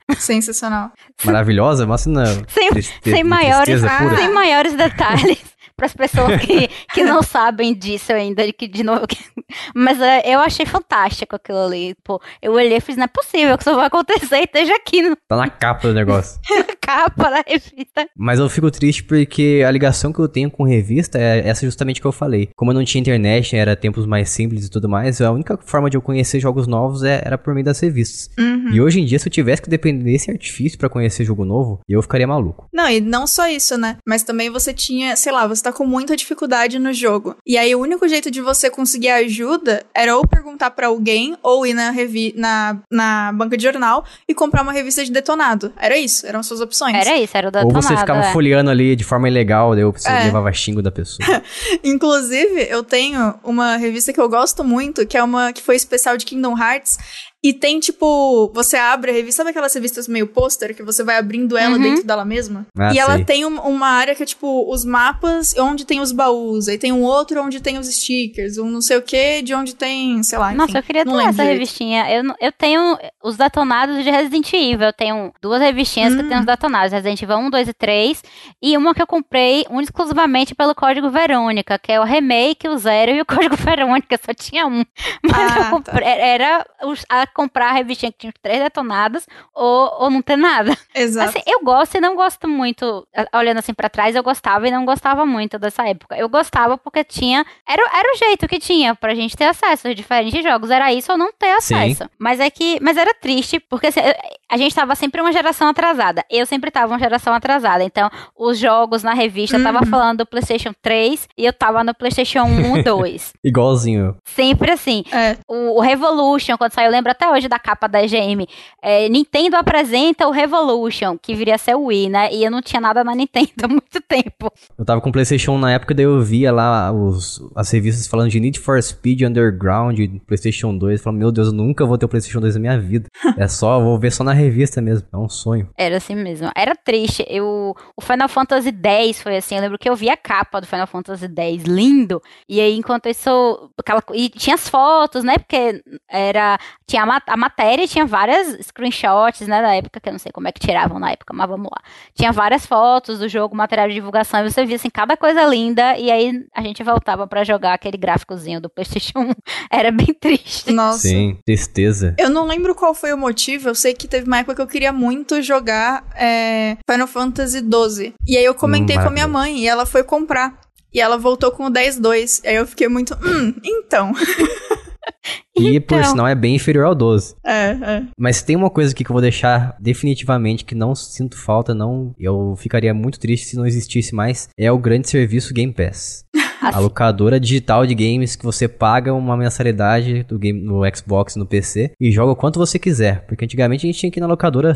Sensacional. 0.41 0.91
Maravilhosa, 1.23 1.85
mas 1.85 2.05
não. 2.05 2.25
Sem, 2.47 2.69
triste- 2.69 2.99
sem 3.03 3.23
maiores, 3.23 3.83
Ah. 3.83 4.15
sem 4.15 4.33
maiores 4.33 4.73
detalhes 4.73 5.37
para 5.79 5.85
as 5.87 5.93
pessoas 5.93 6.41
que, 6.41 6.69
que 6.93 7.03
não 7.03 7.23
sabem 7.23 7.73
disso 7.73 8.11
ainda, 8.11 8.45
de 8.45 8.51
que 8.53 8.67
de 8.67 8.83
novo. 8.83 9.07
que- 9.07 9.17
Mas 9.73 9.99
é, 10.01 10.21
eu 10.25 10.39
achei 10.39 10.65
fantástico 10.65 11.35
aquilo 11.35 11.59
ali. 11.65 11.95
Pô, 12.03 12.21
eu 12.41 12.51
olhei 12.53 12.77
e 12.77 12.81
fiz, 12.81 12.95
não 12.97 13.05
é 13.05 13.07
possível 13.07 13.57
que 13.57 13.63
isso 13.63 13.75
vai 13.75 13.87
acontecer 13.87 14.37
e 14.37 14.43
esteja 14.45 14.75
aqui 14.75 15.01
no- 15.01 15.15
Tá 15.27 15.37
na 15.37 15.49
capa 15.49 15.87
do 15.87 15.93
negócio. 15.93 16.39
na 16.49 16.75
capa 16.79 17.29
da 17.29 17.43
revista. 17.47 18.07
Mas 18.17 18.39
eu 18.39 18.49
fico 18.49 18.69
triste 18.69 19.03
porque 19.03 19.63
a 19.65 19.71
ligação 19.71 20.11
que 20.11 20.19
eu 20.19 20.27
tenho 20.27 20.51
com 20.51 20.63
revista 20.63 21.17
é 21.17 21.47
essa 21.47 21.65
justamente 21.65 22.01
que 22.01 22.07
eu 22.07 22.11
falei. 22.11 22.49
Como 22.55 22.71
eu 22.71 22.75
não 22.75 22.83
tinha 22.83 22.99
internet, 22.99 23.55
era 23.55 23.75
tempos 23.75 24.05
mais 24.05 24.29
simples 24.29 24.65
e 24.65 24.69
tudo 24.69 24.89
mais, 24.89 25.21
a 25.21 25.31
única 25.31 25.57
forma 25.65 25.89
de 25.89 25.95
eu 25.97 26.01
conhecer 26.01 26.39
jogos 26.39 26.67
novos 26.67 27.03
é- 27.03 27.21
era 27.23 27.37
por 27.37 27.53
meio 27.53 27.65
das 27.65 27.79
revistas. 27.79 28.29
Uhum. 28.37 28.69
E 28.73 28.81
hoje 28.81 28.99
em 28.99 29.05
dia, 29.05 29.17
se 29.19 29.27
eu 29.27 29.31
tivesse 29.31 29.61
que 29.61 29.69
depender 29.69 30.03
desse 30.03 30.29
artifício 30.29 30.77
pra 30.77 30.89
conhecer 30.89 31.23
jogo 31.23 31.45
novo, 31.45 31.79
eu 31.87 32.01
ficaria 32.01 32.27
maluco. 32.27 32.67
Não, 32.73 32.89
e 32.89 32.99
não 32.99 33.25
só 33.25 33.47
isso, 33.47 33.77
né? 33.77 33.97
Mas 34.05 34.23
também 34.23 34.49
você 34.49 34.73
tinha, 34.73 35.15
sei 35.15 35.31
lá, 35.31 35.47
você 35.47 35.63
tá 35.63 35.68
com 35.73 35.85
muita 35.85 36.15
dificuldade 36.15 36.77
no 36.79 36.91
jogo. 36.93 37.35
E 37.45 37.57
aí 37.57 37.73
o 37.75 37.79
único 37.79 38.07
jeito 38.07 38.29
de 38.29 38.41
você 38.41 38.69
conseguir 38.69 39.09
ajuda 39.09 39.85
era 39.93 40.15
ou 40.15 40.27
perguntar 40.27 40.71
pra 40.71 40.87
alguém, 40.87 41.35
ou 41.43 41.65
ir 41.65 41.73
na, 41.73 41.89
revi 41.91 42.33
na, 42.35 42.77
na 42.91 43.31
banca 43.33 43.57
de 43.57 43.63
jornal 43.63 44.03
e 44.27 44.33
comprar 44.33 44.61
uma 44.61 44.71
revista 44.71 45.03
de 45.03 45.11
detonado. 45.11 45.73
Era 45.77 45.97
isso, 45.97 46.25
eram 46.27 46.41
suas 46.43 46.61
opções. 46.61 46.95
Era 46.95 47.17
isso, 47.17 47.37
era 47.37 47.47
o 47.47 47.51
da 47.51 47.63
Ou 47.63 47.71
você 47.71 47.95
ficava 47.95 48.19
é. 48.21 48.31
folheando 48.33 48.69
ali 48.69 48.95
de 48.95 49.03
forma 49.03 49.27
ilegal, 49.27 49.75
daí 49.75 49.83
você 49.83 50.09
É. 50.09 50.23
levava 50.25 50.51
xingo 50.53 50.81
da 50.81 50.91
pessoa. 50.91 51.19
Inclusive, 51.83 52.67
eu 52.69 52.83
tenho 52.83 53.35
uma 53.43 53.77
revista 53.77 54.13
que 54.13 54.19
eu 54.19 54.29
gosto 54.29 54.63
muito, 54.63 55.05
que 55.05 55.17
é 55.17 55.23
uma 55.23 55.51
que 55.53 55.61
foi 55.61 55.75
especial 55.75 56.17
de 56.17 56.25
Kingdom 56.25 56.57
Hearts. 56.57 56.97
E 57.41 57.53
tem, 57.53 57.79
tipo, 57.79 58.51
você 58.53 58.75
abre 58.75 59.11
a 59.11 59.13
revista, 59.13 59.37
sabe 59.37 59.51
aquelas 59.51 59.73
revistas 59.73 60.09
meio 60.09 60.27
pôster 60.27 60.75
que 60.75 60.83
você 60.83 61.03
vai 61.05 61.15
abrindo 61.17 61.57
ela 61.57 61.77
Uhum. 61.77 61.81
dentro 61.81 62.03
dela 62.05 62.25
mesma? 62.25 62.67
Ah, 62.77 62.93
e 62.93 62.99
ela 62.99 63.15
sei. 63.15 63.23
tem 63.23 63.45
um- 63.45 63.59
uma 63.61 63.87
área 63.87 64.13
que 64.13 64.21
é, 64.23 64.25
tipo, 64.25 64.69
os 64.69 64.83
mapas 64.83 65.55
onde 65.57 65.85
tem 65.85 66.01
os 66.01 66.11
baús. 66.11 66.67
Aí 66.67 66.77
tem 66.77 66.91
um 66.91 67.01
outro 67.01 67.41
onde 67.41 67.61
tem 67.61 67.77
os 67.77 67.87
stickers. 67.87 68.57
Um 68.57 68.69
não 68.69 68.81
sei 68.81 68.97
o 68.97 69.01
que 69.01 69.41
de 69.41 69.53
onde 69.53 69.73
tem, 69.73 70.21
sei 70.21 70.37
lá. 70.37 70.51
Nossa, 70.51 70.71
enfim, 70.71 70.77
eu 70.79 70.83
queria 70.83 71.05
ter 71.05 71.11
essa 71.11 71.31
direito. 71.31 71.49
revistinha. 71.51 72.11
Eu, 72.11 72.23
eu 72.41 72.51
tenho 72.51 72.97
os 73.23 73.37
detonados 73.37 74.03
de 74.03 74.09
Resident 74.09 74.51
Evil. 74.51 74.87
Eu 74.87 74.93
tenho 74.93 75.31
duas 75.41 75.61
revistinhas 75.61 76.13
que 76.15 76.21
Hum. 76.21 76.27
tem 76.27 76.39
os 76.39 76.45
detonados. 76.45 76.91
Resident 76.91 77.21
Evil 77.21 77.37
1, 77.37 77.49
2 77.49 77.67
e 77.69 77.73
3. 77.73 78.21
E 78.61 78.75
uma 78.75 78.93
que 78.93 79.01
eu 79.01 79.07
comprei 79.07 79.65
um 79.69 79.79
exclusivamente 79.79 80.53
pelo 80.53 80.75
código 80.75 81.09
Verônica, 81.09 81.79
que 81.79 81.91
é 81.93 82.01
o 82.01 82.03
remake, 82.03 82.67
o 82.67 82.77
zero 82.77 83.11
e 83.11 83.21
o 83.21 83.25
código 83.49 83.55
Verônica. 83.55 84.19
Só 84.25 84.33
tinha 84.33 84.67
um. 84.67 84.83
Mas 85.23 85.51
Ah, 85.53 85.59
eu 85.59 85.69
comprei, 85.69 86.05
era 86.05 86.65
os- 86.83 87.05
a 87.09 87.25
comprar 87.29 87.69
a 87.69 87.73
revistinha 87.73 88.11
que 88.11 88.17
tinha 88.17 88.33
três 88.41 88.59
detonados 88.61 89.25
ou, 89.53 90.03
ou 90.03 90.09
não 90.09 90.21
ter 90.21 90.35
nada. 90.37 90.75
Exato. 90.95 91.29
Assim, 91.29 91.41
eu 91.47 91.61
gosto 91.63 91.95
e 91.95 92.01
não 92.01 92.15
gosto 92.15 92.47
muito. 92.47 93.07
Olhando 93.33 93.59
assim 93.59 93.73
pra 93.73 93.89
trás, 93.89 94.15
eu 94.15 94.23
gostava 94.23 94.67
e 94.67 94.71
não 94.71 94.85
gostava 94.85 95.25
muito 95.25 95.57
dessa 95.59 95.87
época. 95.87 96.17
Eu 96.17 96.27
gostava 96.29 96.77
porque 96.77 97.03
tinha. 97.03 97.45
Era, 97.67 97.81
era 97.97 98.13
o 98.13 98.17
jeito 98.17 98.47
que 98.47 98.59
tinha 98.59 98.95
pra 98.95 99.15
gente 99.15 99.35
ter 99.37 99.45
acesso 99.45 99.87
a 99.87 99.93
diferentes 99.93 100.43
jogos. 100.43 100.69
Era 100.71 100.91
isso 100.93 101.11
ou 101.11 101.17
não 101.17 101.31
ter 101.31 101.59
Sim. 101.61 101.75
acesso. 101.75 102.09
Mas 102.17 102.39
é 102.39 102.49
que. 102.49 102.79
Mas 102.81 102.97
era 102.97 103.13
triste, 103.13 103.59
porque 103.59 103.87
assim, 103.87 104.01
a 104.49 104.57
gente 104.57 104.73
tava 104.75 104.95
sempre 104.95 105.21
uma 105.21 105.31
geração 105.31 105.67
atrasada. 105.67 106.23
Eu 106.29 106.45
sempre 106.45 106.71
tava 106.71 106.93
uma 106.93 106.99
geração 106.99 107.33
atrasada. 107.33 107.83
Então, 107.83 108.09
os 108.37 108.57
jogos 108.57 109.03
na 109.03 109.13
revista 109.13 109.59
tava 109.61 109.79
Uhum. 109.79 109.85
falando 109.89 110.17
do 110.19 110.25
PlayStation 110.25 110.73
3 110.81 111.27
e 111.37 111.45
eu 111.45 111.53
tava 111.53 111.83
no 111.83 111.93
PlayStation 111.93 112.43
1 112.43 112.83
2. 112.83 113.33
Igualzinho. 113.43 114.17
Sempre 114.25 114.71
assim. 114.71 115.03
É. 115.11 115.37
O, 115.47 115.77
o 115.77 115.81
Revolution, 115.81 116.57
quando 116.57 116.73
saiu, 116.73 116.87
eu 116.87 116.91
lembro 116.91 117.11
até 117.19 117.29
hoje 117.29 117.49
da 117.49 117.59
capa 117.59 117.87
da 117.87 118.01
EGM. 118.01 118.47
É, 118.81 119.09
Nintendo 119.09 119.57
apresenta 119.57 120.25
o 120.25 120.31
Revolution, 120.31 121.17
que 121.21 121.35
viria 121.35 121.55
a 121.55 121.57
ser 121.57 121.75
o 121.75 121.85
Wii, 121.85 122.09
né? 122.09 122.33
E 122.33 122.45
eu 122.45 122.49
não 122.49 122.61
tinha 122.61 122.79
nada 122.79 123.03
na 123.03 123.13
Nintendo 123.13 123.51
há 123.63 123.67
muito 123.67 124.01
tempo. 124.07 124.51
Eu 124.77 124.85
tava 124.85 125.01
com 125.01 125.09
o 125.09 125.11
PlayStation 125.11 125.51
1 125.53 125.57
na 125.59 125.73
época, 125.73 125.93
daí 125.93 126.05
eu 126.05 126.21
via 126.21 126.51
lá 126.51 126.91
os, 126.91 127.41
as 127.55 127.69
revistas 127.71 128.07
falando 128.07 128.29
de 128.29 128.39
Need 128.39 128.59
for 128.59 128.81
Speed 128.81 129.21
Underground, 129.23 129.99
PlayStation 130.25 130.77
2. 130.77 131.01
Falando, 131.01 131.19
meu 131.19 131.31
Deus, 131.31 131.47
eu 131.47 131.53
nunca 131.53 131.85
vou 131.85 131.97
ter 131.97 132.05
o 132.05 132.09
PlayStation 132.09 132.39
2 132.39 132.55
na 132.55 132.61
minha 132.61 132.79
vida. 132.79 133.09
É 133.37 133.47
só, 133.47 133.79
vou 133.81 133.99
ver 133.99 134.11
só 134.11 134.23
na 134.23 134.33
revista 134.33 134.81
mesmo. 134.81 135.05
É 135.11 135.17
um 135.17 135.27
sonho. 135.27 135.69
Era 135.77 135.97
assim 135.97 136.15
mesmo. 136.15 136.49
Era 136.55 136.73
triste. 136.73 137.25
Eu, 137.27 137.75
o 137.97 138.01
Final 138.01 138.29
Fantasy 138.29 138.71
X 138.71 139.21
foi 139.21 139.37
assim. 139.37 139.55
Eu 139.55 139.61
lembro 139.61 139.77
que 139.77 139.89
eu 139.89 139.95
vi 139.95 140.09
a 140.09 140.15
capa 140.15 140.61
do 140.61 140.67
Final 140.67 140.87
Fantasy 140.87 141.25
X, 141.25 141.63
lindo. 141.63 142.21
E 142.47 142.61
aí, 142.61 142.75
enquanto 142.77 143.09
isso. 143.09 143.71
Aquela, 143.77 144.01
e 144.13 144.29
tinha 144.29 144.55
as 144.55 144.69
fotos, 144.69 145.23
né? 145.23 145.37
Porque 145.37 145.83
era. 146.07 146.57
Tinha 146.87 147.03
a, 147.03 147.08
a 147.27 147.37
matéria, 147.37 147.87
tinha 147.87 148.05
várias 148.05 148.65
screenshots, 148.67 149.47
né? 149.47 149.61
Da 149.61 149.75
época, 149.75 149.99
que 149.99 150.09
eu 150.09 150.13
não 150.13 150.19
sei 150.19 150.31
como 150.31 150.47
é 150.47 150.51
que 150.51 150.59
tiravam 150.59 150.99
na 150.99 151.11
época, 151.11 151.33
mas 151.33 151.47
vamos 151.49 151.69
lá. 151.71 151.81
Tinha 152.13 152.31
várias 152.31 152.65
fotos 152.65 153.19
do 153.19 153.27
jogo, 153.29 153.55
material 153.55 153.87
de 153.87 153.93
divulgação, 153.95 154.45
e 154.45 154.49
você 154.51 154.65
via 154.65 154.75
assim, 154.75 154.89
cada 154.89 155.15
coisa 155.17 155.43
linda. 155.45 155.97
E 155.97 156.11
aí 156.11 156.45
a 156.53 156.61
gente 156.61 156.83
voltava 156.83 157.25
pra 157.27 157.43
jogar 157.43 157.73
aquele 157.73 157.97
gráficozinho 157.97 158.61
do 158.61 158.69
PlayStation 158.69 159.19
1. 159.19 159.31
Era 159.71 159.91
bem 159.91 160.13
triste. 160.13 160.71
Nossa. 160.71 160.99
Sim, 161.07 161.37
tristeza. 161.45 162.15
Eu 162.17 162.29
não 162.29 162.45
lembro 162.45 162.73
qual 162.75 162.93
foi 162.93 163.13
o 163.13 163.17
motivo, 163.17 163.69
eu 163.69 163.75
sei 163.75 163.93
que 163.93 164.07
teve 164.07 164.27
uma 164.27 164.39
época 164.39 164.55
que 164.55 164.61
eu 164.61 164.67
queria 164.67 164.91
muito 164.91 165.41
jogar 165.41 166.03
é, 166.15 166.77
Final 166.89 167.07
Fantasy 167.07 167.59
XII. 167.59 168.13
E 168.27 168.37
aí 168.37 168.43
eu 168.45 168.53
comentei 168.55 168.97
Hum, 168.97 169.01
com 169.01 169.07
a 169.07 169.11
minha 169.11 169.27
mãe 169.27 169.59
e 169.59 169.67
ela 169.67 169.85
foi 169.85 170.03
comprar. 170.03 170.57
E 170.93 170.99
ela 170.99 171.17
voltou 171.17 171.51
com 171.51 171.65
o 171.65 171.69
10-2. 171.71 172.41
Aí 172.45 172.55
eu 172.55 172.65
fiquei 172.65 172.87
muito, 172.87 173.13
hum, 173.23 173.53
então. 173.63 174.11
E 175.59 175.79
por 175.79 175.97
Então. 175.97 176.11
sinal 176.11 176.27
é 176.27 176.35
bem 176.35 176.55
inferior 176.55 176.85
ao 176.85 176.95
12. 176.95 177.35
É, 177.45 177.71
é. 177.71 178.03
Mas 178.17 178.41
tem 178.41 178.55
uma 178.55 178.69
coisa 178.69 178.93
aqui 178.93 179.03
que 179.03 179.11
eu 179.11 179.13
vou 179.13 179.21
deixar 179.21 179.75
definitivamente 179.79 180.63
que 180.63 180.73
não 180.73 180.95
sinto 180.95 181.37
falta, 181.37 181.73
não. 181.73 182.15
Eu 182.17 182.55
ficaria 182.57 182.93
muito 182.93 183.19
triste 183.19 183.47
se 183.47 183.57
não 183.57 183.65
existisse 183.65 184.15
mais. 184.15 184.47
É 184.57 184.71
o 184.71 184.77
grande 184.77 185.09
serviço 185.09 185.53
Game 185.53 185.73
Pass. 185.73 186.23
A 186.61 186.79
locadora 186.79 187.39
digital 187.39 187.85
de 187.85 187.95
games 187.95 188.35
que 188.35 188.43
você 188.45 188.67
paga 188.67 189.13
uma 189.13 189.35
mensalidade 189.37 190.23
do 190.23 190.37
game 190.37 190.59
no 190.61 190.81
Xbox 190.95 191.35
no 191.35 191.45
PC 191.45 191.91
e 191.99 192.11
joga 192.11 192.31
o 192.31 192.35
quanto 192.35 192.59
você 192.59 192.77
quiser. 192.77 193.25
Porque 193.27 193.45
antigamente 193.45 193.85
a 193.85 193.89
gente 193.89 193.99
tinha 193.99 194.11
que 194.11 194.19
ir 194.19 194.21
na 194.21 194.27
locadora 194.27 194.73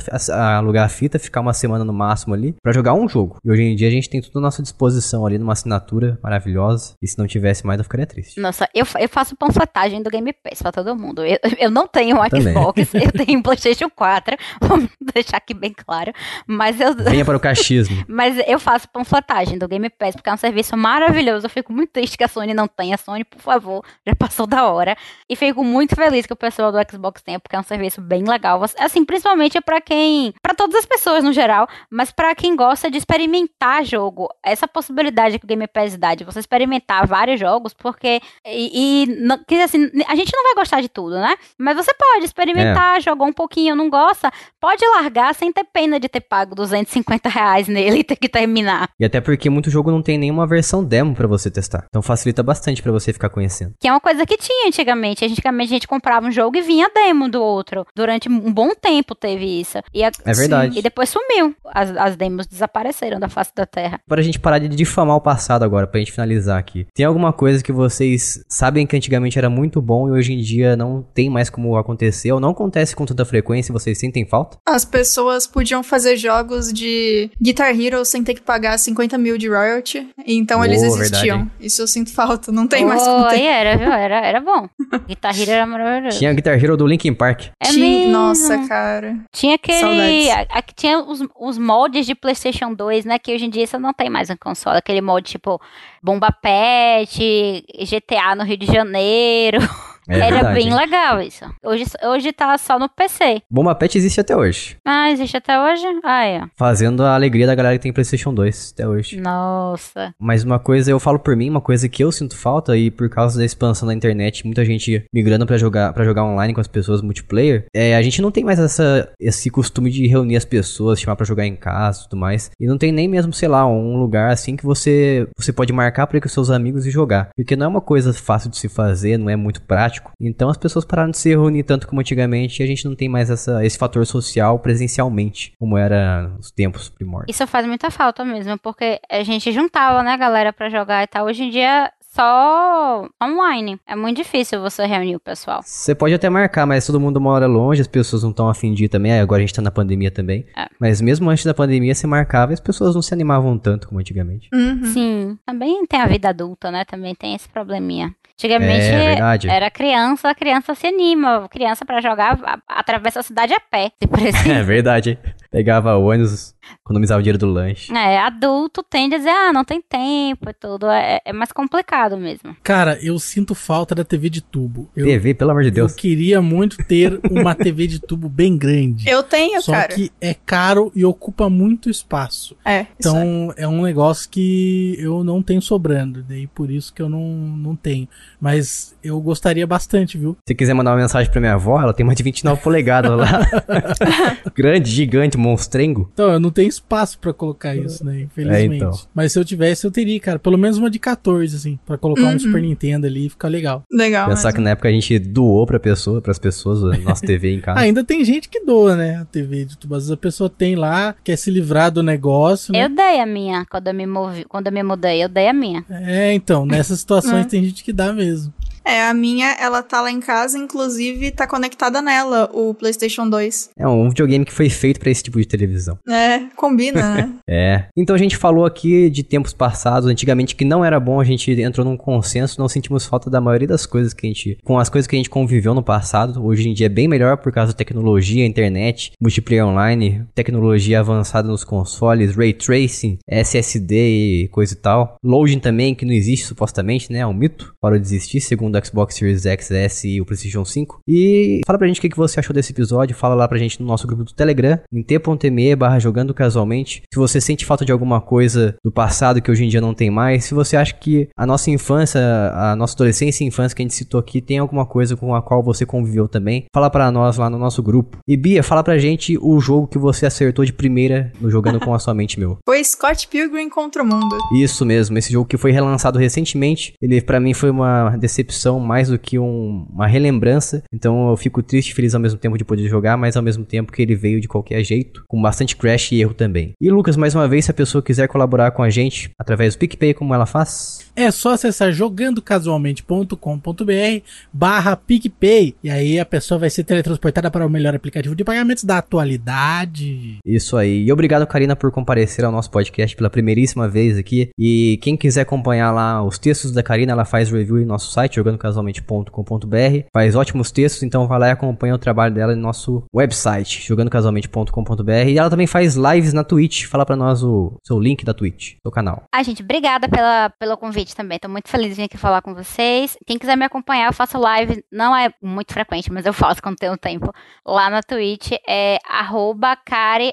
alugar 0.58 0.86
a 0.86 0.90
fita, 0.90 1.20
ficar 1.20 1.42
uma 1.42 1.54
semana 1.54 1.84
no 1.84 1.94
máximo 1.94 2.34
ali 2.34 2.56
pra 2.62 2.72
jogar 2.74 2.94
um 2.94 3.08
jogo. 3.08 3.38
E 3.44 3.52
hoje 3.52 3.62
em 3.64 3.76
dia 3.76 3.88
a 3.88 3.92
gente 3.92 4.10
tem 4.10 4.22
tudo 4.22 4.40
à 4.40 4.42
nossa 4.42 4.62
disposição 4.62 5.26
ali 5.26 5.38
numa 5.38 5.54
assinatura 5.54 6.18
maravilhosa. 6.24 6.94
E 7.02 7.08
se 7.08 7.18
não 7.18 7.28
tivesse 7.28 7.66
mais, 7.66 7.80
eu 7.80 7.84
ficaria 7.84 8.06
triste. 8.06 8.40
Nossa, 8.40 8.68
eu, 8.74 8.86
eu 9.00 9.10
faço 9.10 9.36
panfletagem 9.36 10.02
do 10.02 10.10
Game 10.10 10.32
Pass 10.34 10.62
pra 10.62 10.72
todo 10.72 10.96
mundo. 10.96 11.24
Eu, 11.26 11.38
eu 11.60 11.72
não 11.72 11.88
tenho 11.88 12.18
um 12.20 12.30
Também. 12.30 12.54
Xbox, 12.54 12.94
eu 12.94 13.12
tenho 13.12 13.40
um 13.40 13.42
PlayStation 13.42 13.90
4, 13.90 14.38
vamos 14.62 14.90
deixar 15.14 15.38
aqui 15.38 15.54
bem 15.54 15.74
claro. 15.74 16.14
Mas 16.48 16.80
eu, 16.80 16.96
Venha 16.96 17.26
para 17.26 17.38
o 17.38 17.40
cachismo. 17.42 18.06
mas 18.08 18.38
eu 18.48 18.60
faço 18.60 18.88
panfletagem 18.90 19.58
do 19.58 19.68
Game 19.68 19.90
Pass, 19.90 20.16
porque 20.16 20.30
é 20.30 20.34
um 20.34 20.38
serviço 20.38 20.78
maravilhoso. 20.78 21.46
Eu 21.46 21.50
fico 21.50 21.73
muito 21.74 21.92
triste 21.92 22.18
que 22.18 22.24
a 22.24 22.28
Sony 22.28 22.54
não 22.54 22.68
tenha. 22.68 22.98
Sony, 22.98 23.24
por 23.24 23.42
favor, 23.42 23.84
já 24.06 24.16
passou 24.16 24.46
da 24.48 24.66
hora. 24.68 24.96
E 25.30 25.36
fico 25.36 25.64
muito 25.64 25.96
feliz 25.96 26.26
que 26.26 26.34
o 26.34 26.36
pessoal 26.38 26.72
do 26.72 26.78
Xbox 26.90 27.22
tenha, 27.22 27.40
porque 27.40 27.56
é 27.56 27.60
um 27.60 27.64
serviço 27.64 28.00
bem 28.02 28.24
legal. 28.24 28.62
Assim, 28.80 29.04
principalmente 29.04 29.60
pra 29.62 29.82
quem. 29.82 30.34
pra 30.42 30.54
todas 30.54 30.76
as 30.76 30.86
pessoas 30.86 31.24
no 31.24 31.34
geral, 31.34 31.68
mas 31.90 32.12
pra 32.12 32.34
quem 32.36 32.56
gosta 32.56 32.90
de 32.90 32.98
experimentar 32.98 33.84
jogo. 33.84 34.28
Essa 34.44 34.68
possibilidade 34.68 35.40
que 35.40 35.46
o 35.46 35.48
Game 35.48 35.68
Pass 35.68 35.98
dá 35.98 36.14
de 36.16 36.24
você 36.24 36.40
experimentar 36.40 37.08
vários 37.08 37.40
jogos, 37.40 37.74
porque. 37.74 38.22
E, 38.46 39.04
e 39.04 39.06
não- 39.22 39.44
que, 39.44 39.56
assim, 39.62 39.90
a 40.08 40.16
gente 40.16 40.32
não 40.36 40.44
vai 40.44 40.56
gostar 40.56 40.82
de 40.82 40.90
tudo, 40.90 41.16
né? 41.16 41.36
Mas 41.58 41.76
você 41.76 41.92
pode 41.94 42.26
experimentar, 42.26 43.02
jogar 43.02 43.26
um 43.26 43.34
pouquinho, 43.34 43.76
não 43.76 43.90
gosta, 43.90 44.32
pode 44.60 44.86
largar 44.88 45.34
sem 45.34 45.52
ter 45.52 45.64
pena 45.64 46.00
de 46.00 46.08
ter 46.08 46.22
pago 46.22 46.54
250 46.56 47.30
reais 47.30 47.68
nele 47.68 48.00
e 48.00 48.04
ter 48.04 48.16
que 48.16 48.30
terminar. 48.30 48.90
E 49.00 49.06
até 49.06 49.20
porque 49.22 49.50
muito 49.50 49.70
jogo 49.70 49.90
não 49.92 50.02
tem 50.02 50.18
nenhuma 50.18 50.46
versão 50.46 50.84
demo 50.84 51.16
pra 51.16 51.28
você 51.28 51.50
testar. 51.50 51.62
Então 51.88 52.01
facilita 52.01 52.43
bastante 52.43 52.82
pra 52.82 52.91
você 52.91 53.11
ficar 53.14 53.30
conhecendo. 53.30 53.74
Que 53.80 53.88
é 53.88 53.91
uma 53.91 53.99
coisa 54.01 54.26
que 54.26 54.38
tinha 54.38 54.68
antigamente. 54.68 55.26
Antigamente 55.26 55.70
a 55.72 55.76
gente 55.76 55.88
comprava 55.88 56.28
um 56.28 56.32
jogo 56.32 56.57
e 56.57 56.61
vinha 56.61 56.89
demo 56.93 57.30
do 57.30 57.41
outro. 57.41 57.86
Durante 57.95 58.30
um 58.30 58.51
bom 58.51 58.72
tempo 58.80 59.16
teve 59.16 59.45
isso. 59.45 59.80
E, 59.93 60.03
a- 60.03 60.11
É 60.26 60.34
verdade. 60.34 60.78
e 60.78 60.82
depois 60.82 61.09
sumiu. 61.09 61.55
As, 61.74 61.89
as 61.95 62.16
demos 62.16 62.45
desapareceram 62.47 63.20
da 63.20 63.30
face 63.30 63.51
da 63.55 63.66
terra. 63.66 63.99
Para 64.07 64.22
a 64.22 64.24
gente 64.24 64.39
parar 64.39 64.59
de 64.59 64.68
difamar 64.70 65.16
o 65.18 65.22
passado 65.22 65.64
agora, 65.64 65.88
pra 65.88 65.99
gente 65.99 66.11
finalizar 66.11 66.57
aqui. 66.59 66.86
Tem 66.93 67.05
alguma 67.05 67.32
coisa 67.34 67.64
que 67.64 67.72
vocês 67.72 68.43
sabem 68.49 68.86
que 68.86 68.95
antigamente 68.95 69.38
era 69.38 69.49
muito 69.49 69.82
bom 69.82 70.07
e 70.07 70.11
hoje 70.11 70.34
em 70.34 70.39
dia 70.41 70.76
não 70.76 71.01
tem 71.14 71.30
mais 71.30 71.49
como 71.49 71.76
acontecer, 71.78 72.32
ou 72.32 72.39
não 72.39 72.49
acontece 72.49 72.95
com 72.95 73.05
tanta 73.05 73.26
frequência 73.26 73.72
e 73.72 73.74
vocês 73.74 73.97
sentem 73.99 74.26
falta? 74.26 74.57
As 74.68 74.86
pessoas 74.86 75.45
podiam 75.47 75.84
fazer 75.84 76.18
jogos 76.18 76.72
de 76.72 77.30
Guitar 77.41 77.78
Hero 77.80 78.03
sem 78.05 78.24
ter 78.24 78.34
que 78.34 78.41
pagar 78.41 78.78
50 78.78 79.18
mil 79.18 79.38
de 79.38 79.47
royalty. 79.49 80.07
Então 80.26 80.64
eles 80.64 80.82
Oh, 80.82 80.86
existiam. 80.97 81.38
verdade, 81.39 81.51
Isso 81.60 81.82
eu 81.82 81.88
sinto 81.88 82.14
falta. 82.14 82.51
Não 82.51 82.68
tem 82.68 82.86
mais 82.86 83.01
como 83.04 83.24
Oh, 83.26 83.30
ter. 83.30 83.36
aí 83.36 83.45
era, 83.45 83.78
viu? 83.78 83.91
Era, 83.91 84.18
era 84.26 84.39
bom. 84.41 84.68
Guitar 85.08 85.39
Hero 85.39 85.51
era 85.51 85.66
maravilhoso. 85.66 86.18
Tinha 86.20 86.32
a 86.32 86.34
Guitar 86.34 86.62
Hero 86.62 86.76
do 86.76 86.86
Linkin 86.86 87.14
Park. 87.14 87.45
É 87.62 87.70
Tinha- 87.70 87.80
mesmo. 87.99 88.12
Nossa, 88.12 88.68
cara. 88.68 89.18
Tinha 89.32 89.56
aquele. 89.56 90.30
A- 90.32 90.45
a- 90.49 90.62
que 90.62 90.74
tinha 90.76 90.99
os, 90.99 91.24
os 91.39 91.58
moldes 91.58 92.06
de 92.06 92.16
PlayStation 92.16 92.74
2, 92.74 93.06
né? 93.06 93.18
Que 93.18 93.34
hoje 93.34 93.45
em 93.45 93.49
dia 93.49 93.66
você 93.66 93.78
não 93.78 93.93
tem 93.93 94.10
mais 94.10 94.30
no 94.30 94.38
console. 94.38 94.78
Aquele 94.78 94.99
molde 95.01 95.32
tipo 95.32 95.60
Bomba 96.01 96.32
Pet, 96.32 97.64
GTA 97.89 98.36
no 98.36 98.43
Rio 98.43 98.58
de 98.58 98.66
Janeiro. 98.66 99.60
É 100.08 100.16
Era 100.20 100.36
verdade, 100.36 100.56
bem 100.56 100.68
hein? 100.70 100.76
legal 100.76 101.22
isso. 101.22 101.45
Hoje, 101.64 101.86
hoje 102.04 102.32
tá 102.34 102.58
só 102.58 102.78
no 102.78 102.89
PC. 102.89 103.41
Bomba 103.49 103.74
Pet 103.76 103.97
existe 103.97 104.20
até 104.20 104.36
hoje. 104.36 104.78
Ah, 104.86 105.10
existe 105.12 105.38
até 105.38 105.60
hoje? 105.60 105.86
Ah, 106.04 106.26
é. 106.26 106.43
Fazendo 106.56 107.04
a 107.04 107.16
alegria 107.16 107.45
da 107.47 107.56
galera 107.56 107.78
que 107.78 107.84
tem 107.84 107.93
PlayStation 107.93 108.34
2 108.34 108.74
até 108.74 108.88
hoje. 108.88 109.20
Nossa. 109.20 110.14
Mas 110.20 110.43
uma 110.43 110.60
coisa, 110.60 110.91
eu 110.91 110.99
falo 110.99 111.20
por 111.20 111.36
mim, 111.36 111.49
uma 111.49 111.62
coisa 111.62 111.88
que 111.88 112.04
eu 112.04 112.12
sinto 112.12 112.38
falta 112.38 112.76
e 112.78 112.91
por 112.91 113.10
causa 113.10 113.38
da 113.39 113.45
expansão 113.45 113.88
da 113.88 113.93
internet, 113.93 114.45
muita 114.45 114.66
gente 114.66 115.06
migrando 115.14 115.45
pra 115.45 115.58
jogar 115.58 115.93
para 115.93 116.04
jogar 116.04 116.24
online 116.24 116.54
com 116.54 116.62
as 116.62 116.68
pessoas 116.68 117.01
multiplayer, 117.01 117.66
é, 117.74 117.95
a 117.95 118.01
gente 118.01 118.22
não 118.22 118.32
tem 118.32 118.43
mais 118.43 118.60
essa 118.60 119.10
esse 119.20 119.49
costume 119.49 119.89
de 119.89 120.08
reunir 120.08 120.36
as 120.36 120.45
pessoas, 120.45 120.99
chamar 120.99 121.16
pra 121.16 121.26
jogar 121.26 121.45
em 121.45 121.56
casa 121.56 122.01
e 122.01 122.04
tudo 122.10 122.20
mais. 122.20 122.51
E 122.60 122.66
não 122.68 122.78
tem 122.78 122.91
nem 122.91 123.08
mesmo, 123.08 123.32
sei 123.34 123.47
lá, 123.47 123.66
um 123.66 123.97
lugar 123.97 124.32
assim 124.32 124.56
que 124.56 124.66
você 124.66 125.28
você 125.38 125.54
pode 125.54 125.72
marcar 125.72 126.08
pra 126.08 126.18
ir 126.18 126.22
com 126.22 126.30
seus 126.30 126.49
amigos 126.49 126.86
e 126.86 126.91
jogar, 126.91 127.30
porque 127.36 127.56
não 127.56 127.66
é 127.66 127.70
uma 127.70 127.82
coisa 127.82 128.14
fácil 128.14 128.49
de 128.49 128.58
se 128.58 128.68
fazer, 128.68 129.18
não 129.18 129.30
é 129.30 129.36
muito 129.36 129.62
prático. 129.62 129.93
Então 130.20 130.50
as 130.50 130.58
pessoas 130.58 130.86
pararam 130.86 131.12
de 131.12 131.18
se 131.18 131.30
reunir 131.30 131.64
tanto 131.64 131.88
como 131.88 132.02
antigamente 132.02 132.62
e 132.62 132.64
a 132.64 132.68
gente 132.68 132.86
não 132.86 132.96
tem 132.96 133.10
mais 133.10 133.30
essa, 133.30 133.66
esse 133.66 133.78
fator 133.78 134.06
social 134.06 134.60
presencialmente, 134.60 135.54
como 135.60 135.78
era 135.78 136.30
nos 136.30 136.52
tempos 136.52 136.89
primórdios. 136.89 137.36
Isso 137.36 137.46
faz 137.48 137.66
muita 137.66 137.91
falta 137.91 138.24
mesmo, 138.24 138.58
porque 138.58 139.00
a 139.10 139.24
gente 139.24 139.52
juntava, 139.52 140.04
né, 140.04 140.18
galera, 140.18 140.54
pra 140.54 140.70
jogar 140.70 141.04
e 141.04 141.08
tal. 141.08 141.26
Hoje 141.26 141.44
em 141.44 141.50
dia, 141.50 141.91
só 142.14 143.10
online. 143.22 143.80
É 143.88 143.96
muito 143.96 144.18
difícil 144.18 144.62
você 144.62 144.86
reunir 144.86 145.16
o 145.16 145.20
pessoal. 145.20 145.62
Você 145.64 145.96
pode 145.96 146.14
até 146.14 146.30
marcar, 146.30 146.66
mas 146.66 146.86
todo 146.86 147.00
mundo 147.00 147.20
mora 147.20 147.48
longe, 147.48 147.82
as 147.82 147.88
pessoas 147.88 148.22
não 148.22 148.30
estão 148.30 148.48
afim 148.48 148.74
de 148.74 148.86
ir 148.86 148.89
também. 148.89 149.20
Agora 149.20 149.41
a 149.41 149.46
gente 149.46 149.56
tá 149.56 149.62
na 149.62 149.72
pandemia 149.72 150.12
também. 150.12 150.46
É. 150.56 150.68
Mas 150.80 151.02
mesmo 151.02 151.30
antes 151.30 151.44
da 151.44 151.54
pandemia, 151.54 151.96
você 151.96 152.06
marcava 152.06 152.52
e 152.52 152.54
as 152.54 152.60
pessoas 152.60 152.94
não 152.94 153.02
se 153.02 153.14
animavam 153.14 153.58
tanto 153.58 153.88
como 153.88 154.00
antigamente. 154.00 154.48
Uhum. 154.54 154.86
Sim. 154.86 155.39
Também 155.46 155.86
tem 155.88 156.00
a 156.00 156.06
vida 156.06 156.30
adulta, 156.30 156.70
né? 156.70 156.86
Também 156.86 157.16
tem 157.16 157.34
esse 157.34 157.50
probleminha. 157.50 158.14
Antigamente 158.38 158.86
É, 158.86 159.06
verdade. 159.10 159.50
era 159.50 159.70
criança, 159.70 160.30
a 160.30 160.36
criança 160.36 160.74
se 160.76 160.88
anima. 160.88 161.48
Criança 161.50 161.86
pra 161.86 162.02
jogar 162.02 162.38
atravessa 162.68 163.20
a 163.20 163.24
cidade 163.24 163.54
a 163.54 163.60
pé, 163.60 163.92
se. 164.00 164.36
É 164.50 164.64
verdade. 164.64 165.18
Pegava 165.52 165.96
ônibus, 165.98 166.56
economizava 166.84 167.20
o 167.20 167.24
dinheiro 167.24 167.38
do 167.38 167.47
lanche. 167.47 167.93
É, 167.93 168.20
adulto 168.20 168.84
tende 168.84 169.16
a 169.16 169.18
dizer, 169.18 169.30
ah, 169.30 169.53
não 169.53 169.64
tem 169.64 169.82
tempo 169.82 170.49
e 170.49 170.53
tudo. 170.53 170.88
É, 170.88 171.20
é 171.26 171.34
mais 171.34 171.51
complicado 171.51 172.18
mesmo. 172.18 172.55
Cara, 172.64 172.97
eu 173.01 173.18
sinto 173.20 173.55
falta 173.55 173.95
da 173.95 174.03
TV 174.03 174.30
de 174.30 174.41
tubo. 174.41 174.89
Eu, 174.95 175.05
TV, 175.05 175.34
pelo 175.34 175.51
amor 175.51 175.64
de 175.64 175.70
eu 175.70 175.74
Deus. 175.74 175.93
queria 175.93 176.41
muito 176.41 176.78
ter 176.78 177.20
uma 177.30 177.55
TV 177.55 177.88
de 177.88 177.99
tubo 177.99 178.30
bem 178.30 178.57
grande. 178.57 179.09
Eu 179.09 179.24
tenho, 179.24 179.61
Só 179.61 179.72
cara. 179.72 179.88
que 179.93 180.11
é 180.20 180.34
caro 180.34 180.91
e 180.95 181.05
ocupa 181.05 181.49
muito 181.49 181.89
espaço. 181.89 182.55
É, 182.66 182.82
isso 182.99 183.09
é. 183.09 183.24
Então 183.24 183.53
é 183.57 183.68
um 183.68 183.84
negócio 183.84 184.30
que 184.30 184.95
eu 184.99 185.24
não 185.24 185.41
tenho 185.41 185.61
sobrando. 185.61 186.24
Daí 186.24 186.47
por 186.47 186.70
isso 186.70 186.93
que 186.93 187.01
eu 187.01 187.09
não, 187.09 187.22
não 187.22 187.76
tenho. 187.76 188.07
Mas 188.39 188.95
eu 189.03 189.20
gostaria 189.22 189.66
bastante, 189.66 190.18
viu? 190.18 190.38
Se 190.47 190.55
quiser 190.55 190.74
mandar 190.74 190.91
uma 190.91 191.01
mensagem 191.01 191.32
pra 191.32 191.39
minha 191.39 191.53
avó, 191.53 191.82
ela 191.82 191.93
tem 191.93 192.03
uma 192.05 192.16
de 192.16 192.24
29 192.24 192.61
polegadas 192.61 193.11
lá. 193.11 193.41
Grande, 194.55 194.89
gigante, 194.89 195.38
monstrengo. 195.38 196.09
Então, 196.14 196.32
eu 196.32 196.39
não 196.39 196.51
tenho 196.54 196.70
espaço 196.70 197.20
pra 197.20 197.34
colocar 197.34 197.76
isso, 197.76 198.06
né? 198.06 198.22
Infelizmente. 198.22 198.76
então. 198.78 198.91
Mas 199.14 199.32
se 199.34 199.39
eu 199.39 199.43
tivesse, 199.43 199.86
eu 199.86 199.91
teria, 199.91 200.20
cara. 200.20 200.39
Pelo 200.39 200.58
menos 200.58 200.78
uma 200.78 200.89
de 200.89 200.99
14, 200.99 201.56
assim. 201.56 201.78
Pra 201.86 201.97
colocar 201.97 202.22
Uhum. 202.24 202.36
um 202.36 202.39
Super 202.39 202.62
Nintendo 202.62 203.06
ali 203.08 203.26
e 203.26 203.30
ficar 203.30 203.47
legal. 203.49 203.84
Legal. 203.91 204.30
Pensar 204.30 204.51
que 204.51 204.60
mesmo. 204.60 204.64
na 204.66 204.70
época 204.72 204.88
a 204.88 204.91
gente 204.91 205.20
doou 205.20 205.66
pra 205.66 205.80
pessoa, 205.80 206.22
pras 206.22 206.39
pessoas, 206.39 206.84
a 206.84 206.97
nossa 206.99 207.26
TV 207.26 207.54
em 207.56 207.60
casa. 207.60 207.80
Ainda 207.82 208.04
tem 208.04 208.24
gente 208.24 208.47
que 208.47 208.64
doa, 208.64 208.95
né? 208.95 209.18
A 209.18 209.26
TV 209.26 209.66
de 209.66 209.78
tubo. 209.78 209.95
Às 209.95 210.04
vezes 210.04 210.12
a 210.12 210.18
pessoa 210.18 210.49
tem 210.49 210.76
lá, 210.76 211.16
quer 211.24 211.36
se 211.36 211.49
livrar 211.51 211.91
do 211.91 212.04
negócio, 212.04 212.72
né? 212.72 212.86
Eu 212.86 212.89
dei 212.89 213.20
a 213.20 213.26
minha 213.26 213.66
quando 213.70 213.88
eu 213.88 213.93
me 213.93 214.06
movi, 214.06 214.45
quando 214.45 214.68
eu 214.68 214.74
me 214.74 214.84
mudei, 214.84 215.24
eu 215.24 215.28
dei 215.30 215.47
a 215.49 215.54
minha. 215.54 215.84
É, 215.89 216.34
então, 216.34 216.66
nessas 216.66 216.99
situações 216.99 217.45
É. 217.45 217.49
tem 217.49 217.64
gente 217.66 217.84
que 217.84 217.91
dá 217.91 218.14
mesmo. 218.14 218.54
É, 218.86 219.04
a 219.04 219.14
minha, 219.14 219.56
ela 219.60 219.82
tá 219.82 220.02
lá 220.02 220.12
em 220.12 220.20
casa, 220.20 220.58
inclusive 220.58 221.32
tá 221.32 221.48
conectada 221.48 222.02
nela, 222.02 222.50
o 222.54 222.74
PlayStation 222.74 223.30
2. 223.30 223.72
É 223.78 223.88
um 223.88 224.10
videogame 224.10 224.46
que 224.46 224.54
foi 224.54 224.70
feito 224.70 225.00
pra 225.00 225.10
esse 225.10 225.24
tipo 225.24 225.40
de 225.40 225.46
televisão. 225.46 225.98
É, 226.08 226.40
combina, 226.56 227.16
né? 227.16 227.30
É. 227.48 227.86
Então 227.96 228.16
a 228.16 228.20
gente 228.20 228.38
falou 228.38 228.66
aqui 228.66 229.10
de 229.10 229.22
tempos 229.22 229.54
passados, 229.54 230.10
antigamente 230.10 230.56
que 230.56 230.66
não 230.66 230.84
era 230.84 231.00
bom, 231.00 231.20
a 231.20 231.24
gente 231.24 231.52
entrou 231.62 231.86
num 231.86 231.98
consenso, 231.98 232.60
não 232.60 232.68
sentimos 232.68 233.06
falta 233.06 233.30
da 233.30 233.40
maioria 233.40 233.68
das 233.68 233.86
coisas 233.86 234.14
que 234.14 234.26
a 234.26 234.30
gente, 234.30 234.58
com 234.64 234.80
as 234.80 234.90
coisas 234.90 235.08
que 235.08 235.16
a 235.16 235.20
gente 235.20 235.30
conviveu 235.30 235.74
no 235.74 235.84
passado. 235.84 236.44
Hoje 236.44 236.70
em 236.70 236.74
dia 236.74 236.88
é 236.88 236.90
bem 236.90 237.08
melhor 237.08 237.38
por 237.38 237.52
causa 237.52 237.74
da 237.74 237.78
tecnologia, 237.78 238.46
internet, 238.46 239.12
multiplayer 239.22 239.66
online, 239.66 240.26
tecnologia 240.34 241.00
avançada 241.00 241.48
nos 241.48 241.64
consoles, 241.64 242.36
ray 242.36 242.54
tracing, 242.54 243.20
SSD 243.28 243.96
e 243.96 244.48
coisa 244.48 244.74
e 244.74 244.78
tal. 244.78 245.16
Loading 245.24 245.60
também, 245.60 245.94
que 245.94 246.06
não 246.06 246.14
existe 246.14 246.46
supostamente, 246.46 247.12
né? 247.12 247.20
É 247.20 247.28
um 247.28 247.34
mito. 247.34 247.74
Parou 247.80 248.00
de 248.00 248.06
existir, 248.06 248.42
segundo 248.42 248.73
o 248.78 248.86
Xbox 248.86 249.16
Series 249.16 249.46
X, 249.46 249.72
S 249.72 250.08
e 250.08 250.22
o 250.22 250.26
PlayStation 250.26 250.66
5. 250.66 251.00
E 251.08 251.62
fala 251.66 251.78
pra 251.80 251.88
gente 251.88 252.00
o 252.00 252.02
que 252.02 252.10
que 252.10 252.18
você 252.18 252.40
achou 252.40 252.54
desse 252.54 252.72
episódio, 252.72 253.16
fala 253.16 253.36
lá 253.36 253.48
pra 253.48 253.58
gente 253.58 253.80
no 253.80 253.88
nosso 253.88 254.08
grupo 254.08 254.24
do 254.24 254.34
Telegram, 254.34 254.80
em 254.92 255.04
t.me 255.04 255.76
barra 255.76 256.00
jogando 256.00 256.34
casualmente. 256.34 257.04
Se 257.14 257.20
você 257.20 257.40
sente 257.40 257.66
falta 257.66 257.86
de 257.86 257.92
alguma 257.92 258.22
coisa 258.22 258.76
do 258.84 258.92
passado 258.92 259.42
que 259.42 259.52
hoje 259.52 259.66
em 259.66 259.70
dia 259.70 259.82
não 259.82 259.94
tem 259.94 260.10
mais, 260.10 260.46
se 260.46 260.54
você 260.54 260.78
acha 260.78 260.94
que 260.94 261.28
a 261.38 261.46
nossa 261.46 261.70
infância, 261.70 262.22
a 262.54 262.76
nossa 262.76 262.94
adolescência 262.94 263.44
e 263.44 263.48
infância 263.48 263.76
que 263.76 263.82
a 263.82 263.86
gente 263.86 263.96
citou 263.96 264.20
aqui 264.20 264.42
tem 264.42 264.58
alguma 264.58 264.86
coisa 264.86 265.16
com 265.16 265.36
a 265.36 265.42
qual 265.42 265.64
você 265.64 265.86
conviveu 265.86 266.28
também, 266.28 266.66
fala 266.74 266.90
pra 266.90 267.12
nós 267.12 267.38
lá 267.38 267.50
no 267.50 267.58
nosso 267.58 267.82
grupo. 267.82 268.18
E 268.28 268.38
Bia, 268.38 268.64
fala 268.64 268.84
pra 268.84 268.98
gente 268.98 269.38
o 269.42 269.60
jogo 269.60 269.88
que 269.88 269.98
você 269.98 270.26
acertou 270.26 270.66
de 270.66 270.74
primeira 270.74 271.32
no 271.40 271.50
Jogando 271.50 271.80
com 271.80 271.94
a 271.94 272.00
Sua 272.00 272.14
Mente, 272.14 272.40
meu. 272.40 272.58
Foi 272.66 272.84
Scott 272.84 273.28
Pilgrim 273.28 273.70
contra 273.70 274.04
o 274.04 274.06
mundo. 274.06 274.38
Isso 274.56 274.86
mesmo, 274.86 275.18
esse 275.18 275.32
jogo 275.32 275.48
que 275.48 275.58
foi 275.58 275.72
relançado 275.72 276.20
recentemente, 276.20 276.94
ele 277.02 277.22
pra 277.22 277.40
mim 277.40 277.54
foi 277.54 277.70
uma 277.70 278.16
decepção 278.18 278.62
mais 278.80 279.09
do 279.09 279.18
que 279.20 279.38
um- 279.39 279.86
uma 279.91 280.07
relembrança. 280.07 280.84
Então 280.93 281.30
eu 281.30 281.38
fico 281.38 281.61
triste 281.64 281.91
e 281.91 281.93
feliz 281.93 282.14
ao 282.16 282.22
mesmo 282.22 282.39
tempo 282.39 282.57
de 282.57 282.64
poder 282.66 282.88
jogar, 282.88 283.18
mas 283.18 283.36
ao 283.38 283.43
mesmo 283.43 283.64
tempo 283.66 283.91
que 283.91 284.01
ele 284.01 284.16
veio 284.16 284.39
de 284.41 284.47
qualquer 284.47 284.84
jeito, 284.84 285.24
com 285.28 285.41
bastante 285.41 285.76
crash 285.76 286.11
e 286.11 286.22
erro 286.22 286.34
também. 286.34 286.74
E 286.80 286.89
Lucas, 286.91 287.18
mais 287.18 287.34
uma 287.36 287.47
vez, 287.47 287.66
se 287.66 287.72
a 287.72 287.74
pessoa 287.74 288.01
quiser 288.01 288.28
colaborar 288.28 288.72
com 288.72 288.84
a 288.84 288.89
gente 288.89 289.32
através 289.39 289.76
do 289.76 289.80
PicPay, 289.80 290.14
como 290.14 290.34
ela 290.34 290.45
faz? 290.45 291.11
É 291.16 291.30
só 291.32 291.53
acessar 291.53 291.91
jogandocasualmente.com.br 291.91 294.24
barra 294.51 294.95
PicPay. 294.95 295.76
E 295.84 295.89
aí 295.89 296.20
a 296.20 296.26
pessoa 296.26 296.59
vai 296.59 296.70
ser 296.70 296.84
teletransportada 296.84 297.49
para 297.51 297.66
o 297.66 297.70
melhor 297.70 297.95
aplicativo 297.95 298.36
de 298.36 298.43
pagamentos 298.43 298.84
da 298.84 298.97
atualidade. 298.97 300.38
Isso 300.45 300.76
aí. 300.78 301.03
E 301.05 301.11
obrigado, 301.11 301.45
Karina, 301.47 301.76
por 301.76 301.91
comparecer 301.91 302.45
ao 302.45 302.51
nosso 302.51 302.70
podcast 302.72 303.16
pela 303.16 303.30
primeiríssima 303.30 303.88
vez 303.88 304.18
aqui. 304.18 304.49
E 304.57 304.97
quem 305.01 305.16
quiser 305.18 305.41
acompanhar 305.41 305.91
lá 305.91 306.24
os 306.24 306.38
textos 306.39 306.72
da 306.72 306.82
Karina, 306.84 307.11
ela 307.11 307.26
faz 307.26 307.51
review 307.51 307.80
em 307.80 307.86
nosso 307.86 308.11
site, 308.11 308.39
jogandocasualmente.com.br. 308.54 310.08
Faz 310.12 310.36
ótimos 310.36 310.72
textos, 310.72 311.04
então 311.04 311.28
vai 311.28 311.39
lá 311.39 311.47
e 311.49 311.51
acompanha 311.51 311.95
o 311.95 311.97
trabalho 311.97 312.34
dela 312.34 312.56
no 312.56 312.62
nosso 312.62 313.04
website, 313.14 313.86
jogandocasualmente.com.br. 313.88 315.28
E 315.28 315.38
ela 315.38 315.49
também 315.49 315.68
faz 315.68 315.95
lives 315.95 316.34
na 316.34 316.43
Twitch. 316.43 316.86
Fala 316.86 317.06
pra 317.06 317.16
nós 317.16 317.43
o 317.43 317.80
seu 317.84 317.99
link 317.99 318.24
da 318.24 318.34
Twitch, 318.34 318.76
seu 318.82 318.91
canal. 318.91 319.24
Ai, 319.34 319.43
gente, 319.43 319.64
obrigada 319.64 320.08
pela, 320.08 320.49
pelo 320.60 320.78
convite 320.78 321.16
também. 321.16 321.39
Tô 321.39 321.49
muito 321.49 321.70
feliz 321.70 321.89
de 321.89 321.95
vir 321.95 322.04
aqui 322.04 322.18
falar 322.18 322.41
com 322.41 322.54
vocês. 322.54 323.18
Quem 323.26 323.38
quiser 323.38 323.56
me 323.56 323.66
acompanhar, 323.66 324.08
eu 324.08 324.14
faço 324.14 324.38
live. 324.38 324.84
Não 324.91 325.16
é 325.16 325.32
muito 325.41 325.74
frequente, 325.74 326.12
mas 326.12 326.26
eu 326.26 326.34
faço 326.34 326.62
quando 326.62 326.78
tenho 326.78 326.97
tempo. 326.97 327.32
Lá 327.66 327.89
na 327.89 328.01
Twitch 328.01 328.51
é 328.68 328.97
arroba 329.08 329.78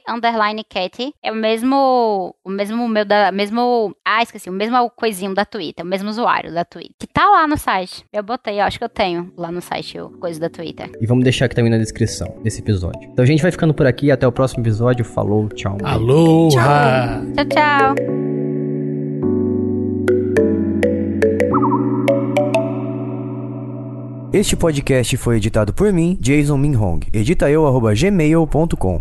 underline. 0.09 0.65
É 1.23 1.33
o 1.33 1.35
mesmo. 1.35 2.35
O 2.45 2.51
mesmo 2.51 2.89
meu 2.89 3.05
da. 3.05 3.33
Mesmo. 3.33 3.95
Ah, 4.05 4.23
esqueci. 4.23 4.49
O 4.49 4.53
mesmo 4.53 4.91
coisinho 4.91 5.35
da 5.35 5.45
Twitter. 5.45 5.85
O 5.85 5.89
mesmo 5.89 6.09
usuário 6.09 6.53
da 6.53 6.65
Twitter. 6.65 6.95
Que 6.99 7.07
tá 7.07 7.29
lá 7.29 7.47
no 7.47 7.57
site. 7.57 8.05
Eu 8.13 8.25
botei, 8.25 8.59
eu 8.59 8.65
acho 8.65 8.77
que 8.77 8.85
eu 8.85 8.89
tenho 8.89 9.33
lá 9.37 9.53
no 9.53 9.61
site 9.61 10.01
o 10.01 10.11
coisa 10.11 10.41
da 10.41 10.51
Twitter. 10.51 10.91
E 11.01 11.07
vamos 11.07 11.23
deixar 11.23 11.45
aqui 11.45 11.55
também 11.55 11.71
na 11.71 11.79
descrição 11.79 12.27
desse 12.43 12.61
episódio. 12.61 13.09
Então 13.13 13.23
a 13.23 13.27
gente 13.27 13.41
vai 13.41 13.53
ficando 13.53 13.73
por 13.73 13.87
aqui. 13.87 14.11
Até 14.11 14.27
o 14.27 14.33
próximo 14.33 14.65
episódio. 14.65 15.05
Falou, 15.05 15.49
tchau. 15.51 15.79
Aloha! 15.85 17.23
Tchau, 17.37 17.45
tchau. 17.45 17.95
Este 24.33 24.57
podcast 24.57 25.17
foi 25.17 25.37
editado 25.37 25.73
por 25.73 25.93
mim, 25.93 26.19
Jason 26.21 26.57
Minhong. 26.57 27.07
Edita 27.13 27.49
eu, 27.49 27.65
arroba 27.65 27.95
gmail.com. 27.95 28.99